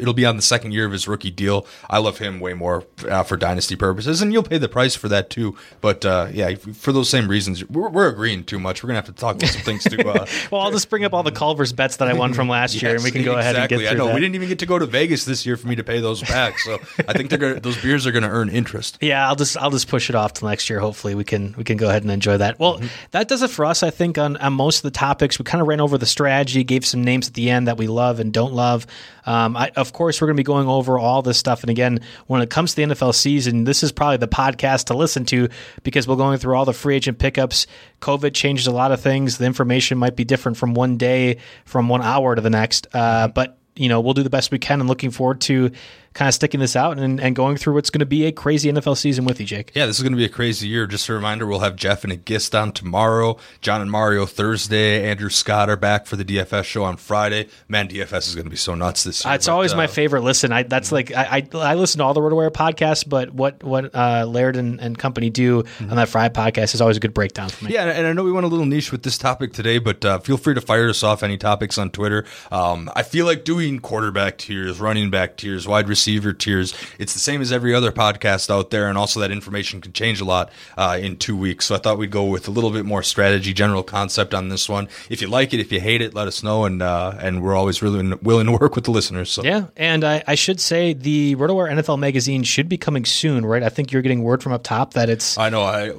it'll 0.00 0.14
be 0.14 0.26
on 0.26 0.36
the 0.36 0.42
second 0.42 0.72
year 0.72 0.86
of 0.86 0.92
his 0.92 1.06
rookie 1.06 1.30
deal. 1.30 1.66
I 1.88 1.98
love 1.98 2.18
him 2.18 2.40
way 2.40 2.54
more 2.54 2.84
uh, 3.08 3.22
for 3.22 3.36
dynasty 3.36 3.76
purposes, 3.76 4.22
and 4.22 4.32
you'll 4.32 4.42
pay 4.42 4.58
the 4.58 4.68
price 4.68 4.94
for 4.94 5.08
that 5.08 5.30
too. 5.30 5.56
But 5.80 6.04
uh, 6.04 6.28
yeah, 6.32 6.54
for 6.54 6.92
those 6.92 7.08
same 7.08 7.28
reasons, 7.28 7.68
we're, 7.68 7.88
we're, 7.88 8.10
agreeing 8.10 8.44
too 8.44 8.58
much. 8.58 8.82
We're 8.82 8.88
gonna 8.88 8.98
have 8.98 9.06
to 9.06 9.12
talk 9.12 9.36
about 9.36 9.50
some 9.50 9.62
things 9.62 9.84
too. 9.84 10.00
Uh, 10.00 10.26
well, 10.50 10.62
I'll 10.62 10.72
just 10.72 10.90
bring 10.90 11.04
up 11.04 11.14
all 11.14 11.22
the 11.22 11.32
Culver's 11.32 11.72
bets 11.72 11.96
that 11.98 12.08
I 12.08 12.14
won 12.14 12.34
from 12.34 12.48
last 12.48 12.74
yes, 12.74 12.82
year, 12.82 12.94
and 12.94 13.04
we 13.04 13.10
can 13.10 13.22
go 13.22 13.36
exactly. 13.36 13.40
ahead 13.40 13.56
and 13.56 13.68
get 13.68 13.78
through 13.78 13.88
I 13.88 13.92
know 13.94 14.06
that. 14.08 14.14
we 14.14 14.20
didn't 14.20 14.34
even 14.34 14.48
get 14.48 14.58
to 14.60 14.66
go 14.66 14.78
to 14.78 14.86
Vegas 14.86 15.24
this 15.24 15.46
year 15.46 15.56
for 15.56 15.68
me 15.68 15.76
to 15.76 15.84
pay 15.84 16.00
those 16.00 16.22
back, 16.22 16.58
so 16.58 16.78
I 17.06 17.12
think 17.12 17.30
they're 17.30 17.38
gonna, 17.38 17.60
those 17.60 17.80
beers 17.80 18.06
are 18.06 18.12
going 18.12 18.24
to 18.24 18.30
earn 18.30 18.48
interest. 18.48 18.98
Yeah, 19.10 19.26
I'll 19.26 19.34
just 19.34 19.56
I'll 19.56 19.70
just 19.70 19.88
push 19.88 20.08
it 20.08 20.14
off 20.14 20.34
till 20.34 20.48
next 20.48 20.70
year. 20.70 20.78
Hopefully, 20.78 21.14
we 21.14 21.24
can 21.24 21.54
we 21.56 21.64
can 21.64 21.76
go 21.76 21.88
ahead 21.88 22.02
and 22.02 22.10
enjoy 22.12 22.36
that. 22.36 22.60
Well, 22.60 22.76
mm-hmm. 22.76 22.86
that 23.10 23.28
does 23.28 23.42
it 23.42 23.50
for 23.50 23.64
us. 23.64 23.82
I 23.82 23.90
think 23.90 24.18
on, 24.18 24.36
on 24.36 24.52
most 24.52 24.78
of 24.78 24.82
the 24.82 24.90
topics, 24.90 25.38
we 25.38 25.44
kind 25.44 25.60
of 25.60 25.66
ran 25.66 25.80
over 25.80 25.98
the 25.98 26.06
strategy, 26.06 26.62
gave 26.62 26.86
some 26.86 27.02
names 27.02 27.26
at 27.26 27.34
the 27.34 27.50
end 27.50 27.66
that 27.66 27.76
we 27.76 27.88
love 27.88 28.20
and 28.20 28.32
don't 28.32 28.52
love. 28.52 28.86
Um, 29.26 29.56
I, 29.56 29.70
of 29.90 29.94
course, 29.94 30.20
we're 30.20 30.28
going 30.28 30.36
to 30.36 30.40
be 30.40 30.44
going 30.44 30.68
over 30.68 31.00
all 31.00 31.20
this 31.20 31.36
stuff. 31.36 31.64
And 31.64 31.70
again, 31.70 31.98
when 32.28 32.42
it 32.42 32.48
comes 32.48 32.70
to 32.70 32.76
the 32.76 32.94
NFL 32.94 33.12
season, 33.12 33.64
this 33.64 33.82
is 33.82 33.90
probably 33.90 34.18
the 34.18 34.28
podcast 34.28 34.84
to 34.84 34.94
listen 34.94 35.24
to 35.26 35.48
because 35.82 36.06
we're 36.06 36.14
going 36.14 36.38
through 36.38 36.54
all 36.54 36.64
the 36.64 36.72
free 36.72 36.94
agent 36.94 37.18
pickups. 37.18 37.66
COVID 38.00 38.32
changes 38.32 38.68
a 38.68 38.70
lot 38.70 38.92
of 38.92 39.00
things. 39.00 39.38
The 39.38 39.46
information 39.46 39.98
might 39.98 40.14
be 40.14 40.22
different 40.22 40.58
from 40.58 40.74
one 40.74 40.96
day, 40.96 41.38
from 41.64 41.88
one 41.88 42.02
hour 42.02 42.36
to 42.36 42.40
the 42.40 42.50
next. 42.50 42.86
Uh, 42.94 43.26
but 43.26 43.58
you 43.74 43.88
know, 43.88 44.00
we'll 44.00 44.14
do 44.14 44.22
the 44.22 44.30
best 44.30 44.52
we 44.52 44.60
can 44.60 44.78
and 44.78 44.88
looking 44.88 45.10
forward 45.10 45.40
to 45.40 45.72
kind 46.12 46.28
of 46.28 46.34
sticking 46.34 46.58
this 46.58 46.74
out 46.74 46.98
and, 46.98 47.20
and 47.20 47.36
going 47.36 47.56
through 47.56 47.74
what's 47.74 47.90
going 47.90 48.00
to 48.00 48.06
be 48.06 48.26
a 48.26 48.32
crazy 48.32 48.70
NFL 48.70 48.96
season 48.96 49.24
with 49.24 49.38
you, 49.38 49.46
Jake. 49.46 49.70
Yeah, 49.74 49.86
this 49.86 49.96
is 49.96 50.02
going 50.02 50.12
to 50.12 50.18
be 50.18 50.24
a 50.24 50.30
crazy 50.30 50.66
year. 50.66 50.86
Just 50.86 51.08
a 51.08 51.12
reminder, 51.12 51.46
we'll 51.46 51.60
have 51.60 51.76
Jeff 51.76 52.02
and 52.02 52.12
a 52.12 52.16
Gist 52.16 52.54
on 52.54 52.72
tomorrow, 52.72 53.36
John 53.60 53.80
and 53.80 53.90
Mario 53.90 54.26
Thursday, 54.26 55.08
Andrew 55.08 55.30
Scott 55.30 55.70
are 55.70 55.76
back 55.76 56.06
for 56.06 56.16
the 56.16 56.24
DFS 56.24 56.64
show 56.64 56.82
on 56.82 56.96
Friday. 56.96 57.48
Man, 57.68 57.88
DFS 57.88 58.28
is 58.28 58.34
going 58.34 58.44
to 58.44 58.50
be 58.50 58.56
so 58.56 58.74
nuts 58.74 59.04
this 59.04 59.24
year. 59.24 59.34
It's 59.34 59.46
but, 59.46 59.52
always 59.52 59.72
uh, 59.72 59.76
my 59.76 59.86
favorite 59.86 60.22
listen. 60.22 60.52
I 60.52 60.64
that's 60.64 60.90
like 60.90 61.14
I, 61.14 61.46
I, 61.52 61.56
I 61.56 61.74
listen 61.74 61.98
to 61.98 62.04
all 62.04 62.14
the 62.14 62.20
RotoWire 62.20 62.50
podcasts, 62.50 63.08
but 63.08 63.32
what 63.32 63.62
what 63.62 63.94
uh, 63.94 64.24
Laird 64.26 64.56
and, 64.56 64.80
and 64.80 64.98
company 64.98 65.30
do 65.30 65.62
mm-hmm. 65.62 65.90
on 65.90 65.96
that 65.96 66.08
Friday 66.08 66.34
podcast 66.34 66.74
is 66.74 66.80
always 66.80 66.96
a 66.96 67.00
good 67.00 67.14
breakdown 67.14 67.48
for 67.48 67.66
me. 67.66 67.72
Yeah, 67.72 67.84
and 67.84 68.06
I 68.06 68.12
know 68.12 68.24
we 68.24 68.32
went 68.32 68.44
a 68.44 68.48
little 68.48 68.66
niche 68.66 68.90
with 68.90 69.04
this 69.04 69.16
topic 69.16 69.52
today, 69.52 69.78
but 69.78 70.04
uh, 70.04 70.18
feel 70.18 70.36
free 70.36 70.54
to 70.54 70.60
fire 70.60 70.88
us 70.88 71.04
off 71.04 71.22
any 71.22 71.38
topics 71.38 71.78
on 71.78 71.90
Twitter. 71.90 72.24
Um, 72.50 72.90
I 72.96 73.04
feel 73.04 73.26
like 73.26 73.44
doing 73.44 73.78
quarterback 73.78 74.38
tiers, 74.38 74.80
running 74.80 75.10
back 75.10 75.36
tiers, 75.36 75.68
wide 75.68 75.88
receiver 75.88 75.99
tiers 76.38 76.74
it's 76.98 77.14
the 77.14 77.18
same 77.18 77.40
as 77.40 77.52
every 77.52 77.74
other 77.74 77.92
podcast 77.92 78.50
out 78.50 78.70
there, 78.70 78.88
and 78.88 78.98
also 78.98 79.20
that 79.20 79.30
information 79.30 79.80
can 79.80 79.92
change 79.92 80.20
a 80.20 80.24
lot 80.24 80.50
uh, 80.76 80.98
in 81.00 81.16
two 81.16 81.36
weeks. 81.36 81.66
So 81.66 81.74
I 81.74 81.78
thought 81.78 81.98
we'd 81.98 82.10
go 82.10 82.24
with 82.24 82.48
a 82.48 82.50
little 82.50 82.70
bit 82.70 82.84
more 82.84 83.02
strategy, 83.02 83.52
general 83.52 83.82
concept 83.82 84.34
on 84.34 84.48
this 84.48 84.68
one. 84.68 84.88
If 85.08 85.20
you 85.20 85.28
like 85.28 85.54
it, 85.54 85.60
if 85.60 85.72
you 85.72 85.80
hate 85.80 86.02
it, 86.02 86.14
let 86.14 86.28
us 86.28 86.42
know, 86.42 86.64
and 86.64 86.82
uh, 86.82 87.14
and 87.18 87.42
we're 87.42 87.54
always 87.54 87.82
really 87.82 88.14
willing 88.22 88.46
to 88.46 88.52
work 88.60 88.74
with 88.74 88.84
the 88.84 88.90
listeners. 88.90 89.30
So 89.30 89.42
yeah, 89.42 89.66
and 89.76 90.04
I, 90.04 90.22
I 90.26 90.34
should 90.34 90.60
say 90.60 90.92
the 90.92 91.36
RotoWire 91.36 91.72
NFL 91.72 91.98
magazine 91.98 92.42
should 92.42 92.68
be 92.68 92.78
coming 92.78 93.04
soon, 93.04 93.46
right? 93.46 93.62
I 93.62 93.68
think 93.68 93.92
you're 93.92 94.02
getting 94.02 94.22
word 94.22 94.42
from 94.42 94.52
up 94.52 94.62
top 94.62 94.94
that 94.94 95.08
it's. 95.08 95.38
I 95.38 95.48
know. 95.50 95.62
I 95.62 95.92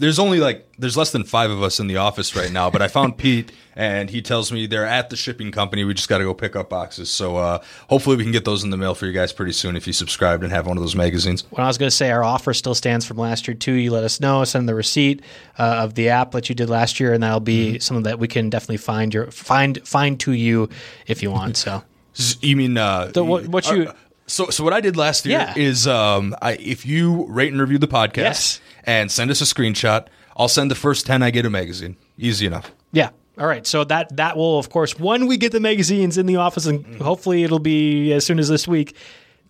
there's 0.00 0.18
only 0.18 0.40
like 0.40 0.66
there's 0.78 0.96
less 0.96 1.12
than 1.12 1.24
five 1.24 1.50
of 1.50 1.62
us 1.62 1.78
in 1.78 1.86
the 1.86 1.98
office 1.98 2.34
right 2.34 2.50
now, 2.50 2.70
but 2.70 2.80
I 2.80 2.88
found 2.88 3.18
Pete 3.18 3.52
and 3.76 4.08
he 4.10 4.22
tells 4.22 4.50
me 4.50 4.66
they're 4.66 4.86
at 4.86 5.10
the 5.10 5.16
shipping 5.16 5.52
company. 5.52 5.84
We 5.84 5.94
just 5.94 6.08
got 6.08 6.18
to 6.18 6.24
go 6.24 6.34
pick 6.34 6.56
up 6.56 6.70
boxes. 6.70 7.10
So 7.10 7.36
uh, 7.36 7.62
hopefully 7.88 8.16
we 8.16 8.22
can 8.22 8.32
get 8.32 8.44
those 8.44 8.64
in 8.64 8.70
the 8.70 8.76
mail 8.78 8.94
for 8.94 9.06
you 9.06 9.12
guys 9.12 9.32
pretty 9.32 9.52
soon 9.52 9.76
if 9.76 9.86
you 9.86 9.92
subscribed 9.92 10.42
and 10.42 10.52
have 10.52 10.66
one 10.66 10.78
of 10.78 10.82
those 10.82 10.96
magazines. 10.96 11.44
Well, 11.50 11.64
I 11.64 11.68
was 11.68 11.78
going 11.78 11.90
to 11.90 11.94
say 11.94 12.10
our 12.10 12.24
offer 12.24 12.54
still 12.54 12.74
stands 12.74 13.04
from 13.04 13.18
last 13.18 13.46
year 13.46 13.54
too. 13.54 13.72
You 13.72 13.92
let 13.92 14.02
us 14.02 14.20
know, 14.20 14.42
send 14.44 14.68
the 14.68 14.74
receipt 14.74 15.22
uh, 15.58 15.82
of 15.84 15.94
the 15.94 16.08
app 16.08 16.32
that 16.32 16.48
you 16.48 16.54
did 16.54 16.70
last 16.70 16.98
year, 16.98 17.12
and 17.12 17.22
that'll 17.22 17.40
be 17.40 17.72
mm-hmm. 17.72 17.80
something 17.80 18.04
that 18.04 18.18
we 18.18 18.26
can 18.26 18.48
definitely 18.48 18.78
find 18.78 19.12
your 19.12 19.30
find 19.30 19.86
find 19.86 20.18
to 20.20 20.32
you 20.32 20.70
if 21.06 21.22
you 21.22 21.30
want. 21.30 21.58
So 21.58 21.82
you 22.40 22.56
mean 22.56 22.76
uh, 22.78 23.06
the, 23.12 23.22
what, 23.22 23.46
what 23.48 23.70
you? 23.70 23.84
Uh, 23.84 23.92
so, 24.26 24.48
so 24.48 24.62
what 24.62 24.72
I 24.72 24.80
did 24.80 24.96
last 24.96 25.26
year 25.26 25.38
yeah. 25.38 25.54
is, 25.56 25.88
um, 25.88 26.36
I, 26.40 26.52
if 26.52 26.86
you 26.86 27.26
rate 27.26 27.50
and 27.50 27.60
review 27.60 27.78
the 27.78 27.88
podcast 27.88 28.16
yes. 28.16 28.60
And 28.84 29.10
send 29.10 29.30
us 29.30 29.40
a 29.40 29.44
screenshot, 29.44 30.06
I'll 30.36 30.48
send 30.48 30.70
the 30.70 30.74
first 30.74 31.06
10 31.06 31.22
I 31.22 31.30
get 31.30 31.46
a 31.46 31.50
magazine. 31.50 31.96
Easy 32.18 32.46
enough. 32.46 32.72
Yeah. 32.92 33.10
All 33.38 33.46
right. 33.46 33.66
So 33.66 33.84
that 33.84 34.16
that 34.16 34.36
will 34.36 34.58
of 34.58 34.70
course 34.70 34.98
when 34.98 35.26
we 35.26 35.36
get 35.36 35.52
the 35.52 35.60
magazines 35.60 36.18
in 36.18 36.26
the 36.26 36.36
office 36.36 36.66
and 36.66 36.84
mm-hmm. 36.84 37.02
hopefully 37.02 37.42
it'll 37.44 37.58
be 37.58 38.12
as 38.12 38.24
soon 38.24 38.38
as 38.38 38.48
this 38.48 38.68
week 38.68 38.96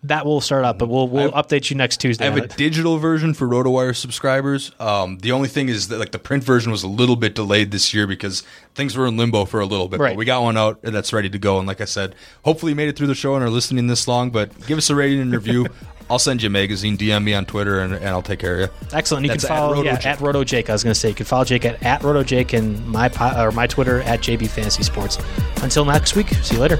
that 0.03 0.25
will 0.25 0.41
start 0.41 0.65
up, 0.65 0.79
but 0.79 0.89
we'll 0.89 1.07
we'll 1.07 1.31
have, 1.31 1.47
update 1.47 1.69
you 1.69 1.75
next 1.75 1.97
Tuesday. 1.97 2.25
I 2.25 2.29
have 2.29 2.37
a 2.37 2.43
it. 2.45 2.57
digital 2.57 2.97
version 2.97 3.33
for 3.33 3.47
RotoWire 3.47 3.95
subscribers. 3.95 4.71
Um, 4.79 5.19
the 5.19 5.31
only 5.31 5.47
thing 5.47 5.69
is 5.69 5.89
that 5.89 5.99
like 5.99 6.11
the 6.11 6.19
print 6.19 6.43
version 6.43 6.71
was 6.71 6.81
a 6.81 6.87
little 6.87 7.15
bit 7.15 7.35
delayed 7.35 7.71
this 7.71 7.93
year 7.93 8.07
because 8.07 8.43
things 8.73 8.97
were 8.97 9.05
in 9.05 9.17
limbo 9.17 9.45
for 9.45 9.59
a 9.59 9.65
little 9.65 9.87
bit. 9.87 9.99
Right. 9.99 10.11
But 10.11 10.17
we 10.17 10.25
got 10.25 10.41
one 10.41 10.57
out 10.57 10.81
that's 10.81 11.13
ready 11.13 11.29
to 11.29 11.37
go, 11.37 11.59
and 11.59 11.67
like 11.67 11.81
I 11.81 11.85
said, 11.85 12.15
hopefully 12.43 12.71
you 12.71 12.75
made 12.75 12.89
it 12.89 12.95
through 12.95 13.07
the 13.07 13.15
show 13.15 13.35
and 13.35 13.43
are 13.43 13.49
listening 13.49 13.87
this 13.87 14.07
long. 14.07 14.31
But 14.31 14.65
give 14.65 14.77
us 14.77 14.89
a 14.89 14.95
rating 14.95 15.21
and 15.21 15.31
review. 15.31 15.67
I'll 16.09 16.19
send 16.19 16.41
you 16.41 16.47
a 16.47 16.49
magazine. 16.49 16.97
DM 16.97 17.23
me 17.23 17.33
on 17.33 17.45
Twitter, 17.45 17.79
and, 17.79 17.93
and 17.93 18.07
I'll 18.07 18.21
take 18.21 18.39
care 18.39 18.55
of 18.55 18.69
you. 18.69 18.87
Excellent. 18.91 19.23
You 19.23 19.29
That's 19.29 19.45
can 19.45 19.55
follow 19.55 19.79
at, 19.79 20.03
yeah, 20.03 20.11
at 20.11 20.19
RotoJake. 20.19 20.69
I 20.69 20.73
was 20.73 20.83
going 20.83 20.93
to 20.93 20.99
say 20.99 21.07
you 21.07 21.15
can 21.15 21.25
follow 21.25 21.45
Jake 21.45 21.63
at, 21.63 21.81
at 21.83 22.03
Roto 22.03 22.21
Jake 22.21 22.51
and 22.51 22.85
my 22.85 23.09
or 23.41 23.51
my 23.51 23.65
Twitter 23.65 24.01
at 24.01 24.19
JB 24.19 24.49
Fantasy 24.49 24.83
Sports. 24.83 25.19
Until 25.61 25.85
next 25.85 26.17
week. 26.17 26.27
See 26.29 26.55
you 26.55 26.61
later. 26.61 26.79